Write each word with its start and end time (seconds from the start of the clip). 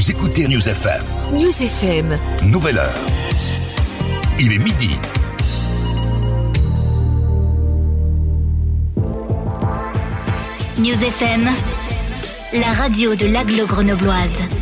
Vous 0.00 0.10
écoutez 0.10 0.48
News 0.48 0.66
FM. 0.66 1.02
News 1.30 1.62
FM. 1.62 2.14
Nouvelle 2.44 2.78
heure. 2.78 2.94
Il 4.38 4.50
est 4.50 4.58
midi. 4.58 4.88
News 10.78 11.04
FM, 11.04 11.50
la 12.54 12.72
radio 12.72 13.14
de 13.14 13.26
l'aglo 13.26 13.66
grenobloise. 13.66 14.59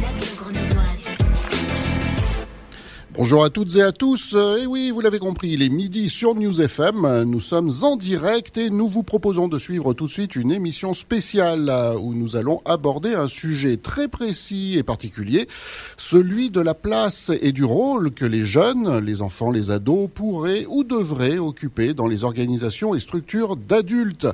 Bonjour 3.19 3.43
à 3.45 3.51
toutes 3.51 3.75
et 3.75 3.83
à 3.83 3.91
tous. 3.91 4.37
Et 4.63 4.67
oui, 4.67 4.93
vous 4.93 5.01
l'avez 5.01 5.19
compris, 5.19 5.49
il 5.49 5.65
est 5.65 5.71
midi 5.71 6.09
sur 6.09 6.37
News 6.37 6.61
FM. 6.61 7.25
Nous 7.25 7.41
sommes 7.41 7.73
en 7.83 7.97
direct 7.97 8.57
et 8.59 8.71
nous 8.71 8.87
vous 8.87 9.03
proposons 9.03 9.49
de 9.49 9.59
suivre 9.59 9.93
tout 9.93 10.07
de 10.07 10.11
suite 10.13 10.37
une 10.37 10.53
émission 10.53 10.95
spéciale 10.95 11.69
où 12.01 12.15
nous 12.15 12.37
allons 12.37 12.63
aborder 12.65 13.15
un 13.15 13.27
sujet 13.27 13.77
très 13.77 14.07
précis 14.07 14.77
et 14.79 14.85
particulier, 14.85 15.49
celui 15.97 16.51
de 16.51 16.61
la 16.61 16.75
place 16.75 17.33
et 17.43 17.51
du 17.51 17.65
rôle 17.65 18.13
que 18.13 18.25
les 18.25 18.47
jeunes, 18.47 18.99
les 18.99 19.21
enfants, 19.21 19.51
les 19.51 19.73
ados 19.73 20.09
pourraient 20.15 20.65
ou 20.69 20.85
devraient 20.85 21.39
occuper 21.39 21.95
dans 21.95 22.07
les 22.07 22.23
organisations 22.23 22.95
et 22.95 23.01
structures 23.01 23.57
d'adultes. 23.57 24.29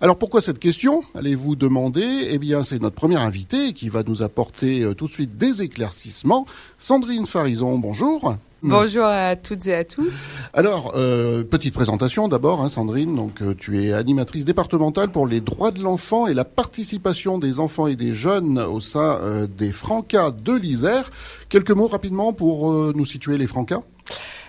Alors 0.00 0.16
pourquoi 0.16 0.40
cette 0.40 0.60
question 0.60 1.02
Allez-vous 1.14 1.56
demander? 1.56 2.28
Eh 2.30 2.38
bien, 2.38 2.62
c'est 2.62 2.80
notre 2.80 2.96
premier 2.96 3.16
invité 3.16 3.74
qui 3.74 3.90
va 3.90 4.02
nous 4.02 4.22
apporter 4.22 4.80
euh, 4.80 4.94
tout 4.94 5.08
de 5.08 5.12
suite 5.12 5.36
des 5.36 5.60
éclaircissements. 5.60 6.46
Sandrine 6.78 7.26
Farison, 7.26 7.78
bonjour. 7.78 8.29
Bonjour 8.62 9.06
à 9.06 9.36
toutes 9.36 9.66
et 9.68 9.74
à 9.74 9.84
tous. 9.84 10.42
Alors, 10.52 10.92
euh, 10.94 11.42
petite 11.44 11.72
présentation 11.72 12.28
d'abord, 12.28 12.60
hein, 12.60 12.68
Sandrine. 12.68 13.16
Donc, 13.16 13.40
euh, 13.40 13.54
tu 13.58 13.82
es 13.82 13.92
animatrice 13.94 14.44
départementale 14.44 15.08
pour 15.08 15.26
les 15.26 15.40
droits 15.40 15.70
de 15.70 15.80
l'enfant 15.80 16.26
et 16.26 16.34
la 16.34 16.44
participation 16.44 17.38
des 17.38 17.58
enfants 17.58 17.86
et 17.86 17.96
des 17.96 18.12
jeunes 18.12 18.58
au 18.58 18.78
sein 18.78 19.18
euh, 19.22 19.46
des 19.46 19.72
Francas 19.72 20.32
de 20.32 20.52
l'Isère. 20.52 21.10
Quelques 21.48 21.70
mots 21.70 21.86
rapidement 21.86 22.34
pour 22.34 22.70
nous 22.70 23.04
situer 23.06 23.38
les 23.38 23.46
Francas 23.46 23.80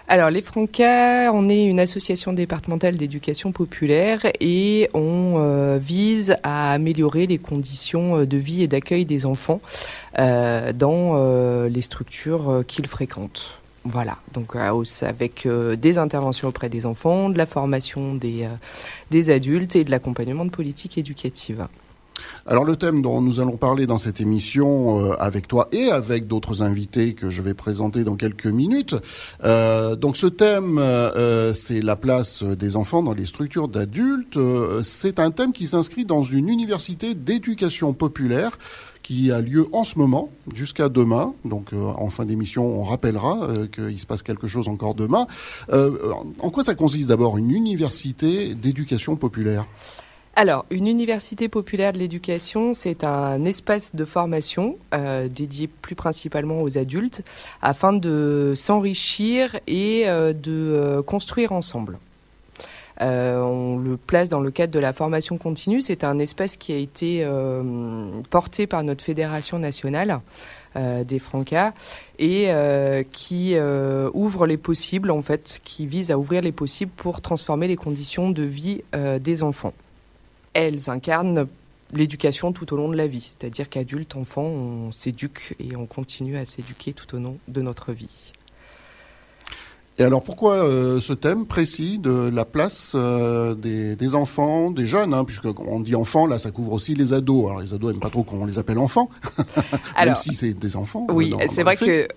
alors, 0.08 0.30
les 0.30 0.42
Francas, 0.42 1.32
on 1.32 1.48
est 1.48 1.64
une 1.64 1.80
association 1.80 2.34
départementale 2.34 2.98
d'éducation 2.98 3.54
populaire 3.54 4.20
et 4.42 4.90
on 4.94 5.78
vise 5.78 6.36
à 6.44 6.74
améliorer 6.74 7.28
les 7.28 7.38
conditions 7.38 8.26
de 8.26 8.38
vie 8.38 8.62
et 8.62 8.68
d'accueil 8.68 9.06
des 9.06 9.26
enfants 9.26 9.62
dans 10.18 11.66
les 11.66 11.82
structures 11.82 12.64
qu'ils 12.68 12.88
fréquentent. 12.88 13.61
Voilà, 13.84 14.18
donc 14.34 14.56
euh, 14.56 14.84
avec 15.02 15.46
euh, 15.46 15.76
des 15.76 15.98
interventions 15.98 16.48
auprès 16.48 16.70
des 16.70 16.86
enfants, 16.86 17.30
de 17.30 17.38
la 17.38 17.48
formation 17.48 18.14
des, 18.14 18.44
euh, 18.44 18.50
des 19.10 19.32
adultes 19.32 19.76
et 19.76 19.84
de 19.84 19.90
l'accompagnement 19.90 20.46
de 20.46 20.52
politique 20.52 21.00
éducative. 21.00 21.68
Alors 22.46 22.64
le 22.66 22.76
thème 22.76 23.02
dont 23.02 23.20
nous 23.22 23.40
allons 23.40 23.58
parler 23.58 23.88
dans 23.88 23.98
cette 23.98 24.22
émission 24.22 25.12
avec 25.14 25.48
toi 25.48 25.70
et 25.72 25.90
avec 25.90 26.28
d'autres 26.28 26.62
invités 26.62 27.16
que 27.16 27.30
je 27.30 27.42
vais 27.42 27.56
présenter 27.56 28.04
dans 28.04 28.16
quelques 28.16 28.46
minutes. 28.46 28.96
donc 29.44 30.18
ce 30.18 30.28
thème, 30.28 30.80
c'est 31.56 31.82
la 31.82 31.96
place 31.96 32.44
des 32.44 32.76
enfants 32.76 33.02
dans 33.02 33.14
les 33.14 33.26
structures 33.26 33.70
d'adultes. 33.70 34.38
c'est 34.84 35.20
un 35.20 35.32
thème 35.32 35.52
qui 35.52 35.66
s'inscrit 35.66 36.06
dans 36.06 36.22
une 36.22 36.48
université 36.48 37.16
d'éducation 37.16 37.94
populaire 37.94 38.52
qui 39.12 39.30
a 39.30 39.42
lieu 39.42 39.68
en 39.74 39.84
ce 39.84 40.00
moment 40.00 40.30
jusqu'à 40.54 40.88
demain. 40.88 41.34
Donc 41.44 41.74
euh, 41.74 41.78
en 41.78 42.10
fin 42.10 42.24
d'émission, 42.24 42.64
on 42.64 42.86
rappellera 42.86 43.44
euh, 43.44 43.68
qu'il 43.68 44.00
se 44.00 44.06
passe 44.06 44.24
quelque 44.24 44.48
chose 44.48 44.70
encore 44.70 44.96
demain. 44.96 45.28
Euh, 45.74 46.14
en 46.40 46.50
quoi 46.50 46.64
ça 46.64 46.76
consiste 46.76 47.10
d'abord 47.10 47.38
une 47.38 47.52
université 47.52 48.56
d'éducation 48.56 49.18
populaire? 49.18 49.66
Alors, 50.38 50.66
une 50.72 50.88
université 50.88 51.50
populaire 51.50 51.92
de 51.92 51.98
l'éducation, 51.98 52.74
c'est 52.74 53.04
un 53.04 53.44
espace 53.44 53.94
de 53.94 54.06
formation 54.06 54.78
dédié 55.30 55.68
plus 55.68 55.96
principalement 55.96 56.62
aux 56.62 56.78
adultes 56.78 57.22
afin 57.62 57.92
de 57.92 58.54
s'enrichir 58.56 59.60
et 59.68 60.06
de 60.06 61.02
construire 61.06 61.52
ensemble. 61.52 62.00
Euh, 63.02 63.42
on 63.42 63.78
le 63.78 63.98
place 63.98 64.30
dans 64.30 64.40
le 64.42 64.52
cadre 64.52 64.74
de 64.74 64.80
la 64.80 64.94
formation 64.94 65.38
continue. 65.38 65.82
C'est 65.82 66.04
un 66.04 66.20
espace 66.20 66.58
qui 66.58 66.72
a 66.72 66.78
été 66.78 67.22
euh, 67.24 68.22
porté 68.30 68.68
par 68.68 68.84
notre 68.84 69.04
fédération 69.04 69.60
nationale. 69.60 70.20
Euh, 70.78 71.04
des 71.04 71.20
Francas 71.20 71.74
et 72.18 72.50
qui 73.12 73.56
ouvre 74.14 74.48
les 74.48 74.56
possibles 74.56 75.12
en 75.12 75.22
fait, 75.22 75.60
qui 75.66 75.86
vise 75.86 76.12
à 76.12 76.18
ouvrir 76.18 76.42
les 76.42 76.54
possibles 76.54 76.94
pour 76.96 77.20
transformer 77.20 77.68
les 77.68 77.76
conditions 77.76 78.30
de 78.30 78.44
vie 78.44 78.82
des 78.94 79.44
enfants. 79.44 79.74
Elles 80.54 80.90
incarnent 80.90 81.48
l'éducation 81.94 82.54
tout 82.54 82.74
au 82.74 82.78
long 82.78 82.88
de 82.88 82.96
la 82.96 83.08
vie, 83.08 83.36
c'est-à-dire 83.38 83.70
qu'adultes, 83.70 84.16
enfants, 84.16 84.44
on 84.44 84.92
s'éduque 84.94 85.56
et 85.60 85.76
on 85.76 85.86
continue 85.86 86.38
à 86.38 86.46
s'éduquer 86.46 86.94
tout 86.94 87.16
au 87.16 87.20
long 87.20 87.38
de 87.50 87.62
notre 87.62 87.92
vie. 87.92 88.32
Et 89.98 90.04
alors 90.04 90.24
pourquoi 90.24 90.56
euh, 90.56 91.00
ce 91.00 91.14
thème 91.14 91.46
précis 91.46 92.00
de 92.00 92.30
la 92.34 92.46
place 92.46 92.94
euh, 92.96 93.54
des, 93.56 94.16
enfants, 94.16 94.72
des 94.72 94.86
jeunes, 94.86 95.14
hein, 95.14 95.26
puisqu'on 95.26 95.80
dit 95.82 95.96
enfants, 95.96 96.26
là 96.28 96.40
ça 96.40 96.50
couvre 96.50 96.72
aussi 96.72 96.96
les 96.96 97.14
ados. 97.14 97.48
Alors 97.48 97.60
les 97.60 97.74
ados 97.74 97.92
n'aiment 97.92 98.00
pas 98.00 98.10
trop 98.10 98.24
qu'on 98.24 98.46
les 98.46 98.58
appelle 98.58 98.80
enfants, 98.80 99.10
même 100.04 100.16
si 100.16 100.34
c'est 100.34 100.54
des 100.54 100.76
enfants. 100.78 101.06
Euh, 101.10 101.14
oui, 101.14 101.34
c'est 101.48 101.64
vrai 101.64 101.76
que 101.76 102.08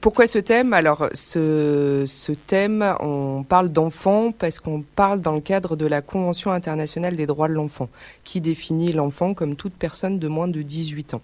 pourquoi 0.00 0.26
ce 0.26 0.38
thème? 0.38 0.74
Alors 0.74 1.08
ce, 1.14 2.04
ce 2.06 2.32
thème, 2.32 2.84
on 3.00 3.42
parle 3.42 3.70
d'enfants 3.70 4.30
parce 4.30 4.58
qu'on 4.58 4.82
parle 4.82 5.20
dans 5.20 5.34
le 5.34 5.40
cadre 5.40 5.76
de 5.76 5.86
la 5.86 6.02
Convention 6.02 6.52
internationale 6.52 7.16
des 7.16 7.26
droits 7.26 7.48
de 7.48 7.54
l'enfant, 7.54 7.88
qui 8.22 8.40
définit 8.42 8.92
l'enfant 8.92 9.32
comme 9.32 9.56
toute 9.56 9.74
personne 9.74 10.18
de 10.18 10.28
moins 10.28 10.48
de 10.48 10.60
18 10.60 11.14
ans. 11.14 11.22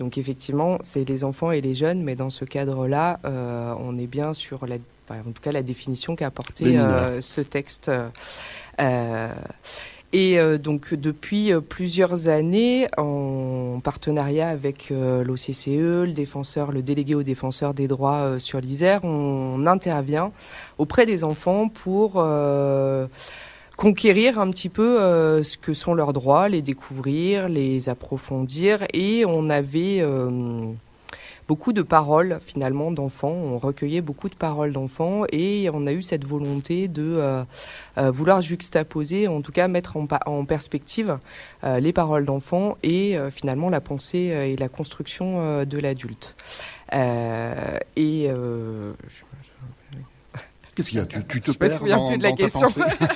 Donc 0.00 0.16
effectivement, 0.16 0.78
c'est 0.82 1.06
les 1.06 1.24
enfants 1.24 1.52
et 1.52 1.60
les 1.60 1.74
jeunes, 1.74 2.02
mais 2.02 2.16
dans 2.16 2.30
ce 2.30 2.46
cadre-là, 2.46 3.20
euh, 3.26 3.74
on 3.78 3.98
est 3.98 4.06
bien 4.06 4.32
sur 4.32 4.66
la, 4.66 4.76
en 5.10 5.30
tout 5.34 5.42
cas 5.42 5.52
la 5.52 5.62
définition 5.62 6.16
qu'a 6.16 6.28
apporté 6.28 6.78
euh, 6.78 7.20
ce 7.20 7.42
texte. 7.42 7.90
Euh, 8.80 9.34
et 10.12 10.38
donc 10.58 10.94
depuis 10.94 11.52
plusieurs 11.68 12.28
années, 12.28 12.88
en 12.96 13.78
partenariat 13.84 14.48
avec 14.48 14.90
l'OCCE, 14.90 15.68
le 15.68 16.12
défenseur, 16.12 16.72
le 16.72 16.82
délégué 16.82 17.14
au 17.14 17.22
défenseur 17.22 17.74
des 17.74 17.86
droits 17.86 18.40
sur 18.40 18.60
l'Isère, 18.60 19.04
on 19.04 19.66
intervient 19.66 20.32
auprès 20.78 21.06
des 21.06 21.22
enfants 21.22 21.68
pour 21.68 22.14
conquérir 23.80 24.38
un 24.38 24.50
petit 24.50 24.68
peu 24.68 25.00
euh, 25.00 25.42
ce 25.42 25.56
que 25.56 25.72
sont 25.72 25.94
leurs 25.94 26.12
droits, 26.12 26.50
les 26.50 26.60
découvrir, 26.60 27.48
les 27.48 27.88
approfondir. 27.88 28.84
Et 28.92 29.24
on 29.26 29.48
avait 29.48 30.00
euh, 30.02 30.66
beaucoup 31.48 31.72
de 31.72 31.80
paroles 31.80 32.40
finalement 32.44 32.90
d'enfants. 32.90 33.32
On 33.32 33.56
recueillait 33.56 34.02
beaucoup 34.02 34.28
de 34.28 34.34
paroles 34.34 34.74
d'enfants 34.74 35.22
et 35.32 35.70
on 35.72 35.86
a 35.86 35.92
eu 35.92 36.02
cette 36.02 36.26
volonté 36.26 36.88
de 36.88 37.20
euh, 37.96 38.10
vouloir 38.10 38.42
juxtaposer, 38.42 39.28
en 39.28 39.40
tout 39.40 39.50
cas 39.50 39.66
mettre 39.66 39.96
en, 39.96 40.44
perspective 40.44 41.18
les 41.62 41.92
paroles 41.94 42.26
d'enfants 42.26 42.76
et 42.82 43.16
finalement 43.30 43.70
la 43.70 43.80
pensée 43.80 44.18
et 44.18 44.56
la 44.56 44.68
construction 44.68 45.64
de 45.64 45.78
l'adulte. 45.78 46.36
Qu'est-ce 50.80 50.90
qu'il 50.90 50.98
y 50.98 51.02
a? 51.02 51.22
Tu, 51.28 51.40
te 51.40 51.52
je 51.52 51.58
perds 51.58 51.82
me 51.82 52.08
plus 52.08 52.18
de 52.18 52.22
la 52.22 52.32
question. 52.32 52.68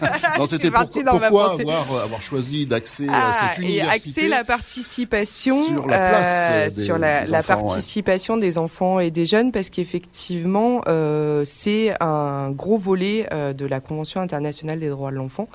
non, 0.38 0.46
c'était 0.46 0.70
pourquoi 0.70 1.52
avoir, 1.52 2.02
avoir, 2.02 2.22
choisi 2.22 2.66
d'axer 2.66 3.06
ah, 3.10 3.50
cette 3.54 3.64
université 3.64 3.86
et 3.86 3.90
axer 3.90 4.28
la 4.28 4.44
participation 4.44 5.64
sur 5.64 5.86
la, 5.86 5.96
place 5.96 6.26
euh, 6.50 6.68
des, 6.68 6.82
sur 6.82 6.98
la, 6.98 7.24
la 7.24 7.42
participation 7.42 8.36
des 8.36 8.58
enfants 8.58 9.00
et 9.00 9.10
des 9.10 9.24
jeunes, 9.24 9.52
parce 9.52 9.70
qu'effectivement, 9.70 10.82
euh, 10.88 11.42
c'est 11.44 11.94
un 12.00 12.50
gros 12.50 12.76
volet 12.76 13.26
euh, 13.32 13.52
de 13.52 13.64
la 13.64 13.80
Convention 13.80 14.20
internationale 14.20 14.78
des 14.78 14.88
droits 14.88 15.10
de 15.10 15.16
l'enfant, 15.16 15.48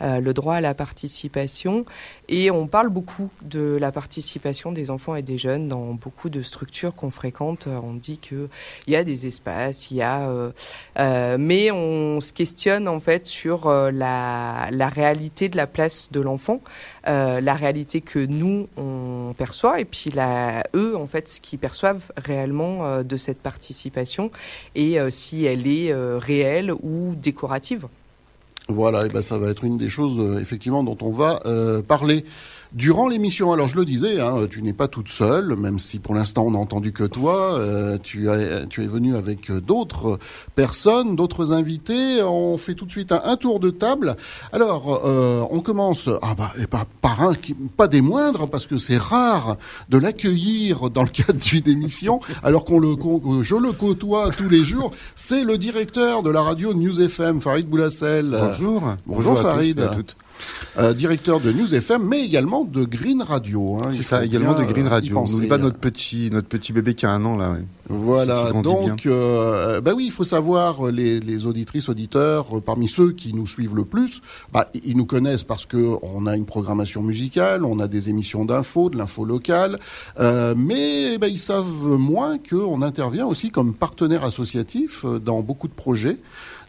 le 0.00 0.32
droit 0.32 0.56
à 0.56 0.60
la 0.60 0.74
participation, 0.74 1.84
et 2.28 2.50
on 2.50 2.66
parle 2.66 2.88
beaucoup 2.88 3.30
de 3.42 3.76
la 3.80 3.92
participation 3.92 4.72
des 4.72 4.90
enfants 4.90 5.16
et 5.16 5.22
des 5.22 5.38
jeunes 5.38 5.68
dans 5.68 5.94
beaucoup 5.94 6.28
de 6.28 6.42
structures 6.42 6.94
qu'on 6.94 7.10
fréquente. 7.10 7.66
On 7.66 7.94
dit 7.94 8.18
que 8.18 8.48
il 8.86 8.92
y 8.92 8.96
a 8.96 9.04
des 9.04 9.26
espaces, 9.26 9.90
il 9.90 9.98
y 9.98 10.02
a, 10.02 10.28
euh, 10.28 10.50
euh, 10.98 11.36
mais 11.38 11.70
on 11.70 12.20
se 12.20 12.32
questionne 12.32 12.88
en 12.88 13.00
fait 13.00 13.26
sur 13.26 13.66
euh, 13.66 13.90
la, 13.90 14.68
la 14.70 14.88
réalité 14.88 15.48
de 15.48 15.56
la 15.56 15.66
place 15.66 16.08
de 16.10 16.20
l'enfant, 16.20 16.60
euh, 17.06 17.40
la 17.40 17.54
réalité 17.54 18.00
que 18.00 18.18
nous 18.18 18.68
on 18.76 19.34
perçoit 19.36 19.80
et 19.80 19.84
puis 19.84 20.10
la, 20.10 20.64
eux 20.74 20.96
en 20.96 21.06
fait 21.06 21.28
ce 21.28 21.40
qu'ils 21.40 21.58
perçoivent 21.58 22.12
réellement 22.16 22.86
euh, 22.86 23.02
de 23.02 23.16
cette 23.16 23.38
participation 23.38 24.30
et 24.74 24.98
si 25.10 25.44
elle 25.44 25.66
est 25.66 25.92
réelle 25.94 26.72
ou 26.72 27.14
décorative. 27.16 27.88
Voilà, 28.68 29.06
et 29.06 29.08
ben 29.08 29.22
ça 29.22 29.38
va 29.38 29.48
être 29.48 29.64
une 29.64 29.78
des 29.78 29.88
choses 29.88 30.40
effectivement 30.40 30.82
dont 30.82 30.96
on 31.00 31.12
va 31.12 31.40
parler. 31.86 32.24
Durant 32.72 33.08
l'émission, 33.08 33.52
alors 33.52 33.68
je 33.68 33.76
le 33.76 33.84
disais, 33.84 34.20
hein, 34.20 34.46
tu 34.50 34.62
n'es 34.62 34.72
pas 34.72 34.88
toute 34.88 35.08
seule, 35.08 35.56
même 35.56 35.78
si 35.78 35.98
pour 35.98 36.14
l'instant 36.14 36.44
on 36.44 36.50
n'a 36.52 36.58
entendu 36.58 36.92
que 36.92 37.04
toi. 37.04 37.54
Euh, 37.54 37.98
tu, 38.02 38.28
es, 38.28 38.66
tu 38.66 38.82
es 38.82 38.86
venu 38.86 39.16
avec 39.16 39.50
d'autres 39.50 40.18
personnes, 40.54 41.16
d'autres 41.16 41.52
invités. 41.52 42.22
On 42.22 42.56
fait 42.58 42.74
tout 42.74 42.86
de 42.86 42.90
suite 42.90 43.12
un, 43.12 43.36
tour 43.36 43.60
de 43.60 43.70
table. 43.70 44.16
Alors, 44.52 45.02
euh, 45.04 45.44
on 45.50 45.60
commence 45.60 46.08
ah 46.22 46.34
bah, 46.36 46.52
et 46.60 46.66
par, 46.66 46.86
par 46.86 47.22
un, 47.22 47.34
qui, 47.34 47.54
pas 47.54 47.88
des 47.88 48.00
moindres, 48.00 48.48
parce 48.48 48.66
que 48.66 48.76
c'est 48.76 48.96
rare 48.96 49.56
de 49.88 49.98
l'accueillir 49.98 50.90
dans 50.90 51.02
le 51.02 51.08
cadre 51.08 51.38
d'une 51.40 51.68
émission, 51.68 52.20
alors 52.42 52.64
qu'on 52.64 52.78
le, 52.78 52.96
je 53.42 53.56
le 53.56 53.72
côtoie 53.72 54.30
tous 54.30 54.48
les 54.48 54.64
jours. 54.64 54.90
C'est 55.14 55.44
le 55.44 55.58
directeur 55.58 56.22
de 56.22 56.30
la 56.30 56.42
radio 56.42 56.74
News 56.74 57.00
FM, 57.00 57.40
Farid 57.40 57.68
Boulassel. 57.68 58.30
Bonjour. 58.30 58.80
Bonjour, 58.80 58.96
Bonjour 59.06 59.38
Farid. 59.38 59.80
à 59.80 59.88
toutes. 59.88 60.16
Euh, 60.78 60.92
directeur 60.92 61.40
de 61.40 61.52
News 61.52 61.74
FM, 61.74 62.06
mais 62.06 62.24
également 62.24 62.64
de 62.64 62.84
Green 62.84 63.22
Radio. 63.22 63.76
Hein, 63.76 63.92
c'est 63.92 64.02
ça, 64.02 64.24
également 64.24 64.54
de 64.54 64.64
Green 64.64 64.88
Radio. 64.88 65.18
On 65.18 65.28
n'oublie 65.28 65.48
pas 65.48 65.58
notre 65.58 65.78
petit, 65.78 66.30
notre 66.30 66.48
petit 66.48 66.72
bébé 66.72 66.94
qui 66.94 67.06
a 67.06 67.10
un 67.10 67.24
an 67.24 67.36
là. 67.36 67.50
Ouais. 67.50 67.64
Voilà, 67.88 68.50
donc, 68.50 69.06
euh, 69.06 69.80
bah 69.80 69.92
oui, 69.94 70.06
il 70.06 70.10
faut 70.10 70.24
savoir 70.24 70.86
les, 70.86 71.20
les 71.20 71.46
auditrices, 71.46 71.88
auditeurs, 71.88 72.56
euh, 72.56 72.60
parmi 72.60 72.88
ceux 72.88 73.12
qui 73.12 73.32
nous 73.32 73.46
suivent 73.46 73.76
le 73.76 73.84
plus, 73.84 74.22
bah, 74.52 74.68
ils 74.74 74.96
nous 74.96 75.06
connaissent 75.06 75.44
parce 75.44 75.66
que 75.66 75.96
on 76.02 76.26
a 76.26 76.34
une 76.34 76.46
programmation 76.46 77.02
musicale, 77.02 77.64
on 77.64 77.78
a 77.78 77.86
des 77.86 78.08
émissions 78.08 78.44
d'infos, 78.44 78.90
de 78.90 78.98
l'info 78.98 79.24
locale, 79.24 79.78
euh, 80.18 80.54
mais 80.56 81.16
bah, 81.18 81.28
ils 81.28 81.38
savent 81.38 81.86
moins 81.86 82.38
qu'on 82.38 82.82
intervient 82.82 83.26
aussi 83.26 83.50
comme 83.50 83.72
partenaire 83.72 84.24
associatif 84.24 85.04
euh, 85.04 85.20
dans 85.20 85.42
beaucoup 85.42 85.68
de 85.68 85.74
projets. 85.74 86.18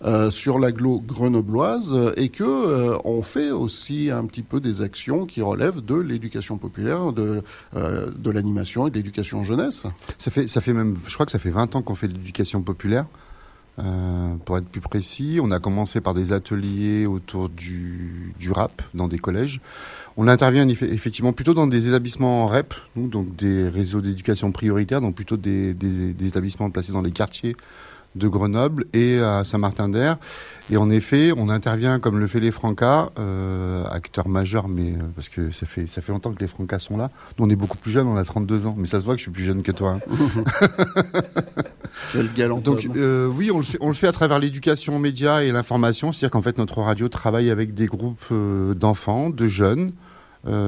Euh, 0.06 0.30
sur 0.30 0.60
l'agglo 0.60 1.00
grenobloise 1.00 1.96
et 2.18 2.30
que 2.30 2.44
euh, 2.44 3.00
on 3.04 3.24
fait 3.24 3.50
aussi 3.50 4.12
un 4.12 4.28
petit 4.28 4.44
peu 4.44 4.60
des 4.60 4.84
actions 4.84 5.26
qui 5.26 5.42
relèvent 5.42 5.84
de 5.84 5.96
l'éducation 5.96 6.60
populaire, 6.60 7.12
de, 7.14 7.42
euh, 7.76 8.12
de 8.16 8.30
l'animation 8.30 8.86
et 8.86 8.92
de 8.92 8.96
l'éducation 8.96 9.42
jeunesse. 9.42 9.84
Ça 10.20 10.30
fait, 10.30 10.48
ça 10.48 10.62
fait 10.62 10.74
même, 10.74 10.96
je 11.08 11.14
crois 11.16 11.26
que 11.26 11.32
ça 11.32 11.40
fait 11.40 11.50
20 11.50 11.76
ans 11.76 11.82
qu'on 11.82 11.96
fait 11.96 12.08
de 12.08 12.14
l'éducation 12.14 12.62
populaire. 12.62 13.08
Euh, 13.80 14.36
pour 14.46 14.58
être 14.58 14.68
plus 14.68 14.82
précis, 14.82 15.40
on 15.42 15.50
a 15.50 15.60
commencé 15.60 16.02
par 16.02 16.14
des 16.14 16.32
ateliers 16.32 17.06
autour 17.06 17.50
du, 17.50 18.34
du 18.40 18.52
rap 18.52 18.84
dans 18.94 19.08
des 19.08 19.20
collèges. 19.20 19.62
On 20.16 20.28
intervient 20.28 20.68
effectivement 20.68 21.34
plutôt 21.34 21.54
dans 21.54 21.68
des 21.68 21.88
établissements 21.88 22.48
REP, 22.48 22.74
donc 22.96 23.36
des 23.36 23.68
réseaux 23.68 24.02
d'éducation 24.02 24.52
prioritaire, 24.52 25.02
donc 25.02 25.16
plutôt 25.16 25.38
des, 25.38 25.76
des, 25.76 26.14
des, 26.14 26.28
établissements 26.28 26.72
placés 26.72 26.92
dans 26.92 27.04
les 27.04 27.12
quartiers 27.12 27.56
de 28.18 28.28
Grenoble 28.28 28.86
et 28.94 29.20
à 29.20 29.44
Saint-Martin-d'Air. 29.44 30.18
Et 30.70 30.76
en 30.76 30.90
effet, 30.90 31.32
on 31.38 31.50
intervient 31.50 32.00
comme 32.00 32.20
le 32.20 32.28
fait 32.28 32.42
les 32.42 32.52
Francas, 32.52 33.10
euh, 33.18 33.86
acteurs 33.90 34.28
majeurs, 34.28 34.68
mais 34.68 34.92
euh, 34.92 35.04
parce 35.16 35.30
que 35.30 35.50
ça 35.52 35.66
fait 35.66 35.88
ça 35.88 36.02
fait 36.02 36.12
longtemps 36.12 36.34
que 36.34 36.42
les 36.42 36.48
Francas 36.48 36.80
sont 36.80 36.98
là. 36.98 37.10
Nous, 37.38 37.46
on 37.46 37.50
est 37.50 37.56
beaucoup 37.56 37.78
plus 37.78 37.92
jeunes, 37.92 38.08
on 38.08 38.18
a 38.18 38.26
32 38.26 38.66
ans, 38.66 38.76
mais 38.78 38.86
ça 38.86 39.00
se 39.00 39.06
voit 39.06 39.14
que 39.14 39.20
je 39.20 39.24
suis 39.24 39.32
plus 39.32 39.46
jeune 39.46 39.64
que 39.64 39.72
toi. 39.72 40.00
Hein. 40.10 40.44
Quel 42.12 42.34
galant 42.34 42.58
Donc 42.58 42.86
euh, 42.98 43.28
oui, 43.28 43.50
on 43.50 43.58
le 43.60 43.64
fait 43.64 43.78
on 43.80 43.88
le 43.88 43.94
fait 43.94 44.08
à 44.08 44.12
travers 44.12 44.40
l'éducation 44.40 44.98
aux 44.98 45.00
médias 45.00 45.42
et 45.42 45.52
l'information, 45.52 46.12
c'est-à-dire 46.12 46.32
qu'en 46.32 46.42
fait 46.42 46.58
notre 46.58 46.82
radio 46.82 47.08
travaille 47.08 47.50
avec 47.50 47.74
des 47.74 47.86
groupes 47.86 48.34
d'enfants, 48.76 49.30
de 49.30 49.48
jeunes. 49.48 49.94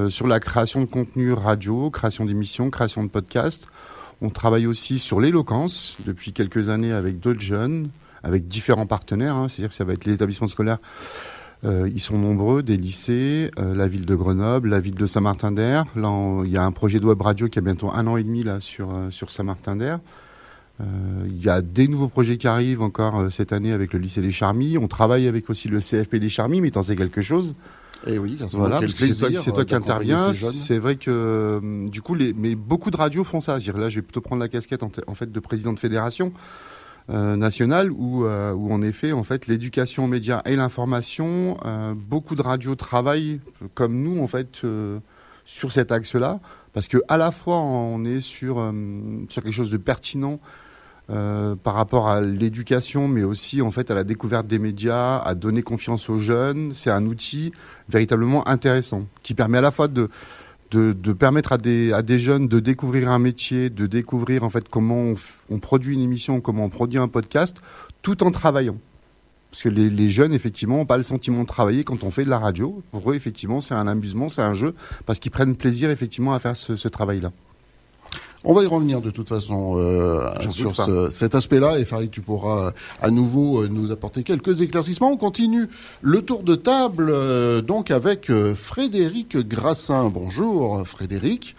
Sur 0.10 0.28
la 0.28 0.42
création 0.42 0.81
de 0.81 0.88
contenu 0.88 1.31
radio, 1.31 1.90
création 1.90 2.25
d'émissions, 2.25 2.69
création 2.69 3.02
de 3.02 3.07
podcasts. 3.07 3.68
On 4.21 4.30
travaille 4.30 4.68
aussi 4.68 5.00
sur 5.00 5.21
l'éloquence 5.21 5.95
depuis 6.06 6.33
quelques 6.33 6.69
années 6.69 6.92
avec 6.92 7.19
d'autres 7.19 7.39
jeunes, 7.39 7.89
avec 8.24 8.48
différents 8.48 8.86
partenaires. 8.86 9.36
Hein. 9.36 9.48
C'est-à-dire 9.50 9.69
que 9.69 9.75
ça 9.75 9.86
va 9.86 9.94
être 9.94 10.06
les 10.06 10.13
établissements 10.13 10.48
scolaires. 10.48 10.80
Euh, 11.66 11.89
ils 11.94 12.00
sont 12.00 12.18
nombreux, 12.18 12.63
des 12.63 12.77
lycées, 12.77 13.51
euh, 13.60 13.75
la 13.75 13.88
ville 13.88 14.06
de 14.06 14.16
Grenoble, 14.16 14.69
la 14.69 14.80
ville 14.80 14.95
de 14.95 15.06
Saint-Martin-d'Air. 15.06 15.86
Il 15.95 16.51
y 16.51 16.57
a 16.57 16.63
un 16.63 16.71
projet 16.71 17.00
de 17.00 17.06
web 17.06 17.21
radio 17.21 17.48
qui 17.48 17.60
a 17.60 17.62
bientôt 17.62 17.92
un 17.92 18.07
an 18.07 18.16
et 18.16 18.24
demi 18.24 18.44
là 18.44 18.62
sur 18.62 18.94
euh, 18.94 19.10
sur 19.12 19.30
Saint-Martin-d'Air. 19.30 20.00
Euh, 20.80 20.86
il 21.27 21.44
y 21.44 21.50
a 21.50 21.62
des 21.62 21.89
nouveaux 21.89 22.07
projets 22.07 22.38
qui 22.38 22.48
arrivent 22.48 22.81
encore 22.81 23.30
cette 23.31 23.51
année 23.51 23.74
avec 23.74 23.92
le 23.92 24.00
lycée 24.00 24.21
des 24.21 24.31
Charmilles. 24.31 24.77
On 24.77 24.88
travaille 24.88 25.27
avec 25.27 25.50
aussi 25.50 25.68
le 25.68 25.80
CFP 25.80 26.16
des 26.16 26.30
Charmilles, 26.30 26.62
mais 26.62 26.71
t'en 26.71 26.83
sais 26.83 26.95
quelque 26.95 27.21
chose. 27.21 27.56
Et 28.07 28.13
eh 28.13 28.18
oui, 28.18 28.38
voilà, 28.54 28.80
c'est 28.88 29.51
toi, 29.51 29.66
qui 29.66 29.75
interviens. 29.75 30.34
C'est 30.34 30.78
vrai 30.78 30.96
que 30.96 31.12
euh, 31.12 31.90
du 31.90 32.01
coup, 32.01 32.16
les, 32.16 32.34
mais 32.34 32.56
beaucoup 32.56 32.92
de 32.92 32.98
radios 32.98 33.25
font 33.25 33.42
ça. 33.42 33.60
Là, 33.60 33.90
je 33.90 33.96
vais 33.96 34.01
plutôt 34.01 34.22
prendre 34.22 34.42
la 34.42 34.48
casquette 34.48 34.84
en, 34.84 34.92
en 35.07 35.16
fait 35.16 35.31
de 35.31 35.40
président 35.40 35.74
de 35.74 35.80
fédération 35.80 36.31
euh, 37.12 37.36
nationale, 37.36 37.92
où, 37.92 38.25
euh, 38.25 38.54
où 38.54 38.72
en 38.72 38.84
effet, 38.84 39.13
en 39.13 39.24
fait, 39.24 39.48
l'éducation 39.48 40.04
aux 40.04 40.07
médias 40.07 40.44
et 40.46 40.56
l'information, 40.56 41.57
euh, 41.66 41.96
beaucoup 41.96 42.36
de 42.36 42.44
radios 42.44 42.75
travaillent 42.75 43.42
comme 43.74 44.04
nous 44.04 44.22
en 44.22 44.28
fait 44.28 44.62
sur 45.45 45.72
cet 45.72 45.92
axe-là, 45.92 46.40
parce 46.72 46.88
que 46.88 46.98
à 47.07 47.18
la 47.18 47.31
fois 47.31 47.57
on 47.57 48.06
est 48.06 48.22
sur 48.22 48.72
sur 49.28 49.42
quelque 49.42 49.54
chose 49.54 49.72
de 49.72 49.78
pertinent 49.78 50.40
euh, 51.10 51.56
par 51.56 51.74
rapport 51.74 52.08
à 52.08 52.22
l'éducation, 52.22 53.08
mais 53.08 53.24
aussi 53.24 53.62
en 53.62 53.72
fait 53.72 53.90
à 53.92 53.96
la 53.96 54.04
découverte 54.04 54.48
des 54.48 54.60
médias, 54.60 55.18
à 55.18 55.36
donner 55.36 55.64
confiance 55.64 56.10
aux 56.10 56.20
jeunes. 56.20 56.74
C'est 56.74 56.92
un 56.92 57.06
outil 57.06 57.52
véritablement 57.90 58.48
intéressant 58.48 59.06
qui 59.24 59.34
permet 59.34 59.58
à 59.58 59.62
la 59.62 59.72
fois 59.72 59.88
de 59.88 60.10
de, 60.72 60.94
de 60.94 61.14
permettre 61.14 61.52
à 61.52 61.58
des, 61.58 61.94
à 61.94 62.02
des 62.02 62.20
jeunes 62.20 62.48
de 62.48 62.60
découvrir 62.60 63.10
un 63.10 63.20
métier, 63.20 63.70
de 63.70 63.88
découvrir 63.88 64.44
en 64.44 64.50
fait 64.50 64.70
comment 64.70 65.16
on, 65.50 65.60
produit 65.60 65.96
une 65.96 66.02
émission, 66.02 66.42
comment 66.42 66.66
on 66.66 66.70
produit 66.70 67.00
un 67.00 67.08
podcast, 67.08 67.58
tout 68.02 68.24
en 68.24 68.32
travaillant. 68.32 68.78
Parce 69.52 69.64
que 69.64 69.70
les, 69.70 69.90
les 69.90 70.10
jeunes, 70.12 70.32
effectivement, 70.32 70.78
n'ont 70.78 70.86
pas 70.86 70.98
le 70.98 71.04
sentiment 71.04 71.42
de 71.42 71.48
travailler 71.48 71.84
quand 71.84 72.04
on 72.04 72.12
fait 72.12 72.24
de 72.24 72.30
la 72.30 72.38
radio. 72.38 72.84
Pour 72.92 73.12
eux, 73.12 73.16
effectivement, 73.16 73.62
c'est 73.62 73.74
un 73.74 73.88
amusement, 73.88 74.30
c'est 74.30 74.44
un 74.44 74.54
jeu, 74.54 74.76
parce 75.08 75.18
qu'ils 75.18 75.32
prennent 75.32 75.56
plaisir, 75.56 75.90
effectivement, 75.90 76.36
à 76.36 76.40
faire 76.40 76.56
ce, 76.56 76.76
ce 76.76 76.88
travail-là. 76.88 77.32
On 78.46 78.54
va 78.54 78.64
y 78.64 78.68
revenir 78.68 79.02
de 79.02 79.12
toute 79.12 79.28
façon 79.28 79.76
euh, 79.78 80.30
sur 80.50 80.74
ce, 80.74 81.10
cet 81.10 81.36
aspect-là 81.36 81.78
et 81.78 81.84
Farid, 81.84 82.10
tu 82.10 82.22
pourras 82.22 82.72
à 83.02 83.12
nouveau 83.12 83.64
euh, 83.64 83.68
nous 83.68 83.92
apporter 83.92 84.24
quelques 84.24 84.62
éclaircissements. 84.62 85.12
On 85.12 85.18
continue 85.18 85.68
le 86.02 86.22
tour 86.22 86.44
de 86.44 86.56
table 86.56 87.10
euh, 87.10 87.62
donc 87.62 87.92
avec 87.92 88.30
euh, 88.30 88.54
Frédéric 88.54 89.36
Grassin. 89.38 90.10
Bonjour 90.10 90.88
Frédéric. 90.88 91.56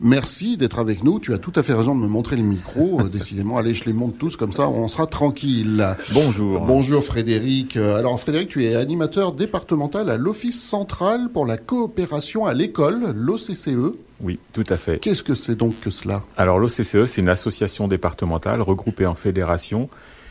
Merci 0.00 0.56
d'être 0.56 0.78
avec 0.78 1.02
nous. 1.02 1.18
Tu 1.18 1.32
as 1.32 1.38
tout 1.38 1.52
à 1.56 1.62
fait 1.62 1.72
raison 1.72 1.94
de 1.94 2.00
me 2.00 2.08
montrer 2.08 2.36
le 2.36 2.42
micro. 2.42 3.02
Décidément, 3.12 3.56
allez, 3.56 3.74
je 3.74 3.84
les 3.84 3.92
monte 3.92 4.18
tous 4.18 4.36
comme 4.36 4.52
ça, 4.52 4.68
on 4.68 4.88
sera 4.88 5.06
tranquille. 5.06 5.96
Bonjour. 6.12 6.60
Bonjour 6.60 7.02
Frédéric. 7.02 7.76
Alors 7.76 8.20
Frédéric, 8.20 8.50
tu 8.50 8.64
es 8.64 8.74
animateur 8.74 9.32
départemental 9.32 10.10
à 10.10 10.16
l'Office 10.16 10.62
central 10.62 11.30
pour 11.32 11.46
la 11.46 11.56
coopération 11.56 12.44
à 12.44 12.52
l'école, 12.52 13.12
l'OCCE. 13.14 13.96
Oui, 14.20 14.38
tout 14.52 14.64
à 14.68 14.76
fait. 14.76 14.98
Qu'est-ce 14.98 15.22
que 15.22 15.34
c'est 15.34 15.56
donc 15.56 15.78
que 15.80 15.90
cela? 15.90 16.20
Alors 16.36 16.58
l'OCCE, 16.58 17.06
c'est 17.06 17.20
une 17.20 17.28
association 17.28 17.88
départementale 17.88 18.60
regroupée 18.62 19.06
en 19.06 19.14
fédération 19.14 19.88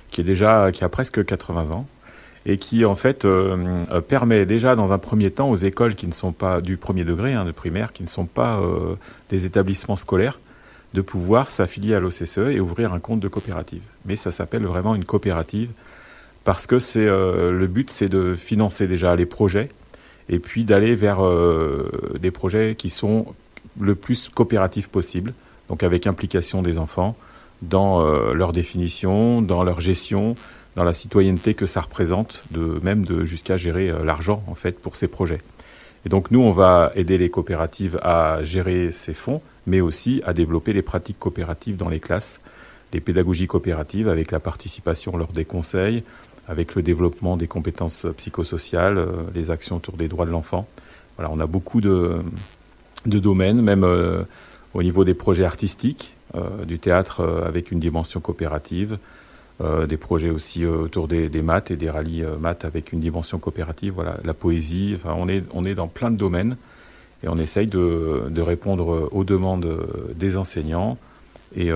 qui 0.10 0.22
est 0.22 0.24
déjà 0.24 0.72
qui 0.72 0.84
a 0.84 0.90
presque 0.90 1.26
80 1.26 1.72
ans 1.72 1.86
et 2.46 2.58
qui 2.58 2.86
en 2.86 2.96
fait 2.96 3.26
euh, 3.26 3.84
euh, 3.92 4.02
permet 4.02 4.46
déjà 4.46 4.76
dans 4.76 4.92
un 4.92 4.98
premier 4.98 5.32
temps 5.32 5.50
aux 5.50 5.56
écoles 5.56 5.96
qui 5.96 6.08
ne 6.08 6.14
sont 6.14 6.32
pas 6.32 6.62
du 6.62 6.78
premier 6.78 7.04
degré, 7.04 7.34
hein, 7.34 7.44
de 7.44 7.52
primaire, 7.52 7.92
qui 7.92 8.04
ne 8.04 8.08
sont 8.08 8.26
pas 8.26 8.60
euh, 8.60 8.96
des 9.30 9.46
établissements 9.46 9.96
scolaires, 9.96 10.40
de 10.94 11.02
pouvoir 11.02 11.50
s'affilier 11.50 11.96
à 11.96 12.00
l'OCCE 12.00 12.38
et 12.38 12.60
ouvrir 12.60 12.94
un 12.94 13.00
compte 13.00 13.20
de 13.20 13.28
coopérative. 13.28 13.82
Mais 14.06 14.16
ça 14.16 14.32
s'appelle 14.32 14.66
vraiment 14.66 14.96
une 14.96 15.06
coopérative 15.06 15.70
parce 16.44 16.68
que 16.68 16.78
c'est 16.78 17.06
le 17.08 17.66
but, 17.66 17.90
c'est 17.90 18.08
de 18.08 18.36
financer 18.36 18.86
déjà 18.86 19.16
les 19.16 19.26
projets 19.26 19.70
et 20.30 20.38
puis 20.38 20.64
d'aller 20.64 20.94
vers 20.94 21.18
des 22.20 22.30
projets 22.30 22.76
qui 22.76 22.92
sont 22.92 23.34
le 23.80 23.96
plus 23.96 24.30
coopératifs 24.30 24.88
possible, 24.88 25.34
donc 25.70 25.82
avec 25.82 26.06
implication 26.06 26.62
des 26.62 26.78
enfants 26.78 27.16
dans 27.64 28.00
leur 28.34 28.52
définition, 28.52 29.42
dans 29.42 29.64
leur 29.64 29.82
gestion, 29.82 30.36
dans 30.76 30.84
la 30.84 30.94
citoyenneté 30.94 31.54
que 31.54 31.66
ça 31.66 31.82
représente, 31.82 32.44
de 32.52 32.80
même 32.84 33.06
de 33.06 33.26
jusqu'à 33.26 33.58
gérer 33.58 33.90
euh, 33.90 34.04
l'argent 34.04 34.44
en 34.48 34.56
fait 34.56 34.80
pour 34.80 34.96
ces 34.96 35.08
projets. 35.08 35.42
Et 36.06 36.10
donc 36.10 36.32
nous, 36.32 36.42
on 36.42 36.52
va 36.52 36.92
aider 36.96 37.18
les 37.18 37.30
coopératives 37.30 38.00
à 38.04 38.44
gérer 38.44 38.92
ces 38.92 39.14
fonds, 39.14 39.42
mais 39.66 39.82
aussi 39.82 40.22
à 40.26 40.34
développer 40.34 40.74
les 40.74 40.82
pratiques 40.82 41.18
coopératives 41.18 41.78
dans 41.78 41.90
les 41.90 42.00
classes, 42.00 42.42
les 42.94 43.00
pédagogies 43.00 43.48
coopératives 43.48 44.08
avec 44.08 44.32
la 44.32 44.40
participation 44.40 45.18
lors 45.18 45.32
des 45.32 45.46
conseils, 45.46 46.04
avec 46.48 46.76
le 46.76 46.84
développement 46.84 47.38
des 47.38 47.48
compétences 47.48 48.06
psychosociales, 48.18 48.98
euh, 48.98 49.08
les 49.34 49.50
actions 49.50 49.78
autour 49.78 49.96
des 49.96 50.08
droits 50.08 50.26
de 50.26 50.32
l'enfant. 50.32 50.68
Voilà, 51.18 51.32
on 51.34 51.40
a 51.40 51.48
beaucoup 51.48 51.80
de, 51.80 52.22
de 53.06 53.20
domaines, 53.20 53.62
même 53.62 53.86
euh, 53.86 54.24
au 54.74 54.84
niveau 54.84 55.06
des 55.06 55.14
projets 55.14 55.46
artistiques, 55.46 56.12
du 56.68 56.80
théâtre 56.80 57.22
avec 57.46 57.72
une 57.72 57.80
dimension 57.80 58.20
coopérative, 58.20 58.98
euh, 59.62 59.88
des 59.88 59.96
projets 59.96 60.30
aussi 60.30 60.66
euh, 60.66 60.76
autour 60.76 61.08
des, 61.08 61.30
maths 61.42 61.72
et 61.72 61.78
des 61.78 61.90
rallyes 61.90 62.26
maths 62.40 62.66
avec 62.66 62.92
une 62.92 63.00
dimension 63.00 63.40
coopérative. 63.40 63.94
Voilà, 63.94 64.18
la 64.24 64.34
poésie. 64.34 64.94
Enfin, 64.96 65.16
on 65.18 65.30
est 65.30 65.44
on 65.54 65.64
est 65.64 65.76
dans 65.76 65.88
plein 65.88 66.12
de 66.12 66.18
domaines 66.18 66.58
et 67.24 67.30
on 67.30 67.38
essaye 67.38 67.68
de, 67.68 68.24
de 68.30 68.42
répondre 68.42 69.10
aux 69.12 69.24
demandes 69.24 69.88
des 70.16 70.36
enseignants 70.36 70.98
et, 71.56 71.70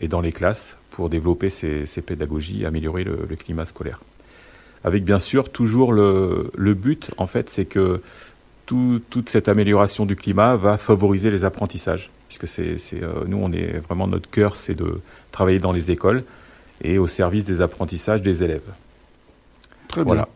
et 0.00 0.08
dans 0.08 0.20
les 0.20 0.30
classes 0.30 0.78
pour 0.90 1.10
développer 1.10 1.50
ces, 1.50 1.84
ces 1.84 2.00
pédagogies, 2.00 2.64
améliorer 2.64 3.02
le, 3.02 3.26
climat 3.36 3.66
scolaire. 3.66 4.00
Avec 4.84 5.04
bien 5.04 5.18
sûr 5.18 5.50
toujours 5.50 5.92
le, 5.92 6.52
le 6.56 6.74
but, 6.74 7.10
en 7.18 7.26
fait, 7.26 7.50
c'est 7.50 7.64
que 7.64 8.00
toute 8.66 9.28
cette 9.28 9.48
amélioration 9.48 10.06
du 10.06 10.16
climat 10.16 10.56
va 10.56 10.78
favoriser 10.78 11.30
les 11.30 11.44
apprentissages, 11.44 12.10
puisque 12.28 12.48
c'est, 12.48 13.00
nous, 13.26 13.38
on 13.38 13.52
est 13.52 13.78
vraiment 13.78 14.06
notre 14.06 14.30
cœur, 14.30 14.56
c'est 14.56 14.74
de 14.74 15.00
travailler 15.32 15.58
dans 15.58 15.72
les 15.72 15.90
écoles 15.90 16.24
et 16.82 16.98
au 16.98 17.06
service 17.06 17.44
des 17.44 17.60
apprentissages 17.60 18.22
des 18.22 18.42
élèves. 18.42 18.72
Très 19.88 20.04
bien. 20.04 20.26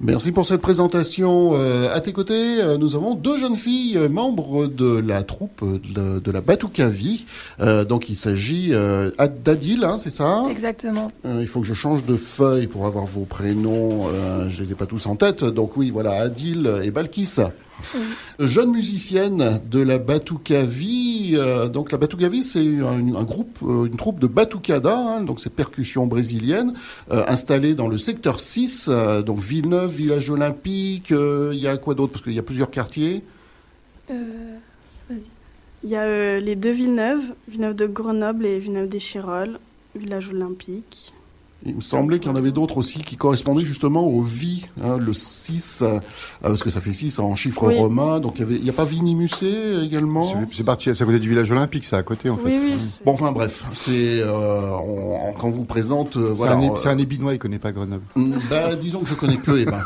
Merci 0.00 0.30
pour 0.30 0.46
cette 0.46 0.60
présentation. 0.60 1.54
Euh, 1.54 1.92
à 1.92 2.00
tes 2.00 2.12
côtés, 2.12 2.62
euh, 2.62 2.78
nous 2.78 2.94
avons 2.94 3.16
deux 3.16 3.36
jeunes 3.36 3.56
filles 3.56 3.96
euh, 3.96 4.08
membres 4.08 4.68
de 4.68 4.96
la 4.96 5.24
troupe 5.24 5.64
de, 5.64 6.30
la 6.30 6.40
Batukavi. 6.40 7.26
donc 7.88 8.08
il 8.08 8.16
s'agit 8.16 8.72
d'Adil, 9.44 9.84
hein, 9.84 9.96
c'est 9.98 10.10
ça? 10.10 10.44
Exactement. 10.50 11.10
il 11.24 11.46
faut 11.48 11.60
que 11.60 11.66
je 11.66 11.74
change 11.74 12.04
de 12.04 12.16
feuille 12.16 12.66
pour 12.66 12.86
avoir 12.86 13.06
vos 13.06 13.24
prénoms. 13.24 14.08
je 14.50 14.62
les 14.62 14.72
ai 14.72 14.74
pas 14.74 14.86
tous 14.86 15.06
en 15.06 15.16
tête. 15.16 15.42
Donc 15.42 15.76
oui, 15.76 15.90
voilà, 15.90 16.12
Adil 16.20 16.70
et 16.84 16.90
Balkis. 16.90 17.40
Jeune 18.38 18.70
musicienne 18.70 19.60
de 19.68 19.80
la 19.80 19.98
Batucavi. 19.98 21.32
Euh, 21.34 21.68
donc 21.68 21.90
la 21.92 21.98
Batucavi, 21.98 22.42
c'est 22.42 22.80
un, 22.80 23.22
groupe, 23.24 23.58
euh, 23.62 23.86
une 23.86 23.96
troupe 23.96 24.20
de 24.20 24.26
batucada, 24.26 24.96
hein, 24.96 25.22
donc 25.22 25.40
c'est 25.40 25.50
percussion 25.50 26.06
brésilienne, 26.06 26.72
euh, 27.10 27.24
installée 27.26 27.74
dans 27.74 27.88
le 27.88 27.98
secteur 27.98 28.40
6, 28.40 28.90
donc 29.24 29.38
Villeneuve, 29.40 29.87
village 29.88 30.30
olympique. 30.30 31.10
Il 31.10 31.58
y 31.58 31.66
a 31.66 31.76
quoi 31.76 31.94
d'autre? 31.94 32.12
Parce 32.12 32.24
qu'il 32.24 32.34
y 32.34 32.38
a 32.38 32.42
plusieurs 32.42 32.70
quartiers. 32.70 33.22
Vas-y. 34.08 35.30
Il 35.84 35.90
y 35.90 35.96
a 35.96 36.38
les 36.38 36.56
deux 36.56 36.72
Villeneuve, 36.72 37.22
Villeneuve 37.46 37.74
de 37.74 37.86
Grenoble 37.86 38.46
et 38.46 38.58
Villeneuve 38.58 38.88
des 38.88 38.98
Chirolles, 38.98 39.58
village 39.94 40.28
olympique. 40.28 41.12
Il 41.66 41.74
me 41.74 41.80
semblait 41.80 42.20
qu'il 42.20 42.30
y 42.30 42.32
en 42.32 42.36
avait 42.36 42.52
d'autres 42.52 42.76
aussi 42.76 43.00
qui 43.00 43.16
correspondaient 43.16 43.64
justement 43.64 44.06
au 44.06 44.22
VI, 44.22 44.66
hein, 44.80 44.96
le 44.96 45.12
6, 45.12 45.82
euh, 45.82 45.98
parce 46.40 46.62
que 46.62 46.70
ça 46.70 46.80
fait 46.80 46.92
6 46.92 47.18
en 47.18 47.34
chiffre 47.34 47.66
romain. 47.66 48.20
Donc 48.20 48.38
il 48.38 48.62
n'y 48.62 48.70
a 48.70 48.72
pas 48.72 48.84
Vinimusé 48.84 49.82
également 49.82 50.32
C'est 50.52 50.64
parti, 50.64 50.94
c'est 50.94 51.02
à 51.02 51.04
côté 51.04 51.18
du 51.18 51.28
village 51.28 51.50
olympique, 51.50 51.84
ça 51.84 51.96
à 51.96 52.04
côté 52.04 52.30
en 52.30 52.36
fait. 52.36 52.44
Oui, 52.44 52.58
oui. 52.62 52.82
Bon, 53.04 53.12
enfin 53.12 53.32
bref, 53.32 53.64
c'est 53.74 54.20
euh, 54.22 54.70
quand 55.36 55.48
on 55.48 55.50
vous 55.50 55.64
présente. 55.64 56.16
Euh, 56.16 56.32
c'est 56.36 56.46
un, 56.46 56.92
un 56.92 56.98
ébinois, 56.98 57.34
il 57.34 57.40
connaît 57.40 57.58
pas 57.58 57.72
Grenoble. 57.72 58.04
Mm, 58.14 58.34
bah, 58.48 58.76
disons 58.76 59.00
que 59.00 59.08
je 59.08 59.14
connais 59.14 59.36
que 59.36 59.58
Eba. 59.58 59.84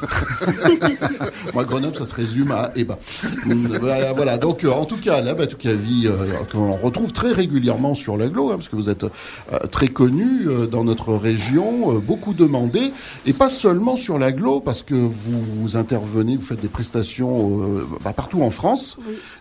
Moi, 1.55 1.64
Grenoble, 1.64 1.97
ça 1.97 2.05
se 2.05 2.14
résume 2.14 2.50
à 2.50 2.71
Eba. 2.76 2.99
Bah, 3.47 4.12
voilà, 4.14 4.37
donc 4.37 4.64
en 4.64 4.85
tout 4.85 4.99
cas, 4.99 5.23
là, 5.23 5.33
Batukavi, 5.33 6.07
qu'on 6.52 6.73
retrouve 6.73 7.14
très 7.14 7.33
régulièrement 7.33 7.95
sur 7.95 8.19
l'aglo, 8.19 8.50
hein, 8.50 8.57
parce 8.57 8.69
que 8.69 8.76
vous 8.76 8.91
êtes 8.91 9.07
très 9.71 9.88
connu 9.88 10.47
dans 10.71 10.85
notre 10.85 11.14
région. 11.14 11.62
Euh, 11.62 11.99
beaucoup 11.99 12.35
demandé, 12.35 12.92
et 13.26 13.33
pas 13.33 13.49
seulement 13.49 13.97
sur 13.97 14.19
l'aglo, 14.19 14.61
parce 14.61 14.83
que 14.83 14.95
vous, 14.95 15.76
intervenez, 15.76 16.37
vous 16.37 16.42
faites 16.42 16.61
des 16.61 16.69
prestations 16.69 17.62
euh, 17.62 17.87
bah, 18.04 18.12
partout 18.12 18.42
en 18.42 18.50
France, 18.50 18.99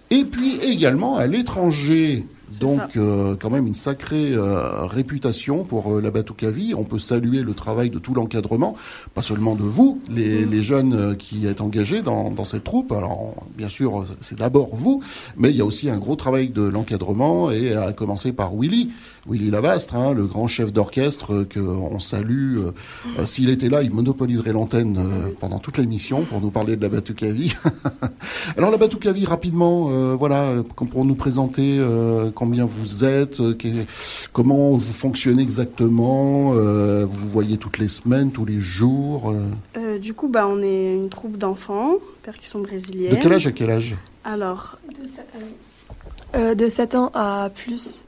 et 0.10 0.24
puis 0.24 0.60
également 0.62 1.18
à 1.18 1.28
l'étranger. 1.28 2.26
Donc 2.60 2.98
euh, 2.98 3.36
quand 3.40 3.50
même 3.50 3.68
une 3.68 3.76
sacrée 3.76 4.34
euh, 4.34 4.86
réputation 4.86 5.64
pour 5.64 5.94
euh, 5.94 6.02
la 6.02 6.12
Batucavi. 6.12 6.74
On 6.76 6.84
peut 6.84 7.00
saluer 7.00 7.44
le 7.44 7.54
travail 7.54 7.90
de 7.90 8.00
tout 8.00 8.14
l'encadrement, 8.14 8.76
pas 9.14 9.22
seulement 9.22 9.56
de 9.56 9.64
vous, 9.64 10.02
les, 10.10 10.46
mm. 10.46 10.62
jeunes 10.62 11.18
qui 11.18 11.48
êtes 11.48 11.62
engagés 11.62 12.02
dans, 12.02 12.44
cette 12.44 12.64
troupe. 12.64 12.92
Alors 12.92 13.46
bien 13.56 13.70
sûr, 13.70 14.06
c'est 14.20 14.38
d'abord 14.38 14.76
vous, 14.76 15.02
mais 15.38 15.52
il 15.52 15.56
y 15.56 15.62
a 15.62 15.66
aussi 15.66 15.90
un 15.90 15.98
gros 15.98 16.16
travail 16.16 16.50
de 16.50 16.64
l'encadrement, 16.64 17.52
et 17.52 17.74
à 17.74 17.94
commencer 17.94 18.32
par 18.32 18.54
Willy, 18.56 18.90
Willy 19.28 19.52
Lavastre, 19.52 19.96
hein, 19.96 20.14
le 20.14 20.26
grand 20.26 20.48
chef 20.48 20.74
d'orchestre 20.74 21.44
que 21.44 21.60
on 21.60 22.00
salue. 22.00 22.58
S'il 23.26 23.50
était 23.50 23.70
là, 23.70 23.84
il 23.84 23.94
monopoliserait 23.94 24.54
l'antenne 24.54 25.00
pendant 25.40 25.60
toute 25.60 25.78
l'émission 25.78 26.24
pour 26.24 26.42
nous 26.42 26.52
parler 26.52 26.76
de 26.76 26.82
la 26.82 26.90
Batucavi. 26.90 27.56
Alors 28.58 28.72
la 28.72 28.78
Batucavi, 28.78 29.26
rapidement, 29.26 30.16
voilà, 30.16 30.56
pour 30.92 31.06
nous 31.06 31.16
présenter 31.16 31.80
combien 32.36 32.66
vous 32.66 33.06
êtes, 33.06 33.40
euh, 33.40 33.84
comment 34.34 34.72
vous 34.72 34.94
fonctionnez 34.94 35.42
exactement, 35.42 36.54
euh, 36.56 37.06
vous 37.06 37.28
voyez 37.28 37.58
toutes 37.58 37.78
les 37.78 37.88
semaines, 37.88 38.32
tous 38.32 38.46
les 38.46 38.60
jours 38.60 39.34
euh? 39.76 40.00
Du 40.00 40.14
coup, 40.14 40.28
bah, 40.28 40.48
on 40.48 40.62
est 40.62 40.94
une 40.94 41.10
troupe 41.10 41.38
d'enfants, 41.38 41.96
percussion 42.24 42.60
brésilienne. 42.60 43.16
De 43.16 43.22
quel 43.22 43.34
âge 43.34 43.48
à 43.48 43.52
quel 43.52 43.70
âge? 43.70 43.96
Alors 44.24 44.78
de, 46.56 46.70
7 46.70 46.96
ans 46.96 47.12
à 47.14 47.50
plus, 47.54 48.04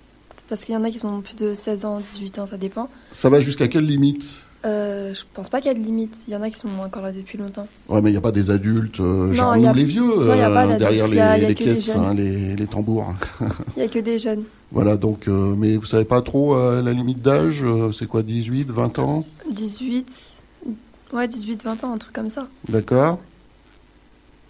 parce 0.53 0.65
qu'il 0.65 0.75
y 0.75 0.77
en 0.77 0.83
a 0.83 0.91
qui 0.91 1.00
sont 1.00 1.22
plus 1.22 1.36
de 1.36 1.55
16 1.55 1.83
ans, 1.86 2.00
18 2.00 2.38
ans, 2.38 2.45
ça 2.45 2.57
dépend. 2.57 2.88
Ça 3.12 3.27
va 3.27 3.39
jusqu'à 3.39 3.67
quelle 3.67 3.88
limite? 3.88 4.43
Euh, 4.65 5.12
je 5.15 5.22
pense 5.33 5.50
pas 5.50 5.60
qu'il 5.62 5.72
y 5.72 5.75
a 5.75 5.79
de 5.79 5.83
limite. 5.83 6.15
Il 6.27 6.33
y 6.33 6.36
en 6.36 6.43
a 6.43 6.51
qui 6.51 6.57
sont 6.57 6.67
encore 6.79 7.01
là 7.01 7.12
depuis 7.12 7.39
longtemps. 7.39 7.67
Ouais, 7.89 8.01
mais 8.01 8.10
il 8.10 8.13
n'y 8.13 8.19
a 8.19 8.22
pas 8.22 8.31
des 8.31 8.51
adultes, 8.51 9.00
euh, 9.00 9.33
genre 9.33 9.57
nous 9.57 9.74
les 9.74 9.83
vieux, 9.83 10.03
euh, 10.15 10.77
derrière 10.77 11.07
les, 11.07 11.48
les 11.48 11.55
caisses, 11.55 11.95
hein, 11.95 12.13
les, 12.13 12.55
les, 12.55 12.67
tambours. 12.67 13.15
Il 13.41 13.79
n'y 13.79 13.81
a 13.81 13.88
que 13.88 13.98
des 13.98 14.19
jeunes. 14.19 14.43
Voilà, 14.72 14.95
donc, 14.95 15.27
euh, 15.27 15.55
mais 15.57 15.75
vous 15.75 15.88
savez 15.88 16.05
pas 16.05 16.22
trop 16.22 16.55
la 16.55 16.93
limite 16.93 17.24
d'âge 17.24 17.65
C'est 17.91 18.05
quoi, 18.05 18.22
18, 18.22 18.69
20 18.69 19.00
ans? 19.00 19.25
18, 19.50 20.43
ouais, 21.13 21.27
18, 21.27 21.63
20 21.63 21.83
ans, 21.83 21.93
un 21.95 21.98
truc 21.98 22.13
comme 22.13 22.29
ça. 22.29 22.48
D'accord. 22.69 23.17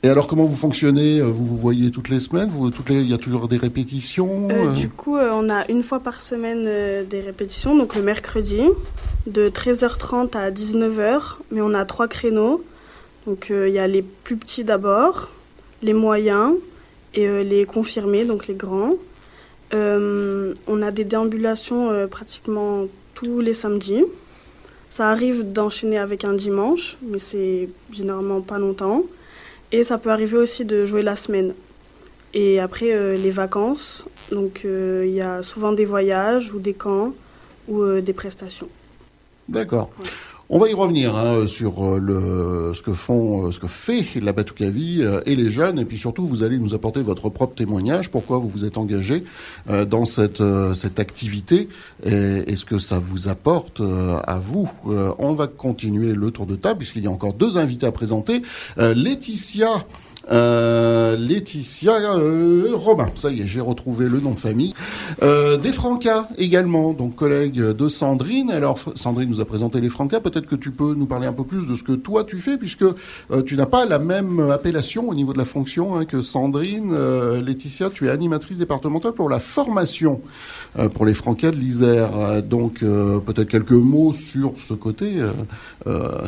Et 0.04 0.10
alors, 0.10 0.28
comment 0.28 0.46
vous 0.46 0.56
fonctionnez? 0.56 1.22
Vous 1.22 1.46
vous 1.46 1.56
voyez 1.56 1.90
toutes 1.90 2.10
les 2.10 2.20
semaines? 2.20 2.50
Vous, 2.50 2.70
toutes 2.72 2.90
les... 2.90 3.02
Il 3.02 3.10
y 3.10 3.14
a 3.14 3.18
toujours 3.18 3.48
des 3.48 3.58
répétitions? 3.58 4.50
Du 4.74 4.90
coup, 4.90 5.16
on 5.18 5.50
a 5.50 5.66
une 5.70 5.82
fois 5.82 6.02
par 6.02 6.20
semaine 6.20 6.66
des 7.06 7.20
répétitions, 7.22 7.76
donc 7.76 7.96
le 7.96 8.02
mercredi 8.02 8.62
de 9.28 9.50
13h30 9.50 10.36
à 10.38 10.52
19h, 10.52 11.38
mais 11.52 11.62
on 11.62 11.74
a 11.74 11.86
trois 11.86 12.08
créneaux. 12.08 12.64
Donc 13.26 13.52
euh, 13.52 13.70
il 13.70 13.74
y 13.74 13.80
a 13.80 13.88
les 13.88 14.02
plus 14.02 14.36
petits 14.36 14.64
d'abord, 14.64 15.32
les 15.82 15.94
moyens 15.94 16.56
et 17.14 17.28
euh, 17.28 17.44
les 17.44 17.66
confirmés, 17.66 18.26
donc 18.26 18.48
les 18.48 18.56
grands. 18.56 18.96
Euh, 19.74 20.54
on 20.68 20.82
a 20.82 20.92
des 20.92 21.04
déambulations 21.04 22.08
pratiquement 22.10 22.86
tous 23.16 23.40
les 23.40 23.54
samedis. 23.54 24.04
Ça 24.90 25.10
arrive 25.10 25.52
d'enchaîner 25.52 25.98
avec 25.98 26.26
un 26.26 26.34
dimanche, 26.34 26.98
mais 27.02 27.18
c'est 27.18 27.70
généralement 27.92 28.42
pas 28.42 28.60
longtemps. 28.60 29.04
Et 29.74 29.84
ça 29.84 29.98
peut 29.98 30.12
arriver 30.12 30.38
aussi 30.38 30.64
de 30.64 30.86
jouer 30.86 31.02
la 31.02 31.18
semaine. 31.18 31.54
Et 32.34 32.62
après, 32.62 33.16
les 33.18 33.32
vacances. 33.32 34.06
Donc, 34.32 34.62
il 34.64 35.10
y 35.10 35.20
a 35.20 35.44
souvent 35.44 35.74
des 35.74 35.84
voyages 35.86 36.54
ou 36.54 36.60
des 36.60 36.74
camps 36.74 37.14
ou 37.68 38.00
des 38.00 38.14
prestations. 38.14 38.70
D'accord. 39.50 39.90
On 40.56 40.60
va 40.60 40.70
y 40.70 40.76
revenir 40.76 41.16
hein, 41.18 41.48
sur 41.48 41.84
euh, 41.84 41.98
le, 41.98 42.74
ce 42.76 42.84
que 42.84 42.94
font, 42.94 43.48
euh, 43.48 43.52
ce 43.52 43.60
que 43.60 43.66
fait 43.66 44.06
la 44.22 44.34
Batucavi 44.34 45.02
euh, 45.02 45.20
et 45.26 45.36
les 45.36 45.50
jeunes, 45.50 45.80
et 45.80 45.86
puis 45.86 45.98
surtout 45.98 46.28
vous 46.28 46.44
allez 46.44 46.60
nous 46.60 46.76
apporter 46.76 47.02
votre 47.02 47.30
propre 47.30 47.56
témoignage, 47.56 48.12
pourquoi 48.12 48.38
vous 48.38 48.50
vous 48.50 48.64
êtes 48.64 48.78
engagé 48.78 49.24
dans 49.90 50.06
cette 50.06 50.44
cette 50.76 51.00
activité 51.00 51.70
et, 52.06 52.56
ce 52.56 52.66
que 52.66 52.78
ça 52.78 53.00
vous 53.00 53.30
apporte 53.30 53.82
à 53.82 54.38
vous. 54.38 54.70
on 54.86 55.34
va 55.34 55.48
continuer 55.48 56.14
le 56.14 56.30
tour 56.30 56.46
de 56.46 56.56
table 56.56 56.78
puisqu'il 56.78 57.04
y 57.04 57.08
a 57.08 57.12
encore 57.12 57.34
deux 57.34 57.58
invités 57.58 57.88
à 57.88 57.92
présenter. 57.92 58.44
Laetitia 58.78 59.70
euh, 60.32 61.18
Laetitia 61.18 61.94
euh, 62.18 62.70
Romain, 62.74 63.06
ça 63.16 63.30
y 63.32 63.42
est, 63.42 63.48
j'ai 63.48 63.60
retrouvé 63.60 64.08
le 64.08 64.20
nom 64.20 64.32
de 64.32 64.38
famille. 64.38 64.74
Euh, 65.22 65.58
des 65.58 65.72
Francas 65.72 66.28
également, 66.38 66.94
donc 66.94 67.16
collègue 67.16 67.60
de 67.60 67.88
Sandrine. 67.88 68.52
Alors 68.52 68.80
Sandrine 68.96 69.30
nous 69.30 69.42
a 69.42 69.46
présenté 69.46 69.82
les 69.82 69.90
Francas, 69.90 70.20
peut-être 70.20 70.46
que 70.46 70.56
tu 70.56 70.72
peux 70.72 70.94
nous 70.96 71.08
parler 71.08 71.28
un 71.28 71.34
peu 71.34 71.44
plus 71.44 71.68
de 71.68 71.76
ce 71.76 71.84
que 71.84 71.94
toi 71.94 72.24
tu 72.24 72.40
fais, 72.40 72.58
puisque 72.58 72.84
euh, 72.84 73.42
tu 73.46 73.56
n'as 73.56 73.66
pas 73.66 73.86
la 73.86 74.00
même 74.00 74.40
appellation 74.40 75.10
au 75.10 75.16
niveau 75.16 75.34
de 75.34 75.38
la 75.38 75.46
fonction 75.46 75.98
hein, 75.98 76.06
que 76.06 76.22
Sandrine. 76.22 76.94
Laetitia, 77.44 77.90
tu 77.90 78.08
es 78.08 78.10
animatrice 78.10 78.58
départementale 78.58 79.14
pour 79.14 79.30
la 79.30 79.40
formation 79.40 80.22
pour 80.94 81.06
les 81.06 81.14
Francas 81.14 81.52
de 81.52 81.58
l'Isère. 81.58 82.42
donc 82.44 82.80
peut-être 82.80 83.50
quelques 83.50 83.72
mots 83.72 84.12
sur 84.12 84.54
ce 84.58 84.74
côté, 84.74 85.22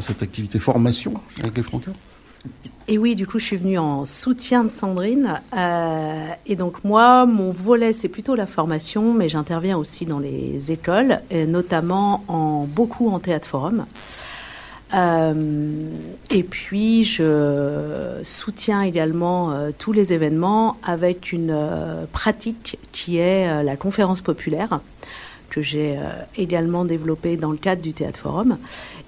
cette 0.01 0.23
activité 0.23 0.59
formation 0.59 1.13
avec 1.41 1.57
les 1.57 1.63
Francas. 1.63 1.91
Et 2.87 2.99
oui, 2.99 3.15
du 3.15 3.25
coup, 3.25 3.39
je 3.39 3.45
suis 3.45 3.57
venue 3.57 3.79
en 3.79 4.05
soutien 4.05 4.63
de 4.63 4.69
Sandrine. 4.69 5.41
Euh, 5.57 6.27
et 6.45 6.55
donc, 6.55 6.83
moi, 6.83 7.25
mon 7.25 7.49
volet, 7.49 7.93
c'est 7.93 8.09
plutôt 8.09 8.35
la 8.35 8.45
formation, 8.45 9.11
mais 9.11 9.27
j'interviens 9.27 9.75
aussi 9.75 10.05
dans 10.05 10.19
les 10.19 10.71
écoles, 10.71 11.21
et 11.31 11.47
notamment 11.47 12.23
en, 12.27 12.65
beaucoup 12.65 13.09
en 13.09 13.19
théâtre 13.19 13.47
forum. 13.47 13.87
Euh, 14.93 15.89
et 16.29 16.43
puis, 16.43 17.03
je 17.05 18.19
soutiens 18.21 18.83
également 18.83 19.51
euh, 19.51 19.71
tous 19.75 19.91
les 19.91 20.13
événements 20.13 20.77
avec 20.83 21.31
une 21.31 21.57
pratique 22.11 22.77
qui 22.91 23.17
est 23.17 23.63
la 23.63 23.77
conférence 23.77 24.21
populaire 24.21 24.79
que 25.55 25.61
j'ai 25.61 25.97
également 26.37 26.83
développée 26.83 27.37
dans 27.37 27.51
le 27.51 27.57
cadre 27.57 27.81
du 27.81 27.93
Théâtre 27.93 28.19
Forum. 28.19 28.57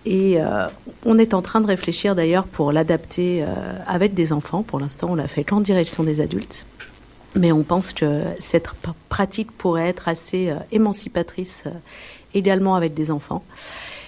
Et 0.09 0.39
euh, 0.39 0.67
on 1.05 1.17
est 1.17 1.33
en 1.33 1.41
train 1.41 1.59
de 1.59 1.67
réfléchir 1.67 2.15
d'ailleurs 2.15 2.45
pour 2.45 2.71
l'adapter 2.71 3.43
euh, 3.43 3.47
avec 3.85 4.13
des 4.13 4.31
enfants. 4.31 4.63
Pour 4.63 4.79
l'instant, 4.79 5.09
on 5.11 5.15
l'a 5.15 5.27
fait 5.27 5.43
qu'en 5.43 5.59
direction 5.59 6.03
des 6.03 6.21
adultes. 6.21 6.65
Mais 7.35 7.51
on 7.51 7.63
pense 7.63 7.91
que 7.91 8.23
cette 8.39 8.69
pratique 9.09 9.51
pourrait 9.51 9.89
être 9.89 10.07
assez 10.07 10.49
euh, 10.49 10.55
émancipatrice 10.71 11.65
également 12.33 12.75
avec 12.75 12.93
des 12.93 13.11
enfants. 13.11 13.43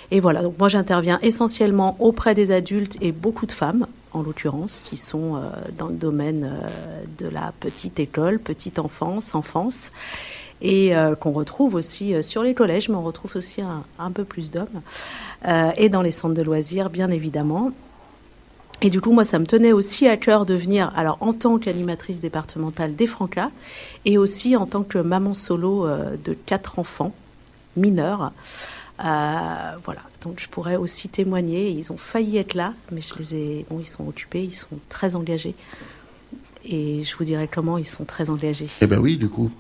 Et 0.10 0.22
voilà, 0.22 0.42
donc 0.42 0.58
moi 0.58 0.70
j'interviens 0.70 1.20
essentiellement 1.22 1.98
auprès 2.00 2.34
des 2.34 2.52
adultes 2.52 2.98
et 3.02 3.12
beaucoup 3.12 3.46
de 3.46 3.52
femmes, 3.52 3.86
en 4.14 4.22
l'occurrence, 4.22 4.80
qui 4.80 4.96
sont 4.96 5.40
dans 5.78 5.88
le 5.88 5.94
domaine 5.94 6.50
de 7.20 7.28
la 7.28 7.54
petite 7.60 8.00
école, 8.00 8.40
petite 8.40 8.80
enfance, 8.80 9.36
enfance, 9.36 9.92
et 10.62 10.92
qu'on 11.20 11.32
retrouve 11.32 11.76
aussi 11.76 12.22
sur 12.22 12.44
les 12.44 12.54
collèges, 12.54 12.90
mais 12.90 12.96
on 12.96 13.04
retrouve 13.04 13.36
aussi 13.36 13.62
un, 13.62 14.12
peu 14.12 14.26
plus 14.26 14.52
d'hommes, 14.52 14.82
et 15.78 15.88
dans 15.90 16.02
les 16.02 16.12
centres 16.12 16.34
de 16.34 16.42
loisirs, 16.42 16.90
bien 16.90 17.10
évidemment. 17.10 17.72
Et 18.82 18.90
du 18.90 19.02
coup, 19.02 19.12
moi, 19.12 19.26
ça 19.26 19.40
me 19.40 19.46
tenait 19.46 19.74
aussi 19.74 20.08
à 20.08 20.16
cœur 20.16 20.46
de 20.46 20.54
venir, 20.54 20.92
alors 20.96 21.18
en 21.20 21.34
tant 21.34 21.58
qu'animatrice 21.58 22.22
départementale 22.22 22.96
des 22.96 23.08
Francas, 23.08 23.52
et 24.06 24.18
aussi 24.18 24.56
en 24.56 24.66
tant 24.66 24.84
que 24.84 24.98
maman 24.98 25.34
solo 25.34 25.86
euh, 25.86 26.16
de 26.24 26.34
quatre 26.34 26.80
enfants 26.80 27.14
mineurs. 27.76 28.32
Euh, 29.04 29.72
voilà, 29.84 30.02
donc 30.22 30.40
je 30.40 30.48
pourrais 30.48 30.78
aussi 30.78 31.10
témoigner. 31.10 31.72
Ils 31.72 31.92
ont 31.92 31.98
failli 31.98 32.38
être 32.38 32.54
là, 32.54 32.74
mais 32.92 33.02
je 33.02 33.18
les 33.18 33.36
ai. 33.36 33.66
Bon, 33.70 33.80
ils 33.80 33.86
sont 33.86 34.08
occupés, 34.08 34.44
ils 34.44 34.56
sont 34.56 34.80
très 34.88 35.16
engagés. 35.16 35.56
Et 36.64 37.04
je 37.04 37.18
vous 37.18 37.26
dirai 37.26 37.50
comment 37.52 37.78
ils 37.78 37.88
sont 37.88 38.06
très 38.06 38.30
engagés. 38.30 38.70
Eh 38.82 38.88
ben 38.88 39.00
oui, 39.00 39.18
du 39.18 39.28
coup. 39.28 39.52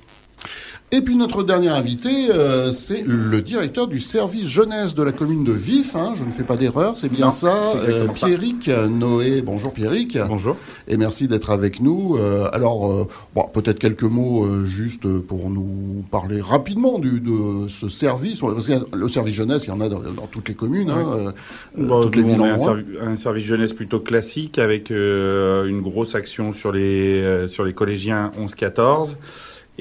Et 0.91 1.01
puis 1.01 1.15
notre 1.15 1.43
dernier 1.43 1.67
invité, 1.67 2.31
euh, 2.31 2.71
c'est 2.71 3.03
le 3.05 3.43
directeur 3.43 3.87
du 3.87 3.99
service 3.99 4.47
jeunesse 4.47 4.95
de 4.95 5.03
la 5.03 5.11
commune 5.11 5.43
de 5.43 5.51
Vif. 5.51 5.95
Hein, 5.95 6.13
je 6.15 6.23
ne 6.23 6.31
fais 6.31 6.43
pas 6.43 6.55
d'erreur, 6.55 6.97
c'est 6.97 7.09
bien 7.09 7.29
ça. 7.29 7.73
Euh, 7.75 8.07
Pierrick 8.07 8.67
Noé. 8.67 9.43
Bonjour 9.43 9.71
Pierrick. 9.71 10.17
Bonjour. 10.27 10.57
Et 10.87 10.97
merci 10.97 11.27
d'être 11.27 11.51
avec 11.51 11.79
nous. 11.79 12.17
Euh, 12.17 12.49
alors, 12.51 12.91
euh, 12.91 13.07
bon, 13.35 13.45
peut-être 13.53 13.77
quelques 13.77 14.01
mots 14.01 14.43
euh, 14.43 14.63
juste 14.65 15.07
pour 15.19 15.51
nous 15.51 16.03
parler 16.09 16.41
rapidement 16.41 16.97
du, 16.97 17.19
de 17.19 17.67
ce 17.67 17.87
service. 17.87 18.39
Parce 18.39 18.67
que 18.67 18.95
le 18.95 19.07
service 19.07 19.35
jeunesse, 19.35 19.65
il 19.65 19.69
y 19.69 19.71
en 19.71 19.81
a 19.81 19.89
dans, 19.89 19.99
dans 19.99 20.25
toutes 20.25 20.49
les 20.49 20.55
communes. 20.55 20.89
Hein, 20.89 21.33
bon, 21.77 22.01
toutes 22.01 22.15
les 22.15 22.23
villes 22.23 22.41
on 22.41 22.45
est 22.47 22.49
un, 22.49 22.57
servi 22.57 22.83
un, 22.99 23.15
service 23.15 23.45
jeunesse 23.45 23.73
plutôt 23.73 23.99
classique 23.99 24.57
avec 24.57 24.89
une 24.89 25.81
grosse 25.81 26.15
action 26.15 26.53
sur 26.53 26.71
les 26.71 27.47
sur 27.47 27.63
les 27.63 27.73
collégiens 27.73 28.31
11-14. 28.39 29.09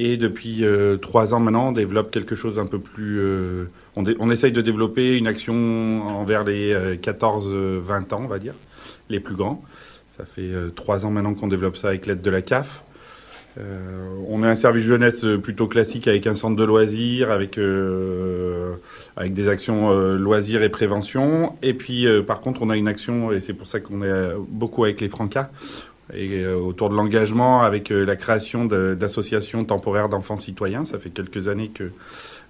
Et 0.00 0.16
depuis 0.16 0.64
euh, 0.64 0.96
trois 0.96 1.34
ans 1.34 1.40
maintenant, 1.40 1.70
on 1.70 1.72
développe 1.72 2.12
quelque 2.12 2.36
chose 2.36 2.60
un 2.60 2.66
peu 2.66 2.78
plus... 2.78 3.18
Euh, 3.18 3.64
on, 3.96 4.30
essaye 4.30 4.52
de 4.52 4.60
développer 4.60 5.16
une 5.16 5.26
action 5.26 6.06
envers 6.06 6.44
les 6.44 6.72
14-20 6.72 7.50
euh, 7.52 7.80
ans, 8.12 8.20
on 8.22 8.28
va 8.28 8.38
dire, 8.38 8.54
les 9.08 9.18
plus 9.18 9.34
grands. 9.34 9.60
Ça 10.16 10.24
fait 10.24 10.52
trois 10.76 11.04
ans 11.04 11.10
maintenant 11.10 11.34
qu'on 11.34 11.48
développe 11.48 11.76
ça 11.76 11.88
avec 11.88 12.06
l'aide 12.06 12.22
de 12.22 12.30
la 12.30 12.42
CAF. 12.42 12.84
Euh, 13.58 14.06
on 14.28 14.42
a 14.42 14.48
un 14.48 14.56
service 14.56 14.84
jeunesse 14.84 15.24
plutôt 15.42 15.66
classique 15.66 16.06
avec 16.06 16.26
un 16.26 16.34
centre 16.34 16.54
de 16.54 16.64
loisirs, 16.64 17.30
avec 17.30 17.58
euh, 17.58 18.74
avec 19.16 19.32
des 19.32 19.48
actions 19.48 19.90
euh, 19.90 20.16
loisirs 20.16 20.62
et 20.62 20.68
prévention. 20.68 21.56
Et 21.62 21.74
puis 21.74 22.06
par 22.26 22.40
contre, 22.40 22.62
on 22.62 22.70
a 22.70 22.76
une 22.76 22.88
action 22.88 23.32
et 23.32 23.40
c'est 23.40 23.54
pour 23.54 23.66
ça 23.66 23.80
qu'on 23.80 24.02
est 24.02 24.34
beaucoup 24.48 24.84
avec 24.84 25.00
les 25.00 25.08
Francas 25.08 25.50
et 26.14 26.42
euh, 26.42 26.56
autour 26.56 26.88
de 26.90 26.94
l'engagement 26.94 27.62
avec 27.62 27.90
euh, 27.90 28.04
la 28.04 28.16
création 28.16 28.64
d'associations 28.64 29.64
temporaires 29.64 30.08
d'enfants 30.08 30.36
citoyens. 30.36 30.84
Ça 30.84 30.98
fait 30.98 31.10
quelques 31.10 31.48
années 31.48 31.68
que 31.68 31.90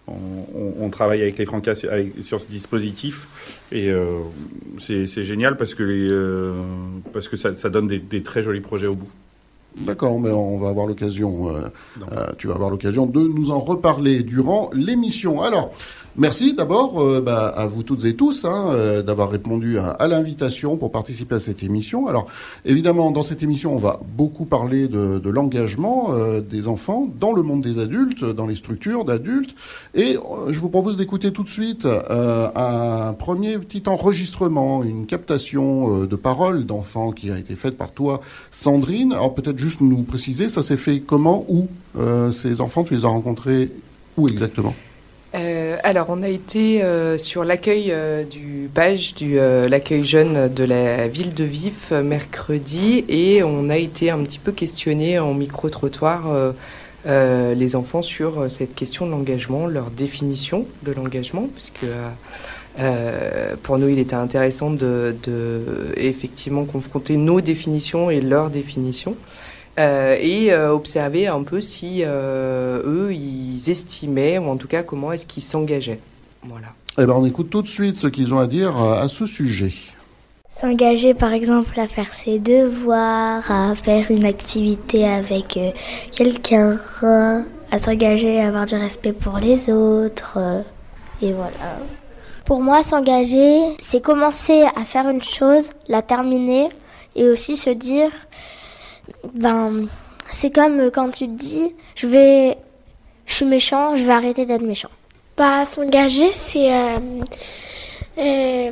on, 0.07 0.13
on, 0.55 0.85
on 0.85 0.91
travaille 0.91 1.23
avec 1.23 1.39
les 1.39 1.47
Francas 1.47 1.75
sur 2.23 2.41
ce 2.41 2.49
dispositif 2.49 3.27
et 3.73 3.91
euh, 3.91 4.21
c'est 4.79 5.25
génial 5.25 5.57
parce 5.57 5.75
que 5.75 5.83
les, 5.83 6.09
euh, 6.11 6.55
parce 7.13 7.29
que 7.29 7.37
ça, 7.37 7.55
ça 7.55 7.69
donne 7.69 7.89
des, 7.89 7.99
des, 7.99 8.23
très 8.23 8.43
jolis 8.43 8.61
projets 8.61 8.87
au 8.87 8.95
bout. 8.95 9.11
D'accord, 9.77 10.19
mais 10.19 10.31
on 10.31 10.59
va 10.59 10.71
avoir 10.71 10.87
l'occasion. 10.87 11.55
Euh, 11.55 11.69
tu 12.39 12.49
vas 12.49 12.55
avoir 12.55 12.71
l'occasion 12.71 13.07
de 13.07 13.21
nous 13.21 13.51
en 13.51 13.61
reparler 13.61 14.23
durant 14.23 14.71
l'émission. 14.73 15.43
Alors, 15.43 15.71
Merci 16.21 16.53
d'abord 16.53 17.01
euh, 17.01 17.21
bah, 17.21 17.47
à 17.47 17.69
vous 17.69 17.85
toutes 17.85 18.05
et 18.05 18.17
tous 18.17 18.45
hein, 18.45 18.73
euh, 18.73 19.03
d'avoir 19.05 19.31
répondu 19.31 19.79
à, 19.79 20.09
l'invitation 20.09 20.77
pour 20.77 20.91
participer 20.91 21.37
à 21.37 21.39
cette 21.39 21.63
émission. 21.63 22.09
Alors 22.09 22.27
évidemment, 22.65 23.13
dans 23.13 23.23
cette 23.23 23.45
émission, 23.45 23.73
on 23.73 23.79
va 23.79 24.01
beaucoup 24.17 24.45
parler 24.45 24.89
de, 24.89 25.21
de 25.21 25.31
l'engagement 25.31 26.09
euh, 26.11 26.41
des 26.41 26.67
enfants 26.67 27.09
dans 27.21 27.33
le 27.33 27.43
monde 27.43 27.63
des 27.63 27.79
adultes, 27.79 28.25
dans 28.25 28.49
les 28.49 28.57
structures 28.57 29.05
d'adultes. 29.05 29.55
Et 29.95 30.17
euh, 30.17 30.53
je 30.53 30.59
vous 30.59 30.71
propose 30.71 30.97
d'écouter 30.97 31.33
tout 31.33 31.45
de 31.45 31.49
suite 31.49 31.87
un 31.87 33.13
premier 33.13 33.57
petit 33.61 33.85
enregistrement, 33.87 34.83
une 34.83 35.07
captation 35.07 36.05
de 36.05 36.17
paroles 36.17 36.67
d'enfants 36.67 37.13
qui 37.13 37.31
a 37.31 37.39
été 37.39 37.55
faite 37.55 37.79
par 37.79 37.93
toi, 37.93 38.23
Sandrine. 38.51 39.13
Alors 39.13 39.37
peut-être 39.37 39.59
juste 39.59 39.83
nous 39.83 40.03
préciser, 40.03 40.49
ça 40.49 40.63
s'est 40.63 40.77
fait 40.77 40.99
comment, 40.99 41.47
où 41.49 41.69
Ces 42.33 42.61
enfants, 42.61 42.83
tu 42.83 42.95
les 42.95 43.05
as 43.05 43.09
rencontrés 43.09 43.71
où 44.17 44.27
exactement? 44.27 44.75
Euh, 45.35 45.77
alors, 45.83 46.07
on 46.09 46.23
a 46.23 46.29
été 46.29 46.83
euh, 46.83 47.19
sur 47.19 47.45
l'accueil 47.45 47.91
euh, 47.91 48.25
du 48.25 48.71
page 48.73 49.15
du 49.15 49.37
l'accueil 49.37 50.05
jeune 50.05 50.53
de 50.53 50.65
la 50.65 51.07
ville 51.09 51.35
de 51.35 51.45
Vif 51.45 51.91
mercredi 51.91 53.05
et 53.09 53.43
on 53.43 53.69
a 53.69 53.77
été 53.77 54.11
un 54.11 54.23
petit 54.25 54.39
peu 54.39 54.53
questionné 54.53 55.19
en 55.19 55.35
micro 55.35 55.69
trottoir 55.69 56.25
les 57.07 57.77
enfants 57.77 58.03
sur 58.03 58.51
cette 58.51 58.75
question 58.75 59.07
de 59.07 59.13
l'engagement, 59.13 59.67
leur 59.67 59.91
définition 59.91 60.67
de 60.83 60.93
l'engagement, 60.93 61.49
puisque 61.55 61.87
pour 63.63 63.79
nous, 63.79 63.89
il 63.89 63.99
était 63.99 64.15
intéressant 64.15 64.71
de, 64.71 65.17
de, 65.23 65.63
effectivement 65.97 66.65
confronter 66.65 67.17
nos 67.17 67.41
définitions 67.41 68.11
et 68.11 68.21
leurs 68.21 68.51
définitions. 68.51 69.17
Et 69.79 70.55
observer 70.55 71.29
un 71.29 71.43
peu 71.43 71.61
si 71.61 72.03
eux 72.05 73.08
ils 73.59 73.71
estimaient 73.71 74.39
ou 74.39 74.45
en 74.45 74.57
tout 74.57 74.69
cas 74.69 74.83
comment 74.83 75.13
est-ce 75.13 75.27
qu'ils 75.27 75.43
s'engageaient. 75.43 76.01
Voilà. 76.43 76.69
Eh 76.99 77.07
ben 77.07 77.15
on 77.15 77.25
écoute 77.25 77.51
tout 77.51 77.63
de 77.63 77.69
suite 77.69 77.97
ce 77.97 78.07
qu'ils 78.07 78.33
ont 78.35 78.39
à 78.39 78.47
dire 78.47 78.77
à 78.77 79.09
ce 79.09 79.27
sujet. 79.27 79.73
S'engager 80.49 81.15
par 81.15 81.33
exemple 81.33 81.79
à 81.79 81.87
faire 81.87 82.13
ses 82.13 82.39
devoirs, 82.39 83.51
à 83.51 83.75
faire 83.75 84.11
une 84.11 84.25
activité 84.25 85.07
avec 85.07 85.59
quelqu'un, 86.11 86.79
à 87.71 87.79
s'engager 87.79 88.41
à 88.41 88.49
avoir 88.49 88.65
du 88.65 88.75
respect 88.75 89.13
pour 89.13 89.39
les 89.39 89.71
autres, 89.71 90.39
et 91.23 91.33
voilà. 91.33 91.79
Pour 92.45 92.63
moi, 92.63 92.83
s'engager, 92.83 93.77
c'est 93.79 94.03
commencer 94.03 94.65
à 94.75 94.85
faire 94.85 95.09
une 95.09 95.23
chose, 95.23 95.69
la 95.87 96.01
terminer, 96.01 96.69
et 97.15 97.29
aussi 97.29 97.57
se 97.57 97.71
dire 97.71 98.11
ben, 99.35 99.87
c'est 100.31 100.51
comme 100.51 100.91
quand 100.91 101.11
tu 101.11 101.27
te 101.27 101.39
dis, 101.39 101.75
je 101.95 102.07
vais, 102.07 102.57
je 103.29 103.35
suis 103.35 103.45
méchant, 103.45 103.95
je 103.95 104.03
vais 104.03 104.13
arrêter 104.13 104.47
d'être 104.47 104.63
méchant. 104.63 104.89
Bah, 105.37 105.65
s'engager, 105.65 106.33
c'est, 106.33 106.73
euh, 106.73 106.99
euh, 108.19 108.71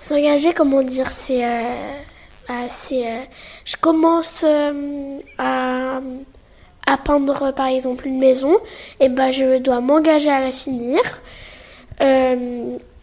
s'engager, 0.00 0.52
comment 0.52 0.82
dire, 0.82 1.10
c'est, 1.10 1.44
euh, 1.44 1.62
bah, 2.46 2.68
c'est, 2.68 3.28
je 3.64 3.76
commence 3.76 4.44
à, 5.38 6.00
à 6.86 6.96
peindre, 6.98 7.54
par 7.54 7.68
exemple, 7.68 8.06
une 8.06 8.18
maison, 8.18 8.58
et 9.00 9.08
ben, 9.08 9.30
je 9.30 9.58
dois 9.58 9.80
m'engager 9.80 10.28
à 10.28 10.40
la 10.40 10.50
finir. 10.52 11.00
Je, 12.00 12.38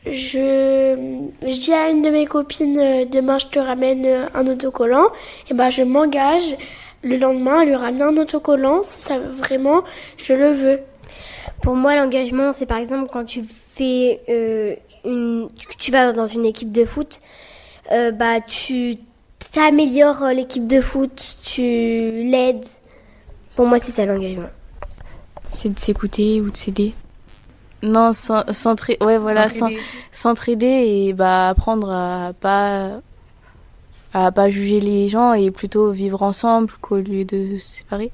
je 0.05 1.55
dis 1.55 1.73
à 1.73 1.89
une 1.89 2.01
de 2.01 2.09
mes 2.09 2.25
copines 2.25 3.05
demain 3.07 3.37
je 3.37 3.45
te 3.45 3.59
ramène 3.59 4.27
un 4.33 4.47
autocollant 4.47 5.05
et 5.47 5.53
ben 5.53 5.69
je 5.69 5.83
m'engage 5.83 6.55
le 7.03 7.17
lendemain 7.17 7.59
à 7.61 7.65
lui 7.65 7.75
ramener 7.75 8.03
un 8.03 8.17
autocollant 8.17 8.81
si 8.83 9.01
ça 9.01 9.19
vraiment 9.19 9.83
je 10.17 10.33
le 10.33 10.51
veux. 10.51 10.79
Pour 11.61 11.75
moi 11.75 11.95
l'engagement 11.95 12.53
c'est 12.53 12.65
par 12.65 12.77
exemple 12.77 13.09
quand 13.11 13.25
tu 13.25 13.43
fais 13.73 14.21
euh, 14.29 14.75
une 15.05 15.47
tu 15.77 15.91
vas 15.91 16.13
dans 16.13 16.27
une 16.27 16.45
équipe 16.45 16.71
de 16.71 16.85
foot 16.85 17.19
euh, 17.91 18.11
bah 18.11 18.39
tu 18.41 18.97
t'améliores 19.51 20.29
l'équipe 20.33 20.67
de 20.67 20.81
foot, 20.81 21.37
tu 21.43 21.61
l'aides. 21.61 22.65
Pour 23.55 23.65
moi 23.65 23.79
c'est 23.79 23.91
ça 23.91 24.05
l'engagement. 24.05 24.49
C'est 25.51 25.73
de 25.73 25.79
s'écouter 25.79 26.39
ou 26.39 26.49
de 26.49 26.57
s'aider. 26.57 26.93
Non, 27.83 28.11
s'entraider, 28.13 29.03
ouais, 29.03 29.17
voilà, 29.17 29.47
s'entraider 30.11 30.65
et 30.65 31.13
bah 31.13 31.49
apprendre 31.49 31.91
à 31.91 32.31
pas 32.39 33.01
à 34.13 34.31
pas 34.31 34.49
juger 34.49 34.79
les 34.79 35.09
gens 35.09 35.33
et 35.33 35.51
plutôt 35.51 35.91
vivre 35.91 36.21
ensemble 36.23 36.71
qu'au 36.81 36.97
lieu 36.97 37.25
de 37.25 37.57
se 37.57 37.79
séparer. 37.79 38.11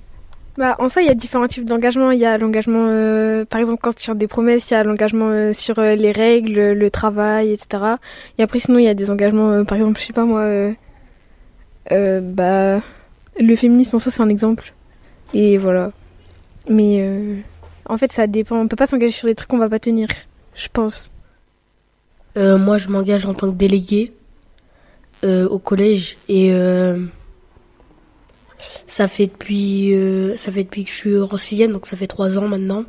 Bah, 0.58 0.76
en 0.80 0.90
soi, 0.90 1.04
il 1.04 1.08
y 1.08 1.12
a 1.12 1.14
différents 1.14 1.48
types 1.48 1.66
d'engagement. 1.66 2.10
Il 2.10 2.20
y 2.20 2.26
a 2.26 2.38
l'engagement, 2.38 2.88
euh, 2.88 3.46
par 3.46 3.60
exemple, 3.60 3.80
quand 3.82 3.94
tu 3.94 4.04
tires 4.04 4.16
des 4.16 4.28
promesses, 4.28 4.72
il 4.72 4.74
y 4.74 4.78
a 4.78 4.84
l'engagement 4.84 5.30
euh, 5.30 5.54
sur 5.54 5.78
euh, 5.78 5.94
les 5.94 6.12
règles, 6.12 6.72
le 6.72 6.90
travail, 6.90 7.52
etc. 7.52 7.96
Et 8.40 8.44
après, 8.44 8.60
sinon, 8.60 8.80
il 8.80 8.86
y 8.86 8.88
a 8.88 8.96
des 8.96 9.12
engagements, 9.12 9.52
euh, 9.52 9.64
par 9.64 9.78
exemple, 9.78 10.00
je 10.00 10.06
sais 10.06 10.14
pas 10.14 10.26
moi, 10.26 10.42
euh, 11.92 12.22
bah, 12.22 12.82
le 13.40 13.56
féminisme, 13.56 13.98
en 13.98 14.00
soi, 14.00 14.12
c'est 14.12 14.24
un 14.24 14.30
exemple. 14.30 14.74
Et 15.34 15.60
voilà. 15.60 15.92
Mais 16.68 17.06
en 17.86 17.98
fait, 17.98 18.12
ça 18.12 18.28
dépend. 18.28 18.58
On 18.58 18.68
peut 18.68 18.76
pas 18.76 18.88
s'engager 18.88 19.14
sur 19.14 19.28
des 19.28 19.36
trucs 19.36 19.50
qu'on 19.50 19.58
va 19.58 19.70
pas 19.70 19.80
tenir, 19.80 20.08
je 20.56 20.68
pense. 20.72 21.12
Euh, 22.38 22.58
moi, 22.58 22.78
je 22.78 22.90
m'engage 22.90 23.26
en 23.26 23.34
tant 23.34 23.50
que 23.50 23.56
délégué 23.56 24.14
euh, 25.24 25.48
au 25.48 25.60
collège 25.60 26.18
et 26.30 26.54
euh, 26.54 27.06
ça 28.88 29.08
fait 29.08 29.28
depuis 29.28 29.94
euh, 29.94 30.36
ça 30.36 30.52
fait 30.52 30.64
depuis 30.64 30.86
que 30.86 30.92
je 30.92 30.96
suis 30.96 31.18
en 31.20 31.38
sixième, 31.38 31.72
donc 31.72 31.86
ça 31.86 31.98
fait 31.98 32.08
trois 32.08 32.38
ans 32.38 32.48
maintenant. 32.48 32.86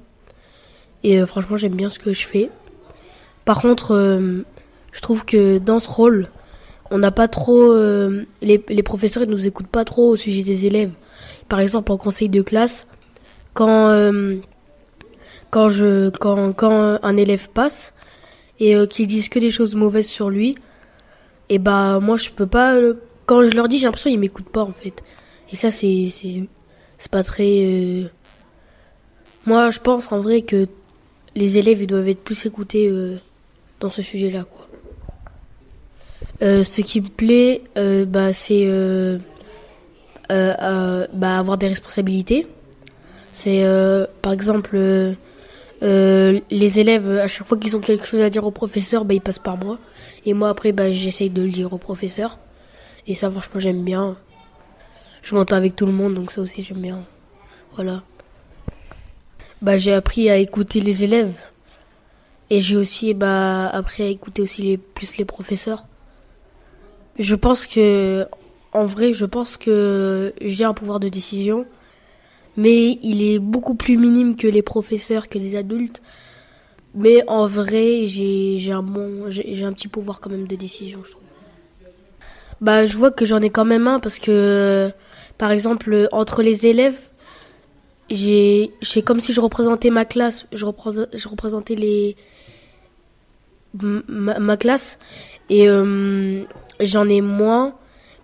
Et 1.05 1.21
euh, 1.21 1.27
franchement, 1.27 1.57
j'aime 1.57 1.75
bien 1.75 1.89
ce 1.89 1.99
que 1.99 2.13
je 2.13 2.27
fais. 2.27 2.51
Par 3.45 3.61
contre, 3.61 3.93
euh, 3.95 4.45
je 4.93 5.01
trouve 5.01 5.25
que 5.25 5.59
dans 5.59 5.81
ce 5.81 5.89
rôle, 5.89 6.29
on 6.91 6.99
n'a 6.99 7.11
pas 7.11 7.29
trop, 7.29 7.75
les, 8.41 8.65
les 8.67 8.83
professeurs 8.83 9.27
ne 9.27 9.31
nous 9.31 9.47
écoutent 9.47 9.69
pas 9.69 9.85
trop 9.85 10.09
au 10.09 10.17
sujet 10.17 10.43
des 10.43 10.65
élèves. 10.65 10.91
Par 11.49 11.61
exemple, 11.61 11.93
en 11.93 11.99
conseil 11.99 12.31
de 12.31 12.41
classe, 12.41 12.87
quand 13.53 14.11
quand 15.51 15.69
je 15.69 16.09
quand 16.09 16.55
quand 16.55 16.99
un 17.03 17.17
élève 17.19 17.51
passe 17.51 17.93
et 18.59 18.75
qu'ils 18.87 19.07
disent 19.07 19.29
que 19.29 19.39
des 19.39 19.51
choses 19.51 19.75
mauvaises 19.75 20.09
sur 20.09 20.31
lui, 20.31 20.57
et 21.49 21.59
bah 21.59 21.99
moi 22.01 22.17
je 22.17 22.31
peux 22.31 22.47
pas 22.47 22.79
quand 23.27 23.43
je 23.45 23.55
leur 23.55 23.69
dis 23.69 23.79
j'ai 23.79 23.85
l'impression 23.85 24.11
qu'ils 24.11 24.19
m'écoutent 24.19 24.49
pas 24.49 24.63
en 24.63 24.73
fait. 24.73 25.03
Et 25.51 25.57
ça 25.57 25.71
c'est 25.71 26.09
c'est 26.99 27.11
pas 27.11 27.23
très 27.23 27.63
euh, 27.65 28.05
moi 29.47 29.71
je 29.71 29.79
pense 29.79 30.13
en 30.13 30.21
vrai 30.21 30.43
que 30.43 30.67
les 31.35 31.59
élèves 31.59 31.87
doivent 31.87 32.09
être 32.09 32.23
plus 32.23 32.47
écoutés 32.47 32.89
euh, 32.89 33.17
dans 33.81 33.91
ce 33.91 34.03
sujet 34.03 34.31
là 34.31 34.45
quoi. 34.45 34.67
Euh, 36.43 36.63
ce 36.63 36.83
qui 36.83 37.01
me 37.01 37.09
plaît 37.09 37.63
bah 38.07 38.33
c'est 38.33 38.67
bah 40.29 41.39
avoir 41.39 41.59
des 41.59 41.69
responsabilités. 41.69 42.47
C'est 43.33 43.65
par 44.23 44.33
exemple 44.33 44.79
les 45.81 46.81
élèves 46.81 47.09
à 47.19 47.29
chaque 47.29 47.47
fois 47.47 47.57
qu'ils 47.57 47.77
ont 47.77 47.81
quelque 47.81 48.05
chose 48.05 48.21
à 48.21 48.31
dire 48.31 48.45
au 48.45 48.51
professeur 48.51 49.05
bah 49.05 49.15
ils 49.15 49.21
passent 49.21 49.39
par 49.39 49.57
moi 49.57 49.79
et 50.27 50.35
moi 50.35 50.49
après 50.49 50.73
bah 50.73 50.91
j'essaye 50.91 51.31
de 51.31 51.43
le 51.43 51.51
dire 51.51 51.73
au 51.73 51.79
professeur 51.79 52.39
et 53.09 53.15
ça, 53.15 53.31
franchement, 53.31 53.59
j'aime 53.59 53.85
bien. 53.85 54.19
Je 55.23 55.35
m'entends 55.35 55.57
avec 55.57 55.75
tout 55.75 55.87
le 55.87 55.93
monde, 55.93 56.13
donc 56.13 56.31
ça 56.31 56.43
aussi, 56.43 56.63
j'aime 56.63 56.83
bien. 56.83 57.05
Voilà. 57.75 58.03
Bah, 59.63 59.79
j'ai 59.79 59.95
appris 59.95 60.29
à 60.29 60.37
écouter 60.37 60.81
les 60.81 61.05
élèves. 61.05 61.33
Et 62.51 62.61
j'ai 62.61 62.77
aussi 62.77 63.15
bah, 63.15 63.69
appris 63.69 64.03
à 64.03 64.07
écouter 64.07 64.43
aussi 64.43 64.61
les, 64.61 64.77
plus 64.77 65.17
les 65.17 65.25
professeurs. 65.25 65.85
Je 67.19 67.35
pense 67.35 67.67
que, 67.67 68.27
en 68.75 68.85
vrai, 68.85 69.15
je 69.15 69.25
pense 69.25 69.57
que 69.57 70.35
j'ai 70.43 70.65
un 70.65 70.75
pouvoir 70.75 71.01
de 71.01 71.09
décision. 71.09 71.65
Mais 72.59 72.99
il 73.03 73.23
est 73.23 73.39
beaucoup 73.39 73.75
plus 73.75 73.97
minime 73.97 74.37
que 74.37 74.47
les 74.47 74.63
professeurs, 74.63 75.29
que 75.29 75.39
les 75.39 75.57
adultes. 75.57 76.03
Mais 76.95 77.23
en 77.29 77.47
vrai, 77.47 78.07
j'ai 78.07 78.73
un, 78.73 78.83
bon, 78.83 79.27
un 79.29 79.73
petit 79.73 79.89
pouvoir 79.89 80.21
quand 80.21 80.29
même 80.29 80.47
de 80.47 80.57
décision, 80.57 81.01
je 81.05 81.13
trouve. 81.13 81.23
Bah, 82.61 82.85
je 82.85 82.99
vois 82.99 83.13
que 83.13 83.25
j'en 83.25 83.41
ai 83.41 83.51
quand 83.51 83.65
même 83.65 83.87
un 83.87 84.01
parce 84.01 84.19
que, 84.19 84.91
par 85.39 85.53
exemple, 85.53 86.09
entre 86.11 86.43
les 86.43 86.67
élèves, 86.67 86.99
j'ai, 88.11 88.73
c'est 88.83 89.03
comme 89.03 89.21
si 89.21 89.33
je 89.33 89.41
représentais 89.41 89.91
ma 89.91 90.05
classe, 90.05 90.47
je, 90.53 90.67
je 91.15 91.29
représentais 91.29 91.77
les, 91.77 92.17
ma, 93.75 94.57
classe 94.57 94.99
et 95.51 95.69
euh, 95.69 96.43
j'en 96.81 97.09
ai 97.09 97.21
moins 97.21 97.75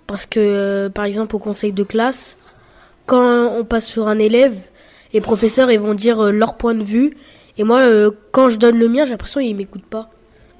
parce 0.06 0.26
que, 0.26 0.88
par 0.88 1.04
exemple, 1.04 1.36
au 1.36 1.38
conseil 1.38 1.72
de 1.72 1.84
classe, 1.84 2.36
quand 3.06 3.52
on 3.56 3.64
passe 3.64 3.86
sur 3.86 4.08
un 4.08 4.18
élève, 4.18 4.56
les 5.12 5.20
professeurs 5.20 5.70
ils 5.70 5.80
vont 5.80 5.94
dire 5.94 6.20
euh, 6.20 6.30
leur 6.30 6.56
point 6.56 6.74
de 6.74 6.84
vue 6.84 7.16
et 7.56 7.64
moi, 7.64 7.80
euh, 7.80 8.10
quand 8.32 8.48
je 8.48 8.56
donne 8.56 8.78
le 8.78 8.88
mien, 8.88 9.04
j'ai 9.04 9.12
l'impression 9.12 9.40
qu'ils 9.40 9.54
m'écoutent 9.54 9.84
pas. 9.84 10.10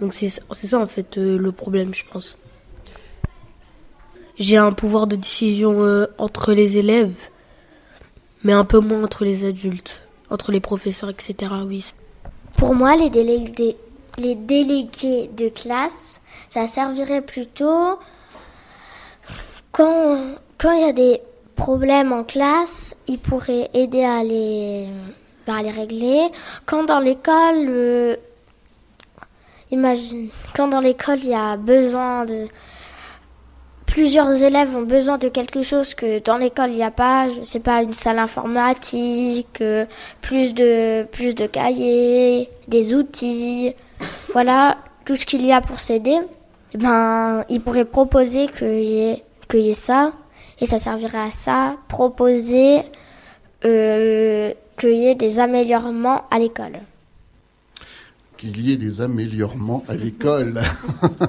Donc 0.00 0.14
c'est, 0.14 0.28
ça 0.28 0.78
en 0.78 0.87
fait 0.87 1.16
le 1.16 1.50
problème, 1.52 1.92
je 1.94 2.04
pense 2.11 2.37
j'ai 4.38 4.57
un 4.57 4.72
pouvoir 4.72 5.07
de 5.07 5.16
décision 5.16 5.83
euh, 5.83 6.07
entre 6.18 6.52
les 6.52 6.78
élèves, 6.78 7.14
mais 8.42 8.52
un 8.52 8.64
peu 8.64 8.78
moins 8.78 9.04
entre 9.04 9.24
les 9.24 9.44
adultes, 9.44 10.07
entre 10.30 10.52
les 10.52 10.61
professeurs, 10.61 11.11
etc. 11.11 11.52
Oui. 11.66 11.92
Pour 12.57 12.74
moi, 12.74 12.96
les 12.96 13.11
délégués, 13.11 13.76
les 14.18 14.35
délégués 14.35 15.30
de 15.37 15.48
classe, 15.48 16.20
ça 16.48 16.68
servirait 16.68 17.22
plutôt 17.22 17.98
quand 19.72 20.18
quand 20.59 20.72
il 20.72 20.80
y 20.80 20.88
a 20.88 20.92
des 20.92 21.20
problèmes 21.54 22.12
en 22.12 22.24
classe, 22.24 22.94
ils 23.06 23.18
pourraient 23.18 23.70
aider 23.74 24.04
à 24.04 24.22
les 24.22 24.88
à 25.46 25.62
les 25.62 25.70
régler. 25.70 26.28
Quand 26.66 26.84
dans 26.84 27.00
l'école, 27.00 28.16
imagine, 29.70 30.28
quand 30.54 30.68
dans 30.68 30.80
l'école 30.80 31.18
il 31.22 31.30
y 31.30 31.34
a 31.34 31.56
besoin 31.56 32.24
de 32.24 32.46
plusieurs 33.86 34.42
élèves 34.42 34.74
ont 34.74 34.82
besoin 34.82 35.18
de 35.18 35.28
quelque 35.28 35.62
chose 35.62 35.94
que 35.94 36.18
dans 36.18 36.36
l'école 36.36 36.70
il 36.70 36.76
n'y 36.76 36.82
a 36.82 36.90
pas, 36.90 37.28
je 37.28 37.42
sais 37.42 37.60
pas, 37.60 37.82
une 37.82 37.94
salle 37.94 38.18
informatique, 38.18 39.60
euh, 39.60 39.86
plus 40.20 40.52
de 40.54 41.04
plus 41.12 41.34
de 41.34 41.46
cahiers, 41.46 42.48
des 42.66 42.94
outils, 42.94 43.74
voilà, 44.32 44.78
tout 45.04 45.14
ce 45.14 45.24
qu'il 45.24 45.44
y 45.46 45.52
a 45.52 45.60
pour 45.60 45.78
s'aider. 45.78 46.18
Ben, 46.74 47.44
ils 47.48 47.60
pourraient 47.60 47.84
proposer 47.84 48.48
qu'il 48.48 48.82
y 48.82 49.00
ait 49.10 49.24
qu'il 49.48 49.60
y 49.60 49.70
ait 49.70 49.74
ça 49.74 50.12
et 50.60 50.66
ça 50.66 50.78
servirait 50.78 51.18
à 51.18 51.32
ça, 51.32 51.76
proposer 51.88 52.80
euh, 53.64 54.52
qu'il 54.78 54.94
y 54.94 55.06
ait 55.06 55.14
des 55.14 55.40
améliorements 55.40 56.24
à 56.30 56.38
l'école. 56.38 56.80
Qu'il 58.36 58.60
y 58.60 58.72
ait 58.72 58.76
des 58.76 59.00
améliorements 59.00 59.84
à 59.88 59.94
l'école. 59.94 60.60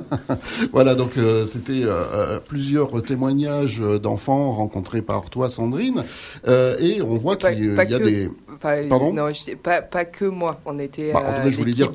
voilà, 0.74 0.96
donc 0.96 1.18
euh, 1.18 1.46
c'était 1.46 1.84
euh, 1.84 2.40
plusieurs 2.40 3.02
témoignages 3.04 3.80
d'enfants 3.80 4.52
rencontrés 4.54 5.02
par 5.02 5.30
toi, 5.30 5.48
Sandrine, 5.48 6.04
et 6.48 7.02
on 7.02 7.16
voit 7.16 7.36
qu'il 7.38 7.76
y, 7.76 7.80
a 7.80 8.00
des... 8.00 8.30
Pardon 8.90 9.14
non, 9.14 9.32
pas, 9.62 10.06
que 10.06 10.26
moi. 10.26 10.60
On 10.66 10.80
était 10.80 11.14
bah, 11.14 11.42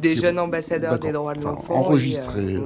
des 0.00 0.16
jeunes 0.16 0.38
ambassadeurs 0.38 0.98
des 0.98 1.10
droits 1.10 1.34
de 1.34 1.44
l'enfant. 1.44 1.74
Enfin, 1.74 1.74
enregistré. 1.74 2.54
Et, 2.54 2.58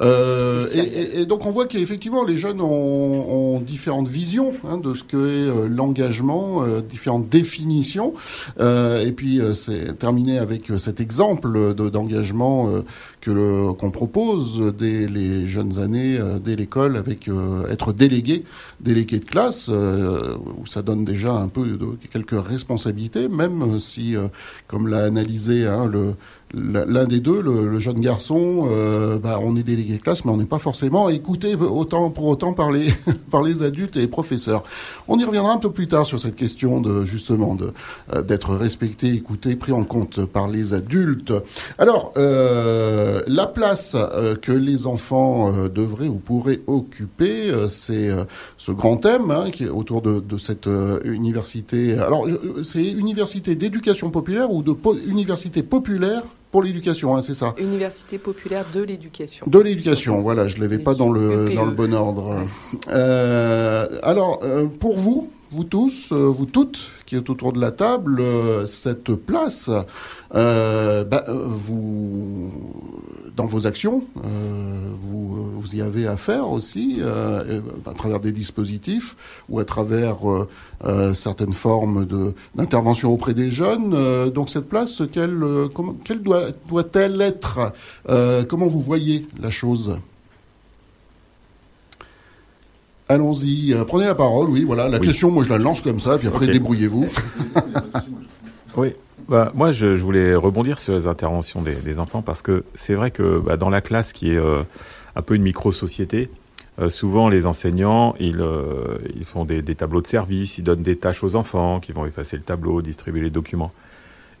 euh, 0.00 0.66
et, 0.74 1.20
et, 1.20 1.26
donc 1.26 1.46
on 1.46 1.50
voit 1.50 1.66
qu'effectivement 1.66 2.24
les 2.24 2.36
jeunes 2.36 2.60
ont, 2.60 3.56
ont 3.56 3.60
différentes 3.60 4.08
visions 4.08 4.52
hein, 4.64 4.78
de 4.78 4.94
ce 4.94 5.04
que 5.04 5.16
est 5.16 5.48
euh, 5.48 5.68
l'engagement, 5.68 6.62
euh, 6.62 6.80
différentes 6.80 7.28
définitions. 7.28 8.14
Euh, 8.60 9.04
et 9.04 9.12
puis 9.12 9.40
c'est 9.54 9.98
terminé 9.98 10.38
avec 10.38 10.72
cet 10.78 11.00
exemple 11.00 11.74
d'engagement 11.74 12.82
que 13.20 13.72
qu'on 13.72 13.90
propose 13.90 14.72
dès 14.76 15.06
les 15.06 15.46
jeunes 15.46 15.78
années, 15.78 16.18
dès 16.44 16.56
l'école, 16.56 16.96
avec 16.96 17.30
être 17.70 17.92
délégué, 17.92 18.44
délégué 18.80 19.18
de 19.18 19.24
classe, 19.24 19.68
où 19.68 20.66
ça 20.66 20.82
donne 20.82 21.04
déjà 21.04 21.32
un 21.32 21.48
peu 21.48 21.64
de, 21.66 21.86
quelques 22.10 22.40
responsabilités, 22.40 23.28
même 23.28 23.80
si, 23.80 24.16
comme 24.66 24.88
l'a 24.88 25.04
analysé 25.04 25.66
hein, 25.66 25.86
le 25.86 26.14
l'un 26.54 27.04
des 27.04 27.20
deux, 27.20 27.40
le, 27.40 27.78
jeune 27.78 28.00
garçon, 28.00 28.68
euh, 28.70 29.18
bah, 29.18 29.38
on 29.42 29.56
est 29.56 29.62
délégué 29.62 29.94
de 29.98 30.02
classe, 30.02 30.24
mais 30.24 30.30
on 30.30 30.38
n'est 30.38 30.44
pas 30.44 30.58
forcément 30.58 31.10
écouté 31.10 31.54
autant 31.54 32.10
pour 32.10 32.26
autant 32.26 32.54
par 32.54 32.70
les 32.70 32.88
par 33.30 33.42
les 33.42 33.62
adultes 33.62 33.96
et 33.96 34.00
les 34.00 34.08
professeurs. 34.08 34.62
On 35.08 35.18
y 35.18 35.24
reviendra 35.24 35.52
un 35.52 35.58
peu 35.58 35.70
plus 35.70 35.88
tard 35.88 36.06
sur 36.06 36.18
cette 36.18 36.36
question 36.36 36.80
de 36.80 37.04
justement 37.04 37.54
de 37.54 37.72
euh, 38.14 38.22
d'être 38.22 38.54
respecté, 38.54 39.12
écouté, 39.12 39.56
pris 39.56 39.72
en 39.72 39.84
compte 39.84 40.24
par 40.24 40.48
les 40.48 40.72
adultes. 40.72 41.32
Alors 41.78 42.12
euh, 42.16 43.22
la 43.26 43.46
place 43.46 43.96
que 44.42 44.52
les 44.52 44.86
enfants 44.86 45.52
devraient 45.68 46.08
ou 46.08 46.16
pourraient 46.16 46.60
occuper, 46.66 47.52
c'est 47.68 48.10
ce 48.56 48.72
grand 48.72 48.96
thème 48.96 49.30
hein, 49.30 49.50
qui 49.50 49.64
est 49.64 49.68
autour 49.68 50.02
de, 50.02 50.20
de 50.20 50.36
cette 50.38 50.68
université. 51.04 51.98
Alors 51.98 52.26
c'est 52.62 52.84
université 52.84 53.54
d'éducation 53.54 54.10
populaire 54.10 54.50
ou 54.50 54.62
de 54.62 54.74
université 55.06 55.62
populaire 55.62 56.22
pour 56.50 56.62
l'éducation, 56.62 57.16
hein, 57.16 57.22
c'est 57.22 57.34
ça 57.34 57.54
Université 57.58 58.18
populaire 58.18 58.64
de 58.72 58.82
l'éducation. 58.82 59.46
De 59.48 59.58
l'éducation, 59.58 60.22
voilà, 60.22 60.46
je 60.46 60.56
ne 60.56 60.62
l'avais 60.62 60.78
pas 60.78 60.94
dans 60.94 61.10
le, 61.10 61.50
dans 61.54 61.64
le 61.64 61.72
bon 61.72 61.92
ordre. 61.92 62.36
Euh, 62.88 63.98
alors, 64.02 64.40
euh, 64.42 64.66
pour 64.66 64.96
vous, 64.96 65.30
vous 65.50 65.64
tous, 65.64 66.12
euh, 66.12 66.26
vous 66.26 66.46
toutes 66.46 66.90
qui 67.06 67.16
êtes 67.16 67.30
autour 67.30 67.52
de 67.52 67.60
la 67.60 67.72
table, 67.72 68.20
euh, 68.20 68.66
cette 68.66 69.14
place, 69.14 69.70
euh, 70.34 71.04
bah, 71.04 71.24
vous, 71.28 72.52
dans 73.36 73.46
vos 73.46 73.66
actions, 73.66 74.04
vous, 74.14 75.60
vous 75.60 75.74
y 75.74 75.80
avez 75.80 76.06
affaire 76.06 76.50
aussi, 76.50 77.00
à 77.02 77.92
travers 77.94 78.20
des 78.20 78.32
dispositifs 78.32 79.16
ou 79.48 79.58
à 79.58 79.64
travers 79.64 80.18
certaines 81.14 81.52
formes 81.52 82.06
d'intervention 82.54 83.12
auprès 83.12 83.32
des 83.32 83.50
jeunes. 83.50 84.30
donc 84.30 84.50
cette 84.50 84.68
place, 84.68 85.02
quelle, 85.12 85.42
quelle 86.04 86.22
doit, 86.22 86.48
doit-elle 86.68 87.20
être? 87.20 87.72
Comment 88.48 88.66
vous 88.66 88.80
voyez 88.80 89.26
la 89.40 89.50
chose? 89.50 89.98
Allons-y, 93.08 93.72
euh, 93.72 93.84
prenez 93.84 94.04
la 94.04 94.14
parole, 94.14 94.50
oui, 94.50 94.64
voilà. 94.64 94.88
La 94.88 94.98
question, 94.98 95.30
moi 95.30 95.42
je 95.42 95.48
la 95.48 95.58
lance 95.58 95.80
comme 95.80 96.00
ça, 96.00 96.18
puis 96.18 96.28
après 96.28 96.46
débrouillez-vous. 96.46 97.06
oui, 98.76 98.92
bah, 99.28 99.50
moi 99.54 99.72
je, 99.72 99.86
voulais 99.86 100.34
rebondir 100.34 100.78
sur 100.78 100.94
les 100.94 101.06
interventions 101.06 101.62
des, 101.62 101.98
enfants 101.98 102.20
parce 102.20 102.42
que 102.42 102.64
c'est 102.74 102.94
vrai 102.94 103.10
que 103.10 103.38
bah, 103.38 103.56
dans 103.56 103.70
la 103.70 103.80
classe 103.80 104.12
qui 104.12 104.32
est 104.32 104.36
euh, 104.36 104.62
un 105.16 105.22
peu 105.22 105.36
une 105.36 105.42
micro-société, 105.42 106.28
euh, 106.78 106.90
souvent 106.90 107.30
les 107.30 107.46
enseignants, 107.46 108.14
ils, 108.20 108.44
ils 109.16 109.24
font 109.24 109.46
des, 109.46 109.62
des, 109.62 109.74
tableaux 109.74 110.02
de 110.02 110.06
service, 110.06 110.58
ils 110.58 110.64
donnent 110.64 110.82
des 110.82 110.96
tâches 110.96 111.24
aux 111.24 111.34
enfants 111.34 111.80
qui 111.80 111.92
vont 111.92 112.04
effacer 112.04 112.36
le 112.36 112.42
tableau, 112.42 112.82
distribuer 112.82 113.22
les 113.22 113.30
documents. 113.30 113.72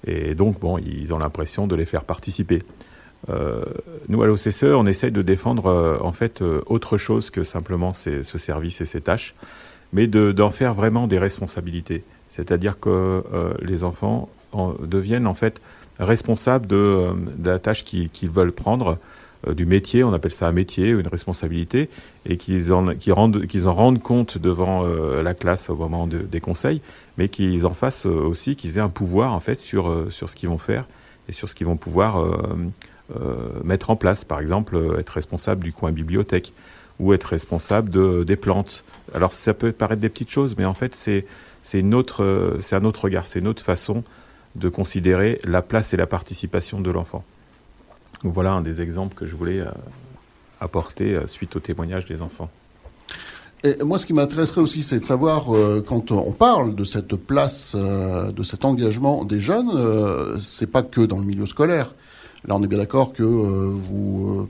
Et 0.06 0.34
donc, 0.34 0.60
bon, 0.60 0.78
ils 0.78 1.12
ont 1.12 1.18
l'impression 1.18 1.66
de 1.66 1.74
les 1.74 1.86
faire 1.86 2.04
participer. 2.04 2.62
Euh, 3.30 3.64
nous, 4.08 4.22
à 4.22 4.26
l'OCSE, 4.26 4.64
on 4.64 4.86
essaye 4.86 5.12
de 5.12 5.22
défendre 5.22 5.66
euh, 5.66 5.98
en 6.00 6.12
fait 6.12 6.40
euh, 6.40 6.60
autre 6.66 6.98
chose 6.98 7.30
que 7.30 7.42
simplement 7.42 7.92
ce 7.92 8.22
service 8.22 8.80
et 8.80 8.86
ces 8.86 9.00
tâches, 9.00 9.34
mais 9.92 10.06
d'en 10.06 10.50
faire 10.50 10.74
vraiment 10.74 11.06
des 11.06 11.18
responsabilités. 11.18 12.04
C'est-à-dire 12.28 12.78
que 12.78 13.24
les 13.62 13.84
enfants 13.84 14.28
deviennent 14.82 15.26
en 15.26 15.34
fait 15.34 15.62
responsables 15.98 16.66
de, 16.66 17.06
la 17.42 17.58
tâche 17.58 17.84
qu'ils 17.84 18.30
veulent 18.30 18.52
prendre, 18.52 18.98
du 19.48 19.64
métier, 19.64 20.04
on 20.04 20.12
appelle 20.12 20.32
ça 20.32 20.46
un 20.46 20.52
métier, 20.52 20.90
une 20.90 21.08
responsabilité, 21.08 21.88
et 22.26 22.36
qu'ils 22.36 22.70
en, 22.74 22.92
rendent, 23.08 23.46
qu'ils 23.46 23.66
en 23.66 23.72
rendent 23.72 24.02
compte 24.02 24.36
devant 24.36 24.84
la 24.84 25.32
classe 25.32 25.70
au 25.70 25.76
moment 25.76 26.06
des 26.06 26.40
conseils, 26.40 26.82
mais 27.16 27.30
qu'ils 27.30 27.64
en 27.64 27.72
fassent 27.72 28.04
aussi, 28.04 28.56
qu'ils 28.56 28.76
aient 28.76 28.82
un 28.82 28.90
pouvoir 28.90 29.32
en 29.32 29.40
fait 29.40 29.58
sur, 29.58 30.12
sur 30.12 30.28
ce 30.28 30.36
qu'ils 30.36 30.50
vont 30.50 30.58
faire 30.58 30.86
et 31.30 31.32
sur 31.32 31.48
ce 31.48 31.54
qu'ils 31.54 31.66
vont 31.66 31.78
pouvoir 31.78 32.22
mettre 33.64 33.90
en 33.90 33.96
place. 33.96 34.24
Par 34.24 34.40
exemple, 34.40 34.76
euh, 34.76 34.98
être 34.98 35.10
responsable 35.10 35.64
du 35.64 35.72
coin 35.72 35.92
bibliothèque 35.92 36.52
ou 36.98 37.12
être 37.12 37.24
responsable 37.24 37.90
de, 37.90 38.24
des 38.24 38.36
plantes. 38.36 38.84
Alors 39.14 39.32
ça 39.32 39.54
peut 39.54 39.72
paraître 39.72 40.00
des 40.00 40.08
petites 40.08 40.30
choses, 40.30 40.56
mais 40.58 40.64
en 40.64 40.74
fait 40.74 40.94
c'est 40.94 41.26
c'est 41.62 41.84
c'est 42.60 42.76
un 42.76 42.84
autre 42.84 43.04
regard, 43.04 43.26
c'est 43.26 43.38
une 43.38 43.48
autre 43.48 43.62
façon 43.62 44.02
de 44.56 44.68
considérer 44.68 45.40
la 45.44 45.62
place 45.62 45.94
et 45.94 45.96
la 45.96 46.06
participation 46.06 46.80
de 46.80 46.90
l'enfant. 46.90 47.24
Voilà 48.24 48.52
un 48.52 48.62
des 48.62 48.80
exemples 48.80 49.14
que 49.14 49.26
je 49.26 49.36
voulais 49.36 49.60
euh, 49.60 49.70
apporter 50.60 51.18
suite 51.26 51.54
au 51.54 51.60
témoignage 51.60 52.06
des 52.06 52.20
enfants. 52.20 52.50
Et 53.64 53.76
moi, 53.82 53.98
ce 53.98 54.06
qui 54.06 54.12
m'intéresserait 54.12 54.60
aussi, 54.60 54.82
c'est 54.82 55.00
de 55.00 55.04
savoir, 55.04 55.46
quand 55.84 56.12
on 56.12 56.32
parle 56.32 56.76
de 56.76 56.84
cette 56.84 57.16
place, 57.16 57.74
de 57.74 58.42
cet 58.44 58.64
engagement 58.64 59.24
des 59.24 59.40
jeunes, 59.40 59.70
c'est 60.40 60.70
pas 60.70 60.82
que 60.82 61.00
dans 61.00 61.18
le 61.18 61.24
milieu 61.24 61.44
scolaire. 61.44 61.92
Là, 62.48 62.56
on 62.56 62.62
est 62.62 62.66
bien 62.66 62.78
d'accord 62.78 63.12
que 63.12 63.22
euh, 63.22 63.68
vous, 63.70 64.48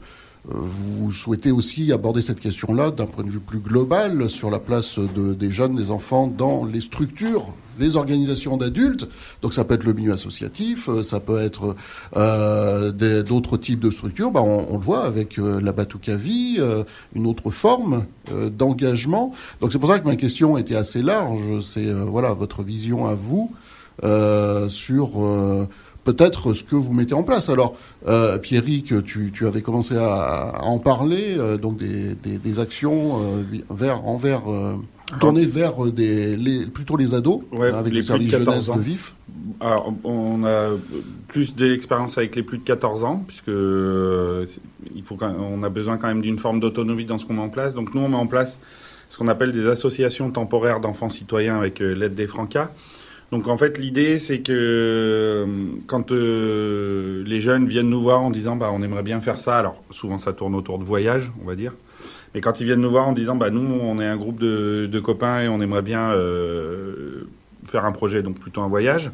euh, 0.48 0.54
vous 0.54 1.10
souhaitez 1.10 1.50
aussi 1.50 1.92
aborder 1.92 2.22
cette 2.22 2.38
question-là 2.38 2.92
d'un 2.92 3.06
point 3.06 3.24
de 3.24 3.28
vue 3.28 3.40
plus 3.40 3.58
global 3.58 4.30
sur 4.30 4.52
la 4.52 4.60
place 4.60 5.00
de, 5.00 5.34
des 5.34 5.50
jeunes, 5.50 5.74
des 5.74 5.90
enfants 5.90 6.28
dans 6.28 6.64
les 6.64 6.80
structures, 6.80 7.46
les 7.80 7.96
organisations 7.96 8.56
d'adultes. 8.56 9.08
Donc 9.42 9.52
ça 9.52 9.64
peut 9.64 9.74
être 9.74 9.82
le 9.82 9.94
milieu 9.94 10.12
associatif, 10.12 10.88
euh, 10.88 11.02
ça 11.02 11.18
peut 11.18 11.40
être 11.40 11.74
d'autres 13.24 13.56
types 13.56 13.80
de 13.80 13.90
structures. 13.90 14.30
Bah, 14.30 14.42
on, 14.42 14.74
le 14.74 14.82
voit 14.82 15.02
avec 15.02 15.36
la 15.36 15.72
Batukavi, 15.72 16.58
euh, 16.60 16.84
une 17.16 17.26
autre 17.26 17.50
forme 17.50 18.04
d'engagement. 18.30 19.34
Donc 19.60 19.72
c'est 19.72 19.80
pour 19.80 19.88
ça 19.88 19.98
que 19.98 20.06
ma 20.06 20.14
question 20.14 20.56
était 20.56 20.76
assez 20.76 21.02
large. 21.02 21.60
C'est 21.62 21.90
voilà 21.90 22.32
votre 22.32 22.62
vision 22.62 23.06
à 23.06 23.14
vous 23.14 23.50
sur 24.68 25.68
peut-être 26.04 26.52
ce 26.52 26.62
que 26.64 26.76
vous 26.76 26.92
mettez 26.92 27.14
en 27.14 27.22
place. 27.22 27.48
Alors, 27.50 27.76
euh, 28.06 28.38
Pierrick, 28.38 29.04
tu, 29.04 29.30
tu, 29.32 29.46
avais 29.46 29.62
commencé 29.62 29.96
à, 29.96 30.60
en 30.62 30.78
parler, 30.78 31.36
euh, 31.36 31.56
donc 31.56 31.78
des, 31.78 32.14
des, 32.14 32.38
des 32.38 32.60
actions 32.60 33.22
euh, 33.22 33.42
vers, 33.70 34.06
envers, 34.06 34.50
euh, 34.50 34.74
tournées 35.20 35.44
vers 35.44 35.84
des, 35.86 36.36
les, 36.36 36.66
plutôt 36.66 36.96
les 36.96 37.14
ados, 37.14 37.40
avec 37.52 37.92
les 37.92 37.98
le 37.98 38.02
service 38.02 38.30
jeunesse 38.30 38.70
de 38.70 38.80
VIF. 38.80 39.14
Alors, 39.60 39.92
on 40.04 40.44
a 40.44 40.70
plus 41.26 41.54
d'expérience 41.54 42.16
avec 42.18 42.36
les 42.36 42.42
plus 42.42 42.58
de 42.58 42.64
14 42.64 43.04
ans, 43.04 43.24
puisque 43.26 43.48
il 43.48 45.02
faut 45.04 45.18
on 45.20 45.62
a 45.62 45.68
besoin 45.68 45.98
quand 45.98 46.08
même 46.08 46.22
d'une 46.22 46.38
forme 46.38 46.60
d'autonomie 46.60 47.04
dans 47.04 47.18
ce 47.18 47.26
qu'on 47.26 47.34
met 47.34 47.42
en 47.42 47.48
place. 47.48 47.74
Donc, 47.74 47.94
nous, 47.94 48.00
on 48.00 48.08
met 48.08 48.16
en 48.16 48.26
place 48.26 48.56
ce 49.10 49.16
qu'on 49.16 49.28
appelle 49.28 49.52
des 49.52 49.66
associations 49.66 50.30
temporaires 50.30 50.80
d'enfants 50.80 51.08
citoyens 51.08 51.56
avec 51.56 51.80
l'aide 51.80 52.14
des 52.14 52.26
Francas. 52.26 52.70
Donc 53.30 53.46
en 53.46 53.58
fait 53.58 53.78
l'idée 53.78 54.18
c'est 54.18 54.40
que 54.40 54.52
euh, 54.52 55.46
quand 55.86 56.12
euh, 56.12 57.22
les 57.26 57.42
jeunes 57.42 57.68
viennent 57.68 57.90
nous 57.90 58.00
voir 58.00 58.22
en 58.22 58.30
disant 58.30 58.56
bah 58.56 58.70
on 58.72 58.82
aimerait 58.82 59.02
bien 59.02 59.20
faire 59.20 59.38
ça, 59.38 59.58
alors 59.58 59.82
souvent 59.90 60.18
ça 60.18 60.32
tourne 60.32 60.54
autour 60.54 60.78
de 60.78 60.84
voyage 60.84 61.30
on 61.42 61.46
va 61.46 61.54
dire, 61.54 61.74
mais 62.34 62.40
quand 62.40 62.58
ils 62.60 62.64
viennent 62.64 62.80
nous 62.80 62.90
voir 62.90 63.06
en 63.06 63.12
disant 63.12 63.36
bah 63.36 63.50
nous 63.50 63.60
on 63.60 64.00
est 64.00 64.06
un 64.06 64.16
groupe 64.16 64.40
de, 64.40 65.00
copains 65.00 65.42
et 65.42 65.48
on 65.48 65.60
aimerait 65.60 65.82
bien 65.82 66.10
euh, 66.12 67.28
faire 67.66 67.84
un 67.84 67.92
projet 67.92 68.22
donc 68.22 68.38
plutôt 68.38 68.62
un 68.62 68.68
voyage, 68.68 69.10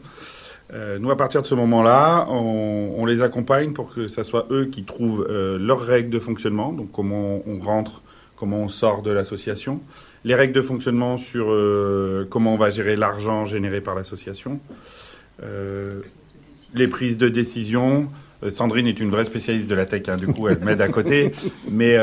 nous 0.72 1.10
à 1.10 1.16
partir 1.16 1.42
de 1.42 1.46
ce 1.46 1.54
moment-là 1.56 2.26
on, 2.30 2.94
on, 2.96 3.06
les 3.06 3.20
accompagne 3.20 3.72
pour 3.72 3.92
que 3.92 4.08
ça 4.08 4.24
soit 4.24 4.46
eux 4.50 4.66
qui 4.66 4.84
trouvent 4.84 5.26
leurs 5.28 5.80
règles 5.80 6.10
de 6.10 6.18
fonctionnement, 6.20 6.72
donc 6.72 6.90
comment 6.92 7.42
on 7.46 7.58
rentre, 7.58 8.02
comment 8.36 8.58
on 8.58 8.68
sort 8.68 9.02
de 9.02 9.10
l'association 9.10 9.80
les 10.24 10.34
règles 10.34 10.54
de 10.54 10.62
fonctionnement 10.62 11.18
sur 11.18 11.50
euh, 11.50 12.26
comment 12.28 12.54
on 12.54 12.58
va 12.58 12.70
gérer 12.70 12.96
l'argent 12.96 13.46
généré 13.46 13.80
par 13.80 13.94
l'association, 13.94 14.58
euh, 15.42 16.00
les 16.74 16.88
prises 16.88 17.18
de 17.18 17.28
décision. 17.28 18.10
Euh, 18.42 18.50
Sandrine 18.50 18.86
est 18.86 18.98
une 18.98 19.10
vraie 19.10 19.26
spécialiste 19.26 19.68
de 19.68 19.74
la 19.74 19.84
tech, 19.84 20.08
hein, 20.08 20.16
du 20.16 20.26
coup 20.26 20.48
elle 20.48 20.60
m'aide 20.60 20.80
à 20.80 20.88
côté, 20.88 21.32
mais 21.70 21.96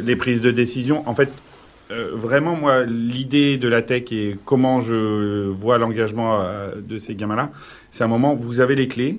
les 0.00 0.16
prises 0.16 0.40
de 0.40 0.50
décision, 0.50 1.06
en 1.08 1.14
fait, 1.14 1.30
vraiment 1.90 2.56
moi 2.56 2.84
l'idée 2.84 3.58
de 3.58 3.68
la 3.68 3.82
tech 3.82 4.10
et 4.10 4.36
comment 4.44 4.80
je 4.80 5.46
vois 5.48 5.78
l'engagement 5.78 6.44
de 6.76 6.98
ces 6.98 7.14
gamins-là, 7.14 7.50
c'est 7.90 8.04
un 8.04 8.08
moment 8.08 8.34
où 8.34 8.38
vous 8.38 8.60
avez 8.60 8.74
les 8.74 8.88
clés, 8.88 9.18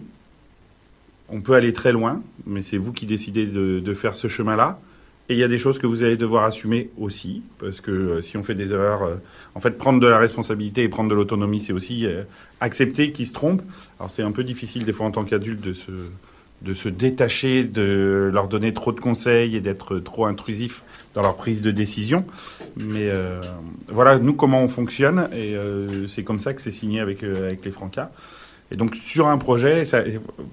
on 1.30 1.42
peut 1.42 1.54
aller 1.54 1.74
très 1.74 1.92
loin, 1.92 2.22
mais 2.46 2.62
c'est 2.62 2.78
vous 2.78 2.92
qui 2.92 3.06
décidez 3.06 3.46
de, 3.46 3.80
de 3.80 3.94
faire 3.94 4.16
ce 4.16 4.28
chemin-là. 4.28 4.80
Et 5.28 5.34
il 5.34 5.40
y 5.40 5.44
a 5.44 5.48
des 5.48 5.58
choses 5.58 5.80
que 5.80 5.88
vous 5.88 6.04
allez 6.04 6.18
devoir 6.18 6.44
assumer 6.44 6.92
aussi, 7.00 7.42
parce 7.58 7.82
que 7.82 7.92
euh, 7.92 8.22
si 8.22 8.38
on 8.38 8.44
fait 8.44 8.54
des 8.54 8.74
erreurs, 8.74 9.04
euh, 9.04 9.16
en 9.56 9.60
fait, 9.60 9.72
prendre 9.72 10.00
de 10.00 10.06
la 10.06 10.20
responsabilité 10.20 10.84
et 10.84 10.90
prendre 10.90 11.10
de 11.10 11.16
l'autonomie, 11.16 11.62
c'est 11.62 11.74
aussi 11.74 12.06
euh, 12.06 12.24
accepter 12.60 13.12
qu'ils 13.12 13.26
se 13.26 13.34
trompent. 13.34 13.64
Alors 14.00 14.12
c'est 14.12 14.22
un 14.22 14.32
peu 14.32 14.44
difficile 14.44 14.86
des 14.86 14.94
fois 14.94 15.08
en 15.08 15.12
tant 15.12 15.26
qu'adulte 15.26 15.62
de 15.62 15.74
se 15.74 15.92
de 16.62 16.74
se 16.74 16.88
détacher, 16.88 17.64
de 17.64 18.30
leur 18.34 18.48
donner 18.48 18.74
trop 18.74 18.92
de 18.94 19.00
conseils 19.00 19.58
et 19.58 19.62
d'être 19.62 20.00
trop 20.00 20.26
intrusif 20.26 20.84
dans 21.14 21.22
leur 21.22 21.36
prise 21.36 21.62
de 21.62 21.70
décision. 21.70 22.26
Mais 22.78 23.12
voilà, 23.90 24.18
nous 24.18 24.34
comment 24.34 24.64
on 24.64 24.70
fonctionne 24.70 25.28
et 25.36 25.54
c'est 26.08 26.24
comme 26.24 26.40
ça 26.40 26.54
que 26.54 26.62
c'est 26.62 26.72
signé 26.72 27.02
avec 27.02 27.24
avec 27.24 27.64
les 27.66 27.72
Francas. 27.72 28.10
Et 28.72 28.78
donc 28.78 28.96
sur 28.96 29.28
un 29.28 29.38
projet, 29.38 29.84
ça, 29.84 30.02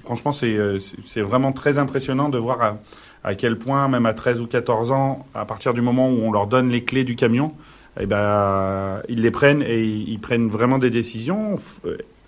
franchement, 0.03 0.33
c'est 0.33 0.59
c'est 1.07 1.23
vraiment 1.23 1.53
très 1.53 1.79
impressionnant 1.79 2.29
de 2.29 2.37
voir 2.37 2.61
à 2.61 2.79
quel 3.37 3.59
point, 3.59 3.89
même 3.89 4.07
à 4.07 4.15
13 4.15 4.41
ou 4.41 4.47
14 4.47 4.91
ans, 4.91 5.27
à 5.35 5.45
partir 5.45 5.75
du 5.75 5.81
moment 5.81 6.11
où 6.11 6.23
on 6.23 6.33
leur 6.33 6.47
donne 6.47 6.71
les 6.71 6.85
clés 6.85 7.05
du 7.05 7.17
camion, 7.17 7.53
eh 8.01 8.07
ben, 8.07 9.01
ils 9.09 9.21
les 9.21 9.31
prennent 9.31 9.63
et 9.63 9.85
ils 9.85 10.19
prennent 10.19 10.49
vraiment 10.49 10.79
des 10.79 10.91
décisions 10.91 11.59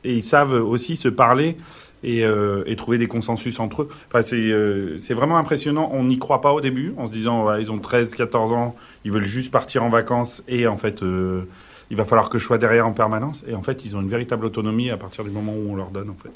et 0.04 0.14
ils 0.14 0.24
savent 0.24 0.52
aussi 0.52 0.96
se 0.96 1.08
parler 1.08 1.56
et, 2.02 2.24
euh, 2.24 2.62
trouver 2.76 2.98
des 2.98 3.08
consensus 3.08 3.58
entre 3.60 3.82
eux. 3.82 3.88
Enfin, 4.08 4.22
c'est 4.22 4.36
euh, 4.36 4.98
c'est 5.00 5.14
vraiment 5.14 5.38
impressionnant. 5.38 5.88
On 5.92 6.04
n'y 6.04 6.18
croit 6.18 6.40
pas 6.40 6.52
au 6.52 6.60
début 6.60 6.94
en 6.98 7.06
se 7.06 7.12
disant 7.12 7.52
ils 7.56 7.72
ont 7.72 7.78
13, 7.78 8.14
14 8.14 8.52
ans, 8.52 8.76
ils 9.04 9.10
veulent 9.10 9.24
juste 9.24 9.50
partir 9.50 9.82
en 9.82 9.88
vacances 9.88 10.44
et 10.48 10.66
en 10.66 10.76
fait 10.76 11.02
euh, 11.02 11.48
il 11.90 11.96
va 11.96 12.04
falloir 12.04 12.28
que 12.28 12.38
je 12.38 12.44
sois 12.44 12.58
derrière 12.58 12.86
en 12.86 12.92
permanence. 12.92 13.42
Et 13.46 13.54
en 13.54 13.62
fait, 13.62 13.84
ils 13.84 13.96
ont 13.96 14.00
une 14.00 14.08
véritable 14.08 14.44
autonomie 14.46 14.90
à 14.90 14.96
partir 14.96 15.24
du 15.24 15.30
moment 15.30 15.52
où 15.52 15.72
on 15.72 15.76
leur 15.76 15.90
donne 15.90 16.10
en 16.10 16.16
fait. 16.22 16.32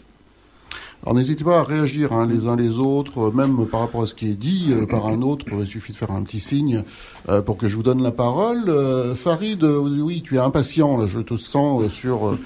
Alors 1.05 1.15
n'hésitez 1.15 1.45
pas 1.45 1.61
à 1.61 1.63
réagir 1.63 2.13
hein, 2.13 2.27
les 2.27 2.47
uns 2.47 2.57
les 2.57 2.79
autres, 2.79 3.33
même 3.33 3.67
par 3.67 3.81
rapport 3.81 4.03
à 4.03 4.07
ce 4.07 4.15
qui 4.15 4.31
est 4.31 4.35
dit 4.35 4.71
euh, 4.71 4.85
par 4.85 5.07
un 5.07 5.23
autre. 5.23 5.47
Il 5.57 5.67
suffit 5.67 5.93
de 5.93 5.97
faire 5.97 6.11
un 6.11 6.23
petit 6.25 6.41
signe 6.41 6.83
euh, 7.29 7.41
pour 7.41 7.57
que 7.57 7.69
je 7.69 7.77
vous 7.77 7.85
donne 7.85 8.03
la 8.03 8.11
parole. 8.11 8.65
Euh, 8.69 9.15
Farid, 9.15 9.63
oui, 9.63 10.23
tu 10.23 10.35
es 10.35 10.39
impatient. 10.39 10.99
Là, 10.99 11.07
je 11.07 11.21
te 11.21 11.37
sens 11.37 11.87
sur 11.89 12.37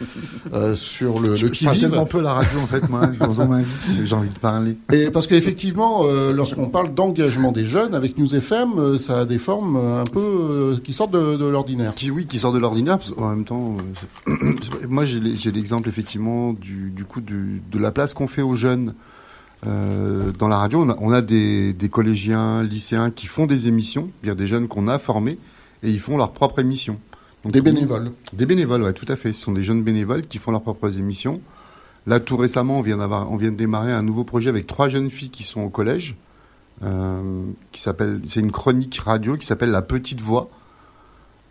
sur 0.75 1.19
le, 1.19 1.35
je, 1.35 1.47
le 1.47 1.53
qui 1.53 1.67
vive. 1.67 1.95
un 1.95 2.05
peu 2.05 2.21
la 2.21 2.35
radio 2.35 2.61
en 2.61 2.67
fait, 2.67 2.89
moi. 2.91 3.01
Quand 3.19 3.39
on 3.39 3.49
m'invite, 3.49 4.05
j'ai 4.05 4.15
envie 4.15 4.29
de 4.29 4.39
parler. 4.39 4.77
Et 4.93 5.11
parce 5.11 5.27
qu'effectivement, 5.27 6.05
lorsqu'on 6.33 6.69
parle 6.69 6.93
d'engagement 6.93 7.53
des 7.53 7.67
jeunes 7.67 7.95
avec 7.95 8.19
News 8.19 8.35
FM, 8.35 8.99
ça 8.99 9.21
a 9.21 9.25
des 9.25 9.39
formes 9.39 9.77
un 9.77 10.05
peu 10.05 10.79
qui 10.85 10.93
sortent 10.93 11.13
de, 11.13 11.37
de 11.37 11.47
l'ordinaire. 11.47 11.95
Qui 11.95 12.11
oui, 12.11 12.27
qui 12.27 12.39
sortent 12.39 12.55
de 12.55 12.61
l'ordinaire. 12.61 12.99
En 13.17 13.31
même 13.31 13.45
temps, 13.45 13.77
moi 14.89 15.07
j'ai 15.07 15.51
l'exemple 15.51 15.89
effectivement 15.89 16.53
du, 16.53 16.91
du 16.91 17.05
coup 17.05 17.21
du, 17.21 17.63
de 17.71 17.79
la 17.79 17.91
place 17.91 18.13
qu'on 18.13 18.29
fait 18.29 18.42
aux 18.43 18.55
jeunes 18.55 18.95
euh, 19.65 20.33
dans 20.39 20.49
la 20.49 20.57
radio. 20.57 20.85
On 20.99 21.13
a, 21.13 21.23
des, 21.23 21.75
collégiens, 21.91 22.65
lycéens 22.65 23.11
qui 23.11 23.27
font 23.29 23.47
des 23.47 23.69
émissions, 23.69 24.11
il 24.25 24.35
des 24.35 24.49
jeunes 24.49 24.67
qu'on 24.67 24.89
a 24.89 24.99
formés 24.99 25.39
et 25.85 25.91
ils 25.91 26.01
font 26.01 26.17
leur 26.17 26.33
propre 26.33 26.59
émission. 26.59 26.99
des 27.45 27.61
bénévoles. 27.61 28.11
Des 28.33 28.47
bénévoles, 28.47 28.83
ouais, 28.83 28.93
tout 28.93 29.07
à 29.09 29.15
fait. 29.15 29.33
Ce 29.33 29.43
sont 29.43 29.53
des 29.53 29.63
jeunes 29.63 29.85
bénévoles 29.85 30.27
qui 30.27 30.39
font 30.39 30.51
leurs 30.51 30.63
propres 30.63 30.99
émissions. 30.99 31.41
Là, 32.09 32.19
tout 32.19 32.37
récemment, 32.37 32.79
on 32.79 32.83
vient 32.83 32.97
d'avoir, 32.97 33.31
on 33.31 33.37
vient 33.37 33.53
de 33.53 33.57
démarrer 33.57 33.93
un 33.93 34.03
nouveau 34.03 34.25
projet 34.25 34.49
avec 34.49 34.67
trois 34.67 34.89
jeunes 34.89 35.11
filles 35.11 35.31
qui 35.31 35.45
sont 35.45 35.61
au 35.61 35.69
collège, 35.69 36.17
euh, 36.83 37.45
qui 37.71 37.81
s'appelle, 37.81 38.21
c'est 38.29 38.41
une 38.41 38.51
chronique 38.51 38.99
radio 38.99 39.37
qui 39.37 39.47
s'appelle 39.47 39.71
La 39.71 39.83
Petite 39.83 40.21
Voix. 40.21 40.51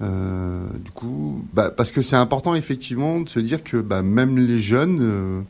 Euh, 0.01 0.65
du 0.83 0.91
coup, 0.91 1.45
bah, 1.53 1.71
parce 1.71 1.93
que 1.93 2.01
c'est 2.01 2.17
important 2.17 2.55
effectivement 2.55 3.21
de 3.21 3.29
se 3.29 3.39
dire 3.39 3.63
que 3.63 3.77
bah, 3.77 4.01
même 4.01 4.37
les 4.37 4.59
jeunes 4.59 5.45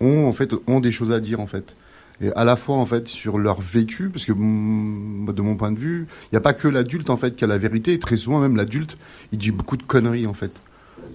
ont 0.00 0.26
en 0.26 0.32
fait 0.32 0.52
ont 0.66 0.80
des 0.80 0.92
choses 0.92 1.12
à 1.12 1.20
dire 1.20 1.40
en 1.40 1.46
fait 1.46 1.76
et 2.20 2.32
à 2.32 2.44
la 2.44 2.56
fois 2.56 2.76
en 2.76 2.86
fait 2.86 3.08
sur 3.08 3.38
leur 3.38 3.60
vécu 3.60 4.08
parce 4.08 4.24
que 4.24 4.32
mm, 4.32 5.32
de 5.32 5.42
mon 5.42 5.56
point 5.56 5.72
de 5.72 5.78
vue 5.78 6.06
il 6.24 6.34
n'y 6.34 6.38
a 6.38 6.40
pas 6.40 6.54
que 6.54 6.68
l'adulte 6.68 7.10
en 7.10 7.16
fait 7.16 7.36
qui 7.36 7.44
a 7.44 7.46
la 7.46 7.58
vérité 7.58 7.92
et 7.92 7.98
très 7.98 8.16
souvent 8.16 8.40
même 8.40 8.56
l'adulte 8.56 8.98
il 9.32 9.38
dit 9.38 9.50
beaucoup 9.50 9.76
de 9.76 9.82
conneries 9.82 10.26
en 10.26 10.34
fait 10.34 10.52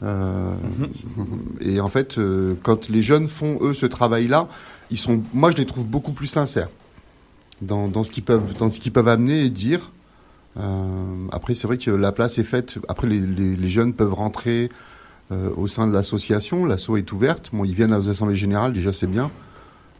euh, 0.03 0.53
et 1.59 1.79
en 1.79 1.89
fait 1.89 2.17
euh, 2.17 2.55
quand 2.63 2.89
les 2.89 3.03
jeunes 3.03 3.27
font 3.27 3.59
eux 3.61 3.73
ce 3.73 3.85
travail 3.85 4.27
là 4.27 4.47
ils 4.89 4.97
sont 4.97 5.23
moi 5.33 5.51
je 5.51 5.57
les 5.57 5.65
trouve 5.65 5.85
beaucoup 5.85 6.11
plus 6.11 6.27
sincères 6.27 6.69
dans, 7.61 7.87
dans 7.87 8.03
ce 8.03 8.11
qu'ils 8.11 8.23
peuvent, 8.23 8.53
dans 8.57 8.71
ce 8.71 8.79
qu'ils 8.79 8.91
peuvent 8.91 9.07
amener 9.07 9.45
et 9.45 9.49
dire. 9.49 9.91
Euh, 10.57 11.27
après, 11.31 11.55
c'est 11.55 11.67
vrai 11.67 11.77
que 11.77 11.91
la 11.91 12.11
place 12.11 12.37
est 12.37 12.43
faite. 12.43 12.77
Après, 12.89 13.07
les, 13.07 13.19
les, 13.19 13.55
les 13.55 13.69
jeunes 13.69 13.93
peuvent 13.93 14.13
rentrer 14.13 14.69
au 15.55 15.67
sein 15.67 15.87
de 15.87 15.93
l'association. 15.93 16.65
L'asso 16.65 16.97
est 16.97 17.11
ouverte. 17.11 17.51
Ils 17.63 17.73
viennent 17.73 17.93
aux 17.93 18.09
assemblées 18.09 18.35
générales, 18.35 18.73
déjà 18.73 18.91
c'est 18.91 19.07
bien. 19.07 19.31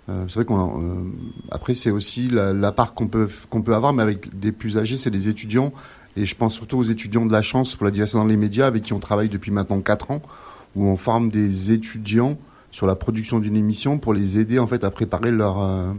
Euh, 0.10 0.26
c'est 0.28 0.36
vrai 0.36 0.46
qu'on. 0.46 0.82
Euh, 0.82 0.96
après, 1.52 1.74
c'est 1.74 1.92
aussi 1.92 2.30
la, 2.30 2.72
part 2.72 2.94
qu'on 2.94 3.08
peut 3.08 3.28
peut 3.28 3.76
avoir, 3.76 3.94
mais 3.94 4.04
avec 4.04 4.38
des 4.38 4.52
plus 4.52 4.78
âgés, 4.78 4.98
c'est 4.98 5.10
les 5.10 5.28
étudiants. 5.28 5.74
Et 6.18 6.26
je 6.26 6.36
pense 6.36 6.56
surtout 6.56 6.78
aux 6.78 6.84
étudiants 6.84 7.26
de 7.26 7.32
la 7.32 7.42
chance 7.42 7.76
pour 7.76 7.86
la 7.86 7.92
direction 7.92 8.20
dans 8.20 8.26
les 8.26 8.38
médias, 8.38 8.68
avec 8.68 8.84
qui 8.84 8.94
on 8.94 9.00
travaille 9.00 9.30
depuis 9.30 9.52
maintenant 9.52 9.80
4 9.80 10.12
ans, 10.12 10.22
où 10.76 10.86
on 10.86 10.98
forme 10.98 11.30
des 11.30 11.72
étudiants 11.72 12.38
sur 12.72 12.86
la 12.86 12.96
production 12.96 13.40
d'une 13.40 13.56
émission 13.56 13.98
pour 13.98 14.14
les 14.14 14.40
aider 14.40 14.58
en 14.58 14.68
fait 14.68 14.84
à 14.84 14.92
préparer 14.92 15.32
leur 15.32 15.62
euh, 15.62 15.92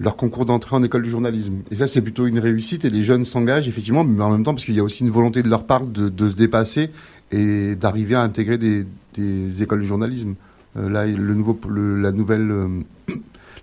leur 0.00 0.16
concours 0.16 0.44
d'entrée 0.44 0.76
en 0.76 0.82
école 0.84 1.02
du 1.02 1.10
journalisme. 1.10 1.62
Et 1.72 1.76
ça, 1.76 1.88
c'est 1.88 2.02
plutôt 2.02 2.26
une 2.26 2.38
réussite 2.38 2.84
et 2.84 2.90
les 2.90 3.02
jeunes 3.02 3.24
s'engagent 3.24 3.66
effectivement, 3.66 4.04
mais 4.04 4.22
en 4.22 4.30
même 4.30 4.44
temps 4.44 4.54
parce 4.54 4.64
qu'il 4.64 4.76
y 4.76 4.80
a 4.80 4.84
aussi 4.84 5.02
une 5.02 5.10
volonté 5.10 5.42
de 5.42 5.48
leur 5.48 5.64
part 5.64 5.86
de 5.86 6.28
se 6.28 6.36
dépasser 6.36 6.90
et 7.32 7.76
d'arriver 7.76 8.14
à 8.14 8.22
intégrer 8.22 8.58
des, 8.58 8.86
des, 9.14 9.62
écoles 9.62 9.80
du 9.80 9.86
journalisme. 9.86 10.34
Euh, 10.76 10.88
là, 10.88 11.06
le 11.06 11.34
nouveau, 11.34 11.58
le, 11.68 12.00
la 12.00 12.12
nouvelle 12.12 12.50
euh, 12.50 12.68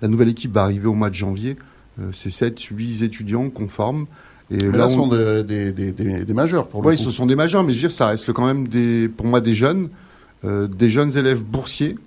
la 0.02 0.08
nouvelle 0.08 0.30
équipe 0.30 0.52
va 0.52 0.64
arriver 0.64 0.88
au 0.88 0.94
mois 0.94 1.10
de 1.10 1.16
janvier. 1.16 1.58
Euh, 2.00 2.10
c'est 2.12 2.30
7, 2.30 2.60
8 2.60 3.04
étudiants 3.04 3.50
qu'on 3.50 3.68
forme. 3.68 4.08
Et 4.52 4.58
mais 4.58 4.78
là, 4.78 4.88
ce 4.88 4.96
sont 4.96 5.08
des, 5.08 5.44
des, 5.44 5.92
des, 5.92 6.26
des, 6.26 6.34
majeurs 6.34 6.68
pour 6.68 6.86
Oui, 6.86 6.98
ce 6.98 7.10
sont 7.10 7.26
des 7.26 7.36
majeurs, 7.36 7.64
mais 7.64 7.74
je 7.74 7.78
veux 7.78 7.88
dire, 7.88 7.92
ça 7.92 8.08
reste 8.08 8.32
quand 8.32 8.46
même 8.46 8.68
des, 8.68 9.10
pour 9.10 9.26
moi 9.26 9.42
des 9.42 9.56
jeunes, 9.56 9.90
euh, 10.44 10.68
des 10.68 10.90
jeunes 10.90 11.18
élèves 11.18 11.44
boursiers 11.44 11.98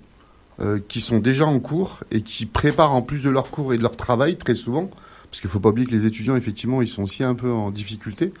qui 0.89 0.99
sont 0.99 1.19
déjà 1.19 1.45
en 1.45 1.57
cours 1.61 2.01
et 2.11 2.21
qui 2.21 2.45
préparent 2.45 2.93
en 2.93 3.01
plus 3.01 3.23
de 3.23 3.29
leur 3.29 3.49
cours 3.49 3.73
et 3.73 3.77
de 3.77 3.81
leur 3.81 3.95
travail 3.95 4.35
très 4.35 4.55
souvent, 4.55 4.89
parce 5.31 5.39
qu'il 5.39 5.49
faut 5.49 5.61
pas 5.61 5.69
oublier 5.69 5.87
que 5.87 5.93
les 5.93 6.05
étudiants, 6.05 6.35
effectivement, 6.35 6.81
ils 6.81 6.89
sont 6.89 7.03
aussi 7.03 7.23
un 7.23 7.33
peu 7.33 7.49
en 7.49 7.71
difficulté, 7.71 8.33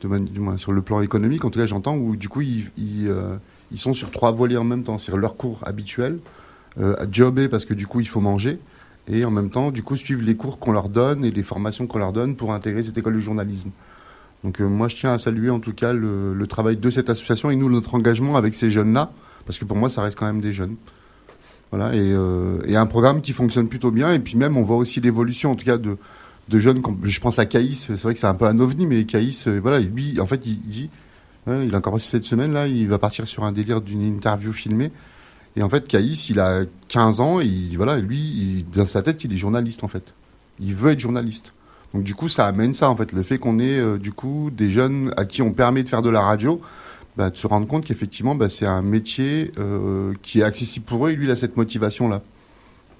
du 0.00 0.40
moins 0.40 0.56
sur 0.56 0.72
le 0.72 0.82
plan 0.82 1.00
économique, 1.00 1.44
en 1.44 1.50
tout 1.50 1.58
cas 1.58 1.66
j'entends, 1.66 1.96
où 1.96 2.16
du 2.16 2.28
coup 2.28 2.42
ils, 2.42 2.70
ils, 2.76 3.08
euh, 3.08 3.36
sont 3.76 3.94
sur 3.94 4.10
trois 4.10 4.32
volets 4.32 4.56
en 4.56 4.64
même 4.64 4.82
temps, 4.82 4.98
c'est 4.98 5.14
leur 5.16 5.36
cours 5.36 5.60
habituel, 5.64 6.18
euh, 6.78 6.94
jobber 7.10 7.48
parce 7.48 7.64
que 7.64 7.74
du 7.74 7.86
coup 7.86 8.00
il 8.00 8.08
faut 8.08 8.20
manger, 8.20 8.58
et 9.08 9.24
en 9.24 9.30
même 9.30 9.50
temps, 9.50 9.70
du 9.70 9.82
coup, 9.82 9.96
suivre 9.96 10.22
les 10.22 10.34
cours 10.34 10.58
qu'on 10.58 10.72
leur 10.72 10.88
donne 10.88 11.24
et 11.24 11.30
les 11.30 11.42
formations 11.42 11.86
qu'on 11.86 11.98
leur 11.98 12.12
donne 12.12 12.34
pour 12.34 12.52
intégrer 12.52 12.82
cette 12.82 12.98
école 12.98 13.14
de 13.14 13.20
journalisme. 13.20 13.70
Donc 14.42 14.60
euh, 14.60 14.66
moi, 14.66 14.88
je 14.88 14.96
tiens 14.96 15.12
à 15.12 15.18
saluer 15.18 15.50
en 15.50 15.60
tout 15.60 15.72
cas 15.72 15.92
le, 15.92 16.44
travail 16.48 16.76
de 16.76 16.90
cette 16.90 17.08
association 17.08 17.50
et 17.50 17.56
nous, 17.56 17.70
notre 17.70 17.94
engagement 17.94 18.36
avec 18.36 18.54
ces 18.54 18.70
jeunes-là, 18.70 19.12
parce 19.46 19.58
que 19.58 19.64
pour 19.64 19.76
moi, 19.76 19.90
ça 19.90 20.02
reste 20.02 20.18
quand 20.18 20.26
même 20.26 20.40
des 20.40 20.52
jeunes. 20.52 20.76
Voilà, 21.70 21.94
et, 21.94 22.12
euh, 22.12 22.58
et 22.66 22.76
un 22.76 22.86
programme 22.86 23.20
qui 23.20 23.32
fonctionne 23.32 23.68
plutôt 23.68 23.90
bien. 23.90 24.12
Et 24.12 24.18
puis 24.18 24.36
même, 24.36 24.56
on 24.56 24.62
voit 24.62 24.76
aussi 24.76 25.00
l'évolution, 25.00 25.52
en 25.52 25.56
tout 25.56 25.64
cas, 25.64 25.78
de, 25.78 25.96
de 26.48 26.58
jeunes. 26.58 26.82
Je 27.02 27.20
pense 27.20 27.38
à 27.38 27.46
Caïs, 27.46 27.86
c'est 27.86 28.02
vrai 28.02 28.14
que 28.14 28.20
c'est 28.20 28.26
un 28.26 28.34
peu 28.34 28.46
un 28.46 28.58
ovni, 28.60 28.86
mais 28.86 29.04
Caïs, 29.04 29.46
euh, 29.48 29.58
voilà, 29.60 29.80
lui, 29.80 30.20
en 30.20 30.26
fait, 30.26 30.42
il 30.46 30.60
dit, 30.60 30.90
ouais, 31.46 31.66
il 31.66 31.74
a 31.74 31.78
encore 31.78 31.98
cette 32.00 32.24
semaine-là, 32.24 32.68
il 32.68 32.88
va 32.88 32.98
partir 32.98 33.26
sur 33.26 33.44
un 33.44 33.52
délire 33.52 33.80
d'une 33.80 34.02
interview 34.02 34.52
filmée. 34.52 34.90
Et 35.56 35.62
en 35.62 35.68
fait, 35.68 35.88
Caïs, 35.88 36.28
il 36.28 36.38
a 36.38 36.64
15 36.88 37.20
ans 37.20 37.40
et 37.40 37.46
il, 37.46 37.76
voilà, 37.76 37.98
lui, 37.98 38.66
dans 38.74 38.84
sa 38.84 39.02
tête, 39.02 39.24
il 39.24 39.32
est 39.32 39.38
journaliste 39.38 39.84
en 39.84 39.88
fait. 39.88 40.12
Il 40.60 40.74
veut 40.74 40.90
être 40.90 41.00
journaliste. 41.00 41.52
Donc 41.94 42.04
du 42.04 42.14
coup, 42.14 42.28
ça 42.28 42.46
amène 42.46 42.74
ça 42.74 42.90
en 42.90 42.96
fait, 42.96 43.12
le 43.12 43.22
fait 43.22 43.38
qu'on 43.38 43.58
ait 43.58 43.78
euh, 43.78 43.96
du 43.96 44.12
coup 44.12 44.50
des 44.50 44.70
jeunes 44.70 45.14
à 45.16 45.24
qui 45.24 45.40
on 45.40 45.52
permet 45.52 45.82
de 45.82 45.88
faire 45.88 46.02
de 46.02 46.10
la 46.10 46.20
radio, 46.20 46.60
bah, 47.16 47.30
de 47.30 47.36
se 47.36 47.46
rendre 47.46 47.66
compte 47.66 47.86
qu'effectivement, 47.86 48.34
bah, 48.34 48.50
c'est 48.50 48.66
un 48.66 48.82
métier 48.82 49.52
euh, 49.58 50.12
qui 50.22 50.40
est 50.40 50.42
accessible 50.42 50.84
pour 50.84 51.06
eux 51.06 51.10
et 51.10 51.16
lui, 51.16 51.26
il 51.26 51.30
a 51.30 51.36
cette 51.36 51.56
motivation 51.56 52.08
là. 52.08 52.22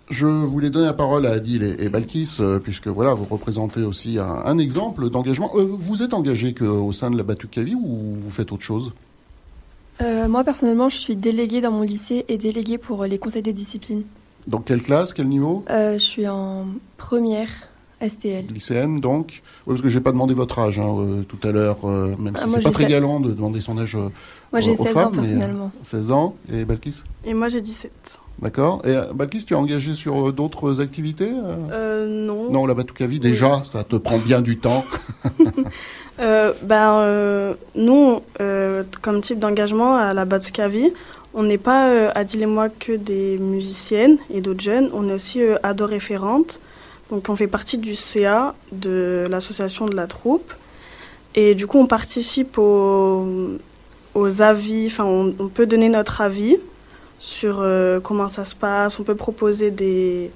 Je 0.08 0.26
voulais 0.26 0.70
donner 0.70 0.86
la 0.86 0.92
parole 0.92 1.26
à 1.26 1.32
Adil 1.32 1.62
et, 1.64 1.84
et 1.84 1.88
Balkis, 1.88 2.36
euh, 2.40 2.58
puisque 2.60 2.86
voilà, 2.86 3.14
vous 3.14 3.24
représentez 3.28 3.82
aussi 3.82 4.18
un, 4.18 4.24
un 4.44 4.58
exemple 4.58 5.10
d'engagement. 5.10 5.50
Euh, 5.56 5.64
vous 5.66 6.02
êtes 6.02 6.14
engagé 6.14 6.54
qu'au 6.54 6.92
sein 6.92 7.10
de 7.10 7.16
la 7.16 7.24
Batucavi 7.24 7.74
ou 7.74 8.16
vous 8.20 8.30
faites 8.30 8.52
autre 8.52 8.62
chose? 8.62 8.92
Euh, 10.02 10.28
moi, 10.28 10.44
personnellement, 10.44 10.88
je 10.88 10.96
suis 10.96 11.16
déléguée 11.16 11.60
dans 11.60 11.72
mon 11.72 11.82
lycée 11.82 12.24
et 12.28 12.38
déléguée 12.38 12.78
pour 12.78 13.04
les 13.04 13.18
conseils 13.18 13.42
de 13.42 13.50
discipline. 13.50 14.02
Dans 14.46 14.60
quelle 14.60 14.82
classe, 14.82 15.12
quel 15.12 15.26
niveau? 15.26 15.64
Euh, 15.70 15.94
Je 15.94 16.04
suis 16.04 16.28
en 16.28 16.66
première 16.98 17.48
STL. 18.06 18.44
Lycéenne, 18.52 19.00
donc 19.00 19.42
Oui, 19.66 19.72
parce 19.72 19.80
que 19.80 19.88
j'ai 19.88 20.00
pas 20.00 20.12
demandé 20.12 20.34
votre 20.34 20.58
âge 20.58 20.78
hein, 20.78 20.94
euh, 20.98 21.22
tout 21.22 21.38
à 21.48 21.50
l'heure, 21.50 21.78
euh, 21.84 22.14
même 22.18 22.34
Ah, 22.36 22.44
si 22.46 22.50
c'est 22.52 22.60
pas 22.62 22.70
très 22.70 22.86
galant 22.86 23.20
de 23.20 23.32
demander 23.32 23.60
son 23.62 23.78
âge 23.78 23.96
euh, 23.96 24.10
Moi, 24.52 24.60
j'ai 24.60 24.72
aux 24.72 24.84
16 24.84 24.96
ans, 24.98 25.10
mais, 25.10 25.16
personnellement. 25.16 25.70
16 25.82 26.10
ans, 26.12 26.36
et 26.52 26.64
Balkis? 26.66 27.02
Et 27.24 27.32
moi, 27.32 27.48
j'ai 27.48 27.62
17. 27.62 28.20
D'accord. 28.40 28.82
Et 28.84 28.90
euh, 28.90 29.12
Balkis, 29.14 29.46
tu 29.46 29.54
es 29.54 29.56
engagé 29.56 29.94
sur 29.94 30.28
euh, 30.28 30.32
d'autres 30.32 30.80
activités 30.80 31.30
euh 31.70 32.06
non. 32.06 32.50
Non, 32.50 32.66
la 32.66 32.74
Batucavi, 32.74 33.18
déjà, 33.18 33.62
ça 33.64 33.82
te 33.82 33.96
prend 33.96 34.18
bien 34.18 34.40
du 34.42 34.58
temps. 34.58 34.84
Euh, 36.18 36.54
ben, 36.62 36.94
euh, 37.00 37.54
nous, 37.74 38.22
comme 39.02 39.20
type 39.20 39.38
d'engagement 39.38 39.96
à 39.96 40.14
la 40.14 40.24
Batsukavi, 40.24 40.90
on 41.34 41.42
n'est 41.42 41.58
pas, 41.58 42.10
Adil 42.14 42.42
et 42.42 42.46
moi, 42.46 42.70
que 42.70 42.92
des 42.92 43.36
musiciennes 43.36 44.16
et 44.32 44.40
d'autres 44.40 44.62
jeunes. 44.62 44.88
On 44.94 45.10
est 45.10 45.12
aussi 45.12 45.42
euh, 45.42 45.56
ado 45.62 45.84
référentes. 45.84 46.62
Donc, 47.10 47.28
on 47.28 47.36
fait 47.36 47.46
partie 47.46 47.76
du 47.76 47.94
CA 47.94 48.54
de 48.72 49.24
l'association 49.28 49.86
de 49.86 49.94
la 49.94 50.06
troupe. 50.06 50.54
Et 51.34 51.54
du 51.54 51.66
coup, 51.66 51.78
on 51.78 51.86
participe 51.86 52.56
aux, 52.56 53.58
aux 54.14 54.40
avis, 54.40 54.86
enfin, 54.86 55.04
on, 55.04 55.34
on 55.38 55.48
peut 55.48 55.66
donner 55.66 55.90
notre 55.90 56.22
avis 56.22 56.56
sur 57.18 57.58
euh, 57.60 58.00
comment 58.00 58.28
ça 58.28 58.44
se 58.44 58.54
passe. 58.54 58.98
On 59.00 59.02
peut 59.04 59.14
proposer 59.14 59.70
des, 59.70 60.30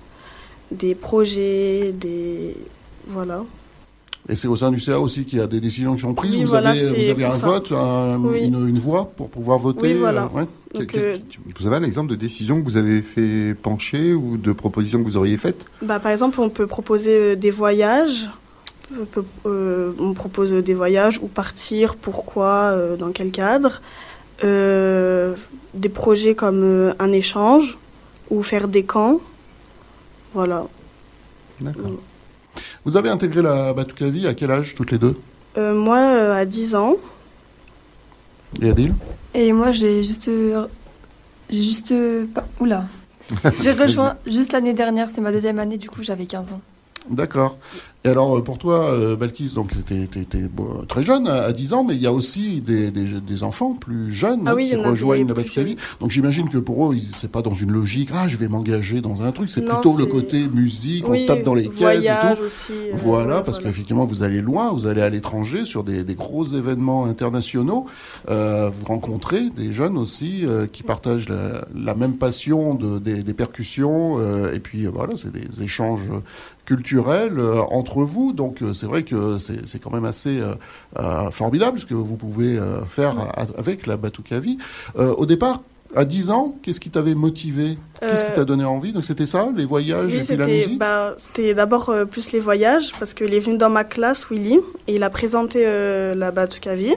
des 0.70 0.94
projets, 0.94 1.92
des. 1.92 2.56
Voilà. 3.06 3.42
Et 4.28 4.36
c'est 4.36 4.48
au 4.48 4.54
sein 4.54 4.70
du 4.70 4.78
CA 4.78 5.00
aussi 5.00 5.24
qu'il 5.24 5.38
y 5.38 5.42
a 5.42 5.46
des 5.46 5.60
décisions 5.60 5.94
qui 5.94 6.02
sont 6.02 6.14
prises. 6.14 6.34
Oui, 6.36 6.44
vous, 6.44 6.50
voilà, 6.50 6.70
avez, 6.70 6.78
c'est 6.78 6.92
vous 7.02 7.08
avez 7.10 7.24
un 7.24 7.34
ça. 7.36 7.46
vote, 7.48 7.72
un- 7.72 8.20
Oui. 8.22 8.40
une, 8.44 8.68
une 8.68 8.78
voix 8.78 9.10
pour 9.16 9.28
pouvoir 9.30 9.58
voter 9.58 9.94
Oui, 9.94 9.98
voilà. 9.98 10.24
euh, 10.34 10.38
ouais. 10.38 10.46
Donc, 10.74 10.86
Quel- 10.88 11.04
euh, 11.04 11.16
Vous 11.58 11.66
avez 11.66 11.76
un 11.76 11.82
exemple 11.82 12.10
de 12.10 12.16
décision 12.16 12.60
que 12.60 12.64
vous 12.64 12.76
avez 12.76 13.02
fait 13.02 13.54
pencher 13.60 14.12
ou 14.12 14.36
de 14.36 14.52
proposition 14.52 15.00
que 15.00 15.04
vous 15.04 15.16
auriez 15.16 15.36
faite? 15.38 15.64
Bah, 15.82 15.98
par 15.98 16.12
exemple, 16.12 16.40
on 16.40 16.48
peut 16.50 16.66
proposer 16.68 17.12
euh, 17.32 17.34
des 17.36 17.50
voyages. 17.50 18.28
On, 19.00 19.04
peut- 19.06 19.24
euh, 19.46 19.92
on 19.98 20.12
propose 20.14 20.52
des 20.52 20.74
voyages 20.74 21.18
ou 21.22 21.26
partir, 21.26 21.96
pourquoi, 21.96 22.72
euh, 22.72 22.96
dans 22.96 23.10
quel 23.12 23.32
cadre. 23.32 23.80
Euh, 24.44 25.34
des 25.74 25.88
projets 25.88 26.34
comme 26.34 26.62
euh, 26.62 26.94
un 26.98 27.12
échange 27.12 27.78
ou 28.30 28.42
faire 28.42 28.68
des 28.68 28.84
camps. 28.84 29.20
Voilà. 30.34 30.64
D'accord. 31.60 31.90
Vous 32.84 32.96
avez 32.96 33.08
intégré 33.08 33.42
la 33.42 33.72
Batucavi 33.72 34.26
à 34.26 34.34
quel 34.34 34.50
âge, 34.50 34.74
toutes 34.74 34.90
les 34.90 34.98
deux? 34.98 35.16
Euh, 35.58 35.74
moi, 35.74 35.98
euh, 35.98 36.34
à 36.34 36.44
10 36.46 36.74
ans. 36.74 36.94
Et 38.62 38.70
Adil? 38.70 38.94
Et 39.34 39.52
moi, 39.52 39.70
j'ai 39.72 40.02
juste. 40.02 40.28
euh, 40.28 40.66
J'ai 41.50 41.62
juste. 41.62 41.94
pas- 42.34 42.46
Oula. 42.60 42.84
J'ai 43.60 43.72
rejoint 43.72 44.16
juste 44.26 44.52
l'année 44.52 44.74
dernière, 44.74 45.08
c'est 45.10 45.20
ma 45.20 45.30
deuxième 45.30 45.58
année, 45.60 45.78
du 45.78 45.88
coup, 45.88 46.02
j'avais 46.02 46.26
15 46.26 46.50
ans. 46.52 46.60
D'accord. 47.08 47.58
Et 48.02 48.08
alors, 48.08 48.38
euh, 48.38 48.42
pour 48.42 48.56
toi, 48.56 48.92
euh, 48.92 49.14
Balkis, 49.14 49.52
donc 49.54 49.72
bon, 50.54 50.84
très 50.88 51.02
jeune, 51.02 51.26
à 51.28 51.42
à 51.42 51.52
10 51.52 51.74
ans, 51.74 51.84
mais 51.84 51.94
il 51.96 52.00
y 52.00 52.06
a 52.06 52.12
aussi 52.12 52.60
des, 52.62 52.90
des, 52.90 53.20
des 53.20 53.42
enfants 53.42 53.74
plus 53.74 54.10
jeunes 54.10 54.44
Ah 54.46 54.54
oui, 54.54 54.68
qui 54.70 54.76
rejoignent 54.76 55.28
la 55.28 55.34
Batucavi. 55.34 55.76
Donc 56.00 56.10
j'imagine 56.10 56.48
que 56.48 56.56
pour 56.56 56.90
eux, 56.92 56.96
c'est 56.98 57.30
pas 57.30 57.42
dans 57.42 57.52
une 57.52 57.70
logique, 57.72 58.08
ah, 58.14 58.26
je 58.26 58.36
vais 58.38 58.48
m'engager 58.48 59.00
dans 59.02 59.22
un 59.22 59.32
truc, 59.32 59.50
c'est 59.50 59.64
plutôt 59.64 59.98
le 59.98 60.06
côté 60.06 60.48
musique, 60.48 61.06
Oui, 61.08 61.22
on 61.24 61.26
tape 61.26 61.42
dans 61.42 61.54
les 61.54 61.68
caisses 61.68 62.06
et 62.06 62.36
tout. 62.36 62.42
aussi, 62.42 62.72
euh, 62.72 62.92
voilà, 62.94 63.42
parce 63.42 63.58
voilà. 63.58 63.70
qu'effectivement, 63.70 64.06
vous 64.06 64.22
allez 64.22 64.40
loin, 64.40 64.70
vous 64.72 64.86
allez 64.86 65.02
à 65.02 65.10
l'étranger 65.10 65.64
sur 65.66 65.84
des, 65.84 66.02
des 66.02 66.14
gros 66.14 66.44
événements 66.44 67.04
internationaux. 67.04 67.84
Euh, 68.30 68.70
vous 68.72 68.86
rencontrez 68.86 69.50
des 69.50 69.72
jeunes 69.74 69.98
aussi 69.98 70.46
euh, 70.46 70.66
qui 70.66 70.82
partagent 70.82 71.28
la, 71.28 71.66
la 71.74 71.94
même 71.94 72.16
passion 72.16 72.74
de, 72.74 72.98
des, 72.98 73.34
percussions. 73.34 74.18
euh, 74.20 74.52
et 74.54 74.60
puis 74.60 74.86
voilà, 74.86 75.14
c'est 75.16 75.32
des 75.32 75.62
échanges 75.62 76.10
culturels 76.66 77.38
euh, 77.40 77.60
vous. 77.98 78.32
Donc 78.32 78.62
euh, 78.62 78.72
c'est 78.72 78.86
vrai 78.86 79.02
que 79.02 79.38
c'est 79.38 79.66
c'est 79.66 79.78
quand 79.78 79.90
même 79.90 80.04
assez 80.04 80.38
euh, 80.38 80.54
euh, 80.98 81.30
formidable 81.30 81.78
ce 81.78 81.86
que 81.86 81.94
vous 81.94 82.16
pouvez 82.16 82.58
faire 82.86 83.14
avec 83.58 83.86
la 83.86 83.96
Batucavi. 83.96 84.58
Euh, 84.98 85.14
au 85.14 85.26
départ, 85.26 85.60
à 85.96 86.04
10 86.04 86.30
ans, 86.30 86.54
qu'est-ce 86.62 86.78
qui 86.78 86.90
t'avait 86.90 87.14
motivé? 87.14 87.76
Qu'est-ce 88.00 88.24
qui 88.24 88.32
t'a 88.32 88.44
donné 88.44 88.64
envie? 88.64 88.92
Donc 88.92 89.04
c'était 89.04 89.26
ça, 89.26 89.48
les 89.56 89.64
voyages 89.64 90.12
Oui, 90.14 90.20
et 90.20 90.24
puis 90.24 90.36
la 90.36 90.46
musique? 90.46 90.78
bah, 90.78 91.14
c'était 91.16 91.52
d'abord 91.54 91.88
euh, 91.90 92.04
plus 92.04 92.30
les 92.32 92.38
voyages, 92.38 92.92
parce 92.98 93.12
qu'il 93.12 93.34
est 93.34 93.40
venu 93.40 93.58
dans 93.58 93.70
ma 93.70 93.82
classe, 93.84 94.28
Willy, 94.30 94.60
et 94.86 94.94
il 94.94 95.02
a 95.02 95.10
présenté 95.10 95.62
euh, 95.64 96.14
la 96.14 96.30
Batucavi. 96.30 96.90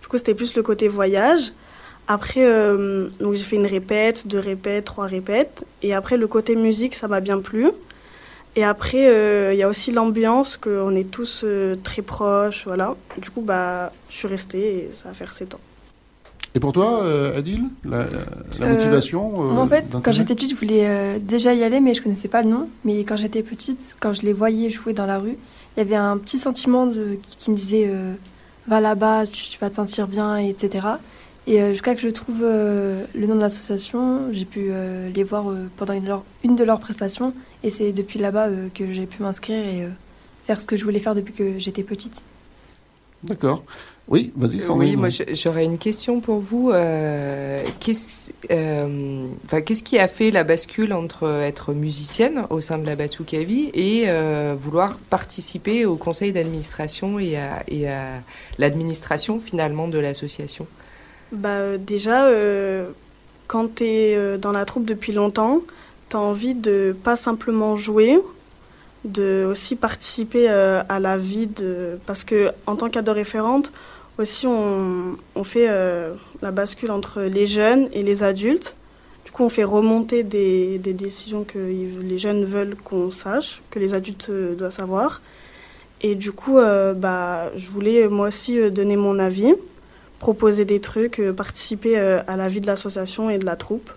Du 0.00 0.08
coup, 0.08 0.16
c'était 0.16 0.34
plus 0.34 0.54
le 0.56 0.62
côté 0.62 0.88
voyage. 0.88 1.52
Après, 2.06 2.40
euh, 2.46 3.08
donc 3.20 3.34
j'ai 3.34 3.44
fait 3.44 3.56
une 3.56 3.66
répète, 3.66 4.26
deux 4.26 4.38
répètes, 4.38 4.86
trois 4.86 5.04
répètes. 5.06 5.66
Et 5.82 5.92
après, 5.92 6.16
le 6.16 6.26
côté 6.26 6.56
musique, 6.56 6.94
ça 6.94 7.06
m'a 7.06 7.20
bien 7.20 7.40
plu. 7.40 7.68
Et 8.58 8.64
après, 8.64 9.06
euh, 9.06 9.52
il 9.52 9.56
y 9.56 9.62
a 9.62 9.68
aussi 9.68 9.92
l'ambiance, 9.92 10.56
qu'on 10.56 10.96
est 10.96 11.08
tous 11.08 11.42
euh, 11.44 11.76
très 11.84 12.02
proches, 12.02 12.64
voilà. 12.66 12.96
Du 13.16 13.30
coup, 13.30 13.40
bah, 13.40 13.92
je 14.08 14.16
suis 14.16 14.26
restée 14.26 14.78
et 14.78 14.90
ça 14.96 15.10
va 15.10 15.14
faire 15.14 15.32
sept 15.32 15.54
ans. 15.54 15.60
Et 16.56 16.58
pour 16.58 16.72
toi, 16.72 17.04
Adil, 17.36 17.66
la, 17.84 18.06
motivation 18.58 19.30
Moi, 19.30 19.62
En 19.62 19.68
fait, 19.68 19.84
quand 20.02 20.10
j'étais 20.10 20.34
petite, 20.34 20.50
je 20.50 20.56
voulais 20.56 21.20
déjà 21.20 21.54
y 21.54 21.62
aller, 21.62 21.78
mais 21.78 21.94
je 21.94 22.02
connaissais 22.02 22.26
pas 22.26 22.42
le 22.42 22.48
nom. 22.48 22.68
Mais 22.84 23.04
quand 23.04 23.16
j'étais 23.16 23.44
petite, 23.44 23.96
quand 24.00 24.12
je 24.12 24.22
les 24.22 24.32
voyais 24.32 24.70
jouer 24.70 24.92
dans 24.92 25.06
la 25.06 25.20
rue, 25.20 25.36
il 25.76 25.78
y 25.78 25.80
avait 25.80 25.94
un 25.94 26.16
petit 26.18 26.38
sentiment 26.38 26.86
de, 26.86 27.16
qui, 27.38 27.52
me 27.52 27.56
disait 27.56 27.88
va 28.66 28.80
là-bas, 28.80 29.28
tu, 29.28 29.56
vas 29.60 29.70
te 29.70 29.76
sentir 29.76 30.08
bien, 30.08 30.36
etc. 30.36 30.84
Et 31.48 31.62
euh, 31.62 31.70
jusqu'à 31.70 31.94
que 31.94 32.02
je 32.02 32.08
trouve 32.08 32.42
euh, 32.42 33.04
le 33.14 33.26
nom 33.26 33.34
de 33.34 33.40
l'association, 33.40 34.30
j'ai 34.32 34.44
pu 34.44 34.68
euh, 34.68 35.08
les 35.08 35.24
voir 35.24 35.46
pendant 35.78 35.94
une, 35.94 36.14
une, 36.44 36.56
de 36.56 36.62
leurs 36.62 36.78
prestations. 36.78 37.32
Et 37.62 37.70
c'est 37.70 37.92
depuis 37.92 38.18
là-bas 38.18 38.48
que 38.74 38.92
j'ai 38.92 39.06
pu 39.06 39.22
m'inscrire 39.22 39.64
et 39.66 39.88
faire 40.44 40.60
ce 40.60 40.66
que 40.66 40.76
je 40.76 40.84
voulais 40.84 41.00
faire 41.00 41.14
depuis 41.14 41.32
que 41.32 41.58
j'étais 41.58 41.82
petite. 41.82 42.22
D'accord. 43.22 43.64
Oui, 44.08 44.32
vas-y, 44.36 44.62
Oui, 44.70 44.96
moi 44.96 45.08
j'aurais 45.32 45.64
une 45.64 45.76
question 45.76 46.20
pour 46.20 46.38
vous. 46.38 46.70
Qu'est-ce 47.80 48.30
qu'est-ce 48.48 49.82
qui 49.82 49.98
a 49.98 50.06
fait 50.06 50.30
la 50.30 50.44
bascule 50.44 50.92
entre 50.92 51.26
être 51.42 51.72
musicienne 51.72 52.44
au 52.50 52.60
sein 52.60 52.78
de 52.78 52.86
la 52.86 52.94
Batukavi 52.94 53.70
et 53.74 54.06
vouloir 54.54 54.96
participer 55.10 55.84
au 55.84 55.96
conseil 55.96 56.32
d'administration 56.32 57.18
et 57.18 57.36
à, 57.36 57.64
et 57.66 57.88
à 57.88 58.22
l'administration 58.58 59.40
finalement 59.40 59.88
de 59.88 59.98
l'association? 59.98 60.66
Bah, 61.32 61.48
euh, 61.50 61.78
Déjà, 61.78 62.26
euh, 62.26 62.90
quand 63.46 63.76
tu 63.76 63.84
es 63.84 64.16
euh, 64.16 64.38
dans 64.38 64.52
la 64.52 64.64
troupe 64.64 64.84
depuis 64.84 65.12
longtemps, 65.12 65.60
tu 66.08 66.16
as 66.16 66.20
envie 66.20 66.54
de 66.54 66.96
pas 67.04 67.16
simplement 67.16 67.76
jouer, 67.76 68.18
de 69.04 69.46
aussi 69.48 69.76
participer 69.76 70.48
à 70.48 70.98
la 71.00 71.16
vie 71.16 71.46
de... 71.46 71.98
Parce 72.06 72.24
que 72.24 72.50
en 72.66 72.76
tant 72.76 72.88
référente 73.12 73.72
aussi 74.18 74.48
on, 74.48 75.16
on 75.36 75.44
fait 75.44 75.68
la 76.42 76.50
bascule 76.50 76.90
entre 76.90 77.20
les 77.22 77.46
jeunes 77.46 77.88
et 77.92 78.02
les 78.02 78.24
adultes. 78.24 78.74
Du 79.24 79.30
coup, 79.30 79.44
on 79.44 79.48
fait 79.48 79.62
remonter 79.62 80.24
des, 80.24 80.78
des 80.78 80.94
décisions 80.94 81.44
que 81.44 81.58
les 81.58 82.18
jeunes 82.18 82.44
veulent 82.44 82.74
qu'on 82.82 83.12
sache, 83.12 83.62
que 83.70 83.78
les 83.78 83.94
adultes 83.94 84.30
doivent 84.30 84.74
savoir. 84.74 85.20
Et 86.00 86.16
du 86.16 86.32
coup, 86.32 86.56
bah, 86.56 87.50
je 87.54 87.70
voulais 87.70 88.08
moi 88.08 88.28
aussi 88.28 88.58
donner 88.70 88.96
mon 88.96 89.20
avis 89.20 89.54
proposer 90.18 90.64
des 90.64 90.80
trucs, 90.80 91.20
euh, 91.20 91.32
participer 91.32 91.98
euh, 91.98 92.20
à 92.26 92.36
la 92.36 92.48
vie 92.48 92.60
de 92.60 92.66
l'association 92.66 93.30
et 93.30 93.38
de 93.38 93.46
la 93.46 93.56
troupe. 93.56 93.90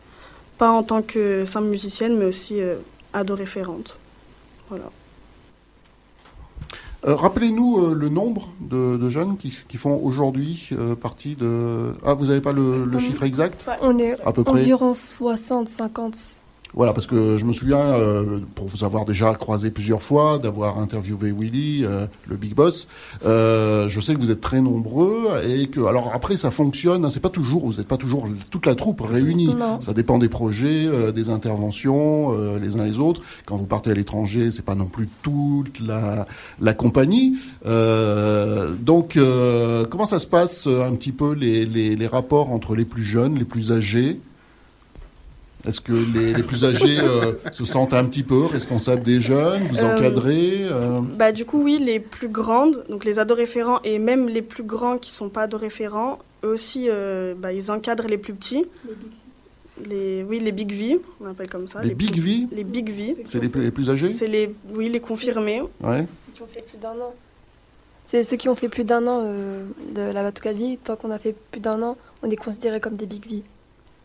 Pas 0.57 0.69
en 0.69 0.83
tant 0.83 1.01
que 1.01 1.45
simple 1.45 1.67
musicienne, 1.67 2.17
mais 2.17 2.25
aussi 2.25 2.61
euh, 2.61 2.75
ado 3.13 3.35
référente. 3.35 3.97
Voilà. 4.69 4.85
Rappelez-nous 7.03 7.95
le 7.95 8.09
nombre 8.09 8.51
de, 8.59 9.09
jeunes 9.09 9.35
qui, 9.35 9.77
font 9.77 9.99
aujourd'hui 10.03 10.69
partie 11.01 11.33
de... 11.33 11.95
Ah, 12.05 12.13
vous 12.13 12.27
n'avez 12.27 12.41
pas 12.41 12.51
le, 12.51 12.87
chiffre 12.99 13.23
exact? 13.23 13.67
On 13.81 13.97
est 13.97 14.21
à 14.23 14.31
peu 14.31 14.43
environ 14.45 14.93
60, 14.93 15.67
50 15.67 16.40
voilà, 16.73 16.93
parce 16.93 17.07
que 17.07 17.37
je 17.37 17.45
me 17.45 17.51
souviens, 17.51 17.79
euh, 17.79 18.39
pour 18.55 18.67
vous 18.67 18.83
avoir 18.83 19.05
déjà 19.05 19.33
croisé 19.33 19.71
plusieurs 19.71 20.01
fois, 20.01 20.39
d'avoir 20.39 20.79
interviewé 20.79 21.31
Willy, 21.31 21.83
euh, 21.83 22.07
le 22.27 22.37
big 22.37 22.53
boss, 22.55 22.87
euh, 23.25 23.89
je 23.89 23.99
sais 23.99 24.13
que 24.13 24.19
vous 24.19 24.31
êtes 24.31 24.41
très 24.41 24.61
nombreux 24.61 25.27
et 25.47 25.67
que, 25.67 25.81
alors 25.81 26.11
après, 26.13 26.37
ça 26.37 26.49
fonctionne. 26.49 27.03
Hein, 27.03 27.09
c'est 27.09 27.19
pas 27.19 27.29
toujours, 27.29 27.65
vous 27.65 27.73
n'êtes 27.73 27.87
pas 27.87 27.97
toujours 27.97 28.27
toute 28.49 28.65
la 28.65 28.75
troupe 28.75 29.01
réunie. 29.01 29.53
Ça 29.81 29.93
dépend 29.93 30.17
des 30.17 30.29
projets, 30.29 31.11
des 31.11 31.29
interventions, 31.29 32.35
les 32.57 32.77
uns 32.77 32.85
les 32.85 32.99
autres. 32.99 33.21
Quand 33.45 33.57
vous 33.57 33.65
partez 33.65 33.91
à 33.91 33.93
l'étranger, 33.93 34.51
c'est 34.51 34.65
pas 34.65 34.75
non 34.75 34.87
plus 34.87 35.09
toute 35.21 35.79
la, 35.79 36.27
la 36.59 36.73
compagnie. 36.73 37.37
donc, 37.65 39.19
comment 39.89 40.05
ça 40.05 40.19
se 40.19 40.27
passe 40.27 40.67
un 40.67 40.95
petit 40.95 41.11
peu 41.11 41.33
les, 41.33 41.65
les, 41.65 41.95
les 41.95 42.07
rapports 42.07 42.51
entre 42.51 42.75
les 42.75 42.85
plus 42.85 43.03
jeunes, 43.03 43.37
les 43.37 43.45
plus 43.45 43.71
âgés? 43.71 44.19
Est-ce 45.65 45.79
que 45.79 45.93
les, 45.93 46.41
plus 46.43 46.65
âgés 46.65 46.97
euh, 46.99 47.33
se 47.51 47.65
sentent 47.65 47.93
un 47.93 48.05
petit 48.05 48.23
peu? 48.23 48.45
Responsables 48.45 49.03
des 49.03 49.21
jeunes? 49.21 49.63
Vous 49.67 49.79
euh, 49.79 49.95
encadrez 49.95 50.63
euh? 50.63 51.01
bah, 51.01 51.31
Du 51.31 51.45
coup, 51.45 51.63
oui, 51.63 51.77
les 51.79 51.99
plus 51.99 52.29
grandes, 52.29 52.83
donc 52.89 53.05
les 53.05 53.19
ados-référents 53.19 53.79
et 53.83 53.99
même 53.99 54.27
les 54.27 54.41
plus 54.41 54.63
grands 54.63 54.97
qui 54.97 55.11
ne 55.11 55.15
sont 55.15 55.29
pas 55.29 55.43
ados-référents, 55.43 56.19
eux 56.43 56.49
aussi, 56.49 56.89
bah, 57.37 57.53
ils 57.53 57.71
encadrent 57.71 58.07
les 58.07 58.17
plus 58.17 58.33
petits. 58.33 58.65
Les, 59.87 60.23
oui, 60.23 60.39
les 60.39 60.51
Big 60.51 60.71
V, 60.73 60.99
on 61.21 61.27
appelle 61.27 61.49
comme 61.49 61.67
ça. 61.67 61.81
Les, 61.81 61.95
Big 61.95 62.19
V? 62.19 62.47
Les 62.51 62.63
Big 62.63 62.89
V. 62.91 63.23
C'est 63.25 63.39
les, 63.39 63.47
les, 63.47 63.71
plus 63.71 63.89
âgés? 63.89 64.09
C'est 64.09 64.27
les, 64.27 64.53
oui, 64.69 64.89
les 64.89 64.99
confirmés. 64.99 65.61
Ouais. 65.81 66.05
Ceux 66.25 66.33
qui 66.33 66.41
ont 66.41 66.47
fait 66.47 66.61
plus 66.61 66.77
d'un 66.77 66.91
an. 66.91 67.13
C'est 68.05 68.23
ceux 68.23 68.37
qui 68.37 68.49
ont 68.49 68.55
fait 68.55 68.69
plus 68.69 68.83
d'un 68.83 69.07
an 69.07 69.23
de 69.95 70.01
la 70.01 70.23
Batukavi. 70.23 70.77
Tant 70.83 70.95
qu'on 70.95 71.09
a 71.11 71.17
fait 71.17 71.35
plus 71.51 71.61
d'un 71.61 71.81
an, 71.81 71.97
on 72.21 72.29
est 72.29 72.35
considéré 72.35 72.79
comme 72.79 72.95
des 72.95 73.05
Big 73.05 73.25
V. 73.27 73.43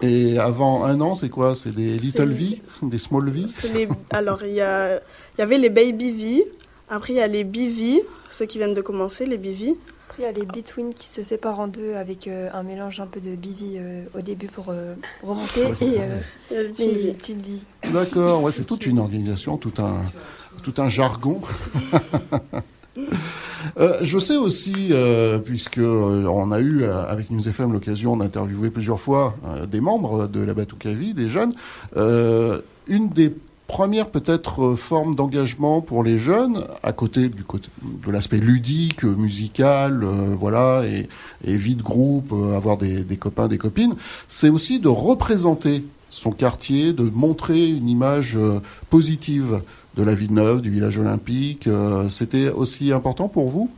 Et 0.02 0.38
avant 0.38 0.84
un 0.84 1.00
an, 1.00 1.14
c'est 1.14 1.30
quoi? 1.30 1.54
C'est 1.54 1.74
des 1.74 1.96
Little 1.96 2.30
V? 2.30 2.60
Des 2.82 2.98
Small 2.98 3.30
V? 3.30 3.44
Alors, 4.10 4.42
il 4.44 4.54
y, 4.54 4.60
a... 4.60 5.00
y 5.38 5.42
avait 5.42 5.58
les 5.58 5.70
Baby 5.70 6.10
V. 6.12 6.46
Après, 6.88 7.14
il 7.14 7.16
y 7.16 7.20
a 7.20 7.26
les 7.26 7.44
BV, 7.44 8.02
ceux 8.30 8.46
qui 8.46 8.58
viennent 8.58 8.74
de 8.74 8.80
commencer, 8.80 9.26
les 9.26 9.38
BV. 9.38 9.76
Après, 10.08 10.22
il 10.22 10.22
y 10.22 10.26
a 10.26 10.32
les 10.32 10.46
Between 10.46 10.94
qui 10.94 11.08
se 11.08 11.22
séparent 11.22 11.58
en 11.58 11.66
deux 11.66 11.94
avec 11.94 12.28
euh, 12.28 12.48
un 12.52 12.62
mélange 12.62 13.00
un 13.00 13.06
peu 13.06 13.20
de 13.20 13.34
BV 13.34 13.76
euh, 13.76 14.04
au 14.16 14.20
début 14.20 14.46
pour 14.46 14.66
euh, 14.68 14.94
remonter 15.22 15.72
et, 15.80 15.98
les 16.50 17.14
Teen 17.14 17.38
V. 17.38 17.90
D'accord, 17.92 18.42
ouais, 18.42 18.52
c'est 18.52 18.64
toute 18.64 18.86
une 18.86 19.00
organisation, 19.00 19.56
tout 19.56 19.72
un, 19.78 20.02
tout 20.62 20.74
un 20.78 20.88
jargon. 20.88 21.40
Euh, 23.78 23.98
je 24.02 24.18
sais 24.18 24.36
aussi, 24.36 24.88
euh, 24.90 25.38
puisque 25.38 25.78
euh, 25.78 26.26
on 26.26 26.52
a 26.52 26.60
eu 26.60 26.84
avec 26.84 27.30
News 27.30 27.46
FM 27.46 27.72
l'occasion 27.72 28.16
d'interviewer 28.16 28.70
plusieurs 28.70 29.00
fois 29.00 29.34
des 29.70 29.80
membres 29.80 30.28
de 30.28 30.40
la 30.40 30.54
Batukavi, 30.54 31.14
des 31.14 31.28
jeunes, 31.28 31.52
une 32.86 33.08
des 33.08 33.34
premières 33.66 34.10
peut-être 34.10 34.74
formes 34.74 35.16
d'engagement 35.16 35.80
pour 35.80 36.04
les 36.04 36.18
jeunes, 36.18 36.64
à 36.84 36.92
côté 36.92 37.28
du 37.28 37.42
côté 37.42 37.68
de 37.82 38.10
l'aspect 38.12 38.38
ludique, 38.38 39.02
musical, 39.02 40.04
voilà, 40.38 40.84
et, 40.86 41.08
et, 41.44 41.56
vie 41.56 41.74
de 41.74 41.82
groupe, 41.82 42.32
avoir 42.54 42.76
des, 42.76 43.04
copains, 43.16 43.48
des 43.48 43.58
copines, 43.58 43.94
c'est 44.28 44.50
aussi 44.50 44.78
de 44.78 44.88
représenter 44.88 45.84
son 46.10 46.32
quartier, 46.32 46.92
de 46.92 47.02
montrer 47.02 47.68
une 47.68 47.88
image 47.88 48.38
positive 48.90 49.60
de 49.96 50.02
la 50.02 50.14
ville 50.14 50.34
neuve, 50.34 50.60
du 50.60 50.70
village 50.70 50.98
olympique. 50.98 51.66
Euh, 51.66 52.08
c'était 52.08 52.50
aussi 52.50 52.92
important 52.92 53.28
pour 53.28 53.48
vous, 53.48 53.70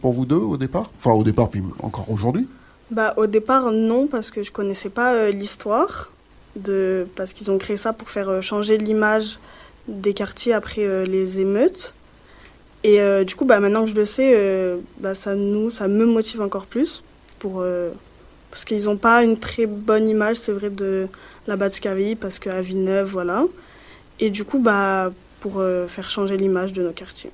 pour 0.00 0.12
vous 0.12 0.26
deux 0.26 0.36
au 0.36 0.56
départ? 0.56 0.90
Enfin 0.96 1.12
au 1.12 1.22
départ, 1.22 1.48
puis 1.48 1.62
encore 1.82 2.10
aujourd'hui? 2.10 2.46
Bah, 2.90 3.14
Au 3.16 3.26
départ, 3.26 3.70
non, 3.70 4.08
parce 4.08 4.30
que 4.30 4.42
je 4.42 4.50
ne 4.50 4.54
connaissais 4.54 4.90
pas 4.90 5.14
euh, 5.14 5.30
l'histoire, 5.30 6.10
de... 6.56 7.06
parce 7.14 7.32
qu'ils 7.32 7.50
ont 7.52 7.58
créé 7.58 7.76
ça 7.76 7.92
pour 7.92 8.10
faire 8.10 8.28
euh, 8.28 8.40
changer 8.40 8.78
l'image 8.78 9.38
des 9.86 10.12
quartiers 10.12 10.52
après 10.52 11.06
les 11.06 11.40
émeutes. 11.40 11.94
Et 12.84 13.00
du 13.24 13.34
coup, 13.34 13.44
bah, 13.44 13.58
maintenant 13.60 13.84
que 13.84 13.90
je 13.90 13.96
le 13.96 14.04
sais, 14.04 14.78
bah, 15.00 15.14
ça, 15.14 15.34
nous, 15.34 15.70
ça 15.70 15.88
me 15.88 16.06
motive 16.06 16.42
encore 16.42 16.66
plus, 16.66 17.02
pour, 17.38 17.64
parce 18.50 18.64
qu'ils 18.64 18.84
n'ont 18.84 18.98
pas 18.98 19.24
une 19.24 19.38
très 19.38 19.66
bonne 19.66 20.08
image, 20.08 20.36
c'est 20.36 20.52
vrai, 20.52 20.70
de 20.70 21.08
la 21.50 21.56
Batsukavi, 21.56 22.14
parce 22.16 22.38
qu'à 22.38 22.60
Villeneuve, 22.60 23.10
voilà. 23.10 23.44
Et 24.18 24.30
du 24.30 24.44
coup, 24.44 24.58
bah, 24.58 25.12
pour 25.40 25.58
euh, 25.58 25.86
faire 25.86 26.08
changer 26.08 26.36
l'image 26.36 26.72
de 26.72 26.82
nos 26.82 26.92
quartiers. 26.92 27.30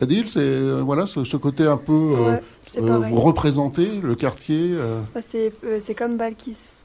Adil, 0.00 0.26
c'est 0.26 0.40
euh, 0.40 0.80
voilà 0.80 1.04
ce, 1.04 1.36
côté 1.36 1.64
un 1.66 1.76
peu 1.76 2.14
euh, 2.16 2.38
vous 2.76 3.20
représentez 3.20 3.86
le 3.86 4.14
quartier. 4.14 4.76
Bah, 5.14 5.20
c'est 5.20 5.94
comme 5.94 6.16
Balkis. 6.16 6.76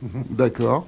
D'accord. 0.30 0.86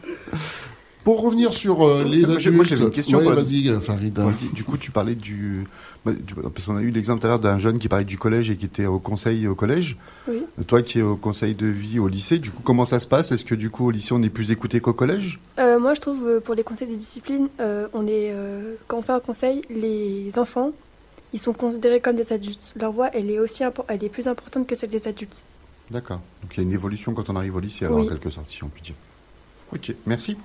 Pour 1.04 1.22
revenir 1.22 1.52
sur 1.52 1.82
euh, 1.82 2.04
les 2.04 2.30
adultes... 2.30 2.54
Moi, 2.54 2.64
j'avais 2.64 2.84
une 2.84 2.90
question. 2.90 3.20
vas-y, 3.20 3.68
euh, 3.68 3.80
Farid. 3.80 4.18
du 4.52 4.64
coup, 4.64 4.76
tu 4.76 4.90
parlais 4.90 5.14
du... 5.14 5.64
Parce 6.04 6.66
qu'on 6.66 6.76
a 6.76 6.82
eu 6.82 6.90
l'exemple 6.90 7.20
tout 7.20 7.26
à 7.26 7.30
l'heure 7.30 7.38
d'un 7.38 7.58
jeune 7.58 7.78
qui 7.78 7.88
parlait 7.88 8.04
du 8.04 8.18
collège 8.18 8.50
et 8.50 8.56
qui 8.56 8.66
était 8.66 8.86
au 8.86 8.98
conseil 8.98 9.46
au 9.46 9.54
collège. 9.54 9.96
Oui. 10.28 10.44
Toi 10.66 10.82
qui 10.82 10.98
es 10.98 11.02
au 11.02 11.16
conseil 11.16 11.54
de 11.54 11.66
vie 11.66 12.00
au 12.00 12.08
lycée, 12.08 12.38
du 12.38 12.50
coup, 12.50 12.60
comment 12.64 12.84
ça 12.84 12.98
se 12.98 13.06
passe? 13.06 13.30
Est-ce 13.30 13.44
que 13.44 13.54
du 13.54 13.70
coup, 13.70 13.86
au 13.86 13.90
lycée, 13.90 14.12
on 14.12 14.22
est 14.22 14.28
plus 14.28 14.50
écouté 14.50 14.80
qu'au 14.80 14.92
collège? 14.92 15.38
Euh, 15.58 15.78
Moi, 15.78 15.94
je 15.94 16.00
trouve, 16.00 16.40
pour 16.40 16.54
les 16.54 16.64
conseils 16.64 16.88
de 16.88 16.94
discipline, 16.94 17.48
on 17.58 18.06
est, 18.06 18.34
quand 18.88 18.98
on 18.98 19.02
fait 19.02 19.12
un 19.12 19.20
conseil, 19.20 19.62
les 19.70 20.38
enfants, 20.38 20.72
ils 21.32 21.40
sont 21.40 21.52
considérés 21.52 22.00
comme 22.00 22.16
des 22.16 22.32
adultes. 22.32 22.74
Leur 22.76 22.92
voix, 22.92 23.10
elle 23.12 23.30
est, 23.30 23.38
aussi 23.38 23.62
elle 23.88 24.04
est 24.04 24.08
plus 24.08 24.26
importante 24.26 24.66
que 24.66 24.74
celle 24.74 24.90
des 24.90 25.06
adultes. 25.06 25.44
D'accord. 25.90 26.20
Donc 26.42 26.52
il 26.54 26.56
y 26.58 26.60
a 26.60 26.62
une 26.62 26.72
évolution 26.72 27.12
quand 27.14 27.30
on 27.30 27.36
arrive 27.36 27.56
au 27.56 27.60
lycée, 27.60 27.84
alors, 27.84 28.00
en 28.00 28.06
quelque 28.06 28.30
sorte, 28.30 28.50
si 28.50 28.62
on 28.64 28.68
peut 28.68 28.80
dire. 28.80 28.94
Ok, 29.72 29.94
merci. 30.06 30.36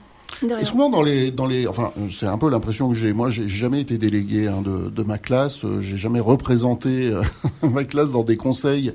Et 0.60 0.66
souvent 0.66 0.90
dans 0.90 1.02
les, 1.02 1.32
dans 1.32 1.48
les, 1.48 1.68
enfin, 1.68 1.92
c'est 2.12 2.28
un 2.28 2.38
peu 2.38 2.50
l'impression 2.50 2.90
que 2.90 2.96
j'ai. 2.96 3.12
Moi, 3.12 3.30
j'ai 3.30 3.48
jamais 3.48 3.82
été 3.82 3.98
délégué 3.98 4.48
hein, 4.48 4.62
de, 4.64 4.90
de, 4.90 5.04
ma 5.04 5.18
classe. 5.18 5.66
Euh, 5.66 5.82
j'ai 5.82 5.98
jamais 5.98 6.20
représenté 6.20 7.10
euh, 7.10 7.22
ma 7.64 7.84
classe 7.84 8.12
dans 8.12 8.24
des 8.24 8.38
conseils 8.38 8.94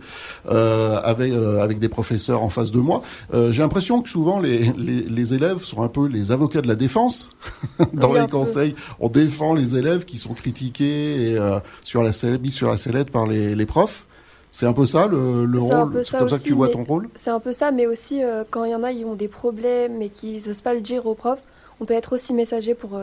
euh, 0.49 1.01
avec 1.03 1.33
euh, 1.33 1.61
avec 1.61 1.81
des 1.81 1.89
professeurs 1.89 2.43
en 2.43 2.49
face 2.49 2.71
de 2.71 2.79
moi. 2.79 3.03
j'ai 3.33 3.63
l'impression 3.63 4.03
que 4.03 4.09
souvent 4.09 4.41
les, 4.41 4.73
les, 4.77 5.03
les, 5.03 5.35
élèves 5.35 5.59
sont 5.59 5.83
un 5.83 5.89
peu 5.89 6.07
les 6.07 6.31
avocats 6.31 6.61
de 6.61 6.69
la 6.69 6.75
défense 6.75 7.31
dans 7.93 8.13
les 8.13 8.27
conseils. 8.29 8.75
On 9.01 9.09
défend 9.09 9.55
les 9.55 9.77
élèves 9.77 10.05
qui 10.05 10.19
sont 10.19 10.35
critiqués 10.35 11.33
et, 11.33 11.39
sur 11.83 12.03
la 12.03 12.13
sur 12.13 12.69
la 12.69 12.77
sellette 12.77 13.11
par 13.11 13.27
les, 13.27 13.55
les 13.55 13.67
profs. 13.67 14.07
C'est 14.53 14.67
un 14.67 14.75
peu 14.75 14.87
ça 14.87 15.07
le, 15.07 15.45
le 15.47 15.59
rôle 15.59 16.05
C'est 16.05 16.19
comme 16.19 16.29
ça 16.29 16.39
que 16.39 16.43
tu 16.43 16.53
vois 16.53 16.69
ton 16.69 16.85
rôle? 16.85 17.09
C'est 17.15 17.31
un 17.31 17.41
peu 17.41 17.53
ça, 17.53 17.71
mais 17.71 17.87
aussi 17.87 18.21
quand 18.51 18.65
il 18.65 18.71
y 18.71 18.75
en 18.75 18.83
a, 18.83 18.93
ils 18.93 19.05
ont 19.05 19.15
des 19.15 19.29
problèmes 19.29 20.01
et 20.03 20.11
qu'ils 20.11 20.47
n'osent 20.47 20.61
pas 20.61 20.75
le 20.75 20.81
dire 20.83 21.07
aux 21.07 21.15
profs, 21.15 21.43
on 21.81 21.87
peut 21.87 21.95
être 21.95 22.15
aussi 22.15 22.35
messager 22.35 22.75
pour, 22.75 23.01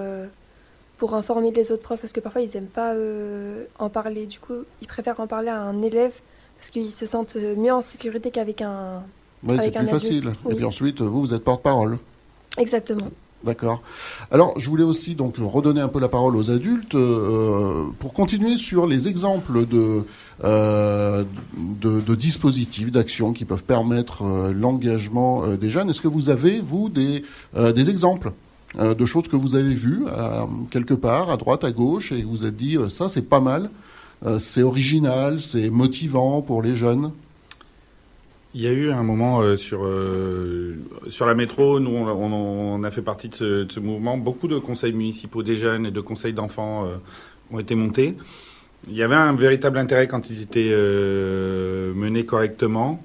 pour 0.98 1.16
informer 1.16 1.52
les 1.52 1.72
autres 1.72 1.82
profs, 1.82 2.00
parce 2.00 2.14
que 2.14 2.20
parfois 2.20 2.42
ils 2.42 2.52
n'aiment 2.54 2.68
pas 2.68 2.94
en 3.80 3.90
parler. 3.90 4.28
Du 4.28 4.40
coup, 4.40 4.64
ils 4.82 4.88
préfèrent 4.88 5.20
en 5.20 5.28
parler 5.28 5.50
à 5.50 5.60
un 5.60 5.82
élève 5.82 6.14
parce 6.60 6.70
qu'ils 6.70 6.92
se 6.92 7.06
sentent 7.06 7.36
mieux 7.36 7.74
en 7.74 7.82
sécurité 7.82 8.30
qu'avec 8.32 8.62
un. 8.62 9.02
Oui, 9.44 9.58
c'est 9.60 9.72
plus 9.72 9.88
facile. 9.88 10.34
Et 10.50 10.56
puis 10.56 10.66
ensuite, 10.66 11.02
vous, 11.02 11.22
vous 11.22 11.34
êtes 11.34 11.44
porte-parole. 11.44 11.98
Exactement. 12.58 13.10
D'accord. 13.44 13.82
Alors, 14.32 14.60
je 14.60 14.70
voulais 14.70 14.84
aussi 14.84 15.16
donc 15.16 15.36
redonner 15.38 15.80
un 15.80 15.88
peu 15.88 16.00
la 16.00 16.10
parole 16.10 16.36
aux 16.36 16.52
adultes 16.52 16.96
euh, 16.96 17.86
pour 17.98 18.12
continuer 18.12 18.58
sur 18.58 18.86
les 18.86 19.08
exemples 19.08 19.66
de, 19.66 20.04
euh, 20.44 21.24
de, 21.58 22.16
dispositifs, 22.16 22.92
d'actions 22.92 23.32
qui 23.32 23.46
peuvent 23.46 23.64
permettre 23.64 24.24
euh, 24.24 24.52
l'engagement 24.52 25.48
des 25.56 25.70
jeunes. 25.70 25.90
Est-ce 25.90 26.02
que 26.02 26.10
vous 26.10 26.30
avez, 26.30 26.60
vous, 26.60 26.90
des, 26.90 27.24
des 27.56 27.90
exemples 27.90 28.34
de 28.78 29.06
choses 29.06 29.28
que 29.28 29.36
vous 29.36 29.56
avez 29.56 29.74
vues 29.74 30.04
quelque 30.70 30.94
part, 30.94 31.32
à 31.32 31.38
droite, 31.38 31.64
à 31.64 31.72
gauche, 31.72 32.12
et 32.12 32.22
vous 32.22 32.32
vous 32.32 32.46
êtes 32.46 32.56
dit, 32.56 32.78
ça, 32.90 33.08
c'est 33.08 33.24
pas 33.24 33.40
mal, 33.40 33.72
c'est 34.38 34.62
original, 34.62 35.40
c'est 35.40 35.70
motivant 35.70 36.42
pour 36.42 36.62
les 36.62 36.76
jeunes? 36.76 37.12
Il 38.54 38.62
y 38.62 38.68
a 38.68 38.72
eu 38.72 38.92
un 38.92 39.04
moment 39.04 39.42
euh, 39.42 39.58
sur 39.58 39.86
euh, 39.86 40.76
sur 41.10 41.26
la 41.26 41.36
métro, 41.36 41.80
nous 41.80 41.92
on, 41.92 42.08
on, 42.08 42.84
a 42.84 42.92
fait 42.92 43.02
partie 43.02 43.30
de 43.30 43.36
ce, 43.36 43.64
de 43.64 43.72
ce, 43.72 43.80
mouvement. 43.80 44.18
Beaucoup 44.18 44.48
de 44.48 44.58
conseils 44.58 44.94
municipaux 44.94 45.44
des 45.44 45.58
jeunes 45.58 45.86
et 45.86 45.92
de 45.92 46.02
conseils 46.02 46.34
d'enfants 46.34 46.86
euh, 46.86 46.96
ont 47.52 47.60
été 47.60 47.76
montés. 47.76 48.16
Il 48.88 48.96
y 48.96 49.04
avait 49.04 49.16
un 49.16 49.36
véritable 49.36 49.78
intérêt 49.78 50.08
quand 50.08 50.30
ils 50.30 50.42
étaient 50.42 50.74
menés 51.94 52.26
correctement. 52.26 53.04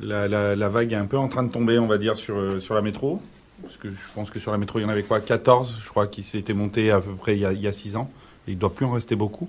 La, 0.00 0.28
la, 0.28 0.54
la, 0.56 0.68
vague 0.68 0.92
est 0.92 0.96
un 0.96 1.06
peu 1.06 1.18
en 1.18 1.28
train 1.28 1.42
de 1.42 1.50
tomber, 1.50 1.78
on 1.78 1.88
va 1.88 1.98
dire, 1.98 2.16
sur 2.16 2.62
sur 2.62 2.74
la 2.74 2.80
métro, 2.80 3.20
parce 3.62 3.76
que 3.76 3.88
je 3.88 4.14
pense 4.14 4.30
que 4.30 4.38
sur 4.38 4.52
la 4.52 4.58
métro 4.58 4.78
il 4.78 4.82
y 4.82 4.84
en 4.84 4.88
avait 4.88 5.02
quoi, 5.02 5.20
14, 5.20 5.80
je 5.82 5.88
crois, 5.88 6.06
qui 6.06 6.22
s'étaient 6.22 6.54
montés 6.54 6.92
à 6.92 7.00
peu 7.00 7.12
près 7.12 7.36
il 7.36 7.40
y 7.40 7.46
a, 7.46 7.52
il 7.52 7.60
y 7.60 7.66
a 7.66 7.72
6 7.72 7.96
ans. 7.96 8.10
Il 8.46 8.58
doit 8.58 8.72
plus 8.72 8.86
en 8.86 8.92
rester 8.92 9.16
beaucoup. 9.16 9.48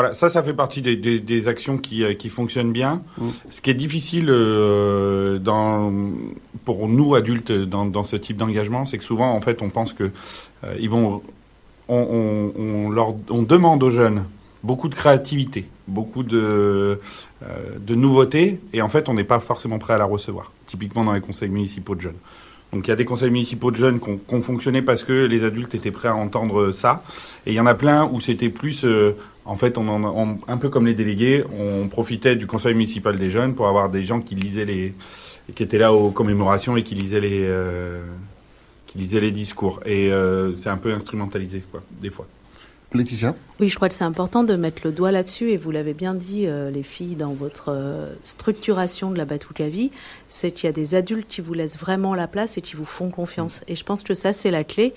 Voilà, 0.00 0.14
ça, 0.14 0.30
ça 0.30 0.42
fait 0.42 0.54
partie 0.54 0.80
des, 0.80 0.96
des, 0.96 1.20
des 1.20 1.46
actions 1.46 1.76
qui, 1.76 2.04
euh, 2.04 2.14
qui 2.14 2.30
fonctionnent 2.30 2.72
bien. 2.72 3.02
Mm. 3.18 3.26
Ce 3.50 3.60
qui 3.60 3.68
est 3.68 3.74
difficile 3.74 4.30
euh, 4.30 5.38
dans, 5.38 5.92
pour 6.64 6.88
nous 6.88 7.14
adultes 7.14 7.52
dans, 7.52 7.84
dans 7.84 8.04
ce 8.04 8.16
type 8.16 8.38
d'engagement, 8.38 8.86
c'est 8.86 8.96
que 8.96 9.04
souvent, 9.04 9.30
en 9.30 9.42
fait, 9.42 9.60
on 9.60 9.68
pense 9.68 9.92
que 9.92 10.04
euh, 10.64 10.74
ils 10.80 10.88
vont, 10.88 11.20
on, 11.88 12.50
on, 12.56 12.62
on, 12.62 12.90
leur, 12.90 13.14
on 13.28 13.42
demande 13.42 13.82
aux 13.82 13.90
jeunes 13.90 14.24
beaucoup 14.62 14.88
de 14.88 14.94
créativité, 14.94 15.68
beaucoup 15.86 16.22
de, 16.22 16.98
euh, 17.42 17.78
de 17.78 17.94
nouveautés, 17.94 18.58
et 18.72 18.80
en 18.80 18.88
fait, 18.88 19.10
on 19.10 19.12
n'est 19.12 19.24
pas 19.24 19.38
forcément 19.38 19.78
prêt 19.78 19.92
à 19.92 19.98
la 19.98 20.06
recevoir. 20.06 20.50
Typiquement 20.66 21.04
dans 21.04 21.12
les 21.12 21.20
conseils 21.20 21.50
municipaux 21.50 21.94
de 21.94 22.00
jeunes. 22.00 22.18
Donc 22.72 22.86
il 22.86 22.90
y 22.90 22.92
a 22.92 22.96
des 22.96 23.04
conseils 23.04 23.30
municipaux 23.30 23.70
de 23.70 23.76
jeunes 23.76 23.98
qui 24.00 24.34
ont, 24.34 24.42
fonctionné 24.42 24.80
parce 24.80 25.02
que 25.02 25.26
les 25.26 25.44
adultes 25.44 25.74
étaient 25.74 25.90
prêts 25.90 26.08
à 26.08 26.14
entendre 26.14 26.72
ça. 26.72 27.02
Et 27.46 27.50
il 27.50 27.54
y 27.54 27.60
en 27.60 27.66
a 27.66 27.74
plein 27.74 28.06
où 28.06 28.20
c'était 28.20 28.48
plus, 28.48 28.84
euh, 28.84 29.16
en 29.50 29.56
fait, 29.56 29.78
on, 29.78 29.88
en, 29.88 30.38
un 30.46 30.56
peu 30.58 30.68
comme 30.68 30.86
les 30.86 30.94
délégués, 30.94 31.42
on 31.58 31.88
profitait 31.88 32.36
du 32.36 32.46
conseil 32.46 32.72
municipal 32.72 33.16
des 33.16 33.30
jeunes 33.30 33.56
pour 33.56 33.66
avoir 33.66 33.90
des 33.90 34.04
gens 34.04 34.20
qui 34.20 34.36
lisaient 34.36 34.64
les, 34.64 34.94
qui 35.56 35.64
étaient 35.64 35.76
là 35.76 35.92
aux 35.92 36.12
commémorations 36.12 36.76
et 36.76 36.84
qui 36.84 36.94
lisaient 36.94 37.18
les, 37.18 37.40
euh, 37.42 38.00
qui 38.86 38.98
lisaient 38.98 39.20
les 39.20 39.32
discours. 39.32 39.80
Et 39.84 40.12
euh, 40.12 40.52
c'est 40.52 40.68
un 40.68 40.76
peu 40.76 40.92
instrumentalisé, 40.92 41.64
quoi, 41.68 41.82
des 42.00 42.10
fois. 42.10 42.28
Laetitia 42.92 43.36
Oui, 43.60 43.68
je 43.68 43.76
crois 43.76 43.88
que 43.88 43.94
c'est 43.94 44.04
important 44.04 44.42
de 44.42 44.56
mettre 44.56 44.82
le 44.84 44.90
doigt 44.90 45.12
là-dessus, 45.12 45.50
et 45.50 45.56
vous 45.56 45.70
l'avez 45.70 45.94
bien 45.94 46.12
dit, 46.12 46.46
euh, 46.46 46.70
les 46.70 46.82
filles, 46.82 47.14
dans 47.14 47.32
votre 47.32 47.68
euh, 47.68 48.12
structuration 48.24 49.12
de 49.12 49.16
la 49.16 49.24
Batoukavie, 49.24 49.92
c'est 50.28 50.50
qu'il 50.50 50.66
y 50.66 50.68
a 50.68 50.72
des 50.72 50.96
adultes 50.96 51.28
qui 51.28 51.40
vous 51.40 51.54
laissent 51.54 51.78
vraiment 51.78 52.16
la 52.16 52.26
place 52.26 52.58
et 52.58 52.62
qui 52.62 52.74
vous 52.74 52.84
font 52.84 53.10
confiance. 53.10 53.62
Et 53.68 53.76
je 53.76 53.84
pense 53.84 54.02
que 54.02 54.14
ça, 54.14 54.32
c'est 54.32 54.50
la 54.50 54.64
clé. 54.64 54.92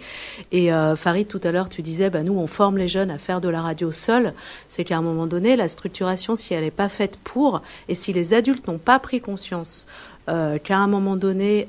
Et 0.52 0.74
euh, 0.74 0.96
Farid, 0.96 1.28
tout 1.28 1.42
à 1.44 1.52
l'heure, 1.52 1.70
tu 1.70 1.84
disais, 1.84 2.10
bah, 2.10 2.24
nous, 2.24 2.34
on 2.34 2.48
forme 2.48 2.80
les 2.80 2.88
jeunes 2.88 3.12
à 3.12 3.20
faire 3.20 3.42
de 3.42 3.50
la 3.50 3.62
radio 3.62 3.92
seul. 3.92 4.34
C'est 4.70 4.86
qu'à 4.86 4.98
un 4.98 5.04
moment 5.04 5.28
donné, 5.28 5.56
la 5.56 5.68
structuration, 5.68 6.36
si 6.36 6.56
elle 6.56 6.64
n'est 6.64 6.72
pas 6.72 6.90
faite 6.90 7.20
pour, 7.24 7.62
et 7.90 7.96
si 7.96 8.12
les 8.12 8.34
adultes 8.34 8.68
n'ont 8.68 8.80
pas 8.80 8.98
pris 8.98 9.22
conscience 9.22 9.86
qu'à 10.26 10.78
un 10.78 10.88
moment 10.88 11.18
donné, 11.18 11.68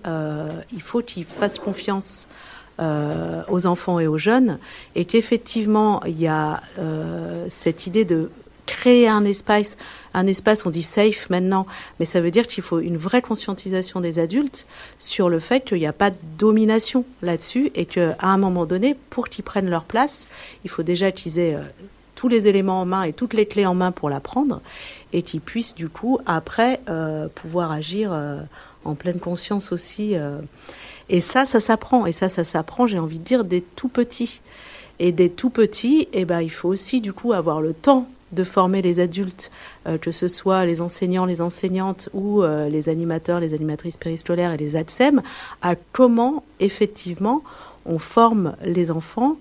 il 0.72 0.80
faut 0.80 1.02
qu'ils 1.02 1.24
fassent 1.24 1.58
confiance 1.58 2.28
euh, 2.80 3.42
aux 3.48 3.66
enfants 3.66 4.00
et 4.00 4.06
aux 4.06 4.18
jeunes, 4.18 4.58
et 4.94 5.04
qu'effectivement, 5.04 6.02
il 6.06 6.20
y 6.20 6.26
a 6.26 6.60
euh, 6.78 7.46
cette 7.48 7.86
idée 7.86 8.04
de 8.04 8.30
créer 8.66 9.08
un 9.08 9.24
espace, 9.24 9.76
un 10.14 10.26
espace, 10.26 10.64
on 10.66 10.70
dit 10.70 10.82
safe 10.82 11.28
maintenant, 11.30 11.66
mais 11.98 12.06
ça 12.06 12.20
veut 12.20 12.30
dire 12.30 12.46
qu'il 12.46 12.62
faut 12.62 12.80
une 12.80 12.96
vraie 12.96 13.22
conscientisation 13.22 14.00
des 14.00 14.18
adultes 14.18 14.66
sur 14.98 15.28
le 15.28 15.38
fait 15.38 15.64
qu'il 15.64 15.78
n'y 15.78 15.86
a 15.86 15.92
pas 15.92 16.10
de 16.10 16.16
domination 16.38 17.04
là-dessus 17.22 17.70
et 17.74 17.86
qu'à 17.86 18.16
un 18.20 18.38
moment 18.38 18.66
donné, 18.66 18.96
pour 19.10 19.28
qu'ils 19.28 19.44
prennent 19.44 19.70
leur 19.70 19.84
place, 19.84 20.28
il 20.64 20.70
faut 20.70 20.82
déjà 20.82 21.12
qu'ils 21.12 21.38
aient 21.38 21.54
euh, 21.54 21.62
tous 22.14 22.28
les 22.28 22.48
éléments 22.48 22.80
en 22.80 22.86
main 22.86 23.02
et 23.02 23.12
toutes 23.12 23.34
les 23.34 23.46
clés 23.46 23.66
en 23.66 23.74
main 23.74 23.92
pour 23.92 24.08
l'apprendre 24.08 24.60
et 25.12 25.22
qu'ils 25.22 25.40
puissent 25.40 25.74
du 25.74 25.88
coup 25.88 26.18
après 26.26 26.80
euh, 26.88 27.28
pouvoir 27.34 27.72
agir 27.72 28.10
euh, 28.12 28.40
en 28.84 28.94
pleine 28.94 29.18
conscience 29.18 29.72
aussi. 29.72 30.14
Et 31.08 31.20
ça, 31.20 31.44
ça 31.44 31.60
s'apprend. 31.60 32.06
Et 32.06 32.12
ça, 32.12 32.28
ça 32.28 32.44
s'apprend, 32.44 32.86
j'ai 32.86 32.98
envie 32.98 33.18
de 33.18 33.24
dire, 33.24 33.44
des 33.44 33.60
tout 33.60 33.88
petits. 33.88 34.40
Et 34.98 35.12
des 35.12 35.30
tout 35.30 35.50
petits, 35.50 36.08
eh 36.12 36.24
ben, 36.24 36.40
il 36.40 36.50
faut 36.50 36.68
aussi, 36.68 37.00
du 37.00 37.12
coup, 37.12 37.32
avoir 37.32 37.60
le 37.60 37.74
temps 37.74 38.06
de 38.32 38.44
former 38.44 38.82
les 38.82 39.00
adultes, 39.00 39.50
euh, 39.86 39.96
que 39.98 40.10
ce 40.10 40.28
soit 40.28 40.64
les 40.64 40.82
enseignants, 40.82 41.24
les 41.24 41.40
enseignantes 41.40 42.08
ou 42.12 42.42
euh, 42.42 42.68
les 42.68 42.88
animateurs, 42.88 43.40
les 43.40 43.54
animatrices 43.54 43.96
périscolaires 43.96 44.52
et 44.52 44.56
les 44.56 44.76
ADSEM, 44.76 45.22
à 45.62 45.74
comment, 45.92 46.42
effectivement, 46.60 47.42
on 47.86 47.98
forme 47.98 48.54
les 48.64 48.90
enfants, 48.90 49.36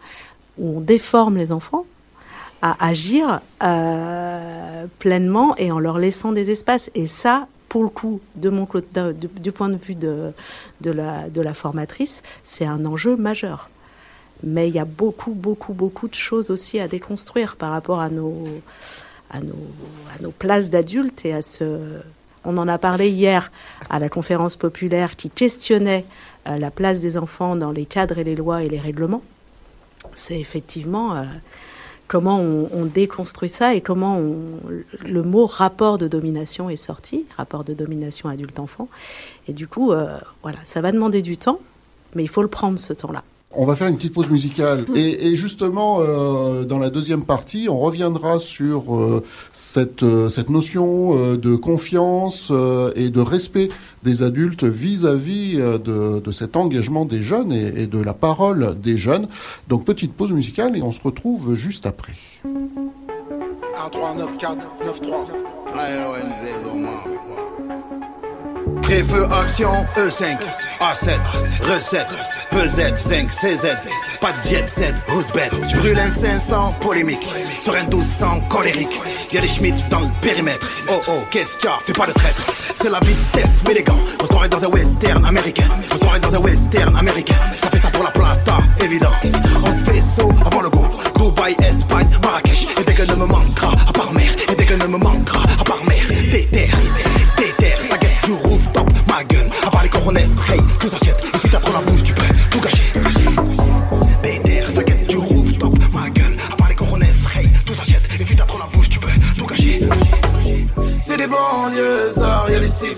ou 0.58 0.78
on 0.78 0.80
déforme 0.82 1.38
les 1.38 1.52
enfants 1.52 1.86
à 2.62 2.88
agir 2.88 3.42
euh, 3.62 4.86
pleinement 5.00 5.56
et 5.58 5.72
en 5.72 5.80
leur 5.80 5.98
laissant 5.98 6.32
des 6.32 6.50
espaces. 6.50 6.90
Et 6.96 7.08
ça, 7.08 7.48
pour 7.74 7.82
le 7.82 7.90
coup, 7.90 8.22
de 8.36 8.52
mon 8.52 8.68
du 9.16 9.52
point 9.52 9.68
de 9.68 9.78
vue 9.78 9.96
de, 9.96 10.32
de, 10.82 10.92
la, 10.92 11.28
de 11.28 11.42
formatrice, 11.54 12.22
c'est 12.44 12.68
un 12.68 12.86
enjeu 12.86 13.16
majeur. 13.16 13.72
Mais 14.44 14.68
il 14.68 14.76
y 14.76 14.80
a 14.80 14.86
beaucoup, 14.86 15.32
beaucoup, 15.34 15.74
beaucoup 15.74 16.08
de 16.08 16.14
choses 16.14 16.52
aussi 16.52 16.80
à 16.80 16.88
déconstruire 16.88 17.56
par 17.56 17.72
rapport 17.72 18.00
à 18.00 18.10
nos 18.10 18.62
places 20.38 20.70
d'adultes 20.70 21.26
et 21.26 21.34
à 21.34 21.42
ce. 21.42 21.80
On 22.46 22.58
en 22.58 22.68
a 22.68 22.78
parlé 22.78 23.10
hier 23.10 23.52
à 23.90 23.98
la 23.98 24.08
conférence 24.08 24.56
populaire 24.56 25.16
qui 25.16 25.32
questionnait 25.32 26.06
euh, 26.48 26.60
la 26.60 26.70
place 26.70 27.02
des 27.02 27.18
enfants 27.18 27.56
dans 27.56 27.72
les 27.72 27.88
cadres 27.88 28.20
et 28.20 28.24
les 28.24 28.36
lois 28.36 28.62
et 28.62 28.70
les 28.70 28.80
règlements. 28.80 29.24
C'est 30.14 30.40
effectivement. 30.40 31.16
Euh, 31.16 31.24
comment 32.08 32.40
on, 32.40 32.86
déconstruit 32.86 33.50
ça 33.50 33.74
et 33.74 33.82
comment 33.82 34.20
le 34.20 35.24
mot 35.24 35.46
rapport 35.46 35.98
de 35.98 36.08
domination 36.08 36.70
est 36.70 36.76
sorti, 36.76 37.26
rapport 37.38 37.64
de 37.64 37.74
domination 37.74 38.30
adulte-enfant. 38.30 38.88
Et 39.48 39.54
du 39.54 39.68
coup, 39.68 39.92
euh, 39.92 40.18
voilà, 40.42 40.60
ça 40.64 40.82
va 40.82 40.92
demander 40.92 41.22
du 41.22 41.38
temps, 41.38 41.60
mais 42.16 42.24
il 42.24 42.30
faut 42.30 42.42
le 42.42 42.48
prendre 42.48 42.78
ce 42.78 42.94
temps-là. 42.94 43.24
On 43.56 43.66
va 43.66 43.76
faire 43.76 43.88
une 43.88 43.98
petite 43.98 44.14
pause 44.14 44.30
musicale 44.30 44.86
et, 44.96 45.36
justement 45.36 46.00
euh, 46.00 46.64
dans 46.64 46.80
la 46.80 46.90
deuxième 46.90 47.24
partie, 47.24 47.68
on 47.70 47.80
reviendra 47.80 48.40
sur 48.40 48.96
euh, 48.96 49.24
cette 49.54 50.02
euh, 50.02 50.28
cette 50.30 50.50
notion 50.50 51.36
de 51.36 51.56
confiance 51.56 52.52
et 52.96 53.10
de 53.10 53.20
respect 53.20 53.70
des 54.04 54.24
adultes 54.24 54.64
vis-à-vis 54.64 55.58
de, 55.58 56.20
de, 56.20 56.32
cet 56.32 56.56
engagement 56.56 57.06
des 57.06 57.22
jeunes 57.22 57.52
et, 57.52 57.86
de 57.86 58.02
la 58.02 58.14
parole 58.14 58.76
des 58.80 58.98
jeunes. 58.98 59.28
Donc 59.68 59.86
petite 59.86 60.14
pause 60.14 60.32
musicale 60.32 60.76
et 60.78 60.82
on 60.82 60.92
se 60.92 61.02
retrouve 61.02 61.54
juste 61.54 61.86
après. 61.86 62.14
1 62.44 63.90
3 63.90 64.16
9 64.16 64.38
4 64.38 64.68
9 64.86 65.02
3 65.02 65.28
Préfeu 68.84 69.26
action 69.32 69.72
E5 69.96 70.38
A7 70.80 71.18
recette 71.62 72.18
PZ 72.52 72.96
5 72.96 73.32
CZ 73.32 73.66
Pas 74.20 74.34
de 74.34 74.44
jet 74.44 74.70
set 74.70 74.94
Roosbet 75.08 75.50
Je 75.72 75.78
brûle 75.78 75.98
un 75.98 76.10
500 76.10 76.76
polémique. 76.82 77.26
Sur 77.62 77.76
un 77.76 77.84
1200 77.84 78.42
colérique. 78.50 79.00
Y'a 79.32 79.42
les 79.42 79.48
Schmitt 79.48 79.88
dans 79.90 80.02
le 80.02 80.10
périmètre. 80.22 80.70
Oh 80.90 81.02
oh 81.08 81.24
qu'est-ce 81.32 81.58
que 81.58 81.70
Fais 81.86 81.94
pas 81.94 82.08
de 82.08 82.12
traître. 82.12 82.44
C'est 82.76 82.90
la 82.90 83.00
vitesse 83.00 83.62
mais 83.66 83.74
les 83.74 83.84
gants. 83.84 84.00
On 84.20 84.24
se 84.24 84.30
croirait 84.30 84.50
dans 84.50 84.64
un 84.64 84.70
western 84.70 85.26
américain. 85.26 85.68
On 85.92 85.96
se 85.96 86.00
croirait 86.00 86.20
dans 86.20 86.36
un 86.36 86.40
western 86.40 86.96
américain. 86.96 87.36
Ça 87.62 87.70
fait 87.70 87.78
ça 87.78 87.90
pour 87.90 88.04
la 88.04 88.12
plata 88.12 88.58
évident. 88.84 89.12
On 89.64 89.72
se 89.72 89.84
fait 89.92 90.02
saut 90.02 90.32
avant 90.46 90.62
le 90.62 90.70
go 90.70 90.86
Dubaï, 91.18 91.56
Espagne, 91.60 92.10
Marrakech. 92.22 92.68
Et 92.80 92.84
dès 92.84 92.94
que 92.94 93.04
ne 93.04 93.16
me 93.16 93.26
manquera 93.26 93.72
à 93.88 93.92
part 93.94 94.12
mer. 94.14 94.30
Et 94.52 94.56
dès 94.56 94.66
que 94.66 94.74
ne 94.74 94.88
me 94.88 94.98
manquera 94.98 95.44
à 95.60 95.64
part 95.64 95.84
mer. 95.88 96.02
Déter, 96.10 96.48
déter, 96.52 96.70
Hey, 100.06 100.60
tout 100.82 100.88
Et 100.88 101.38
si 101.40 101.50
t'as 101.50 101.60
trop 101.60 101.72
la 101.72 101.80
bouche 101.80 102.04
tu 102.04 102.14
peux 102.14 102.24
tout 102.52 102.60
gâcher 102.60 102.84
les 102.94 103.00
tout 103.00 103.00
gâcher 103.00 103.28
banlieusards, 111.28 112.48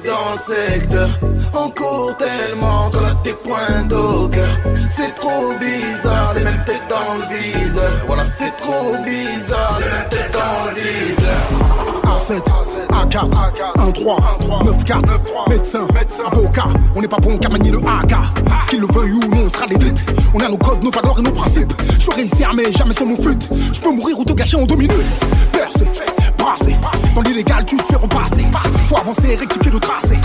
dans 0.03 0.34
le 0.34 0.39
secteur. 0.39 1.10
On 1.53 1.70
court 1.70 2.18
tellement 2.18 2.89
qu'on 2.89 3.06
a 3.06 3.14
des 3.24 3.34
points 3.34 3.88
au 3.91 4.28
cœur. 4.28 4.58
C'est 4.89 5.14
trop 5.14 5.53
bizarre, 5.60 6.34
les 6.36 6.43
mêmes 6.43 6.64
têtes 6.66 6.82
dans 6.89 7.16
le 7.20 7.38
viseur. 7.38 7.91
Voilà, 8.08 8.26
c'est 8.26 8.56
trop 8.58 8.95
bizarre, 9.06 9.80
les 9.80 9.86
mêmes 9.86 10.10
têtes 10.10 10.34
dans 10.34 10.72
le 10.72 10.82
viseur. 10.82 11.55
A7, 12.16 12.41
A4, 12.91 13.30
1-3, 13.78 14.18
9-4, 14.63 15.49
médecin, 15.49 15.86
avocat. 16.32 16.68
On 16.95 17.01
n'est 17.01 17.09
pas 17.09 17.18
bon 17.18 17.38
qu'à 17.38 17.49
manier 17.49 17.72
le 17.72 17.80
AK. 17.80 18.16
Qu'il 18.70 18.80
le 18.80 18.88
veuille 18.88 19.11
ou 19.11 19.36
non, 19.36 19.43
on 19.45 19.49
sera 19.49 19.66
l'élite. 19.66 19.99
On 20.34 20.39
a 20.39 20.47
nos 20.47 20.57
codes, 20.57 20.82
nos 20.82 20.91
valeurs 20.91 21.20
et 21.20 21.22
nos 21.22 21.34
principes. 21.34 21.74
Je 21.99 22.05
veux 22.05 22.16
réussir, 22.16 22.53
mais 22.55 22.72
jamais 22.72 22.93
sans 22.93 23.05
mon 23.05 23.18
fut. 23.18 23.38
Je 23.74 23.82
peux 23.82 23.91
mourir 23.91 24.18
ou 24.18 24.24
te 24.24 24.32
gâcher 24.32 24.55
en 24.55 24.66
deux 24.66 24.78
minutes. 24.78 24.95
Percé, 25.51 25.86
brassé. 26.38 26.74
Dans 27.13 27.22
l'illégal, 27.22 27.66
tu 27.66 27.76
te 27.76 27.84
fais 27.84 27.97
repasser. 27.97 28.45
Faut 28.88 28.97
avancer, 28.97 29.36
rectifier 29.36 29.72
le 29.72 29.80
tracé. 29.82 30.18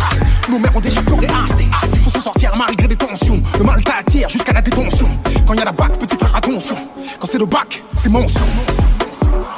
Nos 0.48 0.60
mères 0.60 0.76
ont 0.76 0.80
déjà 0.80 1.02
pleuré 1.02 1.26
assez. 1.26 1.66
Faut 2.04 2.10
se 2.10 2.20
sortir 2.20 2.54
malgré 2.56 2.86
des 2.86 2.96
tensions. 2.96 3.42
Le 3.58 3.64
mal 3.64 3.82
t'attire 3.82 4.28
jusqu'à 4.28 4.52
la 4.52 4.62
détention. 4.62 5.08
Quand 5.44 5.54
y 5.54 5.60
a 5.60 5.64
la 5.64 5.72
bac, 5.72 5.98
petit 5.98 6.16
frère, 6.16 6.36
attention. 6.36 6.76
Quand 7.18 7.26
c'est 7.26 7.38
le 7.38 7.46
bac, 7.46 7.82
c'est 7.96 8.10
mention 8.10 8.46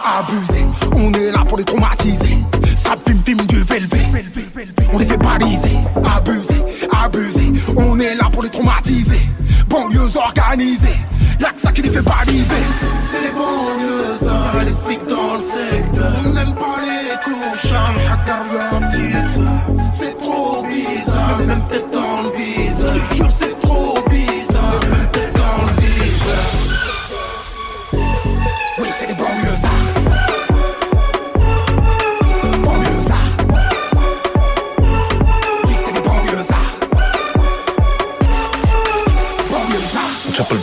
abusé. 0.05 0.65
On 0.95 1.13
est 1.13 1.31
là 1.31 1.45
pour 1.47 1.59
les 1.59 1.65
traumatiser. 1.65 2.39
Ça 2.77 2.95
film, 3.07 3.23
film 3.25 3.47
du 3.47 3.63
velvet. 3.63 4.07
On 4.93 4.99
les 4.99 5.07
fait 5.07 5.17
baliser, 5.17 5.77
abuser, 6.17 6.63
abuser. 7.05 7.53
On 7.77 7.99
est 7.99 8.15
là 8.15 8.29
pour 8.33 8.43
les 8.43 8.51
traumatiser. 8.51 9.23
Banlieues 9.69 10.17
organisées. 10.17 10.99
Y'a 11.41 11.51
que 11.51 11.61
ça 11.61 11.73
qui 11.73 11.83
les 11.83 11.91
fait 11.91 12.03
baliser. 12.03 12.55
C'est 13.05 13.21
les 13.21 13.31
banlieues, 13.31 14.17
ça, 14.21 14.65
les 14.65 14.73
flics 14.73 15.07
dans 15.09 15.37
le 15.37 15.43
secteur. 15.43 16.13
On 16.25 16.33
n'aime 16.35 16.55
pas 16.55 16.77
les 16.81 17.17
clochards. 17.25 17.93
Regarde 18.23 18.47
la 18.55 18.89
petite 18.89 19.41
C'est 19.93 20.17
trop 20.19 20.63
bizarre, 20.63 20.72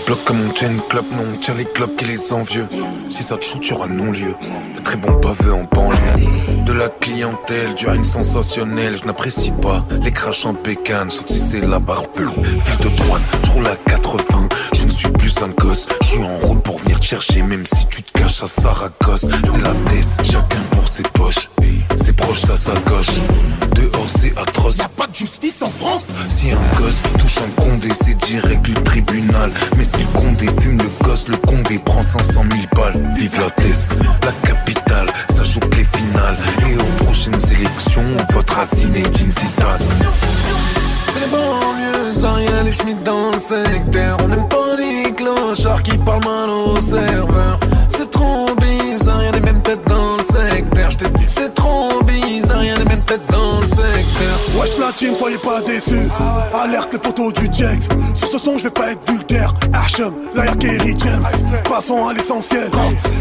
Bloc 0.10 0.26
comme 0.26 0.39
on 0.41 0.66
une 0.66 0.82
club, 0.89 1.05
non, 1.12 1.24
on 1.36 1.38
tient 1.38 1.53
les 1.53 1.66
clubs 1.66 1.95
qui 1.95 2.05
les 2.05 2.34
envieux. 2.34 2.66
Si 3.12 3.22
ça 3.22 3.38
te 3.38 3.45
shoot, 3.45 3.62
tu 3.62 3.74
auras 3.74 3.88
non-lieu. 3.88 4.34
Très 4.84 4.97
bon 4.97 5.14
pavé 5.20 5.51
en 5.51 5.66
banlieue. 5.66 6.64
De 6.66 6.74
la 6.74 6.89
clientèle, 6.89 7.76
du 7.76 7.86
une 7.86 8.03
sensationnelle. 8.03 8.97
Je 8.97 9.05
n'apprécie 9.05 9.51
pas 9.51 9.86
les 10.01 10.12
crashs 10.12 10.47
en 10.47 10.53
bécane, 10.53 11.12
sauf 11.12 11.28
si 11.28 11.39
c'est 11.39 11.62
la 11.62 11.78
barbe. 11.78 12.07
Fil 12.16 12.78
de 12.80 12.97
droite, 12.97 13.22
je 13.43 13.51
roule 13.51 13.68
à 13.68 13.76
80. 13.76 14.49
Je 14.74 14.88
plus 15.12 15.34
un 15.41 15.49
gosse. 15.49 15.88
Je 16.01 16.07
suis 16.07 16.24
en 16.24 16.38
route 16.38 16.62
pour 16.64 16.80
venir 16.80 16.99
te 16.99 17.05
chercher, 17.05 17.41
même 17.41 17.66
si 17.66 17.86
tu 17.88 18.03
te 18.03 18.20
caches 18.20 18.43
à 18.43 18.47
Saragosse. 18.47 19.28
C'est 19.43 19.62
la 19.62 19.72
tête, 19.89 20.18
chacun 20.24 20.62
pour 20.72 20.88
ses 20.88 21.03
poches. 21.03 21.49
C'est 21.97 22.14
proche, 22.14 22.41
ça 22.41 22.57
s'acoche. 22.57 23.07
Dehors, 23.76 24.07
c'est 24.07 24.38
atroce. 24.38 24.78
Y'a 24.78 24.88
pas 24.89 25.07
de 25.07 25.16
justice 25.16 25.62
en 25.62 25.72
France. 25.72 26.07
Si 26.28 26.51
un 26.51 26.78
gosse 26.78 27.01
touche 27.18 27.38
un 27.38 27.62
condé, 27.62 27.89
c'est 27.93 28.16
direct 28.16 28.68
le 28.68 28.76
tribunal. 28.76 29.51
Mais 29.78 29.84
si 29.84 29.99
le 29.99 30.20
condé 30.20 30.47
fume 30.62 30.78
le 30.78 31.05
gosse, 31.05 31.28
le 31.28 31.38
condé 31.38 31.80
prend 31.80 32.01
500 32.01 32.43
000 32.49 32.62
balles. 32.76 33.14
Vive 33.16 33.39
la 33.39 33.51
thèse, 33.51 33.89
la 34.24 34.32
capitale, 34.47 35.07
ça 35.30 35.43
joue 35.43 35.60
que 35.60 35.76
les 35.76 35.86
finales. 35.86 36.38
Et 36.68 36.76
aux 36.76 37.03
prochaines 37.03 37.41
élections, 37.51 38.05
on 38.18 38.34
votera 38.34 38.66
Zinedine 38.66 39.32
Zidane. 39.32 40.88
C'est 41.12 41.20
les 41.22 41.28
banlieues, 41.28 42.14
ça 42.14 42.34
rien 42.34 42.64
les 42.64 42.72
schmitts 42.72 43.03
dans 43.03 43.32
le 43.32 43.39
secteur. 43.39 44.18
On 44.24 44.28
n'aime 44.28 44.47
pas 44.47 44.76
les 44.78 45.12
clochards 45.14 45.84
qui 45.84 45.97
parlent 45.97 46.24
mal 46.24 46.49
aux 46.49 46.82
serveurs. 46.82 47.60
C'est 47.88 48.12
trop 48.12 48.45
bizarre, 48.62 49.24
y'a 49.24 49.32
les 49.32 49.39
mêmes 49.39 49.62
têtes 49.62 49.88
dans 49.88 50.18
le 50.18 50.24
secteur. 50.24 50.89
Je 50.91 50.97
te 50.97 51.05
dis, 51.05 51.24
c'est 51.24 51.53
trop 51.55 51.98
dans 53.18 53.60
le 53.60 53.68
secteur. 53.68 54.39
Wesh 54.60 54.78
la 54.78 54.91
team, 54.91 55.16
soyez 55.16 55.38
pas 55.38 55.62
déçus. 55.62 56.07
Alerte 56.53 56.93
les 56.93 56.99
poteaux 56.99 57.32
du 57.32 57.45
Jex. 57.51 57.88
Sur 58.16 58.30
ce 58.30 58.38
son, 58.38 58.57
je 58.57 58.66
vais 58.66 58.70
pas 58.70 58.91
être 58.91 59.12
vulgaire. 59.12 59.53
Hashem, 59.74 60.14
là 60.36 60.45
y'a 60.45 60.55
Kerry 60.55 60.95
James. 60.97 61.26
Passons 61.68 62.07
à 62.07 62.14
l'essentiel. 62.14 62.70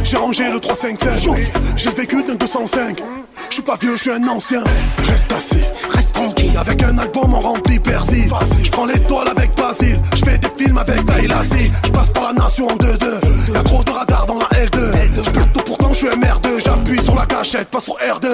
J'ai 0.04 0.16
rangé 0.16 0.50
le 0.50 0.60
357. 0.60 1.30
J'ai 1.76 1.90
vécu 1.90 2.22
d'un 2.22 2.34
205. 2.34 3.02
Je 3.48 3.54
suis 3.54 3.62
pas 3.62 3.76
vieux, 3.80 3.96
je 3.96 4.02
suis 4.02 4.10
un 4.10 4.26
ancien. 4.28 4.62
Reste 5.04 5.32
assis, 5.32 5.64
reste 5.90 6.14
tranquille. 6.14 6.56
Avec 6.58 6.82
un 6.82 6.98
album 6.98 7.34
en 7.34 7.40
rempli 7.40 7.78
persil. 7.78 8.28
Je 8.62 8.70
prends 8.70 8.86
l'étoile 8.86 9.28
avec 9.28 9.54
Basile. 9.56 10.00
Je 10.14 10.24
fais 10.24 10.38
des 10.38 10.50
films 10.58 10.78
avec 10.78 11.04
Dailassi. 11.04 11.70
Je 11.84 11.90
passe 11.90 12.10
par 12.10 12.24
la 12.24 12.32
nation 12.32 12.68
en 12.68 12.76
2-2. 12.76 13.54
Y'a 13.54 13.62
trop 13.62 13.82
de 13.84 13.90
radars 13.90 14.26
dans 14.26 14.38
la 14.38 14.48
L2. 14.64 14.78
J'plutôt 15.24 15.60
pourtant 15.68 15.92
je 15.92 15.98
suis 15.98 16.08
MR2. 16.08 16.62
J'appuie 16.64 17.02
sur 17.02 17.14
la 17.14 17.26
gâchette, 17.26 17.68
pas 17.68 17.80
sur 17.80 17.94
R2. 17.94 18.26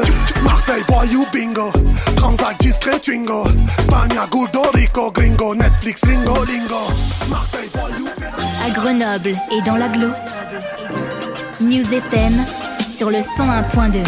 Marseille, 0.42 0.82
voyou, 0.88 1.26
bingo. 1.32 1.70
Transac, 2.16 2.58
discret, 2.60 3.00
twingo. 3.00 3.44
Spagna, 3.80 4.26
Guldo, 4.30 4.62
Rico, 4.72 5.10
gringo. 5.10 5.54
Netflix, 5.54 6.04
lingo, 6.04 6.44
lingo. 6.44 6.80
Marseille, 7.28 7.68
voyou, 7.74 8.08
À 8.64 8.70
Grenoble 8.70 9.36
et 9.50 9.60
dans 9.62 9.76
l'agglo. 9.76 10.08
News 11.60 11.92
FM 11.92 12.44
sur 12.96 13.10
le 13.10 13.18
101.2. 13.18 13.98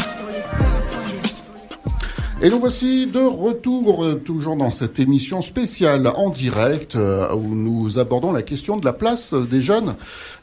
Et 2.43 2.51
nous 2.51 2.61
voici 2.61 3.07
de 3.07 3.19
retour, 3.19 4.05
euh, 4.05 4.17
toujours 4.17 4.57
dans 4.57 4.69
cette 4.69 5.01
émission 5.01 5.41
spéciale 5.41 6.07
en 6.17 6.29
direct, 6.29 6.95
euh, 6.95 7.35
où 7.35 7.55
nous 7.55 7.99
abordons 7.99 8.31
la 8.31 8.43
question 8.43 8.77
de 8.77 8.85
la 8.85 8.93
place 8.93 9.33
des 9.33 9.63
jeunes, 9.63 9.95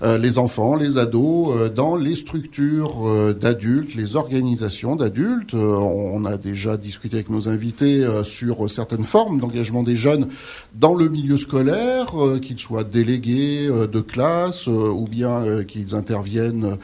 euh, 0.01 0.17
les 0.17 0.39
enfants, 0.39 0.75
les 0.75 0.97
ados, 0.97 1.69
dans 1.69 1.95
les 1.95 2.15
structures 2.15 3.35
d'adultes, 3.39 3.93
les 3.93 4.15
organisations 4.15 4.95
d'adultes. 4.95 5.53
On 5.53 6.25
a 6.25 6.37
déjà 6.37 6.77
discuté 6.77 7.17
avec 7.17 7.29
nos 7.29 7.47
invités 7.47 8.05
sur 8.23 8.69
certaines 8.69 9.03
formes 9.03 9.39
d'engagement 9.39 9.83
des 9.83 9.95
jeunes 9.95 10.27
dans 10.73 10.95
le 10.95 11.09
milieu 11.09 11.37
scolaire, 11.37 12.15
qu'ils 12.41 12.59
soient 12.59 12.83
délégués 12.83 13.67
de 13.67 14.01
classe 14.01 14.65
ou 14.67 15.07
bien 15.09 15.63
qu'ils 15.67 15.95
interviennent 15.95 16.77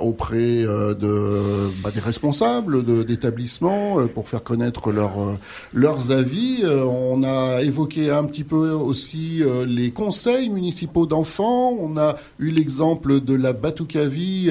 auprès 0.00 0.64
bah, 0.64 1.90
des 1.94 2.00
responsables 2.00 3.04
d'établissements 3.04 3.98
pour 4.08 4.23
faire 4.28 4.42
connaître 4.42 4.92
leur, 4.92 5.20
euh, 5.20 5.38
leurs 5.72 6.10
avis. 6.10 6.60
Euh, 6.62 6.84
on 6.84 7.22
a 7.22 7.62
évoqué 7.62 8.10
un 8.10 8.24
petit 8.24 8.44
peu 8.44 8.70
aussi 8.70 9.42
euh, 9.42 9.64
les 9.66 9.90
conseils 9.90 10.48
municipaux 10.48 11.06
d'enfants. 11.06 11.72
On 11.78 11.96
a 11.96 12.16
eu 12.38 12.50
l'exemple 12.50 13.20
de 13.20 13.34
la 13.34 13.52
Batucavi, 13.52 14.50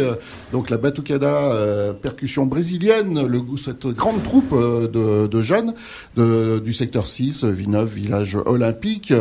donc 0.52 0.70
la 0.70 0.78
Batucada 0.78 1.94
percussion 2.02 2.46
brésilienne, 2.46 3.26
le, 3.26 3.42
cette 3.58 3.88
grande 3.88 4.24
troupe 4.24 4.54
de, 4.54 5.28
de 5.28 5.42
jeunes 5.42 5.74
du 6.16 6.74
secteur 6.74 7.08
6, 7.08 7.46
Villeneuve, 7.46 7.94
village 7.94 8.38
olympique. 8.46 9.14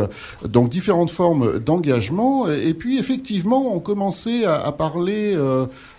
Donc 0.47 0.69
différentes 0.69 1.11
formes 1.11 1.59
d'engagement. 1.59 2.49
Et, 2.49 2.73
puis 2.73 2.97
effectivement, 2.97 3.75
on 3.75 3.79
commençait 3.79 4.45
à, 4.45 4.71
parler 4.71 5.37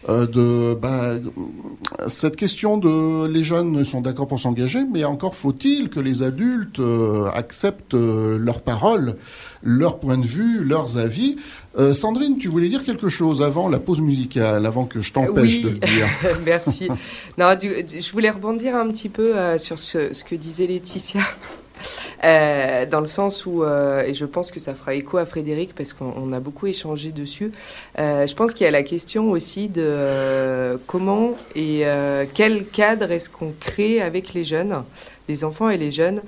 euh, 0.09 0.27
de 0.27 0.75
bah, 0.75 1.13
cette 2.09 2.37
question 2.37 2.79
de 2.79 3.27
les 3.27 3.43
jeunes 3.45 3.85
sont 3.85 4.01
d'accord 4.01 4.27
pour 4.29 4.39
s'engager, 4.41 4.81
mais 4.93 5.05
encore 5.05 5.35
faut-il 5.35 5.89
que 5.89 6.01
les 6.01 6.23
adultes 6.23 6.79
euh, 6.81 7.29
acceptent 7.35 7.95
euh, 7.95 8.37
leurs 8.39 8.63
paroles, 8.63 9.15
leur 9.63 9.99
point 9.99 10.19
de 10.19 10.27
vue, 10.27 10.63
leurs 10.65 10.99
avis. 10.99 11.37
Sandrine, 11.93 12.39
tu 12.39 12.47
voulais 12.49 12.69
dire 12.69 12.85
quelque 12.85 13.09
chose 13.09 13.43
avant 13.43 13.69
la 13.69 13.81
pause 13.81 14.01
musicale, 14.01 14.65
avant 14.65 14.85
que 14.85 15.01
je 15.01 15.13
t'empêche 15.13 15.57
Oui. 15.57 15.63
de 15.65 15.69
le 15.71 15.79
dire. 15.79 16.07
Merci. 16.47 16.87
Non, 17.37 17.57
du- 17.57 17.83
du- 17.83 18.01
je 18.01 18.13
voulais 18.13 18.31
rebondir 18.31 18.77
un 18.77 18.89
petit 18.91 19.09
peu 19.09 19.33
sur 19.59 19.79
ce, 19.79 20.15
ce 20.15 20.23
que 20.23 20.37
disait 20.37 20.67
Laetitia. 20.69 21.23
Euh, 22.23 22.87
dans 22.87 23.01
le 23.01 23.07
sens 23.07 23.47
où, 23.47 23.63
euh, 23.63 24.03
et 24.05 24.15
je 24.15 24.25
pense 24.25 24.51
que 24.51 24.61
ça 24.61 24.75
fera 24.75 24.95
écho 24.95 25.19
à 25.19 25.27
Frédéric 25.27 25.75
parce 25.75 25.93
qu'on 25.93 26.13
on 26.17 26.33
a 26.33 26.41
beaucoup 26.41 26.67
échangé 26.67 27.13
dessus, 27.13 27.53
euh, 27.99 28.27
je 28.27 28.35
pense 28.35 28.55
qu'il 28.55 28.65
y 28.65 28.69
a 28.69 28.71
la 28.71 28.83
question 28.83 29.31
aussi 29.31 29.69
de 29.69 30.79
comment 30.87 31.33
et 31.55 31.85
quel 32.35 32.67
cadre 32.67 33.11
est-ce 33.11 33.31
qu'on 33.31 33.53
crée 33.59 34.01
avec 34.01 34.35
les 34.35 34.45
jeunes, 34.45 34.83
les 35.29 35.45
enfants 35.45 35.71
et 35.71 35.79
les 35.79 35.91
jeunes, 35.91 36.23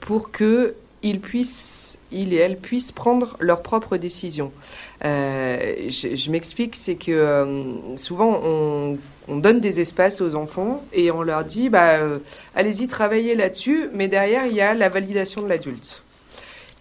pour 0.00 0.30
que 0.30 0.74
ils 1.02 1.20
puissent, 1.20 1.98
ils 2.10 2.32
et 2.32 2.36
elles 2.36 2.58
puissent 2.58 2.92
prendre 2.92 3.36
leurs 3.38 3.62
propres 3.62 3.96
décisions. 3.96 4.52
Euh, 5.04 5.88
je 5.88 6.30
m'explique, 6.30 6.74
c'est 6.76 6.94
que 6.94 7.12
euh, 7.12 7.96
souvent 7.96 8.40
on, 8.42 8.98
on 9.28 9.36
donne 9.36 9.60
des 9.60 9.80
espaces 9.80 10.20
aux 10.20 10.34
enfants 10.34 10.82
et 10.92 11.10
on 11.10 11.22
leur 11.22 11.44
dit 11.44 11.68
bah, 11.68 11.96
euh, 11.96 12.16
allez-y, 12.54 12.88
travaillez 12.88 13.34
là-dessus, 13.34 13.90
mais 13.92 14.08
derrière 14.08 14.46
il 14.46 14.54
y 14.54 14.60
a 14.60 14.74
la 14.74 14.88
validation 14.88 15.42
de 15.42 15.48
l'adulte. 15.48 16.02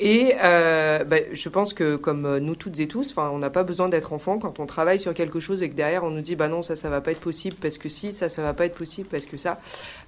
Et 0.02 0.34
bah, 0.42 1.18
je 1.32 1.48
pense 1.48 1.74
que 1.74 1.96
comme 1.96 2.40
nous 2.40 2.56
toutes 2.56 2.82
et 2.82 2.88
tous, 2.88 3.16
on 3.18 3.38
n'a 3.38 3.50
pas 3.50 3.64
besoin 3.64 3.88
d'être 3.88 4.12
enfant 4.12 4.40
quand 4.40 4.60
on 4.60 4.66
travaille 4.66 5.00
sur 5.00 5.14
quelque 5.14 5.40
chose 5.40 5.64
et 5.64 5.70
que 5.70 5.74
derrière 5.74 6.04
on 6.04 6.10
nous 6.10 6.20
dit 6.20 6.36
bah 6.36 6.50
non 6.50 6.64
ça 6.64 6.76
ça 6.76 6.90
va 6.90 7.00
pas 7.00 7.12
être 7.12 7.22
possible 7.22 7.56
parce 7.62 7.78
que 7.78 7.88
si 7.88 8.12
ça 8.12 8.28
ça 8.28 8.42
va 8.42 8.54
pas 8.54 8.66
être 8.66 8.78
possible 8.78 9.08
parce 9.10 9.26
que 9.26 9.38
ça, 9.38 9.58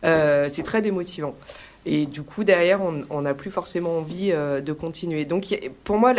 c'est 0.03 0.63
très 0.63 0.81
démotivant. 0.81 1.35
Et 1.85 2.05
du 2.05 2.23
coup 2.23 2.43
derrière 2.43 2.81
on 2.81 3.21
n'a 3.21 3.33
plus 3.33 3.49
forcément 3.49 3.99
envie 3.99 4.31
de 4.31 4.73
continuer. 4.73 5.23
Donc 5.23 5.57
pour 5.85 5.97
moi, 5.97 6.13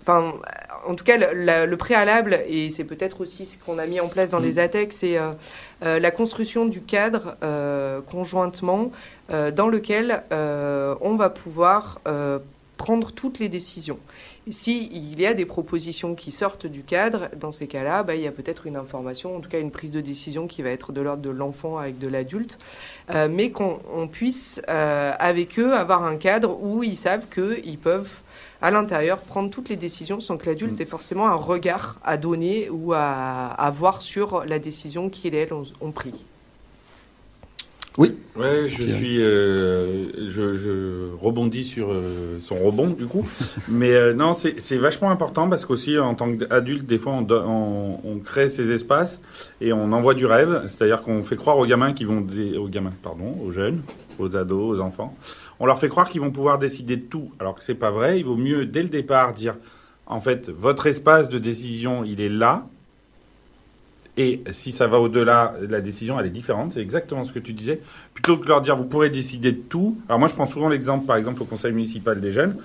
enfin 0.00 0.32
en 0.86 0.94
tout 0.94 1.04
cas, 1.04 1.16
le, 1.16 1.74
préalable, 1.76 2.40
et 2.48 2.70
c'est 2.70 2.84
peut-être 2.84 3.20
aussi 3.20 3.44
ce 3.44 3.58
qu'on 3.58 3.78
a 3.78 3.86
mis 3.86 4.00
en 4.00 4.08
place 4.08 4.30
dans 4.30 4.38
les 4.38 4.54
mm. 4.54 4.58
ATEC, 4.58 4.92
c'est 4.92 5.18
euh, 5.18 5.32
euh, 5.84 5.98
la 5.98 6.10
construction 6.10 6.66
du 6.66 6.80
cadre 6.80 7.36
euh, 7.42 8.00
conjointement 8.00 8.90
dans 9.28 9.66
lequel 9.66 10.22
on 10.30 11.16
va 11.16 11.30
pouvoir 11.30 12.00
prendre 12.76 13.10
toutes 13.10 13.40
les 13.40 13.48
décisions. 13.48 13.98
S'il 14.48 14.96
il 14.96 15.20
y 15.20 15.26
a 15.26 15.34
des 15.34 15.46
propositions 15.46 16.14
qui 16.14 16.30
sortent 16.30 16.66
du 16.66 16.84
cadre, 16.84 17.28
dans 17.36 17.50
ces 17.50 17.66
cas-là, 17.66 18.04
bah, 18.04 18.14
il 18.14 18.20
y 18.20 18.28
a 18.28 18.30
peut-être 18.30 18.68
une 18.68 18.76
information, 18.76 19.34
en 19.34 19.40
tout 19.40 19.48
cas 19.48 19.58
une 19.58 19.72
prise 19.72 19.90
de 19.90 20.00
décision 20.00 20.46
qui 20.46 20.62
va 20.62 20.70
être 20.70 20.92
de 20.92 21.00
l'ordre 21.00 21.22
de 21.22 21.30
l'enfant 21.30 21.76
avec 21.76 21.98
de 21.98 22.06
l'adulte, 22.06 22.56
mais 23.12 23.50
qu'on 23.50 24.08
puisse, 24.12 24.62
avec 24.68 25.58
eux, 25.58 25.74
avoir 25.74 26.04
un 26.04 26.16
cadre 26.16 26.56
où 26.62 26.84
ils 26.84 26.96
savent 26.96 27.26
qu'ils 27.28 27.78
peuvent 27.78 28.20
à 28.62 28.70
l'intérieur, 28.70 29.18
prendre 29.18 29.50
toutes 29.50 29.68
les 29.68 29.76
décisions 29.76 30.20
sans 30.20 30.36
que 30.36 30.46
l'adulte 30.46 30.78
mm. 30.78 30.82
ait 30.82 30.86
forcément 30.86 31.28
un 31.28 31.34
regard 31.34 31.98
à 32.04 32.16
donner 32.16 32.68
ou 32.70 32.92
à, 32.92 33.46
avoir 33.46 34.02
sur 34.02 34.44
la 34.44 34.58
décision 34.58 35.08
qu'il 35.08 35.34
et 35.34 35.38
elle 35.38 35.52
ont, 35.52 35.92
pris. 35.92 36.24
Oui. 37.98 38.14
Ouais, 38.36 38.68
je 38.68 38.82
suis, 38.82 39.22
euh, 39.22 40.28
je, 40.28 41.14
rebondis 41.18 41.64
sur 41.64 41.90
euh, 41.90 42.38
son 42.42 42.56
rebond 42.56 42.88
du 42.88 43.06
coup, 43.06 43.26
mais 43.68 43.92
euh, 43.94 44.12
non, 44.12 44.34
c'est 44.34 44.76
vachement 44.76 45.10
important 45.10 45.48
parce 45.48 45.64
qu'aussi 45.64 45.98
en 45.98 46.14
tant 46.14 46.36
qu'adulte, 46.36 46.84
des 46.84 46.98
fois, 46.98 47.14
on, 47.14 47.98
on, 48.04 48.18
crée 48.18 48.50
ces 48.50 48.70
espaces 48.70 49.22
et 49.62 49.72
on 49.72 49.92
envoie 49.92 50.12
du 50.12 50.26
rêve, 50.26 50.64
c'est-à-dire 50.64 51.00
qu'on 51.00 51.22
fait 51.22 51.36
croire 51.36 51.56
aux 51.56 51.66
gamins 51.66 51.94
qui 51.94 52.04
vont, 52.04 52.26
aux 52.58 52.68
gamins, 52.68 52.92
pardon, 53.02 53.34
aux 53.42 53.52
jeunes, 53.52 53.80
aux 54.18 54.36
ados, 54.36 54.76
aux 54.76 54.80
enfants, 54.80 55.16
on 55.60 55.66
leur 55.66 55.78
fait 55.78 55.88
croire 55.88 56.08
qu'ils 56.08 56.20
vont 56.20 56.30
pouvoir 56.30 56.58
décider 56.58 56.96
de 56.96 57.02
tout, 57.02 57.30
alors 57.38 57.54
que 57.54 57.64
c'est 57.64 57.74
pas 57.74 57.90
vrai. 57.90 58.18
Il 58.18 58.24
vaut 58.24 58.36
mieux 58.36 58.66
dès 58.66 58.82
le 58.82 58.88
départ 58.88 59.32
dire, 59.32 59.56
en 60.06 60.20
fait, 60.20 60.50
votre 60.50 60.86
espace 60.86 61.28
de 61.28 61.38
décision, 61.38 62.04
il 62.04 62.20
est 62.20 62.28
là. 62.28 62.66
Et 64.18 64.42
si 64.50 64.72
ça 64.72 64.86
va 64.86 64.98
au-delà, 64.98 65.52
la 65.68 65.82
décision, 65.82 66.18
elle 66.18 66.26
est 66.26 66.30
différente. 66.30 66.72
C'est 66.72 66.80
exactement 66.80 67.24
ce 67.24 67.32
que 67.32 67.38
tu 67.38 67.52
disais. 67.52 67.80
Plutôt 68.14 68.38
que 68.38 68.44
de 68.44 68.48
leur 68.48 68.62
dire, 68.62 68.74
vous 68.74 68.84
pourrez 68.84 69.10
décider 69.10 69.52
de 69.52 69.60
tout. 69.60 69.98
Alors 70.08 70.18
moi, 70.18 70.28
je 70.28 70.34
prends 70.34 70.46
souvent 70.46 70.70
l'exemple, 70.70 71.04
par 71.04 71.16
exemple, 71.16 71.42
au 71.42 71.44
conseil 71.44 71.72
municipal 71.72 72.18
des 72.18 72.32
jeunes. 72.32 72.56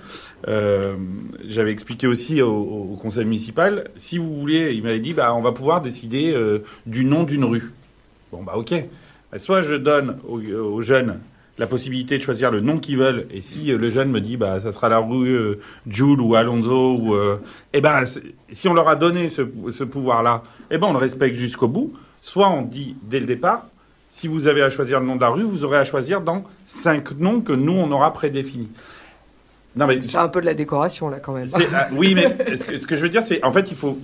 Euh, 0.48 0.96
j'avais 1.46 1.70
expliqué 1.70 2.06
aussi 2.06 2.40
au, 2.40 2.98
conseil 3.02 3.26
municipal, 3.26 3.90
si 3.96 4.16
vous 4.16 4.34
voulez, 4.34 4.72
il 4.72 4.82
m'avait 4.82 5.00
dit, 5.00 5.12
bah, 5.12 5.34
on 5.34 5.42
va 5.42 5.52
pouvoir 5.52 5.82
décider 5.82 6.32
euh, 6.32 6.64
du 6.86 7.04
nom 7.04 7.24
d'une 7.24 7.44
rue. 7.44 7.70
Bon, 8.30 8.42
bah 8.42 8.54
ok. 8.56 8.72
Soit 9.36 9.62
je 9.62 9.74
donne 9.74 10.18
aux 10.26 10.82
jeunes 10.82 11.18
la 11.58 11.66
possibilité 11.66 12.16
de 12.18 12.22
choisir 12.22 12.50
le 12.50 12.60
nom 12.60 12.78
qu'ils 12.78 12.98
veulent. 12.98 13.26
Et 13.30 13.42
si 13.42 13.70
euh, 13.70 13.78
le 13.78 13.90
jeune 13.90 14.10
me 14.10 14.20
dit, 14.20 14.36
bah, 14.36 14.60
ça 14.60 14.72
sera 14.72 14.88
la 14.88 14.98
rue 14.98 15.34
euh, 15.34 15.60
Jules 15.86 16.20
ou 16.20 16.34
Alonso, 16.34 16.96
ou, 16.96 17.14
euh, 17.14 17.40
eh 17.72 17.80
ben, 17.80 18.04
si 18.52 18.68
on 18.68 18.74
leur 18.74 18.88
a 18.88 18.96
donné 18.96 19.28
ce, 19.28 19.42
pouvoir-là, 19.84 20.42
eh 20.70 20.78
ben, 20.78 20.88
on 20.88 20.92
le 20.92 20.98
respecte 20.98 21.36
jusqu'au 21.36 21.68
bout. 21.68 21.92
Soit 22.22 22.48
on 22.48 22.62
dit 22.62 22.96
dès 23.02 23.20
le 23.20 23.26
départ, 23.26 23.66
si 24.08 24.28
vous 24.28 24.46
avez 24.46 24.62
à 24.62 24.70
choisir 24.70 25.00
le 25.00 25.06
nom 25.06 25.16
de 25.16 25.20
la 25.20 25.28
rue, 25.28 25.42
vous 25.42 25.64
aurez 25.64 25.78
à 25.78 25.84
choisir 25.84 26.20
dans 26.20 26.44
cinq 26.66 27.12
noms 27.18 27.40
que 27.40 27.52
nous, 27.52 27.72
on 27.72 27.90
aura 27.90 28.12
prédéfinis. 28.12 28.70
Non, 29.74 29.86
mais 29.86 30.00
c'est 30.02 30.18
un 30.18 30.28
peu 30.28 30.42
de 30.42 30.46
la 30.46 30.52
décoration 30.52 31.08
là 31.08 31.18
quand 31.18 31.32
même. 31.32 31.48
Ah, 31.74 31.88
oui, 31.92 32.14
mais 32.14 32.36
ce 32.56 32.64
que, 32.64 32.76
ce 32.76 32.86
que, 32.86 32.94
je 32.94 33.00
veux 33.00 33.08
dire, 33.08 33.24
c'est 33.24 33.42
en 33.42 33.52
fait, 33.52 33.70
il 33.70 33.76
faut. 33.76 33.98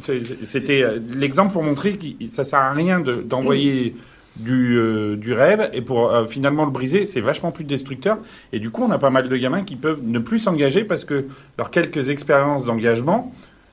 C'était 0.46 0.82
l'exemple 1.14 1.52
pour 1.52 1.62
montrer 1.62 1.98
que 1.98 2.26
ça 2.28 2.42
sert 2.42 2.58
à 2.58 2.72
rien 2.72 3.00
d'envoyer 3.00 3.94
du, 4.38 4.76
euh, 4.76 5.16
du 5.16 5.32
rêve 5.32 5.70
et 5.72 5.80
pour 5.80 6.10
euh, 6.10 6.26
finalement 6.26 6.64
le 6.64 6.70
briser, 6.70 7.06
c'est 7.06 7.20
vachement 7.20 7.50
plus 7.50 7.64
destructeur. 7.64 8.18
Et 8.52 8.60
du 8.60 8.70
coup, 8.70 8.82
on 8.82 8.90
a 8.90 8.98
pas 8.98 9.10
mal 9.10 9.28
de 9.28 9.36
gamins 9.36 9.64
qui 9.64 9.76
peuvent 9.76 10.00
ne 10.02 10.18
plus 10.18 10.38
s'engager 10.38 10.84
parce 10.84 11.04
que 11.04 11.26
leurs 11.58 11.70
quelques 11.70 12.08
expériences 12.08 12.64
d'engagement, 12.64 13.32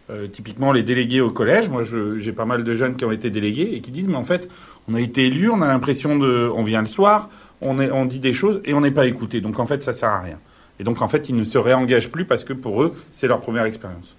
euh, 0.10 0.28
typiquement 0.28 0.72
les 0.72 0.84
délégués 0.84 1.22
au 1.22 1.32
collège, 1.32 1.70
moi 1.70 1.84
j'ai 2.18 2.32
pas 2.32 2.46
mal 2.46 2.64
de 2.64 2.76
jeunes 2.76 2.96
qui 2.96 3.06
ont 3.06 3.12
été 3.12 3.30
délégués 3.30 3.72
et 3.74 3.82
qui 3.82 3.92
disent 3.92 4.08
mais 4.08 4.16
en 4.16 4.24
fait, 4.24 4.50
on 4.88 4.96
a 4.96 5.02
été 5.02 5.28
élus, 5.28 5.50
on 5.50 5.62
a 5.62 5.68
l'impression 5.68 6.18
de, 6.18 6.50
on 6.56 6.64
vient 6.64 6.82
le 6.82 6.88
soir, 6.88 7.30
on, 7.62 7.80
est, 7.80 7.92
on 7.92 8.06
dit 8.06 8.20
des 8.20 8.34
choses 8.34 8.62
et 8.66 8.74
on 8.74 8.82
n'est 8.82 8.92
pas 8.92 9.08
écouté. 9.08 9.42
Donc 9.42 9.60
en 9.60 9.66
fait, 9.66 9.84
ça 9.84 9.94
sert 9.94 10.10
à 10.10 10.22
rien. 10.22 10.40
Et 10.80 10.84
donc 10.84 11.02
en 11.02 11.08
fait, 11.08 11.30
ils 11.30 11.36
ne 11.36 11.44
se 11.44 11.58
réengagent 11.58 12.12
plus 12.12 12.26
parce 12.26 12.44
que 12.44 12.54
pour 12.54 12.84
eux, 12.84 12.96
c'est 13.12 13.28
leur 13.28 13.40
première 13.40 13.66
expérience. 13.66 14.16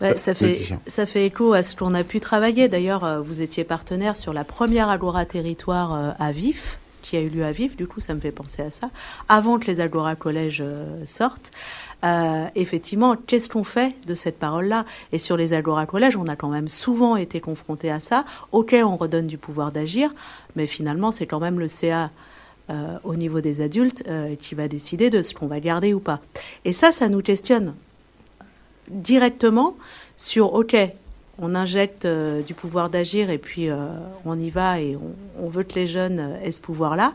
Ouais, 0.00 0.16
ça, 0.16 0.34
fait, 0.34 0.58
ça 0.86 1.04
fait 1.04 1.26
écho 1.26 1.52
à 1.52 1.62
ce 1.62 1.76
qu'on 1.76 1.94
a 1.94 2.04
pu 2.04 2.20
travailler. 2.20 2.68
D'ailleurs, 2.68 3.04
euh, 3.04 3.20
vous 3.20 3.42
étiez 3.42 3.64
partenaire 3.64 4.16
sur 4.16 4.32
la 4.32 4.44
première 4.44 4.88
Agora 4.88 5.26
Territoire 5.26 5.94
euh, 5.94 6.10
à 6.18 6.32
Vif, 6.32 6.78
qui 7.02 7.16
a 7.16 7.20
eu 7.20 7.28
lieu 7.28 7.44
à 7.44 7.52
Vif, 7.52 7.76
du 7.76 7.86
coup, 7.86 8.00
ça 8.00 8.14
me 8.14 8.20
fait 8.20 8.32
penser 8.32 8.62
à 8.62 8.70
ça, 8.70 8.90
avant 9.28 9.58
que 9.58 9.66
les 9.66 9.80
Agora 9.80 10.16
Collèges 10.16 10.62
euh, 10.64 11.04
sortent. 11.04 11.50
Euh, 12.02 12.46
effectivement, 12.54 13.14
qu'est-ce 13.14 13.50
qu'on 13.50 13.64
fait 13.64 13.94
de 14.06 14.14
cette 14.14 14.38
parole-là? 14.38 14.86
Et 15.12 15.18
sur 15.18 15.36
les 15.36 15.52
Agora 15.52 15.84
Collèges, 15.86 16.16
on 16.16 16.26
a 16.28 16.36
quand 16.36 16.48
même 16.48 16.68
souvent 16.68 17.16
été 17.16 17.40
confronté 17.40 17.90
à 17.90 18.00
ça. 18.00 18.24
Ok, 18.52 18.74
on 18.82 18.96
redonne 18.96 19.26
du 19.26 19.38
pouvoir 19.38 19.70
d'agir, 19.70 20.14
mais 20.56 20.66
finalement, 20.66 21.10
c'est 21.10 21.26
quand 21.26 21.40
même 21.40 21.58
le 21.58 21.68
CA 21.68 22.10
euh, 22.70 22.96
au 23.04 23.16
niveau 23.16 23.40
des 23.40 23.60
adultes 23.60 24.04
qui 24.38 24.54
va 24.54 24.68
décider 24.68 25.10
de 25.10 25.20
ce 25.22 25.34
qu'on 25.34 25.46
va 25.46 25.60
garder 25.60 25.92
ou 25.92 26.00
pas. 26.00 26.20
Et 26.64 26.72
ça, 26.72 26.92
ça 26.92 27.08
nous 27.08 27.20
questionne 27.20 27.74
directement 28.90 29.76
sur 30.16 30.54
OK, 30.54 30.76
on 31.38 31.54
injecte 31.54 32.04
euh, 32.04 32.42
du 32.42 32.54
pouvoir 32.54 32.90
d'agir 32.90 33.30
et 33.30 33.38
puis 33.38 33.70
euh, 33.70 33.88
on 34.24 34.38
y 34.38 34.50
va 34.50 34.80
et 34.80 34.96
on, 35.38 35.48
veut 35.48 35.62
que 35.62 35.74
les 35.74 35.86
jeunes 35.86 36.20
euh, 36.20 36.44
aient 36.44 36.50
ce 36.50 36.60
pouvoir-là. 36.60 37.14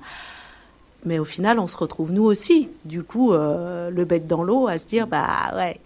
Mais 1.06 1.20
au 1.20 1.26
final, 1.26 1.60
on 1.60 1.68
se 1.68 1.78
retrouve 1.78 2.12
nous 2.12 2.24
aussi, 2.24 2.68
du 2.84 3.04
coup, 3.04 3.32
le 3.32 4.04
bec 4.06 4.26
dans 4.26 4.42
l'eau, 4.42 4.68
à 4.68 4.80
se 4.80 4.88
dire 4.88 5.06
bah 5.06 5.54
ouais, 5.56 5.80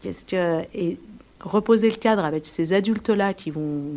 qu'est-ce 0.00 0.24
que 0.24 0.60
et 0.72 0.96
reposer 1.40 1.90
le 1.90 1.96
cadre 1.96 2.24
avec 2.24 2.46
ces 2.46 2.72
adultes-là 2.72 3.34
qui 3.34 3.50
vont 3.50 3.96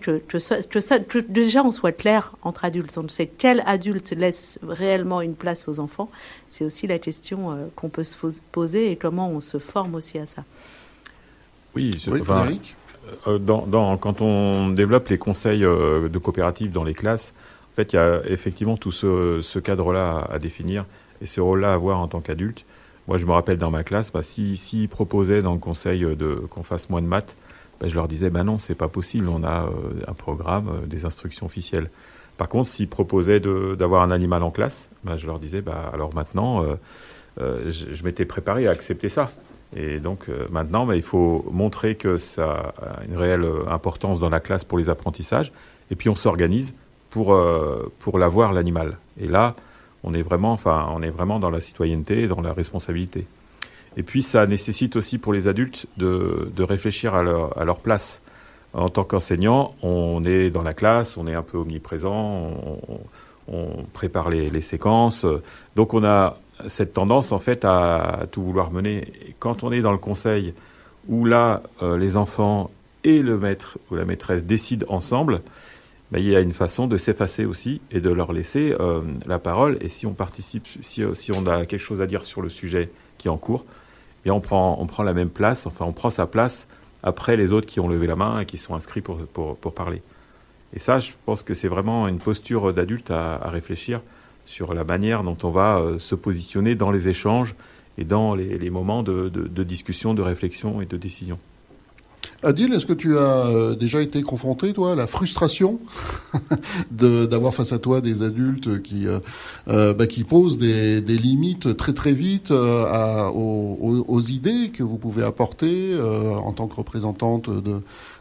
que, 0.00 0.18
que, 0.18 1.18
déjà 1.18 1.62
on 1.64 1.70
soit 1.70 1.92
clair 1.92 2.34
entre 2.42 2.64
adultes, 2.64 2.96
on 2.98 3.08
sait 3.08 3.26
quel 3.26 3.62
adulte 3.66 4.12
laisse 4.12 4.58
réellement 4.66 5.20
une 5.20 5.34
place 5.34 5.68
aux 5.68 5.80
enfants. 5.80 6.10
C'est 6.48 6.64
aussi 6.64 6.86
la 6.86 6.98
question 6.98 7.70
qu'on 7.76 7.88
peut 7.88 8.04
se 8.04 8.16
poser 8.52 8.90
et 8.90 8.96
comment 8.96 9.28
on 9.30 9.40
se 9.40 9.58
forme 9.58 9.94
aussi 9.94 10.18
à 10.18 10.26
ça. 10.26 10.44
Oui, 11.74 11.94
enfin, 12.20 12.48
euh, 13.26 13.38
dans, 13.38 13.96
quand 13.98 14.22
on 14.22 14.70
développe 14.70 15.08
les 15.08 15.18
conseils 15.18 15.64
euh, 15.64 16.08
de 16.08 16.18
coopérative 16.18 16.72
dans 16.72 16.84
les 16.84 16.94
classes, 16.94 17.34
en 17.72 17.76
fait, 17.76 17.92
il 17.92 17.96
y 17.96 17.98
a 17.98 18.22
effectivement 18.26 18.76
tout 18.76 18.92
ce, 18.92 19.58
cadre-là 19.58 20.26
à, 20.30 20.38
définir 20.38 20.86
et 21.20 21.26
ce 21.26 21.40
rôle-là 21.40 21.72
à 21.72 21.74
avoir 21.74 21.98
en 21.98 22.08
tant 22.08 22.20
qu'adulte. 22.20 22.64
Moi, 23.06 23.18
je 23.18 23.26
me 23.26 23.32
rappelle 23.32 23.58
dans 23.58 23.70
ma 23.70 23.84
classe, 23.84 24.10
bah, 24.10 24.22
s'ils 24.22 24.58
si, 24.58 24.88
proposaient 24.88 25.42
dans 25.42 25.52
le 25.52 25.58
conseil 25.58 26.00
de, 26.00 26.42
qu'on 26.50 26.62
fasse 26.62 26.90
moins 26.90 27.02
de 27.02 27.06
maths, 27.06 27.36
bah, 27.80 27.88
je 27.88 27.94
leur 27.94 28.08
disais, 28.08 28.30
bah 28.30 28.44
non, 28.44 28.58
c'est 28.58 28.74
pas 28.74 28.88
possible, 28.88 29.28
on 29.28 29.44
a 29.44 29.64
euh, 29.64 29.70
un 30.06 30.14
programme, 30.14 30.86
des 30.86 31.04
instructions 31.04 31.46
officielles. 31.46 31.90
Par 32.36 32.48
contre, 32.48 32.68
s'ils 32.68 32.88
proposaient 32.88 33.40
d'avoir 33.40 34.02
un 34.02 34.10
animal 34.10 34.42
en 34.42 34.50
classe, 34.50 34.88
bah, 35.04 35.16
je 35.16 35.26
leur 35.26 35.38
disais, 35.38 35.62
bah, 35.62 35.90
alors 35.92 36.14
maintenant, 36.14 36.62
je, 37.38 37.70
je 37.70 38.04
m'étais 38.04 38.26
préparé 38.26 38.66
à 38.66 38.70
accepter 38.72 39.08
ça. 39.08 39.30
Et 39.74 39.98
donc 39.98 40.28
euh, 40.28 40.46
maintenant, 40.50 40.86
bah, 40.86 40.96
il 40.96 41.02
faut 41.02 41.44
montrer 41.50 41.96
que 41.96 42.18
ça 42.18 42.74
a 42.80 43.04
une 43.04 43.16
réelle 43.16 43.44
euh, 43.44 43.68
importance 43.68 44.20
dans 44.20 44.28
la 44.28 44.40
classe 44.40 44.64
pour 44.64 44.78
les 44.78 44.88
apprentissages. 44.88 45.52
Et 45.90 45.96
puis 45.96 46.08
on 46.08 46.14
s'organise 46.14 46.74
pour, 47.10 47.32
euh, 47.32 47.92
pour 47.98 48.18
l'avoir, 48.18 48.52
l'animal. 48.52 48.98
Et 49.20 49.26
là, 49.26 49.56
on 50.04 50.14
est, 50.14 50.22
vraiment, 50.22 50.52
enfin, 50.52 50.88
on 50.92 51.02
est 51.02 51.10
vraiment 51.10 51.40
dans 51.40 51.50
la 51.50 51.60
citoyenneté 51.60 52.22
et 52.22 52.28
dans 52.28 52.40
la 52.40 52.52
responsabilité. 52.52 53.26
Et 53.96 54.02
puis 54.02 54.22
ça 54.22 54.46
nécessite 54.46 54.96
aussi 54.96 55.18
pour 55.18 55.32
les 55.32 55.48
adultes 55.48 55.86
de, 55.96 56.50
de 56.54 56.62
réfléchir 56.62 57.14
à 57.14 57.22
leur, 57.22 57.58
à 57.58 57.64
leur 57.64 57.80
place. 57.80 58.20
En 58.74 58.88
tant 58.88 59.04
qu'enseignant, 59.04 59.74
on 59.82 60.22
est 60.24 60.50
dans 60.50 60.62
la 60.62 60.74
classe, 60.74 61.16
on 61.16 61.26
est 61.26 61.34
un 61.34 61.42
peu 61.42 61.56
omniprésent, 61.56 62.50
on, 63.48 63.84
prépare 63.92 64.28
les, 64.28 64.50
les, 64.50 64.60
séquences. 64.60 65.24
Donc 65.76 65.94
on 65.94 66.04
a 66.04 66.36
cette 66.68 66.92
tendance 66.92 67.32
en 67.32 67.38
fait 67.38 67.64
à, 67.64 68.26
tout 68.30 68.42
vouloir 68.42 68.70
mener. 68.70 69.12
quand 69.38 69.62
on 69.62 69.72
est 69.72 69.80
dans 69.80 69.92
le 69.92 69.98
conseil 69.98 70.52
où 71.08 71.24
là 71.24 71.62
euh, 71.82 71.96
les 71.96 72.16
enfants 72.16 72.70
et 73.04 73.22
le 73.22 73.38
maître 73.38 73.78
ou 73.90 73.94
la 73.94 74.04
maîtresse 74.04 74.44
décident 74.44 74.86
ensemble, 74.88 75.40
ben, 76.10 76.18
il 76.18 76.28
y 76.28 76.36
a 76.36 76.40
une 76.40 76.52
façon 76.52 76.86
de 76.86 76.96
s'effacer 76.96 77.44
aussi 77.44 77.80
et 77.90 78.00
de 78.00 78.10
leur 78.10 78.32
laisser 78.32 78.74
euh, 78.78 79.00
la 79.26 79.38
parole. 79.38 79.78
Et 79.80 79.88
si 79.88 80.06
on 80.06 80.12
participe, 80.12 80.66
si, 80.80 81.02
si, 81.14 81.32
on 81.32 81.46
a 81.46 81.64
quelque 81.64 81.80
chose 81.80 82.00
à 82.00 82.06
dire 82.06 82.24
sur 82.24 82.42
le 82.42 82.48
sujet 82.48 82.90
qui 83.18 83.28
est 83.28 83.30
en 83.30 83.38
cours, 83.38 83.64
et 84.26 84.30
on 84.30 84.40
prend, 84.40 84.86
la 85.04 85.14
même 85.14 85.30
place, 85.30 85.66
enfin 85.66 85.84
on 85.86 85.92
prend 85.92 86.10
sa 86.10 86.26
place 86.26 86.68
après 87.02 87.36
les 87.36 87.52
autres 87.52 87.66
qui 87.66 87.80
ont 87.80 87.88
levé 87.88 88.06
la 88.06 88.16
main 88.16 88.40
et 88.40 88.46
qui 88.46 88.58
sont 88.58 88.74
inscrits 88.74 89.00
pour, 89.00 89.56
parler. 89.74 90.02
Et 90.74 90.78
ça, 90.78 90.98
je 90.98 91.12
pense 91.24 91.42
que 91.42 91.54
c'est 91.54 91.68
vraiment 91.68 92.08
une 92.08 92.18
posture 92.18 92.74
d'adulte 92.74 93.10
à, 93.10 93.36
à 93.36 93.48
réfléchir 93.48 94.00
sur 94.44 94.74
la 94.74 94.84
manière 94.84 95.22
dont 95.22 95.36
on 95.42 95.50
va 95.50 95.78
euh, 95.78 95.98
se 95.98 96.14
positionner 96.14 96.74
dans 96.74 96.90
les 96.90 97.08
échanges 97.08 97.54
et 97.98 98.04
dans 98.04 98.34
les, 98.34 98.70
moments 98.70 99.02
de, 99.02 99.28
discussion, 99.62 100.14
de 100.14 100.22
réflexion 100.22 100.80
et 100.80 100.86
de 100.86 100.96
décision. 100.96 101.38
Adil, 102.46 102.72
est-ce 102.72 102.86
que 102.86 102.92
tu 102.92 103.18
as 103.18 103.48
euh, 103.48 103.74
déjà 103.74 104.00
été 104.00 104.22
confronté, 104.22 104.72
toi, 104.72 104.92
à 104.92 104.94
la 104.94 105.08
frustration 105.08 105.80
d'avoir 106.92 107.52
face 107.52 107.72
à 107.72 107.80
toi 107.80 108.00
des 108.00 108.22
adultes 108.22 108.82
qui, 108.82 109.08
euh, 109.08 109.18
euh, 109.66 109.92
bah, 109.92 110.06
qui 110.06 110.22
posent 110.22 110.56
des, 110.56 111.00
limites 111.00 111.76
très 111.76 111.92
très 111.92 112.12
vite 112.12 112.52
aux, 112.52 114.20
idées 114.20 114.70
que 114.72 114.84
vous 114.84 114.96
pouvez 114.96 115.24
apporter 115.24 115.98
en 116.00 116.52
tant 116.52 116.68
que 116.68 116.76
représentante 116.76 117.50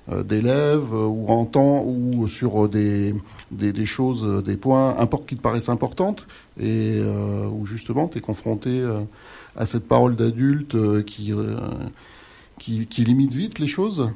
d'élèves 0.09 0.93
ou 0.93 1.27
en 1.27 1.45
temps 1.45 1.83
ou 1.85 2.27
sur 2.27 2.67
des, 2.67 3.13
des, 3.51 3.85
choses, 3.85 4.43
des 4.43 4.57
points 4.57 4.95
qui 5.27 5.35
te 5.35 5.41
paraissent 5.41 5.69
importantes 5.69 6.25
et 6.59 6.99
où 7.51 7.65
justement 7.65 8.07
tu 8.07 8.17
es 8.17 8.21
confronté 8.21 8.83
à 9.55 9.65
cette 9.65 9.87
parole 9.87 10.15
d'adulte 10.15 11.03
qui 11.05 11.31
qui, 12.59 12.85
limite 13.03 13.33
vite 13.33 13.59
les 13.59 13.67
choses 13.67 14.09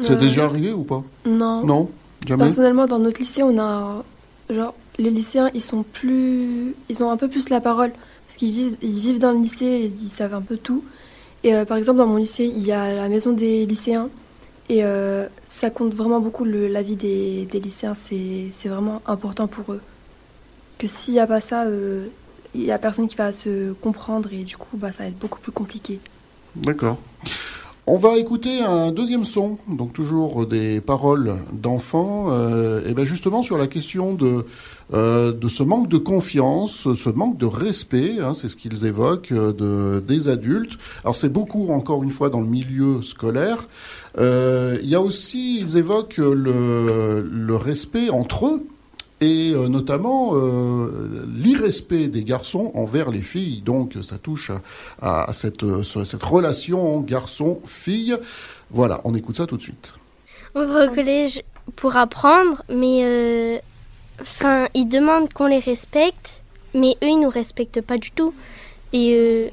C'est 0.00 0.12
euh, 0.12 0.16
déjà 0.16 0.44
arrivé 0.44 0.72
ou 0.72 0.84
pas? 0.84 1.02
Non. 1.24 1.64
Non? 1.64 1.90
Jamais? 2.26 2.44
Personnellement, 2.44 2.86
dans 2.86 2.98
notre 2.98 3.20
lycée, 3.20 3.42
on 3.42 3.58
a. 3.58 4.04
Genre, 4.48 4.74
les 4.98 5.10
lycéens, 5.10 5.50
ils 5.54 5.62
sont 5.62 5.82
plus. 5.82 6.74
Ils 6.88 7.02
ont 7.02 7.10
un 7.10 7.16
peu 7.16 7.28
plus 7.28 7.48
la 7.48 7.60
parole. 7.60 7.92
Parce 8.26 8.38
qu'ils 8.38 8.52
vivent, 8.52 8.76
ils 8.82 9.00
vivent 9.00 9.18
dans 9.18 9.32
le 9.32 9.38
lycée 9.38 9.64
et 9.64 9.86
ils 9.86 10.10
savent 10.10 10.34
un 10.34 10.42
peu 10.42 10.56
tout. 10.56 10.84
Et 11.44 11.54
euh, 11.54 11.64
par 11.64 11.76
exemple, 11.76 11.98
dans 11.98 12.06
mon 12.06 12.16
lycée, 12.16 12.44
il 12.44 12.64
y 12.64 12.72
a 12.72 12.94
la 12.94 13.08
maison 13.08 13.32
des 13.32 13.66
lycéens. 13.66 14.08
Et 14.68 14.84
euh, 14.84 15.28
ça 15.46 15.70
compte 15.70 15.94
vraiment 15.94 16.20
beaucoup 16.20 16.44
l'avis 16.44 16.96
des, 16.96 17.46
des 17.46 17.60
lycéens. 17.60 17.94
C'est 17.94 18.50
vraiment 18.68 19.00
important 19.06 19.46
pour 19.46 19.72
eux. 19.72 19.80
Parce 20.66 20.76
que 20.76 20.88
s'il 20.88 21.14
n'y 21.14 21.20
a 21.20 21.26
pas 21.26 21.40
ça, 21.40 21.66
il 22.56 22.64
n'y 22.64 22.72
a 22.72 22.78
personne 22.78 23.06
qui 23.06 23.16
va 23.16 23.32
se 23.32 23.72
comprendre 23.74 24.32
et 24.32 24.42
du 24.42 24.56
coup, 24.56 24.76
bah, 24.76 24.90
ça 24.92 25.04
va 25.04 25.08
être 25.10 25.18
beaucoup 25.18 25.38
plus 25.38 25.52
compliqué. 25.52 26.00
D'accord. 26.56 26.98
On 27.88 27.98
va 27.98 28.16
écouter 28.18 28.62
un 28.62 28.90
deuxième 28.90 29.24
son, 29.24 29.58
donc 29.68 29.92
toujours 29.92 30.44
des 30.44 30.80
paroles 30.80 31.36
d'enfants, 31.52 32.26
euh, 32.30 32.84
et 32.84 32.94
bien 32.94 33.04
justement 33.04 33.42
sur 33.42 33.56
la 33.56 33.68
question 33.68 34.14
de, 34.14 34.44
euh, 34.92 35.30
de 35.32 35.46
ce 35.46 35.62
manque 35.62 35.86
de 35.86 35.96
confiance, 35.96 36.92
ce 36.92 37.10
manque 37.10 37.38
de 37.38 37.46
respect, 37.46 38.16
hein, 38.20 38.34
c'est 38.34 38.48
ce 38.48 38.56
qu'ils 38.56 38.86
évoquent, 38.86 39.30
euh, 39.30 39.52
de, 39.52 40.00
des 40.00 40.28
adultes. 40.28 40.78
Alors 41.04 41.14
c'est 41.14 41.28
beaucoup, 41.28 41.68
encore 41.68 42.02
une 42.02 42.10
fois, 42.10 42.28
dans 42.28 42.40
le 42.40 42.48
milieu 42.48 43.02
scolaire. 43.02 43.68
il 44.18 44.88
y 44.88 44.96
a 44.96 45.00
aussi, 45.00 45.60
ils 45.60 45.76
évoquent 45.76 46.16
le, 46.16 47.20
le 47.22 47.54
respect 47.54 48.10
entre 48.10 48.46
eux, 48.46 48.66
et 49.20 49.52
euh, 49.52 49.68
notamment 49.68 50.32
euh, 50.34 51.26
l'irrespect 51.34 52.08
des 52.08 52.22
garçons 52.22 52.70
envers 52.74 53.10
les 53.10 53.22
filles. 53.22 53.62
Donc 53.62 53.94
ça 54.02 54.18
touche 54.18 54.50
à, 55.00 55.32
cette, 55.32 55.62
euh, 55.62 55.82
cette 55.82 56.22
relation 56.22 57.00
garçon-fille. 57.00 58.16
Voilà, 58.70 59.00
on 59.04 59.14
écoute 59.14 59.36
ça 59.36 59.46
tout 59.46 59.56
de 59.56 59.62
suite. 59.62 59.94
On 60.54 60.66
va 60.66 60.86
au 60.86 60.94
collège 60.94 61.42
pour 61.76 61.96
apprendre, 61.96 62.62
mais 62.68 63.62
enfin, 64.20 64.68
ils 64.74 64.86
demandent 64.86 65.32
qu'on 65.32 65.46
les 65.46 65.58
respecte, 65.58 66.42
mais 66.74 66.96
eux, 67.02 67.08
ils 67.08 67.20
nous 67.20 67.28
respectent 67.28 67.82
pas 67.82 67.98
du 67.98 68.10
tout. 68.10 68.34
Et, 68.92 69.50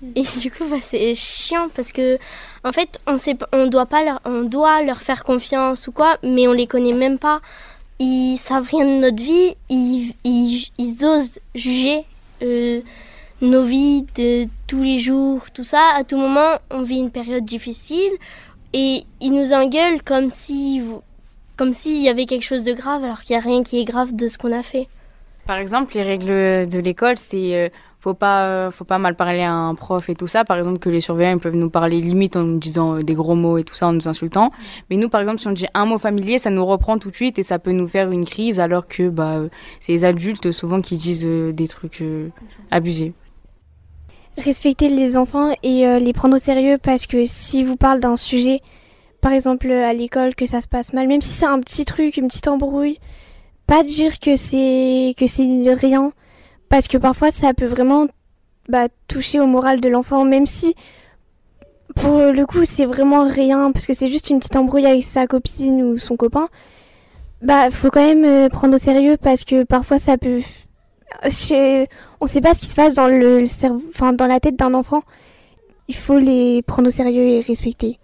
du 0.40 0.50
coup, 0.50 0.64
bah, 0.70 0.76
c'est 0.80 1.14
chiant 1.14 1.68
parce 1.74 1.92
que, 1.92 2.18
en 2.64 2.72
fait, 2.72 2.98
on 3.06 3.18
sait, 3.18 3.36
on 3.52 3.66
doit 3.66 3.86
pas 3.86 4.04
leur, 4.04 4.20
on 4.24 4.42
doit 4.42 4.82
leur 4.82 5.02
faire 5.02 5.24
confiance 5.24 5.86
ou 5.86 5.92
quoi, 5.92 6.16
mais 6.22 6.48
on 6.48 6.52
les 6.52 6.66
connaît 6.66 6.94
même 6.94 7.18
pas 7.18 7.40
ils 7.98 8.36
savent 8.36 8.68
rien 8.68 8.84
de 8.84 9.00
notre 9.00 9.22
vie, 9.22 9.56
ils, 9.68 11.04
osent 11.04 11.38
juger 11.54 12.04
euh, 12.42 12.80
nos 13.40 13.64
vies 13.64 14.04
de 14.16 14.46
tous 14.66 14.82
les 14.82 14.98
jours, 14.98 15.50
tout 15.52 15.64
ça. 15.64 15.92
À 15.94 16.04
tout 16.04 16.16
moment, 16.16 16.58
on 16.70 16.82
vit 16.82 16.98
une 16.98 17.10
période 17.10 17.44
difficile 17.44 18.12
et 18.72 19.04
ils 19.20 19.32
nous 19.32 19.52
engueulent 19.52 20.02
comme 20.02 20.30
si 20.30 20.82
comme 21.56 21.72
s'il 21.72 22.02
y 22.02 22.10
avait 22.10 22.26
quelque 22.26 22.42
chose 22.42 22.64
de 22.64 22.74
grave 22.74 23.02
alors 23.02 23.22
qu'il 23.22 23.34
n'y 23.34 23.42
a 23.42 23.44
rien 23.44 23.62
qui 23.62 23.80
est 23.80 23.84
grave 23.84 24.14
de 24.14 24.28
ce 24.28 24.36
qu'on 24.36 24.52
a 24.52 24.62
fait. 24.62 24.88
Par 25.46 25.56
exemple, 25.56 25.94
les 25.94 26.02
règles 26.02 26.68
de 26.68 26.78
l'école, 26.78 27.16
c'est 27.16 27.54
euh, 27.54 27.68
faut 28.06 28.14
pas 28.14 28.46
euh, 28.46 28.70
faut 28.70 28.84
pas 28.84 28.98
mal 28.98 29.16
parler 29.16 29.42
à 29.42 29.52
un 29.52 29.74
prof 29.74 30.08
et 30.08 30.14
tout 30.14 30.28
ça. 30.28 30.44
Par 30.44 30.58
exemple 30.58 30.78
que 30.78 30.88
les 30.88 31.00
surveillants 31.00 31.38
peuvent 31.38 31.56
nous 31.56 31.70
parler 31.70 32.00
limite 32.00 32.36
en 32.36 32.44
nous 32.44 32.58
disant 32.58 32.98
euh, 32.98 33.02
des 33.02 33.14
gros 33.14 33.34
mots 33.34 33.58
et 33.58 33.64
tout 33.64 33.74
ça 33.74 33.88
en 33.88 33.92
nous 33.92 34.06
insultant. 34.06 34.52
Mais 34.88 34.96
nous 34.96 35.08
par 35.08 35.20
exemple 35.22 35.40
si 35.40 35.48
on 35.48 35.52
dit 35.52 35.66
un 35.74 35.86
mot 35.86 35.98
familier 35.98 36.38
ça 36.38 36.50
nous 36.50 36.64
reprend 36.64 36.98
tout 36.98 37.10
de 37.10 37.16
suite 37.16 37.40
et 37.40 37.42
ça 37.42 37.58
peut 37.58 37.72
nous 37.72 37.88
faire 37.88 38.12
une 38.12 38.24
crise 38.24 38.60
alors 38.60 38.86
que 38.86 39.08
bah 39.08 39.40
c'est 39.80 39.90
les 39.90 40.04
adultes 40.04 40.52
souvent 40.52 40.80
qui 40.80 40.96
disent 40.96 41.26
euh, 41.26 41.50
des 41.52 41.66
trucs 41.66 42.04
abusés. 42.70 43.12
Respecter 44.38 44.88
les 44.88 45.16
enfants 45.16 45.52
et 45.64 45.98
les 45.98 46.12
prendre 46.12 46.36
au 46.36 46.38
sérieux 46.38 46.78
parce 46.80 47.06
que 47.06 47.24
si 47.24 47.64
vous 47.64 47.76
parlez 47.76 48.00
d'un 48.00 48.16
sujet 48.16 48.60
par 49.20 49.32
exemple 49.32 49.68
à 49.72 49.92
l'école 49.92 50.36
que 50.36 50.46
ça 50.46 50.60
se 50.60 50.68
passe 50.68 50.92
mal 50.92 51.08
même 51.08 51.22
si 51.22 51.32
c'est 51.32 51.46
un 51.46 51.58
petit 51.58 51.86
truc 51.86 52.18
une 52.18 52.28
petite 52.28 52.46
embrouille 52.46 52.98
pas 53.66 53.82
dire 53.82 54.20
que 54.20 54.36
c'est 54.36 55.14
que 55.18 55.26
c'est 55.26 55.72
rien 55.72 56.12
parce 56.68 56.88
que 56.88 56.98
parfois 56.98 57.30
ça 57.30 57.54
peut 57.54 57.66
vraiment 57.66 58.06
bah, 58.68 58.88
toucher 59.08 59.40
au 59.40 59.46
moral 59.46 59.80
de 59.80 59.88
l'enfant, 59.88 60.24
même 60.24 60.46
si 60.46 60.74
pour 61.94 62.18
le 62.18 62.44
coup 62.46 62.64
c'est 62.64 62.84
vraiment 62.86 63.28
rien, 63.28 63.72
parce 63.72 63.86
que 63.86 63.94
c'est 63.94 64.08
juste 64.08 64.30
une 64.30 64.38
petite 64.38 64.56
embrouille 64.56 64.86
avec 64.86 65.04
sa 65.04 65.26
copine 65.26 65.82
ou 65.82 65.98
son 65.98 66.16
copain. 66.16 66.48
Bah, 67.42 67.70
faut 67.70 67.90
quand 67.90 68.04
même 68.04 68.24
euh, 68.24 68.48
prendre 68.48 68.74
au 68.74 68.78
sérieux 68.78 69.16
parce 69.20 69.44
que 69.44 69.64
parfois 69.64 69.98
ça 69.98 70.16
peut. 70.16 70.40
On 72.20 72.26
sait 72.26 72.40
pas 72.40 72.54
ce 72.54 72.60
qui 72.60 72.66
se 72.66 72.74
passe 72.74 72.94
dans 72.94 73.08
le 73.08 73.44
enfin 73.88 74.12
dans 74.12 74.26
la 74.26 74.40
tête 74.40 74.56
d'un 74.56 74.74
enfant. 74.74 75.02
Il 75.88 75.94
faut 75.94 76.18
les 76.18 76.62
prendre 76.62 76.88
au 76.88 76.90
sérieux 76.90 77.22
et 77.22 77.40
respecter. 77.40 77.98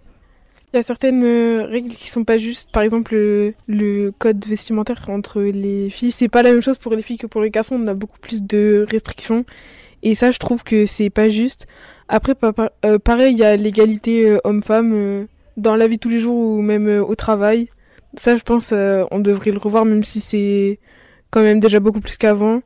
Il 0.73 0.77
y 0.77 0.79
a 0.79 0.83
certaines 0.83 1.23
euh, 1.23 1.67
règles 1.67 1.89
qui 1.89 2.09
sont 2.09 2.23
pas 2.23 2.39
justes. 2.39 2.71
Par 2.71 2.81
exemple, 2.81 3.13
le, 3.13 4.11
code 4.17 4.43
vestimentaire 4.43 5.07
entre 5.07 5.39
les 5.39 5.91
filles, 5.91 6.11
c'est 6.11 6.29
pas 6.29 6.41
la 6.41 6.49
même 6.49 6.63
chose 6.63 6.79
pour 6.79 6.95
les 6.95 7.03
filles 7.03 7.19
que 7.19 7.27
pour 7.27 7.41
les 7.41 7.51
garçons. 7.51 7.75
On 7.79 7.85
a 7.85 7.93
beaucoup 7.93 8.17
plus 8.17 8.41
de 8.41 8.83
restrictions. 8.89 9.45
Et 10.01 10.15
ça, 10.15 10.31
je 10.31 10.39
trouve 10.39 10.63
que 10.63 10.87
c'est 10.87 11.11
pas 11.11 11.29
juste. 11.29 11.67
Après, 12.07 12.33
euh, 12.85 12.97
pareil, 12.97 13.33
il 13.33 13.37
y 13.37 13.43
a 13.43 13.55
l'égalité 13.55 14.27
euh, 14.27 14.39
homme-femme 14.45 15.27
dans 15.57 15.75
la 15.75 15.85
vie 15.87 15.97
de 15.97 15.99
tous 15.99 16.09
les 16.09 16.19
jours 16.19 16.35
ou 16.35 16.61
même 16.63 16.87
au 16.87 17.13
travail. 17.13 17.69
Ça, 18.15 18.35
je 18.35 18.41
pense, 18.41 18.73
on 18.73 19.19
devrait 19.19 19.51
le 19.51 19.59
revoir, 19.59 19.85
même 19.85 20.03
si 20.03 20.21
c'est 20.21 20.79
quand 21.29 21.41
même 21.41 21.59
déjà 21.59 21.79
beaucoup 21.79 22.01
plus 22.01 22.17
qu'avant. 22.17 22.63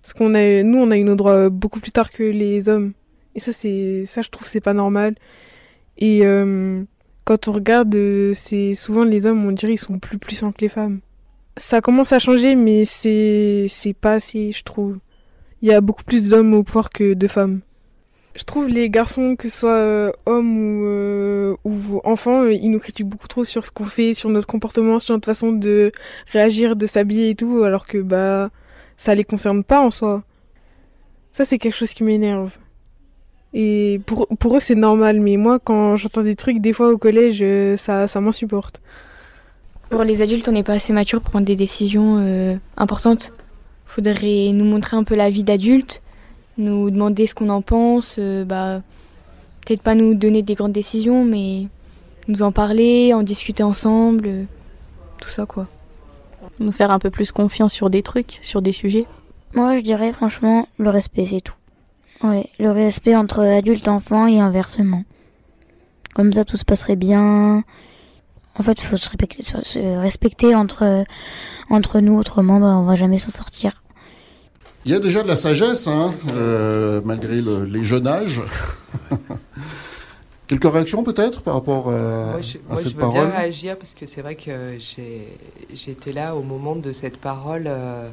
Parce 0.00 0.14
qu'on 0.14 0.34
a, 0.34 0.62
nous, 0.62 0.78
on 0.78 0.90
a 0.90 0.96
eu 0.96 1.04
nos 1.04 1.16
droits 1.16 1.50
beaucoup 1.50 1.80
plus 1.80 1.92
tard 1.92 2.10
que 2.10 2.22
les 2.22 2.70
hommes. 2.70 2.94
Et 3.34 3.40
ça, 3.40 3.52
c'est, 3.52 4.04
ça, 4.06 4.22
je 4.22 4.30
trouve, 4.30 4.48
c'est 4.48 4.60
pas 4.60 4.72
normal. 4.72 5.16
Et 5.98 6.22
quand 7.24 7.48
on 7.48 7.52
regarde, 7.52 7.94
euh, 7.94 8.32
c'est 8.34 8.74
souvent 8.74 9.04
les 9.04 9.26
hommes, 9.26 9.44
on 9.46 9.52
dirait, 9.52 9.74
ils 9.74 9.78
sont 9.78 9.98
plus 9.98 10.18
puissants 10.18 10.52
que 10.52 10.60
les 10.60 10.68
femmes. 10.68 11.00
Ça 11.56 11.80
commence 11.80 12.12
à 12.12 12.18
changer, 12.18 12.54
mais 12.54 12.84
c'est 12.84 13.66
c'est 13.68 13.92
pas 13.92 14.14
assez, 14.14 14.52
je 14.52 14.62
trouve. 14.64 14.98
Il 15.60 15.68
y 15.68 15.72
a 15.72 15.80
beaucoup 15.80 16.04
plus 16.04 16.28
d'hommes 16.28 16.54
au 16.54 16.62
pouvoir 16.62 16.90
que 16.90 17.14
de 17.14 17.26
femmes. 17.26 17.60
Je 18.34 18.44
trouve 18.44 18.68
les 18.68 18.88
garçons, 18.88 19.36
que 19.36 19.48
ce 19.48 19.58
soit 19.58 19.76
euh, 19.76 20.10
hommes 20.24 20.56
ou, 20.56 20.86
euh, 20.86 21.54
ou 21.64 22.00
enfants, 22.04 22.46
ils 22.46 22.70
nous 22.70 22.78
critiquent 22.78 23.08
beaucoup 23.08 23.28
trop 23.28 23.44
sur 23.44 23.64
ce 23.64 23.70
qu'on 23.70 23.84
fait, 23.84 24.14
sur 24.14 24.30
notre 24.30 24.46
comportement, 24.46 24.98
sur 24.98 25.14
notre 25.14 25.26
façon 25.26 25.52
de 25.52 25.92
réagir, 26.32 26.74
de 26.76 26.86
s'habiller 26.86 27.30
et 27.30 27.34
tout, 27.34 27.62
alors 27.62 27.86
que 27.86 27.98
bah 27.98 28.50
ça 28.96 29.14
les 29.14 29.24
concerne 29.24 29.64
pas 29.64 29.80
en 29.80 29.90
soi. 29.90 30.24
Ça 31.32 31.44
c'est 31.44 31.58
quelque 31.58 31.76
chose 31.76 31.92
qui 31.92 32.04
m'énerve. 32.04 32.52
Et 33.54 34.00
pour, 34.06 34.26
pour 34.38 34.56
eux, 34.56 34.60
c'est 34.60 34.74
normal. 34.74 35.20
Mais 35.20 35.36
moi, 35.36 35.58
quand 35.58 35.96
j'entends 35.96 36.22
des 36.22 36.36
trucs, 36.36 36.60
des 36.60 36.72
fois 36.72 36.90
au 36.90 36.98
collège, 36.98 37.40
euh, 37.42 37.76
ça, 37.76 38.08
ça 38.08 38.20
m'insupporte. 38.20 38.80
Pour 39.90 40.04
les 40.04 40.22
adultes, 40.22 40.48
on 40.48 40.52
n'est 40.52 40.62
pas 40.62 40.74
assez 40.74 40.92
mature 40.92 41.20
pour 41.20 41.30
prendre 41.32 41.46
des 41.46 41.56
décisions 41.56 42.16
euh, 42.18 42.56
importantes. 42.76 43.32
Il 43.86 43.90
faudrait 43.94 44.50
nous 44.52 44.64
montrer 44.64 44.96
un 44.96 45.04
peu 45.04 45.14
la 45.14 45.28
vie 45.28 45.44
d'adulte, 45.44 46.00
nous 46.56 46.90
demander 46.90 47.26
ce 47.26 47.34
qu'on 47.34 47.50
en 47.50 47.60
pense. 47.60 48.16
Euh, 48.18 48.44
bah, 48.44 48.80
Peut-être 49.64 49.82
pas 49.82 49.94
nous 49.94 50.14
donner 50.14 50.42
des 50.42 50.54
grandes 50.54 50.72
décisions, 50.72 51.24
mais 51.24 51.68
nous 52.26 52.42
en 52.42 52.50
parler, 52.50 53.14
en 53.14 53.22
discuter 53.22 53.62
ensemble. 53.62 54.46
tout 55.20 55.28
ça, 55.28 55.46
quoi. 55.46 55.68
Nous 56.58 56.72
faire 56.72 56.90
un 56.90 56.98
peu 56.98 57.10
plus 57.10 57.30
confiance 57.30 57.72
sur 57.72 57.88
des 57.88 58.02
trucs, 58.02 58.40
sur 58.42 58.60
des 58.60 58.72
sujets. 58.72 59.06
Moi, 59.54 59.76
je 59.76 59.82
dirais 59.82 60.12
franchement 60.12 60.66
le 60.78 60.90
respect, 60.90 61.26
c'est 61.30 61.40
tout. 61.42 61.54
Oui, 62.24 62.44
le 62.58 62.70
respect 62.70 63.16
entre 63.16 63.40
adultes 63.40 63.86
et 63.86 63.90
enfants 63.90 64.26
et 64.26 64.38
inversement. 64.38 65.04
Comme 66.14 66.32
ça, 66.32 66.44
tout 66.44 66.56
se 66.56 66.64
passerait 66.64 66.96
bien. 66.96 67.64
En 68.58 68.62
fait, 68.62 68.80
il 68.80 68.84
faut 68.84 68.96
se 68.96 69.08
respecter, 69.08 69.42
se 69.42 69.98
respecter 69.98 70.54
entre, 70.54 71.04
entre 71.70 72.00
nous, 72.00 72.18
autrement, 72.18 72.60
bah, 72.60 72.76
on 72.76 72.84
va 72.84 72.96
jamais 72.96 73.18
s'en 73.18 73.30
sortir. 73.30 73.82
Il 74.84 74.90
y 74.90 74.94
a 74.94 74.98
déjà 74.98 75.22
de 75.22 75.28
la 75.28 75.36
sagesse, 75.36 75.86
hein, 75.86 76.12
euh, 76.32 77.00
malgré 77.04 77.40
les 77.40 77.84
jeunes 77.84 78.06
âges. 78.06 78.42
Quelques 80.48 80.70
réactions 80.70 81.02
peut-être 81.02 81.40
par 81.40 81.54
rapport 81.54 81.86
euh, 81.88 82.36
à, 82.36 82.42
cette 82.42 82.60
parole 82.62 82.68
moi, 82.68 82.76
je 82.76 82.88
veux 82.88 83.10
bien 83.12 83.38
réagir 83.38 83.78
parce 83.78 83.94
que 83.94 84.04
c'est 84.06 84.20
vrai 84.20 84.34
que 84.34 84.76
j'étais 85.72 86.12
là 86.12 86.34
au 86.34 86.42
moment 86.42 86.76
de 86.76 86.92
cette 86.92 87.16
parole. 87.16 87.64
Euh, 87.66 88.10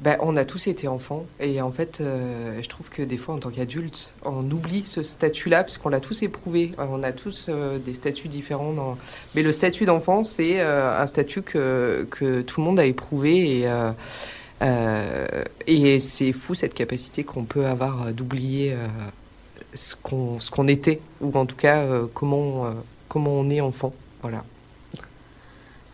ben, 0.00 0.16
on 0.20 0.36
a 0.36 0.44
tous 0.44 0.66
été 0.66 0.88
enfants 0.88 1.26
et 1.40 1.60
en 1.60 1.70
fait, 1.70 2.02
je 2.02 2.68
trouve 2.68 2.88
que 2.88 3.02
des 3.02 3.18
fois, 3.18 3.34
en 3.34 3.38
tant 3.38 3.50
qu'adulte, 3.50 4.14
on 4.24 4.50
oublie 4.50 4.82
ce 4.86 5.02
statut-là 5.02 5.62
parce 5.62 5.76
qu'on 5.76 5.90
l'a 5.90 6.00
tous 6.00 6.22
éprouvé. 6.22 6.72
On 6.78 7.02
a 7.02 7.12
tous 7.12 7.50
des 7.84 7.94
statuts 7.94 8.28
différents. 8.28 8.96
Mais 9.34 9.42
le 9.42 9.52
statut 9.52 9.84
d'enfant, 9.84 10.24
c'est 10.24 10.60
un 10.60 11.06
statut 11.06 11.42
que, 11.42 12.06
que 12.10 12.40
tout 12.40 12.60
le 12.60 12.64
monde 12.64 12.80
a 12.80 12.86
éprouvé 12.86 13.66
et, 14.62 14.70
et 15.66 16.00
c'est 16.00 16.32
fou 16.32 16.54
cette 16.54 16.74
capacité 16.74 17.24
qu'on 17.24 17.44
peut 17.44 17.66
avoir 17.66 18.12
d'oublier 18.12 18.74
ce 19.74 19.94
qu'on 20.02 20.40
ce 20.40 20.50
qu'on 20.50 20.66
était 20.66 21.00
ou 21.20 21.30
en 21.36 21.46
tout 21.46 21.56
cas 21.56 21.84
comment 22.14 22.74
comment 23.08 23.32
on 23.32 23.50
est 23.50 23.60
enfant. 23.60 23.92
Voilà. 24.22 24.44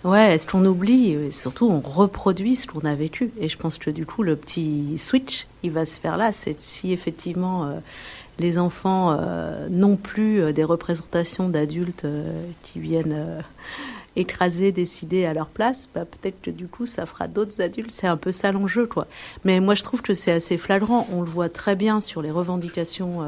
Ouais, 0.06 0.36
est-ce 0.36 0.46
qu'on 0.46 0.64
oublie 0.64 1.10
et 1.10 1.32
Surtout, 1.32 1.68
on 1.68 1.80
reproduit 1.80 2.54
ce 2.54 2.68
qu'on 2.68 2.86
a 2.86 2.94
vécu. 2.94 3.32
Et 3.40 3.48
je 3.48 3.58
pense 3.58 3.76
que 3.76 3.90
du 3.90 4.06
coup, 4.06 4.22
le 4.22 4.36
petit 4.36 4.98
switch, 4.98 5.48
il 5.64 5.72
va 5.72 5.84
se 5.84 5.98
faire 5.98 6.16
là. 6.16 6.30
C'est 6.30 6.62
si 6.62 6.92
effectivement 6.92 7.64
euh, 7.64 7.80
les 8.38 8.56
enfants 8.56 9.10
euh, 9.10 9.66
n'ont 9.68 9.96
plus 9.96 10.40
euh, 10.40 10.52
des 10.52 10.62
représentations 10.62 11.48
d'adultes 11.48 12.06
qui 12.62 12.78
viennent 12.78 13.42
écraser, 14.14 14.70
décider 14.70 15.26
à 15.26 15.34
leur 15.34 15.48
place, 15.48 15.88
bah, 15.92 16.04
peut-être 16.04 16.40
que 16.40 16.52
du 16.52 16.68
coup, 16.68 16.86
ça 16.86 17.04
fera 17.04 17.26
d'autres 17.26 17.60
adultes. 17.60 17.90
C'est 17.90 18.06
un 18.06 18.16
peu 18.16 18.30
ça 18.30 18.52
l'enjeu, 18.52 18.86
quoi. 18.86 19.08
Mais 19.44 19.58
moi, 19.58 19.74
je 19.74 19.82
trouve 19.82 20.02
que 20.02 20.14
c'est 20.14 20.30
assez 20.30 20.56
flagrant. 20.56 21.08
On 21.12 21.22
le 21.22 21.28
voit 21.28 21.48
très 21.48 21.74
bien 21.74 22.00
sur 22.00 22.22
les 22.22 22.30
revendications 22.30 23.26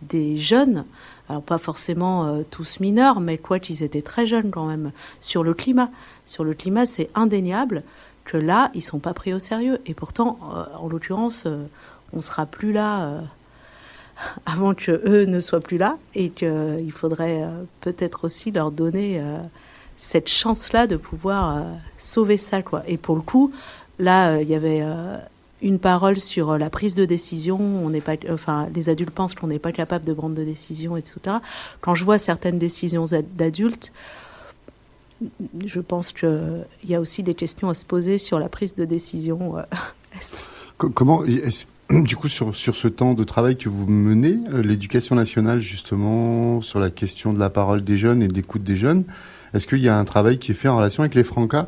des 0.00 0.38
jeunes 0.38 0.86
alors 1.30 1.42
pas 1.42 1.58
forcément 1.58 2.26
euh, 2.26 2.42
tous 2.50 2.80
mineurs, 2.80 3.20
mais 3.20 3.38
quoi 3.38 3.60
qu'ils 3.60 3.84
étaient 3.84 4.02
très 4.02 4.26
jeunes 4.26 4.50
quand 4.50 4.66
même, 4.66 4.90
sur 5.20 5.44
le 5.44 5.54
climat. 5.54 5.88
Sur 6.26 6.42
le 6.42 6.54
climat, 6.54 6.86
c'est 6.86 7.08
indéniable 7.14 7.84
que 8.24 8.36
là, 8.36 8.72
ils 8.74 8.82
sont 8.82 8.98
pas 8.98 9.14
pris 9.14 9.32
au 9.32 9.38
sérieux. 9.38 9.80
Et 9.86 9.94
pourtant, 9.94 10.40
euh, 10.42 10.64
en 10.76 10.88
l'occurrence, 10.88 11.44
euh, 11.46 11.62
on 12.12 12.20
sera 12.20 12.46
plus 12.46 12.72
là 12.72 13.22
avant 14.46 14.74
que 14.74 14.90
eux 15.06 15.24
ne 15.24 15.38
soient 15.38 15.60
plus 15.60 15.78
là, 15.78 15.98
et 16.16 16.30
qu'il 16.30 16.90
faudrait 16.92 17.44
peut-être 17.80 18.24
aussi 18.24 18.50
leur 18.50 18.72
donner 18.72 19.22
cette 19.96 20.28
chance-là 20.28 20.88
de 20.88 20.96
pouvoir 20.96 21.64
sauver 21.96 22.38
ça, 22.38 22.60
quoi. 22.62 22.82
Et 22.88 22.96
pour 22.96 23.14
le 23.14 23.22
coup, 23.22 23.52
là, 24.00 24.40
il 24.42 24.48
y 24.48 24.56
avait 24.56 24.82
une 25.62 25.78
parole 25.78 26.16
sur 26.16 26.50
euh, 26.50 26.58
la 26.58 26.70
prise 26.70 26.94
de 26.94 27.04
décision. 27.04 27.58
On 27.60 27.90
n'est 27.90 28.00
pas, 28.00 28.14
enfin, 28.30 28.68
les 28.74 28.88
adultes 28.88 29.10
pensent 29.10 29.34
qu'on 29.34 29.48
n'est 29.48 29.58
pas 29.58 29.72
capable 29.72 30.04
de 30.04 30.12
prendre 30.12 30.34
de 30.34 30.44
décision, 30.44 30.96
etc. 30.96 31.36
Quand 31.80 31.94
je 31.94 32.04
vois 32.04 32.18
certaines 32.18 32.58
décisions 32.58 33.04
d'adultes, 33.36 33.92
je 35.64 35.80
pense 35.80 36.12
qu'il 36.12 36.64
y 36.88 36.94
a 36.94 37.00
aussi 37.00 37.22
des 37.22 37.34
questions 37.34 37.68
à 37.68 37.74
se 37.74 37.84
poser 37.84 38.18
sur 38.18 38.38
la 38.38 38.48
prise 38.48 38.74
de 38.74 38.84
décision. 38.84 39.58
Euh, 39.58 39.62
comment, 40.76 41.22
du 41.90 42.16
coup, 42.16 42.28
sur, 42.28 42.54
sur 42.54 42.76
ce 42.76 42.88
temps 42.88 43.14
de 43.14 43.24
travail 43.24 43.56
que 43.56 43.68
vous 43.68 43.86
menez, 43.86 44.38
euh, 44.52 44.62
l'éducation 44.62 45.14
nationale, 45.14 45.60
justement, 45.60 46.62
sur 46.62 46.80
la 46.80 46.90
question 46.90 47.32
de 47.32 47.38
la 47.38 47.50
parole 47.50 47.84
des 47.84 47.98
jeunes 47.98 48.22
et 48.22 48.28
de 48.28 48.34
l'écoute 48.34 48.62
des 48.62 48.76
jeunes, 48.76 49.04
est-ce 49.52 49.66
qu'il 49.66 49.80
y 49.80 49.88
a 49.88 49.98
un 49.98 50.04
travail 50.04 50.38
qui 50.38 50.52
est 50.52 50.54
fait 50.54 50.68
en 50.68 50.76
relation 50.76 51.02
avec 51.02 51.14
les 51.14 51.24
Francas 51.24 51.66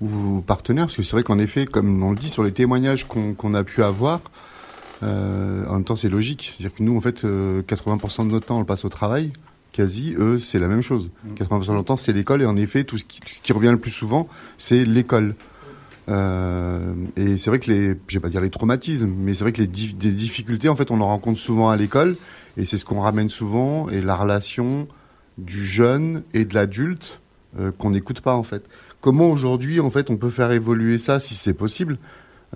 ou 0.00 0.08
vos 0.08 0.40
partenaires 0.40 0.86
Parce 0.86 0.96
que 0.96 1.02
c'est 1.02 1.12
vrai 1.12 1.22
qu'en 1.22 1.38
effet, 1.38 1.66
comme 1.66 2.02
on 2.02 2.10
le 2.10 2.18
dit, 2.18 2.30
sur 2.30 2.42
les 2.42 2.52
témoignages 2.52 3.06
qu'on 3.06 3.54
a 3.54 3.64
pu 3.64 3.82
avoir, 3.82 4.20
euh, 5.02 5.66
en 5.66 5.74
même 5.74 5.84
temps, 5.84 5.96
c'est 5.96 6.08
logique. 6.08 6.54
C'est-à-dire 6.56 6.76
que 6.76 6.82
nous, 6.82 6.96
en 6.96 7.00
fait, 7.00 7.24
80% 7.24 7.24
euh, 7.24 8.24
de 8.24 8.30
notre 8.30 8.46
temps, 8.46 8.56
on 8.56 8.60
le 8.60 8.66
passe 8.66 8.84
au 8.84 8.88
travail. 8.88 9.32
Quasi, 9.72 10.14
eux, 10.16 10.38
c'est 10.38 10.58
la 10.58 10.68
même 10.68 10.82
chose. 10.82 11.10
80% 11.36 11.66
de 11.66 11.72
notre 11.72 11.84
temps, 11.84 11.96
c'est 11.96 12.12
l'école. 12.12 12.42
Et 12.42 12.46
en 12.46 12.56
effet, 12.56 12.84
tout 12.84 12.98
ce 12.98 13.04
qui, 13.04 13.20
ce 13.26 13.40
qui 13.40 13.52
revient 13.52 13.70
le 13.70 13.78
plus 13.78 13.90
souvent, 13.90 14.28
c'est 14.56 14.84
l'école. 14.84 15.34
Euh, 16.08 16.92
et 17.16 17.38
c'est 17.38 17.50
vrai 17.50 17.58
que 17.58 17.70
les, 17.70 17.88
je 18.08 18.14
vais 18.14 18.20
pas 18.20 18.28
dire 18.28 18.40
les 18.40 18.50
traumatismes, 18.50 19.10
mais 19.18 19.34
c'est 19.34 19.42
vrai 19.42 19.52
que 19.52 19.60
les 19.60 19.66
des 19.66 20.12
difficultés, 20.12 20.68
en 20.68 20.76
fait, 20.76 20.90
on 20.90 21.00
en 21.00 21.06
rencontre 21.06 21.40
souvent 21.40 21.70
à 21.70 21.76
l'école. 21.76 22.16
Et 22.56 22.64
c'est 22.64 22.78
ce 22.78 22.84
qu'on 22.84 23.00
ramène 23.00 23.28
souvent. 23.28 23.88
Et 23.88 24.00
la 24.00 24.16
relation 24.16 24.86
du 25.38 25.64
jeune 25.64 26.22
et 26.32 26.44
de 26.44 26.54
l'adulte 26.54 27.20
euh, 27.58 27.72
qu'on 27.72 27.90
n'écoute 27.90 28.20
pas, 28.20 28.36
en 28.36 28.44
fait. 28.44 28.64
Comment 29.04 29.28
aujourd'hui, 29.28 29.80
en 29.80 29.90
fait, 29.90 30.08
on 30.08 30.16
peut 30.16 30.30
faire 30.30 30.50
évoluer 30.50 30.96
ça, 30.96 31.20
si 31.20 31.34
c'est 31.34 31.52
possible 31.52 31.98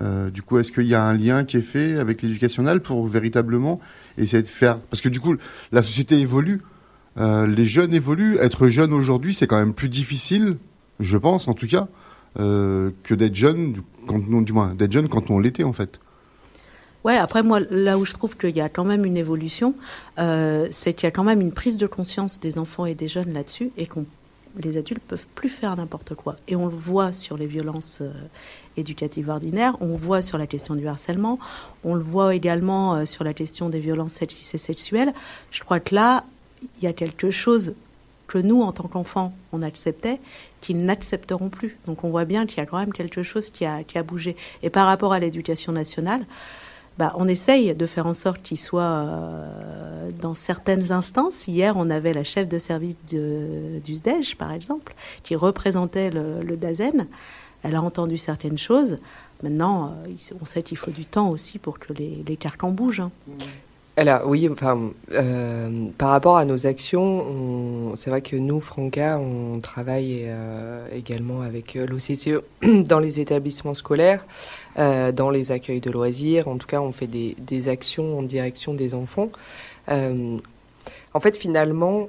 euh, 0.01 0.31
Du 0.31 0.41
coup, 0.41 0.57
est-ce 0.57 0.71
qu'il 0.71 0.87
y 0.87 0.95
a 0.95 1.03
un 1.03 1.13
lien 1.13 1.43
qui 1.43 1.57
est 1.57 1.61
fait 1.61 1.99
avec 1.99 2.23
l'éducation 2.23 2.63
nationale 2.63 2.81
pour 2.81 3.05
véritablement 3.05 3.79
essayer 4.17 4.41
de 4.41 4.47
faire 4.47 4.79
Parce 4.79 4.99
que 4.99 5.09
du 5.09 5.19
coup, 5.19 5.35
la 5.71 5.83
société 5.83 6.17
évolue, 6.17 6.63
euh, 7.19 7.45
les 7.45 7.65
jeunes 7.65 7.93
évoluent. 7.93 8.39
Être 8.39 8.69
jeune 8.69 8.93
aujourd'hui, 8.93 9.35
c'est 9.35 9.45
quand 9.45 9.59
même 9.59 9.75
plus 9.75 9.89
difficile, 9.89 10.57
je 10.99 11.19
pense, 11.19 11.47
en 11.47 11.53
tout 11.53 11.67
cas, 11.67 11.87
euh, 12.39 12.89
que 13.03 13.13
d'être 13.13 13.35
jeune, 13.35 13.83
quand, 14.07 14.17
du 14.17 14.51
moins, 14.51 14.73
d'être 14.73 14.91
jeune 14.91 15.07
quand 15.07 15.29
on 15.29 15.37
l'était, 15.37 15.63
en 15.63 15.73
fait. 15.73 16.01
Ouais, 17.03 17.17
après 17.17 17.43
moi, 17.43 17.59
là 17.69 17.99
où 17.99 18.05
je 18.05 18.13
trouve 18.13 18.35
qu'il 18.37 18.57
y 18.57 18.61
a 18.61 18.69
quand 18.69 18.85
même 18.85 19.05
une 19.05 19.17
évolution, 19.17 19.75
c'est 20.17 20.93
qu'il 20.95 21.03
y 21.03 21.07
a 21.07 21.11
quand 21.11 21.23
même 21.23 21.41
une 21.41 21.51
prise 21.51 21.77
de 21.77 21.85
conscience 21.85 22.39
des 22.39 22.57
enfants 22.57 22.87
et 22.87 22.95
des 22.95 23.07
jeunes 23.07 23.33
là-dessus, 23.33 23.69
et 23.77 23.85
qu'on 23.85 24.07
les 24.57 24.77
adultes 24.77 25.03
peuvent 25.07 25.27
plus 25.35 25.49
faire 25.49 25.75
n'importe 25.75 26.15
quoi. 26.15 26.35
Et 26.47 26.55
on 26.55 26.67
le 26.67 26.75
voit 26.75 27.13
sur 27.13 27.37
les 27.37 27.45
violences 27.45 27.99
euh, 28.01 28.11
éducatives 28.77 29.29
ordinaires, 29.29 29.75
on 29.81 29.87
le 29.87 29.95
voit 29.95 30.21
sur 30.21 30.37
la 30.37 30.47
question 30.47 30.75
du 30.75 30.87
harcèlement, 30.87 31.39
on 31.83 31.95
le 31.95 32.03
voit 32.03 32.35
également 32.35 32.95
euh, 32.95 33.05
sur 33.05 33.23
la 33.23 33.33
question 33.33 33.69
des 33.69 33.79
violences 33.79 34.13
sexistes 34.13 34.55
et 34.55 34.57
sexuelles. 34.57 35.13
Je 35.51 35.61
crois 35.63 35.79
que 35.79 35.95
là, 35.95 36.25
il 36.61 36.83
y 36.83 36.87
a 36.87 36.93
quelque 36.93 37.29
chose 37.29 37.73
que 38.27 38.37
nous, 38.37 38.61
en 38.61 38.71
tant 38.71 38.87
qu'enfants, 38.87 39.33
on 39.51 39.61
acceptait, 39.61 40.19
qu'ils 40.61 40.85
n'accepteront 40.85 41.49
plus. 41.49 41.77
Donc 41.87 42.03
on 42.03 42.09
voit 42.09 42.25
bien 42.25 42.45
qu'il 42.45 42.59
y 42.59 42.61
a 42.61 42.65
quand 42.65 42.77
même 42.77 42.93
quelque 42.93 43.23
chose 43.23 43.49
qui 43.49 43.65
a, 43.65 43.83
qui 43.83 43.97
a 43.97 44.03
bougé. 44.03 44.35
Et 44.61 44.69
par 44.69 44.85
rapport 44.85 45.13
à 45.13 45.19
l'éducation 45.19 45.71
nationale, 45.71 46.25
bah, 46.99 47.13
on 47.15 47.29
essaye 47.29 47.73
de 47.73 47.85
faire 47.85 48.07
en 48.07 48.13
sorte 48.13 48.41
qu'il 48.41 48.59
soit 48.59 48.81
euh, 48.81 50.11
dans 50.21 50.33
certaines 50.33 50.91
instances. 50.91 51.47
Hier, 51.47 51.77
on 51.77 51.89
avait 51.89 52.11
la 52.11 52.25
chef 52.25 52.49
de 52.49 52.59
service 52.59 52.97
du 53.05 53.93
SDEJ, 53.93 54.35
par 54.35 54.51
exemple, 54.51 54.93
qui 55.23 55.37
représentait 55.37 56.11
le, 56.11 56.57
DAZEN. 56.57 57.07
Elle 57.63 57.75
a 57.75 57.81
entendu 57.81 58.17
certaines 58.17 58.57
choses. 58.57 58.97
Maintenant, 59.43 59.95
euh, 60.05 60.33
on 60.41 60.43
sait 60.43 60.61
qu'il 60.61 60.75
faut 60.75 60.91
du 60.91 61.05
temps 61.05 61.29
aussi 61.29 61.57
pour 61.57 61.79
que 61.79 61.93
les, 61.93 62.35
carcans 62.35 62.71
bougent. 62.71 62.99
Hein. 62.99 63.11
Elle 63.99 64.07
a, 64.07 64.25
oui, 64.25 64.47
enfin, 64.49 64.91
euh, 65.11 65.87
par 65.97 66.11
rapport 66.11 66.37
à 66.37 66.45
nos 66.45 66.65
actions, 66.65 67.95
c'est 67.97 68.09
vrai 68.09 68.21
que 68.21 68.37
nous, 68.37 68.61
Franca, 68.61 69.19
on 69.19 69.59
travaille 69.59 70.25
également 70.93 71.41
avec 71.41 71.73
l'OCCE 71.73 72.41
dans 72.87 72.99
les 72.99 73.19
établissements 73.19 73.73
scolaires. 73.73 74.23
Euh, 74.77 75.11
dans 75.11 75.29
les 75.29 75.51
accueils 75.51 75.81
de 75.81 75.91
loisirs. 75.91 76.47
En 76.47 76.57
tout 76.57 76.67
cas, 76.67 76.79
on 76.79 76.93
fait 76.93 77.07
des, 77.07 77.69
actions 77.69 78.19
en 78.19 78.23
direction 78.23 78.73
des 78.73 78.93
enfants. 78.93 79.29
Euh, 79.89 80.37
en 81.13 81.19
fait, 81.19 81.35
finalement, 81.35 82.07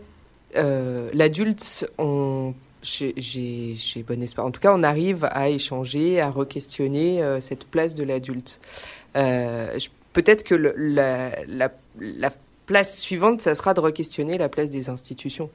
euh, 0.56 1.10
l'adulte, 1.12 1.88
j'ai 2.82 4.04
bon 4.06 4.22
espoir. 4.22 4.46
En 4.46 4.50
tout 4.52 4.60
cas, 4.60 4.72
on 4.72 4.82
arrive 4.84 5.26
à 5.32 5.48
échanger, 5.48 6.20
à 6.20 6.30
re-questionner 6.30 7.22
euh, 7.22 7.40
cette 7.40 7.64
place 7.64 7.96
de 7.96 8.04
l'adulte. 8.04 8.60
Euh, 9.16 9.76
Peut-être 10.12 10.42
que 10.42 10.54
la, 10.54 11.30
la, 11.46 11.70
la, 12.00 12.30
place 12.66 13.00
suivante, 13.00 13.40
ça 13.40 13.56
sera 13.56 13.74
de 13.74 13.80
re-questionner 13.80 14.38
la 14.38 14.48
place 14.48 14.70
des 14.70 14.90
institutions. 14.90 15.50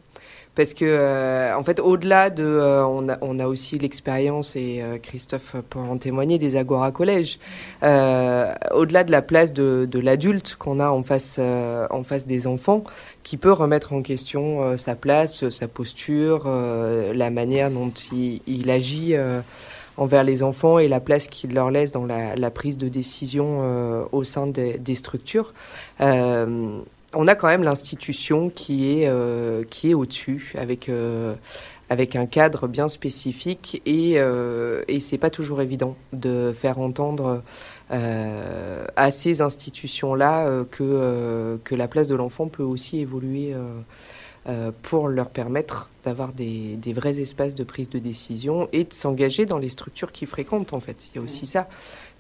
Parce 0.54 0.74
que 0.74 0.86
euh, 0.86 1.56
en 1.56 1.64
fait 1.64 1.80
au-delà 1.80 2.30
de 2.30 2.44
euh, 2.44 2.86
on, 2.86 3.10
a, 3.10 3.18
on 3.22 3.40
a 3.40 3.48
aussi 3.48 3.78
l'expérience 3.78 4.56
et 4.56 4.82
euh, 4.82 4.98
Christophe 4.98 5.56
peut 5.70 5.80
en 5.80 5.98
témoigner 5.98 6.38
des 6.38 6.56
agora 6.56 6.92
collèges 6.92 7.40
au-delà 7.82 9.04
de 9.04 9.12
la 9.12 9.22
place 9.22 9.52
de, 9.52 9.86
de 9.90 10.00
l'adulte 10.00 10.56
qu'on 10.56 10.80
a 10.80 10.90
en 10.90 11.04
face 11.04 11.40
en 11.40 12.04
face 12.04 12.26
des 12.26 12.48
enfants 12.48 12.84
qui 13.24 13.36
peut 13.36 13.52
remettre 13.52 13.92
en 13.92 14.02
question 14.02 14.78
sa 14.78 14.96
place 14.96 15.50
sa 15.50 15.68
posture 15.68 16.46
la 16.48 17.30
manière 17.30 17.70
dont 17.70 17.92
il, 18.14 18.42
il 18.48 18.70
agit 18.70 19.16
envers 19.98 20.24
les 20.24 20.44
enfants 20.44 20.80
et 20.80 20.88
la 20.88 21.00
place 21.00 21.28
qu'il 21.28 21.54
leur 21.54 21.72
laisse 21.72 21.92
dans 21.92 22.06
la, 22.06 22.36
la 22.36 22.52
prise 22.52 22.78
de 22.78 22.90
décision 22.90 24.08
au 24.12 24.24
sein 24.24 24.48
des, 24.48 24.78
des 24.78 24.96
structures. 24.96 25.54
On 27.18 27.28
a 27.28 27.36
quand 27.36 27.48
même 27.48 27.64
l'institution 27.64 28.50
qui 28.50 28.92
est 28.92 29.08
euh, 29.08 29.64
qui 29.70 29.92
est 29.92 29.94
au-dessus 29.94 30.54
avec 30.58 30.90
euh, 30.90 31.34
avec 31.90 32.18
un 32.18 32.26
cadre 32.26 32.68
bien 32.68 32.90
spécifique 32.90 33.82
et 33.86 34.16
euh, 34.18 34.84
et 34.90 35.00
c'est 35.00 35.18
pas 35.18 35.30
toujours 35.30 35.62
évident 35.62 35.96
de 36.12 36.54
faire 36.54 36.78
entendre 36.78 37.42
euh, 37.92 38.86
à 38.98 39.12
ces 39.12 39.42
institutions-là 39.42 40.66
que 40.72 41.58
que 41.64 41.76
la 41.76 41.88
place 41.88 42.10
de 42.10 42.16
l'enfant 42.16 42.50
peut 42.50 42.64
aussi 42.64 43.00
évoluer 43.00 43.54
pour 44.84 45.08
leur 45.08 45.30
permettre 45.30 45.90
d'avoir 46.04 46.32
des, 46.32 46.76
des 46.76 46.94
vrais 46.94 47.20
espaces 47.20 47.56
de 47.56 47.64
prise 47.64 47.90
de 47.90 47.98
décision 47.98 48.70
et 48.74 48.84
de 48.84 48.94
s'engager 48.94 49.46
dans 49.48 49.58
les 49.58 49.70
structures 49.70 50.12
qu'ils 50.12 50.28
fréquentent 50.28 50.74
en 50.74 50.80
fait. 50.80 51.08
Il 51.08 51.18
y 51.18 51.20
a 51.20 51.24
aussi 51.24 51.48
ça, 51.48 51.68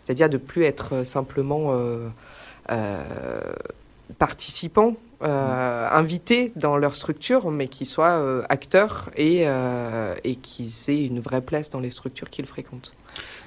c'est-à-dire 0.03 0.29
de 0.29 0.37
plus 0.37 0.63
être 0.63 1.05
simplement 1.05 1.71
participants 4.17 4.95
euh, 5.21 5.87
invités 5.91 6.51
dans 6.55 6.77
leur 6.77 6.93
structure, 6.93 7.49
mais 7.49 7.67
qui 7.67 7.85
soient 7.85 8.19
euh, 8.19 8.43
acteurs 8.49 9.09
et, 9.15 9.43
euh, 9.45 10.13
et 10.23 10.35
qu'ils 10.35 10.71
aient 10.89 11.05
une 11.05 11.19
vraie 11.19 11.41
place 11.41 11.69
dans 11.69 11.79
les 11.79 11.89
structures 11.89 12.29
qu'ils 12.29 12.45
fréquentent. 12.45 12.91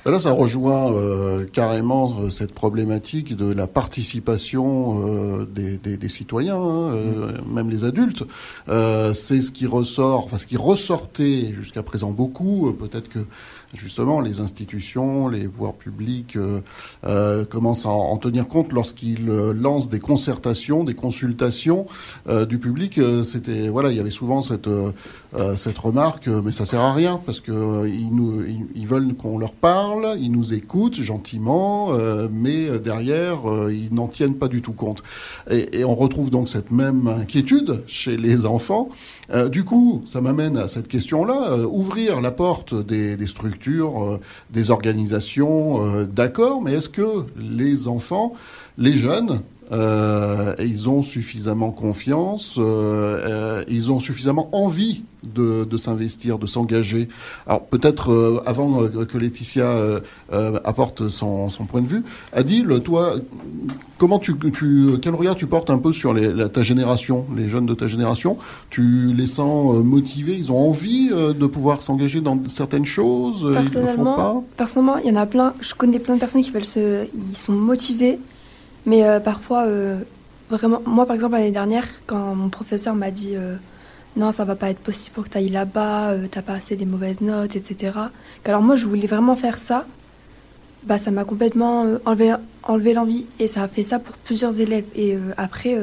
Là, 0.07 0.18
ça 0.18 0.30
rejoint 0.30 0.92
euh, 0.92 1.44
carrément 1.44 2.20
euh, 2.20 2.30
cette 2.30 2.55
problématique 2.55 3.36
de 3.36 3.53
la 3.53 3.66
participation 3.66 5.07
euh, 5.07 5.44
des, 5.44 5.76
des, 5.76 5.96
des, 5.96 6.09
citoyens, 6.09 6.57
hein, 6.57 6.94
mmh. 6.94 7.55
même 7.55 7.70
les 7.70 7.84
adultes. 7.84 8.24
c'est 8.66 9.40
ce 9.42 9.51
qui 9.51 9.66
ressort, 9.66 10.24
enfin 10.24 10.38
ce 10.38 10.46
qui 10.46 10.57
ressortait 10.57 11.53
jusqu'à 11.55 11.82
présent 11.82 12.12
beaucoup. 12.12 12.72
Peut-être 12.72 13.09
que 13.09 13.20
justement 13.74 14.20
les 14.20 14.40
institutions, 14.40 15.28
les 15.28 15.46
voies 15.46 15.72
publics 15.72 16.36
euh, 16.36 16.61
euh, 17.05 17.44
commencent 17.44 17.86
à 17.86 17.90
en 17.90 18.16
tenir 18.16 18.49
compte 18.49 18.72
lorsqu'ils 18.72 19.28
euh, 19.28 19.53
lancent 19.53 19.88
des 19.88 20.01
concertations, 20.01 20.84
des 20.84 20.94
consultations 20.94 21.86
euh, 22.28 22.46
du 22.46 22.59
public. 22.59 23.01
C'était 23.24 23.68
voilà, 23.68 23.90
il 23.90 23.96
y 23.96 24.01
avait 24.01 24.11
souvent 24.11 24.42
cette 24.42 24.68
cette 25.57 25.79
remarque, 25.79 26.26
mais 26.29 26.53
ça 26.53 26.64
sert 26.64 26.81
à 26.81 26.95
rien 26.95 27.20
parce 27.24 27.41
que 27.41 27.53
nous 27.53 28.43
ils, 28.74 28.87
veulent 28.87 29.14
qu'on 29.14 29.39
leur 29.39 29.53
parle, 29.53 30.16
ils 30.18 30.33
nous 30.33 30.55
écoutent 30.55 31.01
gentiment, 31.01 31.93
mais 32.31 32.79
derrière 32.79 33.41
ils 33.70 33.93
n'en 33.93 34.09
tiennent 34.09 34.37
pas 34.37 34.49
du 34.49 34.62
tout 34.62 34.72
compte. 34.72 35.03
Et, 35.51 35.85
on 35.85 35.95
retrouve 35.95 36.31
donc 36.31 36.49
cette 36.49 36.70
même 36.70 37.07
inquiétude 37.09 37.83
chez 37.87 38.16
les 38.16 38.47
enfants. 38.47 38.89
du 39.51 39.64
coup, 39.64 40.03
ça 40.07 40.20
m'amène 40.20 40.57
à 40.57 40.68
cette 40.68 40.89
question-là 40.89 41.59
ouvrir 41.70 42.20
la 42.20 42.31
porte 42.31 42.74
des, 42.74 43.26
structures 43.26 44.05
euh, 44.05 44.20
des 44.51 44.70
organisations, 44.70 45.85
euh, 45.85 46.05
d'accord, 46.05 46.62
mais 46.62 46.72
est-ce 46.74 46.89
que 46.89 47.26
les 47.37 47.89
enfants, 47.89 48.33
les 48.76 48.93
jeunes, 48.93 49.41
euh, 49.71 50.55
ils 50.59 50.89
ont 50.89 51.03
suffisamment 51.03 51.73
confiance, 51.73 52.57
euh, 52.59 52.62
euh, 52.62 53.64
ils 53.69 53.91
ont 53.91 54.01
suffisamment 54.01 54.49
envie 54.53 55.03
de, 55.23 55.64
de 55.64 55.77
s'investir, 55.77 56.39
de 56.39 56.47
s'engager. 56.47 57.09
Alors 57.47 57.64
peut-être 57.64 58.43
avant 58.47 58.85
que 58.87 59.19
Laetitia 59.19 60.01
apporte 60.64 61.09
son, 61.09 61.51
son, 61.51 61.66
point 61.66 61.83
de 61.83 61.89
vue, 61.89 62.05
Adil, 62.33 62.81
toi, 62.85 63.16
comment 63.99 64.19
tu, 64.19 64.39
tu, 64.53 64.91
quel 65.03 65.14
regard 65.14 65.35
tu 65.37 65.47
portes 65.47 65.71
un 65.71 65.79
peu 65.79 65.93
sur 65.93 66.14
les, 66.14 66.49
ta 66.49 66.62
génération, 66.62 67.27
les 67.37 67.49
jeunes 67.49 67.66
de 67.66 67.75
ta 67.75 67.89
génération? 67.89 68.39
Tu 68.71 69.12
les 69.12 69.27
sens 69.27 69.77
motivés 69.85 70.37
Ils 70.37 70.53
ont 70.53 70.69
envie 70.69 71.09
de 71.11 71.47
pouvoir 71.47 71.83
s'engager 71.83 72.21
dans 72.21 72.39
certaines 72.49 72.87
choses? 72.87 73.45
Ils 73.45 73.81
le 73.81 73.87
font 73.87 74.05
pas? 74.05 74.43
Personnellement, 74.57 74.99
il 74.99 75.09
y 75.09 75.11
en 75.11 75.21
a 75.21 75.27
plein. 75.27 75.53
Je 75.61 75.75
connais 75.75 75.99
plein 75.99 76.14
de 76.14 76.21
personnes 76.21 76.43
qui 76.43 76.53
veulent 76.53 76.64
se, 76.64 77.07
ils 77.31 77.37
sont 77.37 77.53
motivés 77.53 78.19
mais 78.89 79.05
euh, 79.05 79.20
parfois, 79.20 79.66
euh, 79.66 79.99
vraiment, 80.49 80.80
moi 80.86 81.05
par 81.05 81.14
exemple 81.14 81.34
l'année 81.34 81.51
dernière, 81.51 81.86
quand 82.07 82.34
mon 82.34 82.49
professeur 82.49 82.95
m'a 82.95 83.11
dit 83.11 83.36
euh, 83.36 83.57
non, 84.16 84.32
ça 84.32 84.47
va 84.47 84.57
pas 84.57 84.70
être 84.70 84.78
possible 84.78 85.14
pour 85.14 85.24
que 85.24 85.28
tu 85.28 85.36
ailles 85.36 85.51
là-bas, 85.51 86.14
t'as 86.30 86.41
pas 86.41 86.55
assez 86.55 86.74
des 86.74 86.86
mauvaises 86.86 87.20
notes, 87.20 87.55
etc. 87.55 87.93
Alors 88.47 88.62
moi, 88.62 88.76
je 88.76 88.86
voulais 88.86 89.07
vraiment 89.07 89.36
faire 89.36 89.59
ça. 89.59 89.84
Bah, 90.84 90.97
ça 90.97 91.11
m'a 91.11 91.24
complètement 91.24 91.84
enlevé, 92.07 92.34
enlevé 92.62 92.95
l'envie 92.95 93.26
et 93.39 93.47
ça 93.47 93.64
a 93.64 93.68
fait 93.68 93.84
ça 93.84 93.99
pour 93.99 94.16
plusieurs 94.16 94.59
élèves. 94.59 94.86
Et 94.97 95.18
après, 95.36 95.76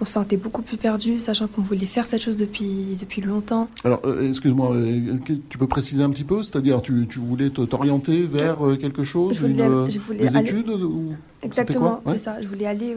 on 0.00 0.04
se 0.04 0.12
sentait 0.12 0.36
beaucoup 0.36 0.62
plus 0.62 0.76
perdu, 0.76 1.20
sachant 1.20 1.46
qu'on 1.46 1.62
voulait 1.62 1.86
faire 1.86 2.06
cette 2.06 2.20
chose 2.20 2.36
depuis, 2.36 2.96
depuis 2.98 3.22
longtemps. 3.22 3.68
Alors, 3.84 4.00
euh, 4.04 4.28
excuse-moi, 4.28 4.72
euh, 4.74 5.18
tu 5.48 5.58
peux 5.58 5.66
préciser 5.66 6.02
un 6.02 6.10
petit 6.10 6.24
peu? 6.24 6.42
C'est-à-dire, 6.42 6.82
tu, 6.82 7.06
tu 7.08 7.18
voulais 7.18 7.50
t'orienter 7.50 8.22
vers 8.22 8.66
euh, 8.66 8.76
quelque 8.76 9.04
chose 9.04 9.36
je 9.36 9.46
voulais, 9.46 9.64
une, 9.64 9.90
je 9.90 9.98
voulais 10.00 10.26
des 10.26 10.36
études 10.36 10.68
ou... 10.68 11.12
Exactement, 11.42 12.00
c'est 12.06 12.18
ça. 12.18 12.40
Je 12.40 12.48
voulais 12.48 12.64
aller 12.64 12.96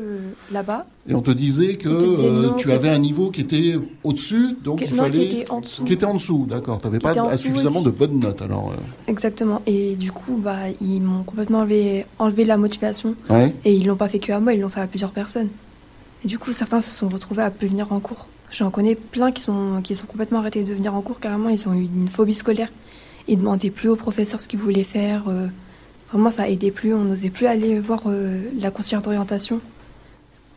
là-bas. 0.52 0.88
Et 1.10 1.14
on 1.14 1.22
te 1.22 1.32
disait 1.32 1.76
que 1.76 2.56
tu 2.58 2.72
avais 2.72 2.90
un 2.90 2.98
niveau 2.98 3.30
qui 3.30 3.42
était 3.42 3.76
au-dessus, 4.04 4.56
donc 4.64 4.82
il 4.82 4.88
fallait... 4.88 5.28
qui 5.28 5.38
était 5.42 5.52
en 5.52 5.60
dessous. 5.60 5.84
Qui 5.84 5.94
était 5.94 6.06
en 6.06 6.14
dessous, 6.14 6.46
d'accord. 6.50 6.80
Tu 6.80 6.88
n'avais 6.88 7.00
pas 7.00 7.38
suffisamment 7.38 7.82
de 7.82 7.90
bonnes 7.90 8.20
notes, 8.20 8.42
alors... 8.42 8.74
Exactement. 9.08 9.62
Et 9.66 9.96
du 9.96 10.12
coup, 10.12 10.38
bah, 10.38 10.70
ils 10.82 11.02
m'ont 11.02 11.24
complètement 11.24 11.60
enlevé, 11.60 12.06
enlevé 12.20 12.46
la 12.46 12.58
motivation. 12.58 13.16
Et 13.66 13.74
ils 13.74 13.86
l'ont 13.86 13.98
pas 13.98 14.08
fait 14.08 14.20
que 14.20 14.32
à 14.32 14.40
moi, 14.40 14.54
ils 14.54 14.62
l'ont 14.62 14.70
fait 14.70 14.82
à 14.82 14.88
plusieurs 14.88 15.12
personnes. 15.12 15.50
Du 16.28 16.38
coup, 16.38 16.52
certains 16.52 16.82
se 16.82 16.90
sont 16.90 17.08
retrouvés 17.08 17.44
à 17.44 17.50
plus 17.50 17.70
venir 17.70 17.94
en 17.94 18.02
cours. 18.02 18.28
J'en 18.52 18.70
connais 18.70 18.96
plein 18.96 19.32
qui 19.32 19.42
sont, 19.42 19.82
qui 19.82 19.96
sont 19.96 20.06
complètement 20.06 20.40
arrêtés 20.40 20.64
de 20.64 20.74
venir 20.74 20.94
en 20.94 21.02
cours, 21.02 21.22
carrément, 21.22 21.48
ils 21.48 21.68
ont 21.70 21.74
eu 21.74 21.84
une 21.84 22.10
phobie 22.10 22.36
scolaire. 22.36 22.68
Ils 23.30 23.38
demandaient 23.38 23.70
plus 23.70 23.88
au 23.88 23.96
professeur 23.96 24.42
ce 24.42 24.50
qu'ils 24.50 24.60
voulaient 24.60 24.84
faire. 24.84 25.30
Euh, 25.30 25.48
vraiment, 26.12 26.30
ça 26.30 26.50
aidait 26.50 26.72
plus, 26.72 26.94
on 26.94 27.06
n'osait 27.06 27.30
plus 27.30 27.48
aller 27.48 27.80
voir 27.80 28.04
euh, 28.08 28.42
la 28.60 28.72
conseillère 28.72 29.02
d'orientation. 29.02 29.62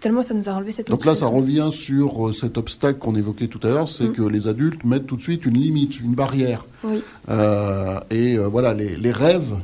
Tellement 0.01 0.25
ça 0.25 0.35
nous 0.35 0.49
a 0.49 0.53
enlevé 0.53 0.73
cette 0.73 0.89
Donc 0.89 1.05
là, 1.05 1.14
ça 1.14 1.27
revient 1.27 1.68
sur 1.71 2.29
euh, 2.29 2.33
cet 2.33 2.59
obstacle 2.59 2.99
qu'on 2.99 3.14
évoquait 3.14 3.47
tout 3.47 3.61
à 3.62 3.68
l'heure, 3.68 3.87
c'est 3.87 4.09
mm. 4.09 4.12
que 4.14 4.23
les 4.23 4.49
adultes 4.49 4.83
mettent 4.83 5.07
tout 5.07 5.16
de 5.16 5.23
suite 5.23 5.47
une 5.47 5.57
limite, 5.57 6.01
une 6.01 6.16
barrière. 6.16 6.66
Oui. 6.83 7.01
et 8.11 8.39
voilà, 8.39 8.75
les, 8.75 8.97
les 8.97 9.12
rêves, 9.12 9.57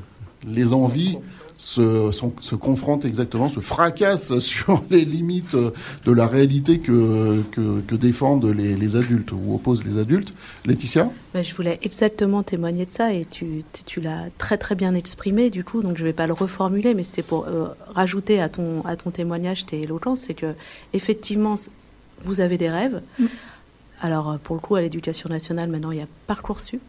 les 0.47 0.73
envies 0.73 1.19
se, 1.57 2.11
se 2.41 2.55
confrontent 2.55 3.05
exactement, 3.05 3.49
se 3.49 3.61
fracassent 3.61 4.39
sur 4.39 4.85
les 4.91 5.05
limites 5.05 5.57
de 5.57 6.13
la 6.13 6.27
réalité 6.27 6.79
que, 6.79 7.43
que, 7.51 7.81
que 7.81 7.95
défendent 7.95 8.45
les, 8.45 8.75
les, 8.75 8.97
adultes 8.97 9.33
ou 9.33 9.55
opposent 9.55 9.85
les 9.85 9.99
adultes. 9.99 10.35
Laetitia? 10.67 11.11
Ben, 11.33 11.43
Je 11.43 11.55
voulais 11.55 11.79
exactement 11.83 12.43
témoigner 12.43 12.85
de 12.85 12.91
ça 12.91 13.13
et 13.13 13.25
tu, 13.25 13.65
tu 13.87 14.01
l'as 14.01 14.25
très 14.39 14.59
très 14.59 14.75
bien 14.75 14.95
exprimé 14.95 15.51
du 15.51 15.65
coup, 15.65 15.83
donc 15.83 15.97
je 15.97 16.03
ne 16.03 16.09
vais 16.09 16.13
pas 16.13 16.27
le 16.27 16.35
reformuler, 16.35 16.95
mais 16.95 17.03
c'est 17.03 17.23
pour 17.23 17.47
euh, 17.47 17.69
rajouter 17.89 18.41
à 18.41 18.49
ton, 18.49 18.85
à 18.85 18.97
ton 18.97 19.11
témoignage 19.11 19.67
tes 19.67 19.81
éloquences, 19.81 20.21
c'est 20.21 20.35
que 20.35 20.55
effectivement, 20.93 21.55
vous 22.23 22.41
avez 22.41 22.59
des 22.59 22.71
rêves. 22.71 23.03
Mm. 23.19 23.27
Alors 24.03 24.39
pour 24.41 24.57
le 24.57 24.61
coup, 24.61 24.75
à 24.75 24.83
l'éducation 24.83 25.31
nationale, 25.31 25.71
maintenant, 25.71 25.91
il 25.91 25.99
y 25.99 26.03
a 26.03 26.07
Parcoursup, 26.27 26.83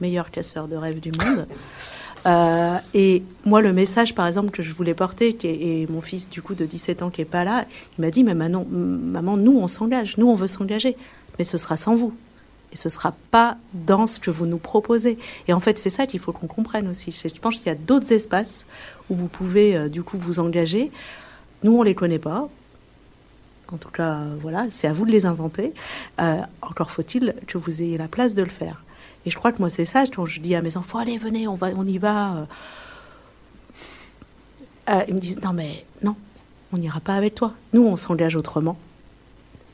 meilleur 0.00 0.30
casseur 0.30 0.66
de 0.66 0.76
rêves 0.76 1.00
du 1.00 1.12
monde. 1.12 1.46
Euh, 2.26 2.78
et 2.94 3.22
moi, 3.44 3.60
le 3.60 3.72
message, 3.72 4.14
par 4.14 4.26
exemple, 4.26 4.50
que 4.50 4.62
je 4.62 4.72
voulais 4.72 4.94
porter, 4.94 5.36
et 5.42 5.86
mon 5.88 6.00
fils, 6.00 6.28
du 6.28 6.42
coup, 6.42 6.54
de 6.54 6.64
17 6.64 7.02
ans, 7.02 7.10
qui 7.10 7.20
est 7.20 7.26
pas 7.26 7.44
là, 7.44 7.64
il 7.96 8.02
m'a 8.02 8.10
dit, 8.10 8.24
mais 8.24 8.34
maman, 8.34 8.64
maman, 8.64 9.36
nous, 9.36 9.58
on 9.58 9.66
s'engage, 9.66 10.18
nous, 10.18 10.28
on 10.28 10.34
veut 10.34 10.46
s'engager, 10.46 10.96
mais 11.38 11.44
ce 11.44 11.58
sera 11.58 11.76
sans 11.76 11.94
vous. 11.94 12.14
Et 12.72 12.76
ce 12.76 12.90
sera 12.90 13.14
pas 13.30 13.56
dans 13.72 14.06
ce 14.06 14.20
que 14.20 14.30
vous 14.30 14.44
nous 14.44 14.58
proposez. 14.58 15.18
Et 15.46 15.54
en 15.54 15.60
fait, 15.60 15.78
c'est 15.78 15.90
ça 15.90 16.06
qu'il 16.06 16.20
faut 16.20 16.32
qu'on 16.32 16.46
comprenne 16.46 16.86
aussi. 16.88 17.10
Je 17.10 17.40
pense 17.40 17.56
qu'il 17.56 17.66
y 17.66 17.70
a 17.70 17.74
d'autres 17.74 18.12
espaces 18.12 18.66
où 19.08 19.14
vous 19.14 19.28
pouvez, 19.28 19.74
euh, 19.74 19.88
du 19.88 20.02
coup, 20.02 20.18
vous 20.18 20.38
engager. 20.38 20.90
Nous, 21.62 21.76
on 21.76 21.82
les 21.82 21.94
connaît 21.94 22.18
pas. 22.18 22.48
En 23.72 23.76
tout 23.76 23.90
cas, 23.90 24.18
voilà, 24.40 24.66
c'est 24.70 24.86
à 24.86 24.92
vous 24.92 25.06
de 25.06 25.10
les 25.10 25.26
inventer. 25.26 25.72
Euh, 26.20 26.40
encore 26.62 26.90
faut-il 26.90 27.34
que 27.46 27.58
vous 27.58 27.82
ayez 27.82 27.98
la 27.98 28.08
place 28.08 28.34
de 28.34 28.42
le 28.42 28.48
faire. 28.48 28.82
Et 29.28 29.30
je 29.30 29.36
crois 29.36 29.52
que 29.52 29.58
moi, 29.58 29.68
c'est 29.68 29.84
ça 29.84 30.04
quand 30.06 30.24
je 30.24 30.40
dis 30.40 30.54
à 30.54 30.62
mes 30.62 30.78
enfants, 30.78 31.00
allez, 31.00 31.18
venez, 31.18 31.46
on, 31.46 31.54
va, 31.54 31.68
on 31.76 31.84
y 31.84 31.98
va. 31.98 32.32
Euh, 32.32 32.44
euh, 34.88 35.02
ils 35.06 35.14
me 35.14 35.20
disent, 35.20 35.42
non, 35.42 35.52
mais 35.52 35.84
non, 36.02 36.16
on 36.72 36.78
n'ira 36.78 36.98
pas 37.00 37.14
avec 37.14 37.34
toi. 37.34 37.52
Nous, 37.74 37.86
on 37.86 37.96
s'engage 37.96 38.36
autrement. 38.36 38.78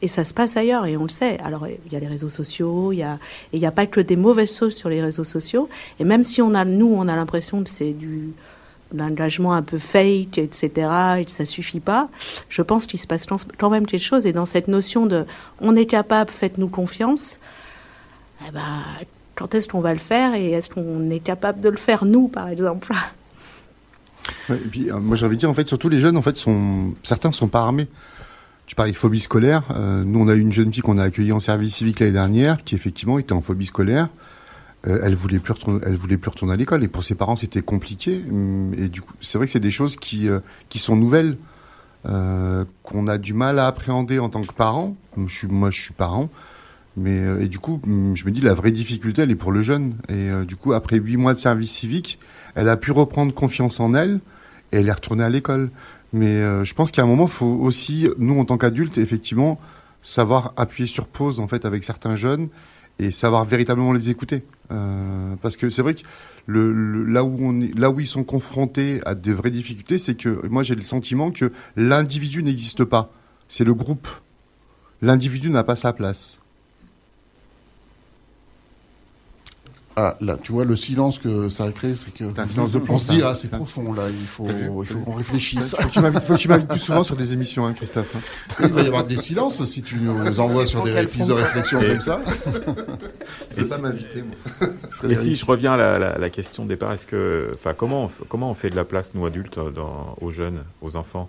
Et 0.03 0.09
ça 0.09 0.25
se 0.25 0.35
passe 0.35 0.57
ailleurs, 0.57 0.87
et 0.87 0.97
on 0.97 1.05
le 1.05 1.09
sait. 1.09 1.39
Alors, 1.39 1.69
il 1.69 1.93
y 1.93 1.95
a 1.95 2.01
les 2.01 2.09
réseaux 2.09 2.31
sociaux, 2.31 2.91
il 2.91 2.97
y 2.97 3.05
a, 3.05 3.21
et 3.53 3.59
il 3.59 3.61
n'y 3.61 3.67
a 3.67 3.71
pas 3.71 3.87
que 3.87 4.01
des 4.01 4.17
mauvaises 4.17 4.59
choses 4.59 4.75
sur 4.75 4.89
les 4.89 5.01
réseaux 5.01 5.23
sociaux. 5.23 5.69
Et 6.01 6.05
même 6.05 6.25
si 6.25 6.43
on 6.43 6.53
a, 6.53 6.65
nous, 6.65 6.93
on 6.93 7.07
a 7.07 7.15
l'impression 7.15 7.63
que 7.63 7.71
c'est 7.71 7.93
du 7.93 8.33
d'engagement 8.93 9.55
un 9.55 9.63
peu 9.63 9.79
fake, 9.79 10.39
etc., 10.39 10.91
et 11.21 11.25
que 11.25 11.31
ça 11.31 11.45
suffit 11.45 11.81
pas, 11.81 12.09
je 12.49 12.63
pense 12.63 12.87
qu'il 12.87 12.99
se 12.99 13.07
passe 13.07 13.25
quand 13.57 13.71
même 13.71 13.87
quelque 13.87 14.03
chose. 14.03 14.27
Et 14.27 14.33
dans 14.33 14.47
cette 14.47 14.67
notion 14.67 15.07
de 15.07 15.27
on 15.61 15.77
est 15.77 15.87
capable, 15.87 16.33
faites-nous 16.33 16.69
confiance, 16.69 17.39
eh 18.47 18.51
ben, 18.51 18.83
quand 19.35 19.55
est-ce 19.55 19.69
qu'on 19.69 19.81
va 19.81 19.93
le 19.93 19.99
faire 19.99 20.35
et 20.35 20.51
est-ce 20.51 20.71
qu'on 20.71 21.11
est 21.11 21.21
capable 21.21 21.61
de 21.61 21.69
le 21.69 21.77
faire 21.77 22.05
nous, 22.05 22.29
par 22.29 22.49
exemple 22.49 22.93
euh, 24.51 24.57
moi, 25.01 25.17
j'ai 25.17 25.27
envie 25.27 25.37
de 25.37 25.41
dire, 25.41 25.51
en 25.51 25.55
fait, 25.55 25.69
surtout 25.69 25.89
les 25.89 25.99
jeunes, 25.99 26.17
en 26.17 26.23
fait, 26.23 26.37
sont 26.37 26.95
certains 27.03 27.33
sont 27.33 27.49
pas 27.49 27.61
armés. 27.61 27.89
Tu 28.67 28.75
parlais 28.75 28.93
de 28.93 28.97
phobie 28.97 29.21
scolaire. 29.21 29.65
Euh, 29.73 30.05
nous, 30.05 30.21
on 30.21 30.29
a 30.29 30.35
eu 30.35 30.41
une 30.41 30.53
jeune 30.53 30.73
fille 30.73 30.83
qu'on 30.83 30.99
a 30.99 31.05
accueillie 31.05 31.33
en 31.33 31.41
service 31.41 31.77
civique 31.77 32.01
l'année 32.01 32.13
dernière, 32.13 32.65
qui 32.65 32.75
effectivement 32.75 33.19
était 33.19 33.33
en 33.33 33.43
phobie 33.43 33.67
scolaire. 33.67 34.09
Euh, 34.87 35.01
elle 35.03 35.15
voulait 35.15 35.39
plus 35.39 35.55
elle 35.85 35.97
voulait 35.97 36.17
plus 36.17 36.31
retourner 36.31 36.55
à 36.55 36.57
l'école, 36.57 36.85
et 36.85 36.89
pour 36.89 37.05
ses 37.05 37.15
parents, 37.15 37.37
c'était 37.37 37.63
compliqué. 37.63 38.25
Hum, 38.31 38.73
et 38.75 38.89
du 38.89 39.03
coup, 39.03 39.13
c'est 39.21 39.39
vrai 39.39 39.47
que 39.47 39.53
c'est 39.53 39.61
des 39.61 39.71
choses 39.71 39.97
qui 39.97 40.29
qui 40.69 40.79
sont 40.79 40.97
nouvelles, 40.97 41.37
qu'on 42.05 43.07
a 43.07 43.19
du 43.19 43.35
mal 43.35 43.59
à 43.59 43.67
appréhender 43.67 44.19
en 44.19 44.29
tant 44.29 44.43
que 44.43 44.53
parent. 44.53 44.97
Je 45.27 45.35
suis, 45.35 45.49
moi, 45.49 45.71
je 45.71 45.81
suis 45.81 45.95
parent. 45.95 46.31
Mais 46.97 47.19
euh, 47.19 47.43
et 47.43 47.49
du 47.49 47.59
coup, 47.59 47.81
mm, 47.85 48.15
je 48.17 48.25
me 48.25 48.31
dis 48.31 48.41
la 48.41 48.55
vraie 48.55 48.73
difficulté, 48.73 49.23
elle 49.23 49.31
est 49.31 49.37
pour 49.37 49.53
le 49.53 49.63
jeune. 49.63 49.97
Et 50.09 50.31
euh, 50.31 50.45
du 50.45 50.57
coup, 50.57 50.73
après 50.73 50.99
huit 50.99 51.17
mois 51.17 51.35
de 51.35 51.39
service 51.39 51.73
civique, 51.73 52.19
elle 52.55 52.69
a 52.69 52.77
pu 52.77 52.93
reprendre 52.93 53.35
confiance 53.35 53.81
en 53.81 53.95
elle 53.95 54.21
et 54.73 54.79
elle 54.79 54.89
est 54.89 54.93
retournée 54.93 55.25
à 55.25 55.31
l'école. 55.31 55.71
Mais 56.13 56.37
euh, 56.37 56.65
je 56.65 56.75
pense 56.75 56.93
qu'à 56.93 57.03
un 57.03 57.07
moment, 57.07 57.27
faut 57.27 57.47
aussi, 57.47 58.09
nous 58.19 58.39
en 58.39 58.45
tant 58.45 58.59
qu'adultes, 58.59 58.99
effectivement, 58.99 59.61
savoir 60.03 60.53
appuyer 60.57 60.87
sur 60.87 61.07
pause 61.09 61.41
en 61.41 61.49
fait 61.49 61.65
avec 61.65 61.83
certains 61.83 62.15
jeunes 62.15 62.49
et 62.99 63.11
savoir 63.11 63.45
véritablement 63.45 63.93
les 63.93 64.11
écouter. 64.11 64.45
parce 65.43 65.57
que 65.57 65.69
c'est 65.71 65.83
vrai 65.83 65.95
que 65.95 66.03
le, 66.47 67.05
là 67.05 67.25
où 67.25 67.37
on 67.41 67.61
est, 67.61 67.77
là 67.77 67.91
où 67.91 67.99
ils 67.99 68.07
sont 68.07 68.23
confrontés 68.23 69.01
à 69.07 69.15
des 69.15 69.33
vraies 69.33 69.51
difficultés, 69.51 69.99
c'est 69.99 70.15
que 70.15 70.47
moi 70.47 70.63
j'ai 70.63 70.75
le 70.75 70.83
sentiment 70.83 71.31
que 71.31 71.51
l'individu 71.77 72.43
n'existe 72.43 72.85
pas. 72.85 73.11
C'est 73.49 73.65
le 73.65 73.75
groupe 73.75 74.09
l'individu 75.05 75.51
n'a 75.51 75.65
pas 75.65 75.77
sa 75.77 75.93
place. 75.93 76.41
Ah, 79.97 80.17
là, 80.21 80.37
tu 80.43 80.51
vois, 80.51 80.65
le 80.65 80.75
silence 80.75 81.21
que 81.21 81.49
ça 81.49 81.65
a 81.65 81.71
créé, 81.71 81.95
c'est 81.95 82.13
que. 82.13 82.25
Un 82.37 82.47
silence 82.49 82.73
de 82.73 82.81
On 82.89 82.99
se 82.99 83.13
dit, 83.13 83.23
ah, 83.23 83.35
c'est 83.37 83.49
profond, 83.49 83.93
là, 83.93 84.09
il 84.09 84.27
faut, 84.27 84.49
il 84.83 84.87
faut 84.87 84.99
qu'on 84.99 85.15
réfléchisse. 85.15 85.77
Faut 85.79 85.89
que 85.89 86.37
tu 86.37 86.49
m'invites 86.49 86.69
plus 86.69 86.81
souvent 86.81 87.05
sur 87.05 87.15
des 87.15 87.33
émissions, 87.33 87.65
hein, 87.65 87.75
Christophe. 87.75 88.17
Il 88.61 88.73
va 88.73 88.83
y 88.83 88.87
avoir 88.87 89.05
des 89.05 89.17
silences 89.17 89.65
si 89.65 89.83
tu 89.83 89.97
nous 89.97 90.41
envoies 90.41 90.67
sur 90.67 90.83
des 90.83 91.07
pistes 91.07 91.29
de 91.29 91.35
réflexion 91.35 91.81
comme 91.81 92.01
ça. 92.01 92.21
Je 93.51 93.63
peux 93.63 93.69
pas 93.69 93.79
m'inviter, 93.79 94.23
moi. 94.23 94.69
Et 95.09 95.17
si 95.17 95.37
je 95.37 95.47
reviens 95.47 95.75
à 95.75 95.77
la, 95.99 96.19
la, 96.19 96.31
question 96.31 96.65
de 96.65 96.71
départ, 96.71 96.93
est-ce 96.93 97.07
que, 97.07 97.53
enfin, 97.55 97.73
comment, 97.75 98.05
on, 98.05 98.25
comment 98.27 98.51
on 98.51 98.55
fait 98.55 98.71
de 98.71 98.77
la 98.77 98.85
place, 98.85 99.13
nous 99.15 99.25
adultes, 99.25 99.59
dans, 99.59 100.17
aux 100.21 100.31
jeunes, 100.31 100.65
aux 100.83 100.97
enfants, 100.97 101.29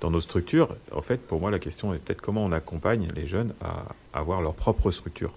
dans 0.00 0.10
nos 0.10 0.20
structures? 0.20 0.74
En 0.92 1.02
fait, 1.02 1.18
pour 1.18 1.40
moi, 1.40 1.52
la 1.52 1.60
question 1.60 1.94
est 1.94 1.98
peut-être 1.98 2.22
comment 2.22 2.44
on 2.44 2.50
accompagne 2.50 3.08
les 3.14 3.28
jeunes 3.28 3.52
à 3.62 4.18
avoir 4.18 4.42
leur 4.42 4.54
propre 4.54 4.90
structure. 4.90 5.32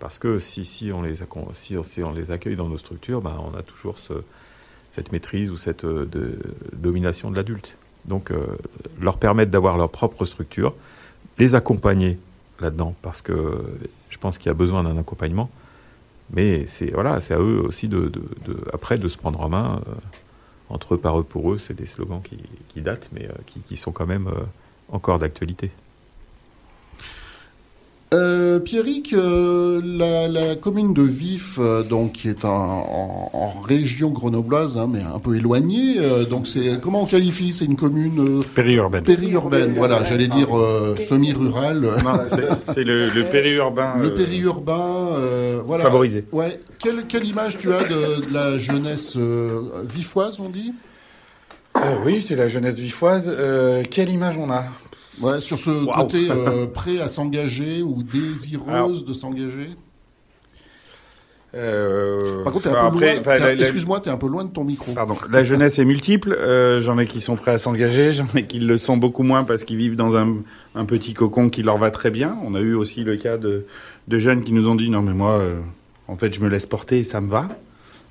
Parce 0.00 0.18
que 0.18 0.38
si, 0.38 0.90
on, 0.92 1.02
les, 1.02 1.16
si, 1.52 2.02
on 2.02 2.12
les 2.12 2.30
accueille 2.30 2.56
dans 2.56 2.68
nos 2.68 2.78
structures, 2.78 3.20
ben, 3.20 3.36
on 3.38 3.56
a 3.56 3.62
toujours 3.62 3.98
ce, 3.98 4.14
cette 4.90 5.12
maîtrise 5.12 5.50
ou 5.50 5.58
cette 5.58 5.84
euh, 5.84 6.08
domination 6.72 7.30
de 7.30 7.36
l'adulte. 7.36 7.76
Donc, 8.06 8.30
euh, 8.30 8.46
leur 8.98 9.18
permettre 9.18 9.50
d'avoir 9.50 9.76
leur 9.76 9.90
propre 9.90 10.24
structure, 10.24 10.72
les 11.38 11.54
accompagner 11.54 12.18
là-dedans, 12.60 12.94
parce 13.02 13.20
que 13.20 13.62
je 14.08 14.16
pense 14.16 14.38
qu'il 14.38 14.46
y 14.46 14.50
a 14.50 14.54
besoin 14.54 14.82
d'un 14.82 14.96
accompagnement. 14.96 15.50
Mais 16.32 16.64
c'est 16.66 16.90
voilà, 16.92 17.20
c'est 17.20 17.34
à 17.34 17.38
eux 17.38 17.60
aussi 17.60 17.86
de, 17.86 18.10
après 18.72 18.96
de 18.96 19.06
se 19.08 19.18
prendre 19.18 19.40
en 19.40 19.50
main. 19.50 19.82
Euh, 19.86 19.94
entre 20.70 20.94
eux, 20.94 20.98
par 20.98 21.18
eux, 21.18 21.24
pour 21.24 21.52
eux, 21.52 21.58
c'est 21.58 21.74
des 21.74 21.86
slogans 21.86 22.22
qui, 22.22 22.80
datent, 22.80 23.10
mais 23.12 23.28
qui, 23.66 23.76
sont 23.76 23.90
quand 23.90 24.06
même 24.06 24.30
encore 24.88 25.18
d'actualité. 25.18 25.72
Euh, 28.12 28.58
Pierrick, 28.58 29.12
euh, 29.12 29.80
la, 29.84 30.56
commune 30.56 30.92
de 30.92 31.02
Vif, 31.02 31.58
euh, 31.60 31.84
donc 31.84 32.12
qui 32.12 32.28
est 32.28 32.44
en, 32.44 33.30
région 33.64 34.10
grenobloise, 34.10 34.76
hein, 34.76 34.88
mais 34.90 35.00
un 35.00 35.20
peu 35.20 35.36
éloignée, 35.36 35.98
euh, 35.98 36.24
donc 36.24 36.48
c'est 36.48 36.80
comment 36.80 37.02
on 37.02 37.06
qualifie? 37.06 37.52
C'est 37.52 37.66
une 37.66 37.76
commune 37.76 38.42
périurbaine. 38.52 39.04
Périurbaine, 39.04 39.74
voilà, 39.74 40.02
j'allais 40.02 40.26
dire 40.26 40.48
semi-rurale. 40.98 41.88
C'est 42.66 42.82
le, 42.82 43.10
le, 43.10 43.24
périurbain. 43.30 43.94
Le 44.00 44.12
périurbain, 44.12 45.10
voilà. 45.64 45.84
Favorisé. 45.84 46.24
Ouais. 46.32 46.60
Quelle, 46.80 47.06
quelle 47.06 47.24
image 47.24 47.58
tu 47.58 47.72
as 47.72 47.84
de, 47.84 48.26
de 48.26 48.34
la 48.34 48.58
jeunesse 48.58 49.16
vifoise, 49.84 50.40
on 50.40 50.48
dit? 50.48 50.74
Oui, 52.04 52.24
c'est 52.26 52.36
la 52.36 52.48
jeunesse 52.48 52.76
vifoise. 52.76 53.32
quelle 53.88 54.08
image 54.10 54.36
on 54.36 54.50
a? 54.50 54.64
Ouais, 55.20 55.40
sur 55.40 55.58
ce 55.58 55.84
côté 55.84 56.30
euh, 56.30 56.66
prêt 56.66 57.00
à 57.00 57.08
s'engager 57.08 57.82
ou 57.82 58.02
désireuse 58.02 59.04
de 59.04 59.12
s'engager 59.12 59.70
euh, 61.54 62.44
Par 62.44 62.52
contre, 62.52 62.68
excuse-moi, 63.58 64.00
tu 64.00 64.08
es 64.08 64.12
un 64.12 64.16
peu 64.16 64.28
loin 64.28 64.44
de 64.44 64.50
ton 64.50 64.64
micro. 64.64 64.92
Pardon. 64.92 65.16
La 65.30 65.42
jeunesse 65.42 65.78
est 65.78 65.84
multiple. 65.84 66.32
Euh, 66.32 66.80
j'en 66.80 66.98
ai 66.98 67.06
qui 67.06 67.20
sont 67.20 67.36
prêts 67.36 67.50
à 67.52 67.58
s'engager, 67.58 68.12
j'en 68.14 68.28
ai 68.34 68.46
qui 68.46 68.60
le 68.60 68.78
sont 68.78 68.96
beaucoup 68.96 69.24
moins 69.24 69.44
parce 69.44 69.64
qu'ils 69.64 69.76
vivent 69.76 69.96
dans 69.96 70.16
un, 70.16 70.36
un, 70.74 70.84
petit 70.84 71.12
cocon 71.12 71.50
qui 71.50 71.62
leur 71.62 71.78
va 71.78 71.90
très 71.90 72.10
bien. 72.10 72.38
On 72.44 72.54
a 72.54 72.60
eu 72.60 72.74
aussi 72.74 73.02
le 73.02 73.16
cas 73.16 73.36
de, 73.36 73.66
de 74.08 74.18
jeunes 74.18 74.44
qui 74.44 74.52
nous 74.52 74.68
ont 74.68 74.76
dit 74.76 74.90
non 74.90 75.02
mais 75.02 75.14
moi, 75.14 75.38
euh, 75.38 75.58
en 76.08 76.16
fait, 76.16 76.32
je 76.32 76.40
me 76.40 76.48
laisse 76.48 76.66
porter 76.66 77.00
et 77.00 77.04
ça 77.04 77.20
me 77.20 77.28
va 77.28 77.48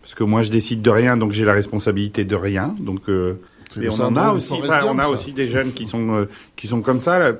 parce 0.02 0.16
que 0.16 0.24
moi 0.24 0.44
je 0.44 0.50
décide 0.50 0.82
de 0.82 0.90
rien, 0.90 1.18
donc 1.18 1.34
j'ai 1.34 1.46
la 1.46 1.54
responsabilité 1.54 2.26
de 2.26 2.36
rien. 2.36 2.76
Donc 2.80 3.02
euh, 3.10 3.40
et 3.82 3.90
on 3.90 4.02
en 4.02 4.16
a 4.16 4.32
aussi, 4.32 4.54
on 4.54 5.00
a 5.00 5.08
aussi 5.08 5.34
des 5.34 5.48
jeunes 5.48 5.74
qui 5.74 5.88
sont 5.88 6.14
euh, 6.14 6.30
qui 6.56 6.68
sont 6.68 6.82
comme 6.82 7.00
ça. 7.00 7.20
Là, 7.20 7.34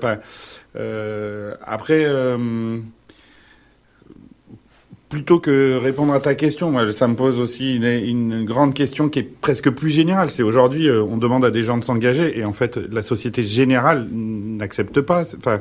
euh, 0.76 1.54
après, 1.64 2.04
euh, 2.04 2.78
plutôt 5.08 5.40
que 5.40 5.76
répondre 5.76 6.12
à 6.14 6.20
ta 6.20 6.34
question, 6.34 6.70
moi, 6.70 6.90
ça 6.92 7.08
me 7.08 7.16
pose 7.16 7.38
aussi 7.38 7.76
une, 7.76 7.84
une 7.84 8.44
grande 8.44 8.74
question 8.74 9.08
qui 9.08 9.18
est 9.18 9.40
presque 9.40 9.70
plus 9.70 9.90
générale. 9.90 10.30
C'est 10.30 10.44
aujourd'hui, 10.44 10.88
euh, 10.88 11.02
on 11.02 11.16
demande 11.16 11.44
à 11.44 11.50
des 11.50 11.64
gens 11.64 11.76
de 11.76 11.84
s'engager 11.84 12.38
et 12.38 12.44
en 12.44 12.52
fait, 12.52 12.76
la 12.76 13.02
société 13.02 13.44
générale 13.44 14.06
n'accepte 14.12 15.00
pas. 15.00 15.22
Enfin, 15.36 15.60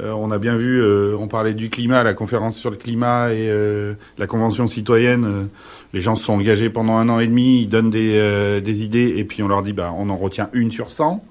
euh, 0.00 0.10
on 0.12 0.30
a 0.32 0.38
bien 0.38 0.56
vu, 0.56 0.80
euh, 0.80 1.16
on 1.18 1.28
parlait 1.28 1.54
du 1.54 1.70
climat, 1.70 2.02
la 2.02 2.14
conférence 2.14 2.56
sur 2.56 2.70
le 2.70 2.76
climat 2.76 3.32
et 3.32 3.48
euh, 3.48 3.94
la 4.18 4.26
convention 4.26 4.66
citoyenne. 4.66 5.48
Les 5.94 6.02
gens 6.02 6.16
sont 6.16 6.34
engagés 6.34 6.68
pendant 6.68 6.96
un 6.96 7.08
an 7.08 7.20
et 7.20 7.26
demi, 7.26 7.62
ils 7.62 7.68
donnent 7.68 7.90
des, 7.90 8.60
des 8.60 8.82
idées 8.82 9.14
et 9.16 9.24
puis 9.24 9.42
on 9.42 9.48
leur 9.48 9.62
dit, 9.62 9.72
bah, 9.72 9.94
on 9.96 10.10
en 10.10 10.16
retient 10.16 10.50
une 10.52 10.70
sur 10.70 10.90
100. 10.90 11.24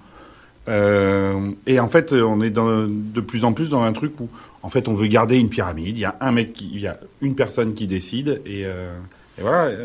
et 0.67 1.79
en 1.79 1.87
fait, 1.89 2.13
on 2.13 2.41
est 2.41 2.49
de 2.49 3.21
plus 3.21 3.43
en 3.43 3.53
plus 3.53 3.69
dans 3.69 3.83
un 3.83 3.93
truc 3.93 4.19
où, 4.19 4.29
en 4.63 4.69
fait, 4.69 4.87
on 4.87 4.95
veut 4.95 5.07
garder 5.07 5.37
une 5.37 5.49
pyramide. 5.49 5.95
Il 5.95 5.99
y 5.99 6.05
a 6.05 6.15
un 6.21 6.31
mec, 6.31 6.53
qui, 6.53 6.71
il 6.73 6.79
y 6.79 6.87
a 6.87 6.97
une 7.21 7.35
personne 7.35 7.75
qui 7.75 7.85
décide 7.85 8.41
et, 8.45 8.61
et 8.61 9.41
voilà. 9.41 9.75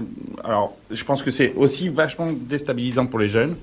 Alors, 0.44 0.76
je 0.90 1.04
pense 1.04 1.22
que 1.22 1.30
c'est 1.30 1.52
aussi 1.56 1.88
vachement 1.88 2.28
déstabilisant 2.32 3.06
pour 3.06 3.18
les 3.18 3.28
jeunes 3.28 3.56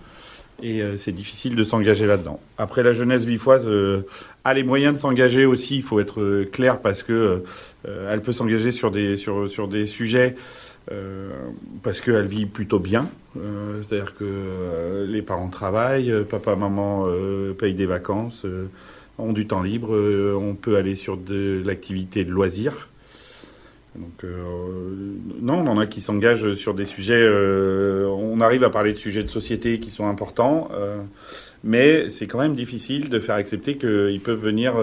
et 0.61 0.81
euh, 0.81 0.97
c'est 0.97 1.11
difficile 1.11 1.55
de 1.55 1.63
s'engager 1.63 2.05
là-dedans. 2.05 2.39
Après, 2.57 2.83
la 2.83 2.93
jeunesse 2.93 3.23
vifoise 3.23 3.67
euh, 3.67 4.05
a 4.43 4.53
les 4.53 4.63
moyens 4.63 4.93
de 4.95 4.99
s'engager 4.99 5.45
aussi. 5.45 5.77
Il 5.77 5.83
faut 5.83 5.99
être 5.99 6.21
euh, 6.21 6.49
clair 6.51 6.79
parce 6.79 7.03
que 7.03 7.43
elle 8.09 8.21
peut 8.21 8.31
s'engager 8.31 8.71
sur 8.71 8.89
des 8.89 9.15
sur 9.15 9.49
sur 9.49 9.67
des 9.67 9.85
sujets 9.85 10.35
parce 11.81 12.01
qu'elle 12.01 12.27
vit 12.27 12.45
plutôt 12.45 12.79
bien. 12.79 13.09
C'est-à-dire 13.33 14.15
que 14.15 15.05
les 15.07 15.21
parents 15.21 15.49
travaillent, 15.49 16.13
papa, 16.29 16.55
maman 16.55 17.07
payent 17.57 17.73
des 17.73 17.85
vacances, 17.85 18.45
ont 19.17 19.33
du 19.33 19.47
temps 19.47 19.63
libre. 19.63 19.95
on 20.39 20.55
peut 20.55 20.77
aller 20.77 20.95
sur 20.95 21.17
de 21.17 21.61
l'activité 21.65 22.23
de 22.23 22.31
loisirs. 22.31 22.87
Donc 23.95 24.23
euh, 24.23 25.15
non, 25.41 25.59
on 25.59 25.67
en 25.67 25.77
a 25.77 25.85
qui 25.85 26.01
s'engagent 26.01 26.53
sur 26.55 26.73
des 26.73 26.85
sujets. 26.85 27.21
Euh, 27.21 28.07
on 28.07 28.41
arrive 28.41 28.63
à 28.63 28.69
parler 28.69 28.91
de 28.93 28.97
sujets 28.97 29.23
de 29.23 29.29
société 29.29 29.79
qui 29.79 29.89
sont 29.89 30.07
importants, 30.07 30.69
euh, 30.73 30.97
mais 31.63 32.09
c'est 32.09 32.27
quand 32.27 32.39
même 32.39 32.55
difficile 32.55 33.09
de 33.09 33.19
faire 33.19 33.35
accepter 33.35 33.77
qu'ils 33.77 34.21
peuvent 34.21 34.41
venir. 34.41 34.75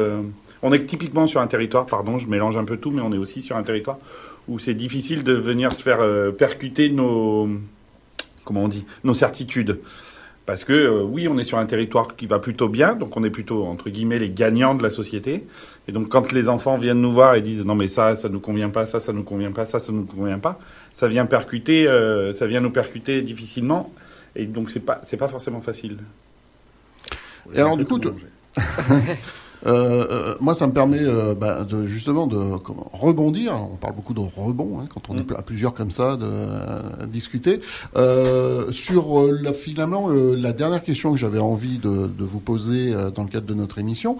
on 0.62 0.72
est 0.72 0.86
typiquement 0.86 1.26
sur 1.26 1.40
un 1.40 1.46
territoire, 1.46 1.86
pardon, 1.86 2.18
je 2.18 2.28
mélange 2.28 2.56
un 2.56 2.64
peu 2.64 2.78
tout, 2.78 2.90
mais 2.90 3.02
on 3.02 3.12
est 3.12 3.18
aussi 3.18 3.42
sur 3.42 3.56
un 3.56 3.62
territoire 3.62 3.98
où 4.48 4.58
c'est 4.58 4.74
difficile 4.74 5.24
de 5.24 5.32
venir 5.32 5.72
se 5.72 5.82
faire 5.82 6.00
percuter 6.36 6.90
nos 6.90 7.48
comment 8.44 8.64
on 8.64 8.68
dit 8.68 8.84
nos 9.04 9.14
certitudes. 9.14 9.78
Parce 10.44 10.64
que 10.64 10.72
euh, 10.72 11.02
oui, 11.02 11.28
on 11.28 11.38
est 11.38 11.44
sur 11.44 11.58
un 11.58 11.66
territoire 11.66 12.16
qui 12.16 12.26
va 12.26 12.40
plutôt 12.40 12.68
bien, 12.68 12.96
donc 12.96 13.16
on 13.16 13.22
est 13.22 13.30
plutôt 13.30 13.64
entre 13.64 13.90
guillemets 13.90 14.18
les 14.18 14.30
gagnants 14.30 14.74
de 14.74 14.82
la 14.82 14.90
société. 14.90 15.46
Et 15.86 15.92
donc 15.92 16.08
quand 16.08 16.32
les 16.32 16.48
enfants 16.48 16.78
viennent 16.78 17.00
nous 17.00 17.12
voir 17.12 17.36
et 17.36 17.42
disent 17.42 17.64
non 17.64 17.76
mais 17.76 17.86
ça, 17.86 18.16
ça 18.16 18.28
nous 18.28 18.40
convient 18.40 18.70
pas, 18.70 18.84
ça, 18.84 18.98
ça 18.98 19.12
nous 19.12 19.22
convient 19.22 19.52
pas, 19.52 19.66
ça, 19.66 19.78
ça 19.78 19.92
nous 19.92 20.04
convient 20.04 20.40
pas, 20.40 20.58
ça 20.92 21.06
vient 21.06 21.26
percuter, 21.26 21.86
euh, 21.86 22.32
ça 22.32 22.48
vient 22.48 22.60
nous 22.60 22.72
percuter 22.72 23.22
difficilement. 23.22 23.92
Et 24.34 24.46
donc 24.46 24.72
c'est 24.72 24.80
pas, 24.80 25.00
c'est 25.04 25.16
pas 25.16 25.28
forcément 25.28 25.60
facile. 25.60 25.98
Et 27.54 27.60
alors 27.60 27.76
du 27.76 27.84
coup, 27.84 28.00
Euh, 29.66 30.04
euh, 30.10 30.34
moi, 30.40 30.54
ça 30.54 30.66
me 30.66 30.72
permet 30.72 31.00
euh, 31.00 31.34
bah, 31.34 31.64
de, 31.64 31.86
justement 31.86 32.26
de 32.26 32.56
comment, 32.58 32.90
rebondir. 32.92 33.56
On 33.72 33.76
parle 33.76 33.94
beaucoup 33.94 34.14
de 34.14 34.20
rebond 34.20 34.80
hein, 34.80 34.86
quand 34.92 35.08
on 35.08 35.16
est 35.16 35.30
mm. 35.30 35.36
à 35.36 35.42
plusieurs 35.42 35.74
comme 35.74 35.90
ça, 35.90 36.16
de 36.16 36.24
euh, 36.24 37.06
discuter 37.06 37.60
sur 38.70 39.28
la, 39.42 39.52
finalement 39.52 40.08
la 40.10 40.52
dernière 40.52 40.82
question 40.82 41.12
que 41.12 41.18
j'avais 41.18 41.38
envie 41.38 41.78
de, 41.78 42.06
de, 42.06 42.24
vous 42.24 42.40
poser 42.40 42.94
dans 43.14 43.24
le 43.24 43.28
cadre 43.28 43.46
de 43.46 43.54
notre 43.54 43.78
émission, 43.78 44.16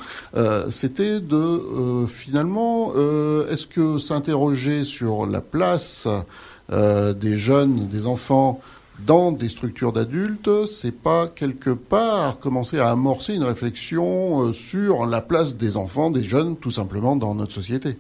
c'était 0.71 1.21
de 1.21 2.07
finalement 2.07 2.93
est-ce 3.49 3.67
que 3.67 3.99
s'interroger 3.99 4.85
sur 4.85 5.27
la 5.27 5.41
place 5.41 6.07
des 6.71 7.37
jeunes, 7.37 7.89
des 7.89 8.07
enfants 8.07 8.61
dans 9.01 9.33
des 9.33 9.49
structures 9.49 9.93
d'adultes, 9.93 10.67
c'est 10.67 10.93
pas 10.93 11.27
quelque 11.27 11.71
part 11.71 12.39
commencer 12.39 12.79
à 12.79 12.91
amorcer 12.91 13.35
une 13.35 13.45
réflexion 13.45 14.49
euh, 14.49 14.53
sur 14.53 15.07
la 15.07 15.21
place 15.21 15.57
des 15.57 15.77
enfants, 15.77 16.11
des 16.11 16.23
jeunes, 16.23 16.57
tout 16.57 16.71
simplement 16.71 17.17
dans 17.17 17.35
notre 17.35 17.53
société 17.53 17.97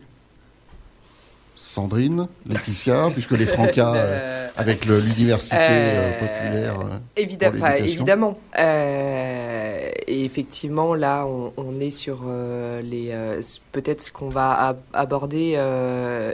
Sandrine, 1.54 2.28
Laetitia, 2.46 3.10
puisque 3.12 3.32
les 3.32 3.46
Francas, 3.46 3.94
euh, 3.94 4.48
avec 4.56 4.84
l'université 4.86 5.56
euh, 5.58 6.18
populaire. 6.18 7.00
évidemment. 7.16 7.66
évidemment. 7.76 8.38
Et 10.06 10.24
effectivement, 10.24 10.94
là, 10.94 11.26
on, 11.26 11.80
est 11.80 11.90
sur 11.90 12.22
les 12.82 13.14
peut-être 13.72 14.02
ce 14.02 14.12
qu'on 14.12 14.28
va 14.28 14.76
aborder 14.92 15.58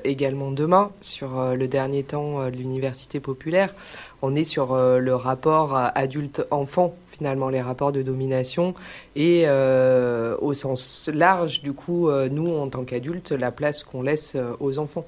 également 0.04 0.50
demain 0.50 0.90
sur 1.00 1.54
le 1.54 1.68
dernier 1.68 2.02
temps 2.02 2.46
de 2.46 2.56
l'université 2.56 3.20
populaire. 3.20 3.74
On 4.20 4.34
est 4.34 4.44
sur 4.44 4.72
euh, 4.72 4.98
le 4.98 5.14
rapport 5.14 5.76
adulte-enfant 5.94 6.96
finalement 7.08 7.48
les 7.48 7.60
rapports 7.60 7.92
de 7.92 8.02
domination. 8.02 8.74
Et 9.16 9.44
euh, 9.46 10.36
au 10.40 10.54
sens 10.54 11.08
large 11.12 11.62
du 11.62 11.72
coup 11.72 12.08
euh, 12.08 12.28
nous 12.28 12.46
en 12.46 12.68
tant 12.68 12.84
qu'adultes 12.84 13.32
la 13.32 13.52
place 13.52 13.84
qu'on 13.84 14.02
laisse 14.02 14.36
aux 14.60 14.78
enfants. 14.78 15.06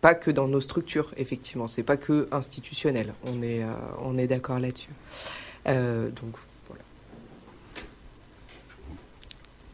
Pas 0.00 0.16
que 0.16 0.32
dans 0.32 0.48
nos 0.48 0.60
structures 0.60 1.14
effectivement. 1.16 1.68
C'est 1.68 1.84
pas 1.84 1.96
que 1.96 2.28
institutionnel. 2.32 3.14
On 3.28 3.42
est 3.42 3.62
est 4.18 4.26
d'accord 4.26 4.58
là-dessus. 4.58 4.90
Donc 5.64 6.34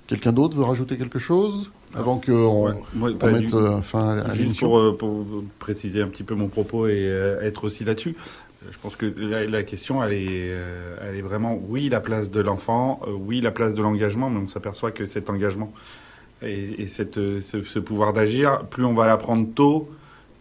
Quelqu'un 0.08 0.32
d'autre 0.32 0.56
veut 0.56 0.64
rajouter 0.64 0.96
quelque 0.96 1.18
chose 1.18 1.70
avant 1.94 2.18
qu'on 2.18 2.72
mette 2.94 3.52
euh, 3.52 3.82
fin 3.82 4.18
à 4.18 4.34
Juste 4.34 4.58
pour, 4.58 4.78
euh, 4.78 4.96
pour, 4.96 5.26
préciser 5.58 6.00
un 6.00 6.08
petit 6.08 6.22
peu 6.22 6.34
mon 6.34 6.48
propos 6.48 6.86
et 6.86 7.06
euh, 7.06 7.42
être 7.42 7.64
aussi 7.64 7.84
là-dessus, 7.84 8.16
je 8.70 8.78
pense 8.78 8.96
que 8.96 9.04
la, 9.06 9.62
question, 9.62 10.02
elle 10.02 10.14
est, 10.14 10.50
elle 11.00 11.14
est 11.14 11.22
vraiment, 11.22 11.60
oui, 11.68 11.90
la 11.90 12.00
place 12.00 12.30
de 12.30 12.40
l'enfant, 12.40 13.00
oui, 13.06 13.40
la 13.40 13.52
place 13.52 13.74
de 13.74 13.82
l'engagement, 13.82 14.30
mais 14.30 14.40
on 14.40 14.48
s'aperçoit 14.48 14.90
que 14.90 15.06
cet 15.06 15.30
engagement 15.30 15.72
et, 16.42 16.82
et 16.82 16.88
cette, 16.88 17.14
ce, 17.14 17.62
ce 17.62 17.78
pouvoir 17.78 18.12
d'agir, 18.12 18.64
plus 18.64 18.84
on 18.84 18.94
va 18.94 19.06
l'apprendre 19.06 19.46
tôt, 19.54 19.88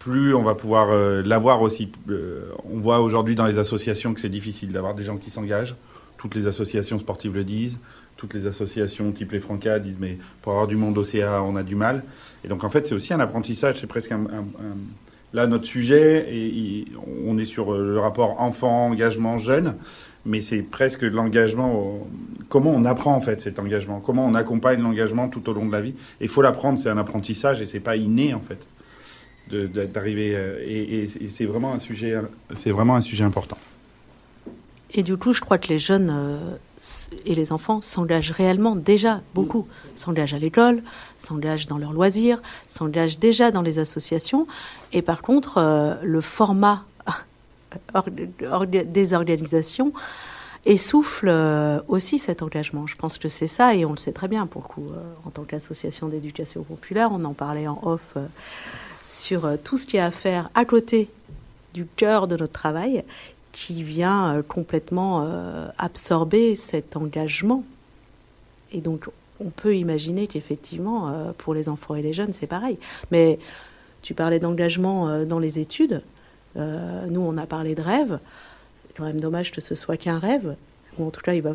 plus 0.00 0.34
on 0.34 0.42
va 0.42 0.56
pouvoir 0.56 0.92
l'avoir 1.22 1.62
aussi. 1.62 1.92
on 2.08 2.80
voit 2.80 3.00
aujourd'hui 3.00 3.36
dans 3.36 3.46
les 3.46 3.58
associations 3.58 4.14
que 4.14 4.20
c'est 4.20 4.28
difficile 4.28 4.72
d'avoir 4.72 4.94
des 4.94 5.04
gens 5.04 5.16
qui 5.16 5.30
s'engagent. 5.30 5.76
Toutes 6.16 6.34
les 6.34 6.48
associations 6.48 6.98
sportives 6.98 7.34
le 7.34 7.44
disent 7.44 7.78
toutes 8.18 8.34
les 8.34 8.46
associations 8.46 9.10
type 9.12 9.32
les 9.32 9.40
Francas 9.40 9.78
disent 9.78 9.96
mais 9.98 10.18
pour 10.42 10.52
avoir 10.52 10.66
du 10.66 10.76
monde 10.76 10.98
océan 10.98 11.42
on 11.46 11.56
a 11.56 11.62
du 11.62 11.76
mal. 11.76 12.02
Et 12.44 12.48
donc 12.48 12.64
en 12.64 12.68
fait 12.68 12.86
c'est 12.86 12.94
aussi 12.94 13.14
un 13.14 13.20
apprentissage, 13.20 13.78
c'est 13.80 13.86
presque 13.86 14.12
un, 14.12 14.26
là 15.32 15.46
notre 15.46 15.64
sujet 15.64 16.26
et, 16.28 16.84
on 17.24 17.38
est 17.38 17.46
sur 17.46 17.72
euh, 17.72 17.94
le 17.94 18.00
rapport 18.00 18.40
enfant 18.40 18.86
engagement 18.86 19.38
jeune, 19.38 19.76
mais 20.26 20.42
c'est 20.42 20.62
presque 20.62 21.02
l'engagement. 21.02 22.06
Comment 22.48 22.70
on 22.70 22.84
apprend 22.84 23.14
en 23.14 23.20
fait 23.20 23.40
cet 23.40 23.58
engagement? 23.58 24.00
Comment 24.00 24.26
on 24.26 24.34
accompagne 24.34 24.82
l'engagement 24.82 25.28
tout 25.28 25.48
au 25.48 25.52
long 25.52 25.66
de 25.66 25.72
la 25.72 25.80
vie? 25.80 25.94
Il 26.20 26.28
faut 26.28 26.42
l'apprendre, 26.42 26.80
c'est 26.82 26.90
un 26.90 26.98
apprentissage 26.98 27.62
et 27.62 27.66
c'est 27.66 27.80
pas 27.80 27.96
inné 27.96 28.34
en 28.34 28.40
fait 28.40 28.66
d'arriver 29.50 30.34
euh, 30.34 30.58
et, 30.62 31.04
et 31.04 31.30
c'est 31.30 31.46
vraiment 31.46 31.72
un 31.72 31.78
sujet 31.78 32.16
c'est 32.56 32.70
vraiment 32.70 32.96
un 32.96 33.00
sujet 33.00 33.24
important. 33.24 33.56
Et 34.90 35.02
du 35.02 35.16
coup, 35.16 35.32
je 35.32 35.40
crois 35.40 35.58
que 35.58 35.68
les 35.68 35.78
jeunes 35.78 36.10
euh, 36.10 36.56
et 37.24 37.34
les 37.34 37.52
enfants 37.52 37.80
s'engagent 37.82 38.30
réellement 38.30 38.76
déjà 38.76 39.20
beaucoup, 39.34 39.66
s'engagent 39.96 40.34
à 40.34 40.38
l'école, 40.38 40.82
s'engagent 41.18 41.66
dans 41.66 41.78
leurs 41.78 41.92
loisirs, 41.92 42.40
s'engagent 42.68 43.18
déjà 43.18 43.50
dans 43.50 43.62
les 43.62 43.78
associations. 43.78 44.46
Et 44.92 45.02
par 45.02 45.22
contre, 45.22 45.58
euh, 45.58 45.94
le 46.02 46.20
format 46.20 46.84
des 48.62 49.14
organisations 49.14 49.92
essouffle 50.66 51.28
euh, 51.28 51.80
aussi 51.88 52.18
cet 52.18 52.42
engagement. 52.42 52.86
Je 52.86 52.96
pense 52.96 53.18
que 53.18 53.28
c'est 53.28 53.46
ça, 53.46 53.74
et 53.74 53.84
on 53.84 53.92
le 53.92 53.96
sait 53.96 54.12
très 54.12 54.28
bien 54.28 54.46
pour 54.46 54.62
le 54.62 54.68
coup, 54.68 54.86
en 55.24 55.30
tant 55.30 55.44
qu'association 55.44 56.08
d'éducation 56.08 56.62
populaire, 56.62 57.10
on 57.12 57.24
en 57.24 57.34
parlait 57.34 57.68
en 57.68 57.80
off 57.82 58.16
sur 59.04 59.48
tout 59.64 59.78
ce 59.78 59.86
qui 59.86 59.98
a 59.98 60.06
à 60.06 60.10
faire 60.10 60.50
à 60.54 60.64
côté 60.64 61.08
du 61.74 61.86
cœur 61.86 62.26
de 62.28 62.36
notre 62.36 62.52
travail 62.52 63.04
qui 63.52 63.82
vient 63.82 64.36
euh, 64.36 64.42
complètement 64.42 65.24
euh, 65.24 65.68
absorber 65.78 66.54
cet 66.54 66.96
engagement. 66.96 67.64
Et 68.72 68.80
donc, 68.80 69.08
on 69.40 69.50
peut 69.50 69.76
imaginer 69.76 70.26
qu'effectivement, 70.26 71.08
euh, 71.08 71.32
pour 71.36 71.54
les 71.54 71.68
enfants 71.68 71.94
et 71.94 72.02
les 72.02 72.12
jeunes, 72.12 72.32
c'est 72.32 72.46
pareil. 72.46 72.78
Mais 73.10 73.38
tu 74.02 74.14
parlais 74.14 74.38
d'engagement 74.38 75.24
dans 75.24 75.38
les 75.38 75.58
études. 75.58 76.02
nous, 76.54 77.20
on 77.20 77.36
a 77.36 77.46
parlé 77.46 77.74
de 77.74 77.82
rêve. 77.82 78.20
Quand 78.96 79.04
même 79.04 79.20
dommage 79.20 79.50
que 79.50 79.60
ce 79.60 79.74
soit 79.74 79.96
qu'un 79.96 80.18
rêve 80.18 80.54
en 81.06 81.10
tout 81.10 81.20
cas, 81.20 81.34
il 81.34 81.42
va 81.42 81.54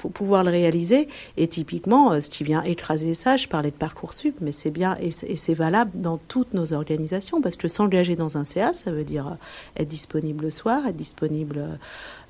faut 0.00 0.08
pouvoir 0.08 0.42
le 0.42 0.50
réaliser. 0.50 1.08
Et 1.36 1.46
typiquement, 1.46 2.12
euh, 2.12 2.20
ce 2.20 2.30
qui 2.30 2.42
vient 2.42 2.62
écraser 2.62 3.14
ça, 3.14 3.36
je 3.36 3.46
parlais 3.46 3.70
de 3.70 3.76
Parcoursup, 3.76 4.36
mais 4.40 4.52
c'est 4.52 4.70
bien 4.70 4.96
et 5.00 5.10
c'est 5.10 5.54
valable 5.54 5.92
dans 5.94 6.18
toutes 6.18 6.54
nos 6.54 6.72
organisations, 6.72 7.40
parce 7.40 7.56
que 7.56 7.68
s'engager 7.68 8.16
dans 8.16 8.38
un 8.38 8.44
CA, 8.44 8.72
ça 8.72 8.90
veut 8.90 9.04
dire 9.04 9.28
euh, 9.28 9.82
être 9.82 9.88
disponible 9.88 10.44
le 10.44 10.50
soir, 10.50 10.86
être 10.86 10.96
disponible 10.96 11.58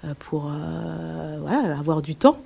euh, 0.04 0.14
pour 0.18 0.50
voilà, 1.40 1.78
avoir 1.78 2.00
du 2.00 2.14
temps. 2.14 2.38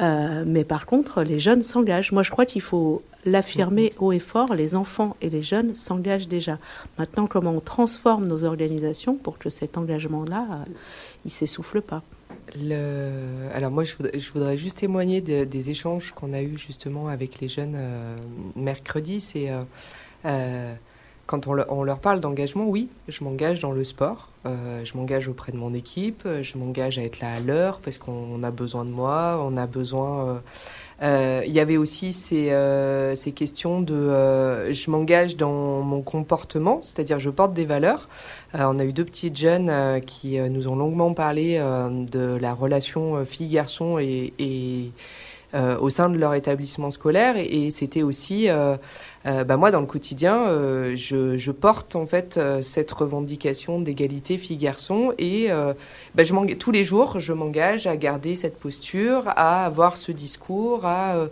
mais 0.00 0.64
par 0.64 0.86
contre, 0.86 1.22
les 1.22 1.38
jeunes 1.38 1.62
s'engagent. 1.62 2.10
Moi, 2.10 2.24
je 2.24 2.32
crois 2.32 2.46
qu'il 2.46 2.62
faut 2.62 3.02
l'affirmer 3.24 3.92
haut 3.98 4.10
et 4.10 4.18
fort, 4.18 4.54
les 4.54 4.74
enfants 4.74 5.16
et 5.20 5.30
les 5.30 5.42
jeunes 5.42 5.76
s'engagent 5.76 6.26
déjà. 6.26 6.58
Maintenant, 6.98 7.28
comment 7.28 7.52
on 7.52 7.60
transforme 7.60 8.26
nos 8.26 8.42
organisations 8.42 9.14
pour 9.14 9.38
que 9.38 9.50
cet 9.50 9.78
engagement-là, 9.78 10.64
il 11.24 11.30
s'essouffle 11.30 11.80
pas 11.80 12.02
Alors 13.54 13.70
moi, 13.70 13.84
je 13.84 13.94
voudrais, 14.32 14.56
juste 14.56 14.78
témoigner 14.78 15.20
des 15.20 15.70
échanges 15.70 16.12
qu'on 16.12 16.32
a 16.32 16.42
eus 16.42 16.58
justement 16.58 17.08
avec 17.08 17.40
les 17.40 17.48
jeunes 17.48 17.74
euh, 17.76 18.16
mercredi. 18.54 19.24
Euh, 19.36 19.62
euh, 20.24 20.74
quand 21.26 21.46
on, 21.46 21.82
leur 21.82 21.98
parle 21.98 22.20
d'engagement, 22.20 22.66
oui, 22.66 22.88
je 23.08 23.24
m'engage 23.24 23.60
dans 23.60 23.72
le 23.72 23.84
sport, 23.84 24.28
je 24.44 24.96
m'engage 24.96 25.26
auprès 25.28 25.50
de 25.50 25.56
mon 25.56 25.74
équipe, 25.74 26.26
je 26.40 26.56
m'engage 26.56 26.98
à 26.98 27.02
être 27.02 27.20
là 27.20 27.34
à 27.34 27.40
l'heure 27.40 27.80
parce 27.80 27.98
qu'on 27.98 28.42
a 28.42 28.50
besoin 28.52 28.84
de 28.84 28.90
moi, 28.90 29.44
on 29.44 29.56
a 29.56 29.66
besoin 29.66 30.40
euh, 31.02 31.42
il 31.46 31.52
y 31.52 31.60
avait 31.60 31.76
aussi 31.76 32.12
ces, 32.12 32.50
euh, 32.50 33.14
ces 33.14 33.32
questions 33.32 33.82
de 33.82 33.94
euh, 33.94 34.72
je 34.72 34.90
m'engage 34.90 35.36
dans 35.36 35.82
mon 35.82 36.00
comportement, 36.00 36.80
c'est-à-dire 36.82 37.18
je 37.18 37.28
porte 37.28 37.52
des 37.52 37.66
valeurs. 37.66 38.08
on 38.54 38.78
a 38.78 38.84
eu 38.84 38.92
deux 38.92 39.04
petites 39.04 39.36
jeunes 39.36 40.00
qui 40.06 40.38
nous 40.38 40.68
ont 40.68 40.76
longuement 40.76 41.12
parlé 41.12 41.58
de 41.58 42.38
la 42.40 42.54
relation 42.54 43.24
fille-garçon 43.26 43.98
et, 43.98 44.32
et 44.38 44.90
euh, 45.54 45.78
au 45.78 45.90
sein 45.90 46.08
de 46.08 46.18
leur 46.18 46.34
établissement 46.34 46.90
scolaire. 46.90 47.36
Et, 47.36 47.70
c'était 47.70 48.02
aussi, 48.02 48.48
euh, 48.48 48.76
euh, 49.26 49.44
bah 49.44 49.56
moi, 49.56 49.70
dans 49.70 49.80
le 49.80 49.86
quotidien, 49.86 50.46
je, 50.96 51.50
porte 51.52 51.94
en 51.94 52.04
fait 52.04 52.40
cette 52.62 52.90
revendication 52.90 53.80
d'égalité 53.80 54.38
filles-garçons. 54.38 55.12
Et 55.18 55.48
bah, 56.14 56.24
tous 56.58 56.70
les 56.72 56.84
jours, 56.84 57.20
je 57.20 57.32
m'engage 57.32 57.86
à 57.86 57.96
garder 57.96 58.34
cette 58.34 58.58
posture, 58.58 59.22
à 59.26 59.64
avoir 59.64 59.96
ce 59.96 60.10
discours, 60.10 60.84
à 60.84 61.28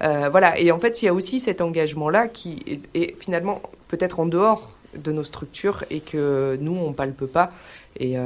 voilà. 0.00 0.58
Et 0.58 0.70
en 0.70 0.78
fait, 0.78 1.02
il 1.02 1.06
y 1.06 1.08
a 1.08 1.14
aussi 1.14 1.40
cet 1.40 1.60
engagement-là 1.60 2.28
qui 2.28 2.80
est, 2.94 3.18
finalement 3.18 3.60
peut-être 3.88 4.20
en 4.20 4.26
dehors 4.26 4.70
de 4.96 5.12
nos 5.12 5.24
structures 5.24 5.84
et 5.90 6.00
que 6.00 6.56
nous, 6.60 6.76
on 6.76 6.92
palpe 6.92 7.26
pas. 7.26 7.50
Et 7.98 8.16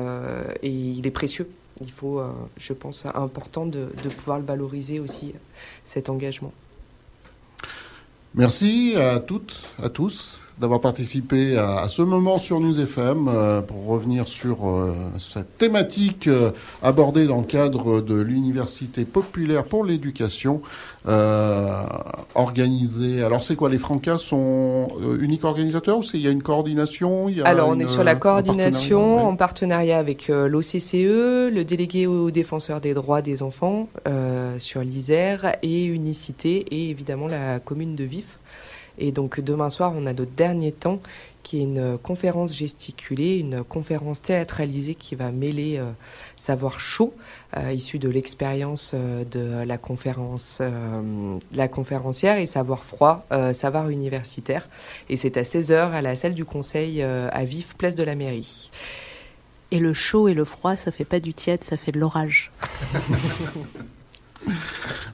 il 0.62 1.06
est 1.06 1.10
précieux 1.10 1.48
il 1.80 1.90
faut, 1.90 2.20
euh, 2.20 2.30
je 2.56 2.72
pense, 2.72 3.06
important 3.06 3.66
de, 3.66 3.86
pouvoir 4.16 4.38
le 4.38 4.44
valoriser 4.44 5.00
aussi, 5.00 5.32
cet 5.84 6.08
engagement. 6.08 6.52
Merci 8.34 8.94
à 8.96 9.18
toutes, 9.18 9.62
à 9.82 9.88
tous 9.88 10.40
d'avoir 10.60 10.80
participé 10.80 11.56
à, 11.56 11.88
ce 11.88 12.02
moment 12.02 12.38
sur 12.38 12.60
News 12.60 12.78
FM 12.78 13.28
euh, 13.28 13.62
pour 13.62 13.86
revenir 13.86 14.28
sur 14.28 14.68
euh, 14.68 14.94
cette 15.18 15.56
thématique 15.56 16.28
abordée 16.82 17.26
dans 17.26 17.38
le 17.38 17.44
cadre 17.44 18.00
de 18.00 18.20
l'Université 18.20 19.04
populaire 19.04 19.64
pour 19.64 19.84
l'éducation 19.84 20.60
euh, 21.08 21.82
organisé. 22.34 23.22
Alors 23.22 23.42
c'est 23.42 23.56
quoi 23.56 23.70
les 23.70 23.78
Francas 23.78 24.18
sont 24.18 24.92
euh, 25.00 25.18
uniques 25.20 25.44
organisateurs 25.44 25.98
ou 25.98 26.02
il 26.12 26.20
y 26.20 26.28
a 26.28 26.30
une 26.30 26.42
coordination 26.42 27.28
Alors 27.44 27.68
on 27.68 27.78
est 27.78 27.86
sur 27.86 28.04
la 28.04 28.16
coordination 28.16 29.26
en 29.26 29.36
partenariat 29.36 29.98
avec 29.98 30.28
euh, 30.28 30.46
l'OCCE, 30.48 31.50
le 31.50 31.62
délégué 31.62 32.06
aux 32.06 32.30
défenseurs 32.30 32.80
des 32.80 32.94
droits 32.94 33.22
des 33.22 33.42
enfants 33.42 33.88
euh, 34.06 34.58
sur 34.58 34.82
l'Isère 34.82 35.56
et 35.62 35.86
Unicité 35.86 36.66
et 36.70 36.90
évidemment 36.90 37.28
la 37.28 37.60
commune 37.60 37.96
de 37.96 38.04
Vif. 38.04 38.39
Et 39.00 39.12
donc 39.12 39.40
demain 39.40 39.70
soir, 39.70 39.92
on 39.96 40.06
a 40.06 40.12
notre 40.12 40.30
dernier 40.32 40.72
temps 40.72 41.00
qui 41.42 41.58
est 41.58 41.62
une 41.62 41.98
conférence 41.98 42.54
gesticulée, 42.54 43.38
une 43.38 43.64
conférence 43.64 44.20
théâtralisée 44.20 44.94
qui 44.94 45.14
va 45.14 45.30
mêler 45.32 45.78
euh, 45.78 45.90
savoir 46.36 46.78
chaud, 46.78 47.14
euh, 47.56 47.72
issu 47.72 47.98
de 47.98 48.10
l'expérience 48.10 48.92
euh, 48.94 49.24
de 49.24 49.64
la 49.64 49.78
conférence, 49.78 50.60
la 51.52 51.68
conférencière, 51.68 52.38
et 52.38 52.46
savoir 52.46 52.84
froid, 52.84 53.26
savoir 53.52 53.88
universitaire. 53.88 54.68
Et 55.08 55.16
c'est 55.16 55.36
à 55.36 55.42
16h 55.42 55.92
à 55.92 56.02
la 56.02 56.14
salle 56.14 56.34
du 56.34 56.44
conseil 56.44 57.02
à 57.02 57.44
Vif, 57.44 57.74
place 57.76 57.94
de 57.94 58.02
la 58.02 58.14
mairie. 58.14 58.70
Et 59.70 59.78
le 59.78 59.94
chaud 59.94 60.28
et 60.28 60.34
le 60.34 60.44
froid, 60.44 60.76
ça 60.76 60.90
fait 60.90 61.04
pas 61.04 61.20
du 61.20 61.32
tiède, 61.32 61.64
ça 61.64 61.76
fait 61.76 61.92
de 61.92 61.98
l'orage. 61.98 62.52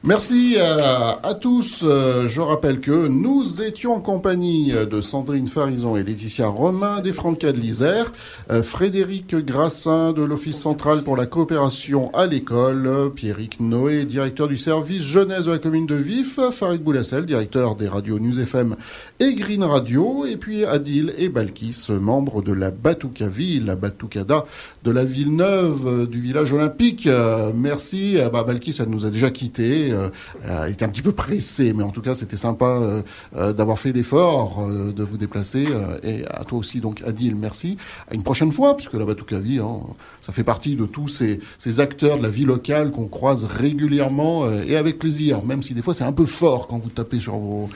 Merci 0.02 0.56
à, 0.58 1.34
tous. 1.34 1.82
Euh, 1.82 2.28
je 2.28 2.40
rappelle 2.40 2.80
que 2.80 3.08
nous 3.08 3.60
étions 3.60 3.94
en 3.94 4.00
compagnie 4.00 4.72
de 4.72 5.00
Sandrine 5.00 5.48
Farison 5.48 5.96
et 5.96 6.04
Laetitia 6.04 6.46
Romain 6.46 7.00
des 7.00 7.12
Francas 7.12 7.52
de 7.52 7.58
l'Isère, 7.58 8.12
euh, 8.50 8.62
Frédéric 8.62 9.34
Grassin 9.34 10.12
de 10.12 10.22
l'Office 10.22 10.58
central 10.58 11.02
pour 11.02 11.16
la 11.16 11.26
coopération 11.26 12.14
à 12.14 12.26
l'école, 12.26 13.12
Pierrick 13.14 13.58
Noé, 13.58 14.04
directeur 14.04 14.46
du 14.46 14.56
service 14.56 15.02
jeunesse 15.02 15.46
de 15.46 15.50
la 15.50 15.58
commune 15.58 15.86
de 15.86 15.96
Vif, 15.96 16.38
Farid 16.52 16.82
Boulassel, 16.82 17.26
directeur 17.26 17.74
des 17.74 17.88
radios 17.88 18.20
News 18.20 18.38
FM 18.38 18.76
et 19.18 19.34
Green 19.34 19.64
Radio, 19.64 20.24
et 20.24 20.36
puis 20.36 20.64
Adil 20.64 21.14
et 21.18 21.28
Balkis, 21.28 21.86
membres 21.90 22.42
de 22.42 22.52
la 22.52 22.70
Batouka 22.70 23.26
Ville, 23.26 23.66
la 23.66 23.76
Batoukada 23.76 24.44
de 24.84 24.90
la 24.92 25.04
ville 25.04 25.34
neuve 25.34 26.06
du 26.08 26.20
village 26.20 26.52
olympique. 26.52 27.06
Euh, 27.06 27.50
merci. 27.54 28.18
Bah, 28.32 28.44
Balkis, 28.44 28.76
elle 28.78 28.88
nous 28.88 29.04
a 29.04 29.10
déjà 29.16 29.30
quitté, 29.30 29.90
euh, 29.90 30.66
était 30.66 30.84
un 30.84 30.88
petit 30.88 31.02
peu 31.02 31.12
pressé, 31.12 31.72
mais 31.72 31.82
en 31.82 31.90
tout 31.90 32.02
cas 32.02 32.14
c'était 32.14 32.36
sympa 32.36 33.02
d'avoir 33.34 33.78
fait 33.78 33.92
l'effort 33.92 34.66
de 34.68 35.02
vous 35.02 35.16
déplacer. 35.16 35.66
et 36.02 36.24
à 36.26 36.44
toi 36.44 36.58
aussi 36.58 36.80
donc 36.80 37.02
Adil, 37.06 37.34
merci. 37.34 37.76
À 38.10 38.14
une 38.14 38.22
prochaine 38.22 38.52
fois, 38.52 38.76
puisque 38.76 38.94
la 38.94 39.04
Batukavi, 39.04 39.58
hein, 39.58 39.80
ça 40.20 40.32
fait 40.32 40.44
partie 40.44 40.76
de 40.76 40.84
tous 40.84 41.08
ces, 41.08 41.40
ces 41.58 41.80
acteurs 41.80 42.18
de 42.18 42.22
la 42.22 42.28
vie 42.28 42.44
locale 42.44 42.90
qu'on 42.90 43.08
croise 43.08 43.44
régulièrement 43.44 44.50
et 44.50 44.76
avec 44.76 44.98
plaisir, 44.98 45.44
même 45.44 45.62
si 45.62 45.74
des 45.74 45.82
fois 45.82 45.94
c'est 45.94 46.04
un 46.04 46.12
peu 46.12 46.26
fort 46.26 46.66
quand 46.66 46.78
vous 46.78 46.90
tapez 46.90 47.20
sur 47.20 47.36
vos... 47.36 47.68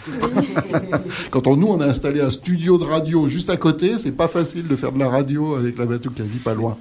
quand 1.30 1.46
on, 1.46 1.56
nous 1.56 1.68
on 1.68 1.80
a 1.80 1.86
installé 1.86 2.20
un 2.20 2.30
studio 2.30 2.78
de 2.78 2.84
radio 2.84 3.26
juste 3.26 3.50
à 3.50 3.56
côté, 3.56 3.98
c'est 3.98 4.12
pas 4.12 4.28
facile 4.28 4.68
de 4.68 4.76
faire 4.76 4.92
de 4.92 4.98
la 4.98 5.08
radio 5.08 5.54
avec 5.54 5.78
la 5.78 5.86
Batukavi 5.86 6.38
pas 6.38 6.54
loin. 6.54 6.76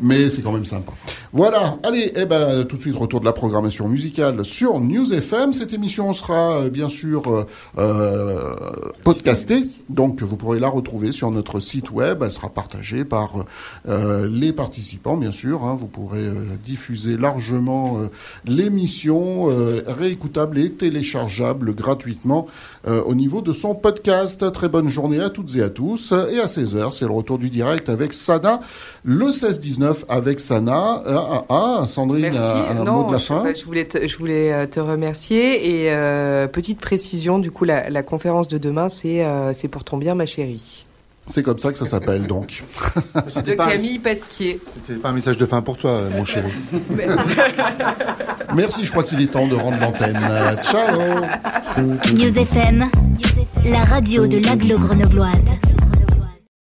Mais 0.00 0.30
c'est 0.30 0.42
quand 0.42 0.52
même 0.52 0.64
sympa. 0.64 0.92
Voilà, 1.32 1.78
allez, 1.82 2.12
eh 2.14 2.24
ben, 2.24 2.64
tout 2.64 2.76
de 2.76 2.80
suite, 2.80 2.96
retour 2.96 3.20
de 3.20 3.24
la 3.24 3.32
programmation 3.32 3.88
musicale 3.98 4.44
sur 4.44 4.78
News 4.78 5.12
FM. 5.12 5.52
Cette 5.52 5.72
émission 5.72 6.12
sera 6.12 6.52
euh, 6.52 6.70
bien 6.70 6.88
sûr 6.88 7.26
euh, 7.26 7.44
euh, 7.78 8.54
podcastée, 9.02 9.64
donc 9.88 10.22
vous 10.22 10.36
pourrez 10.36 10.60
la 10.60 10.68
retrouver 10.68 11.10
sur 11.10 11.32
notre 11.32 11.58
site 11.58 11.90
web. 11.90 12.22
Elle 12.22 12.30
sera 12.30 12.48
partagée 12.48 13.04
par 13.04 13.44
les 13.84 14.52
participants, 14.52 15.16
bien 15.16 15.32
sûr. 15.32 15.64
Hein. 15.64 15.74
Vous 15.74 15.88
pourrez 15.88 16.30
diffuser 16.64 17.16
largement 17.16 18.00
l'émission, 18.44 19.48
réécoutable 19.86 20.58
et 20.58 20.70
téléchargeable 20.70 21.74
gratuitement 21.74 22.46
au 22.86 23.14
niveau 23.14 23.40
de 23.40 23.52
son 23.52 23.74
podcast. 23.74 24.52
Très 24.52 24.68
bonne 24.68 24.88
journée 24.88 25.20
à 25.20 25.30
toutes 25.30 25.56
et 25.56 25.62
à 25.62 25.70
tous. 25.70 26.12
Et 26.12 26.38
à 26.38 26.46
16h, 26.46 26.92
c'est 26.92 27.06
le 27.06 27.12
retour 27.12 27.38
du 27.38 27.50
direct 27.50 27.88
avec 27.88 28.12
Sana, 28.12 28.60
le 29.04 29.26
16-19 29.26 30.04
avec 30.08 30.40
Sana. 30.40 31.02
Ah, 31.06 31.44
ah, 31.48 31.80
ah 31.80 31.86
Sandrine, 31.86 32.36
un, 32.36 32.84
mot 32.84 33.08
de 33.08 33.12
la 33.12 33.18
fin? 33.18 33.44
je, 33.54 33.64
voulais 33.64 33.87
te, 33.88 34.06
je 34.06 34.16
voulais 34.18 34.52
euh, 34.52 34.66
te 34.66 34.80
remercier. 34.80 35.84
Et 35.84 35.92
euh, 35.92 36.46
petite 36.46 36.80
précision, 36.80 37.38
du 37.38 37.50
coup, 37.50 37.64
la, 37.64 38.02
conférence 38.02 38.48
de 38.48 38.58
demain, 38.58 38.88
c'est 38.88 39.24
euh, 39.24 39.52
c'est 39.52 39.68
pour 39.68 39.84
ton 39.84 39.96
bien, 39.96 40.14
ma 40.14 40.26
chérie. 40.26 40.86
C'est 41.30 41.42
comme 41.42 41.58
ça 41.58 41.72
que 41.72 41.78
ça 41.78 41.84
s'appelle, 41.84 42.26
donc. 42.26 42.64
de 43.44 43.54
Camille 43.54 43.98
Pasquier. 43.98 44.60
C'était 44.86 44.98
pas 44.98 45.10
un 45.10 45.12
message 45.12 45.36
de 45.36 45.44
fin 45.44 45.60
pour 45.60 45.76
toi, 45.76 46.04
mon 46.16 46.24
chéri. 46.24 46.50
Merci, 48.54 48.84
je 48.84 48.90
crois 48.90 49.04
qu'il 49.04 49.20
est 49.20 49.26
temps 49.26 49.46
de 49.46 49.54
rendre 49.54 49.78
l'antenne. 49.78 50.18
Ciao 50.62 50.98
News 52.14 52.38
FM, 52.38 52.88
la 53.66 53.82
radio 53.82 54.26
de 54.26 54.38
l'aglo 54.38 54.78
grenobloise. 54.78 55.44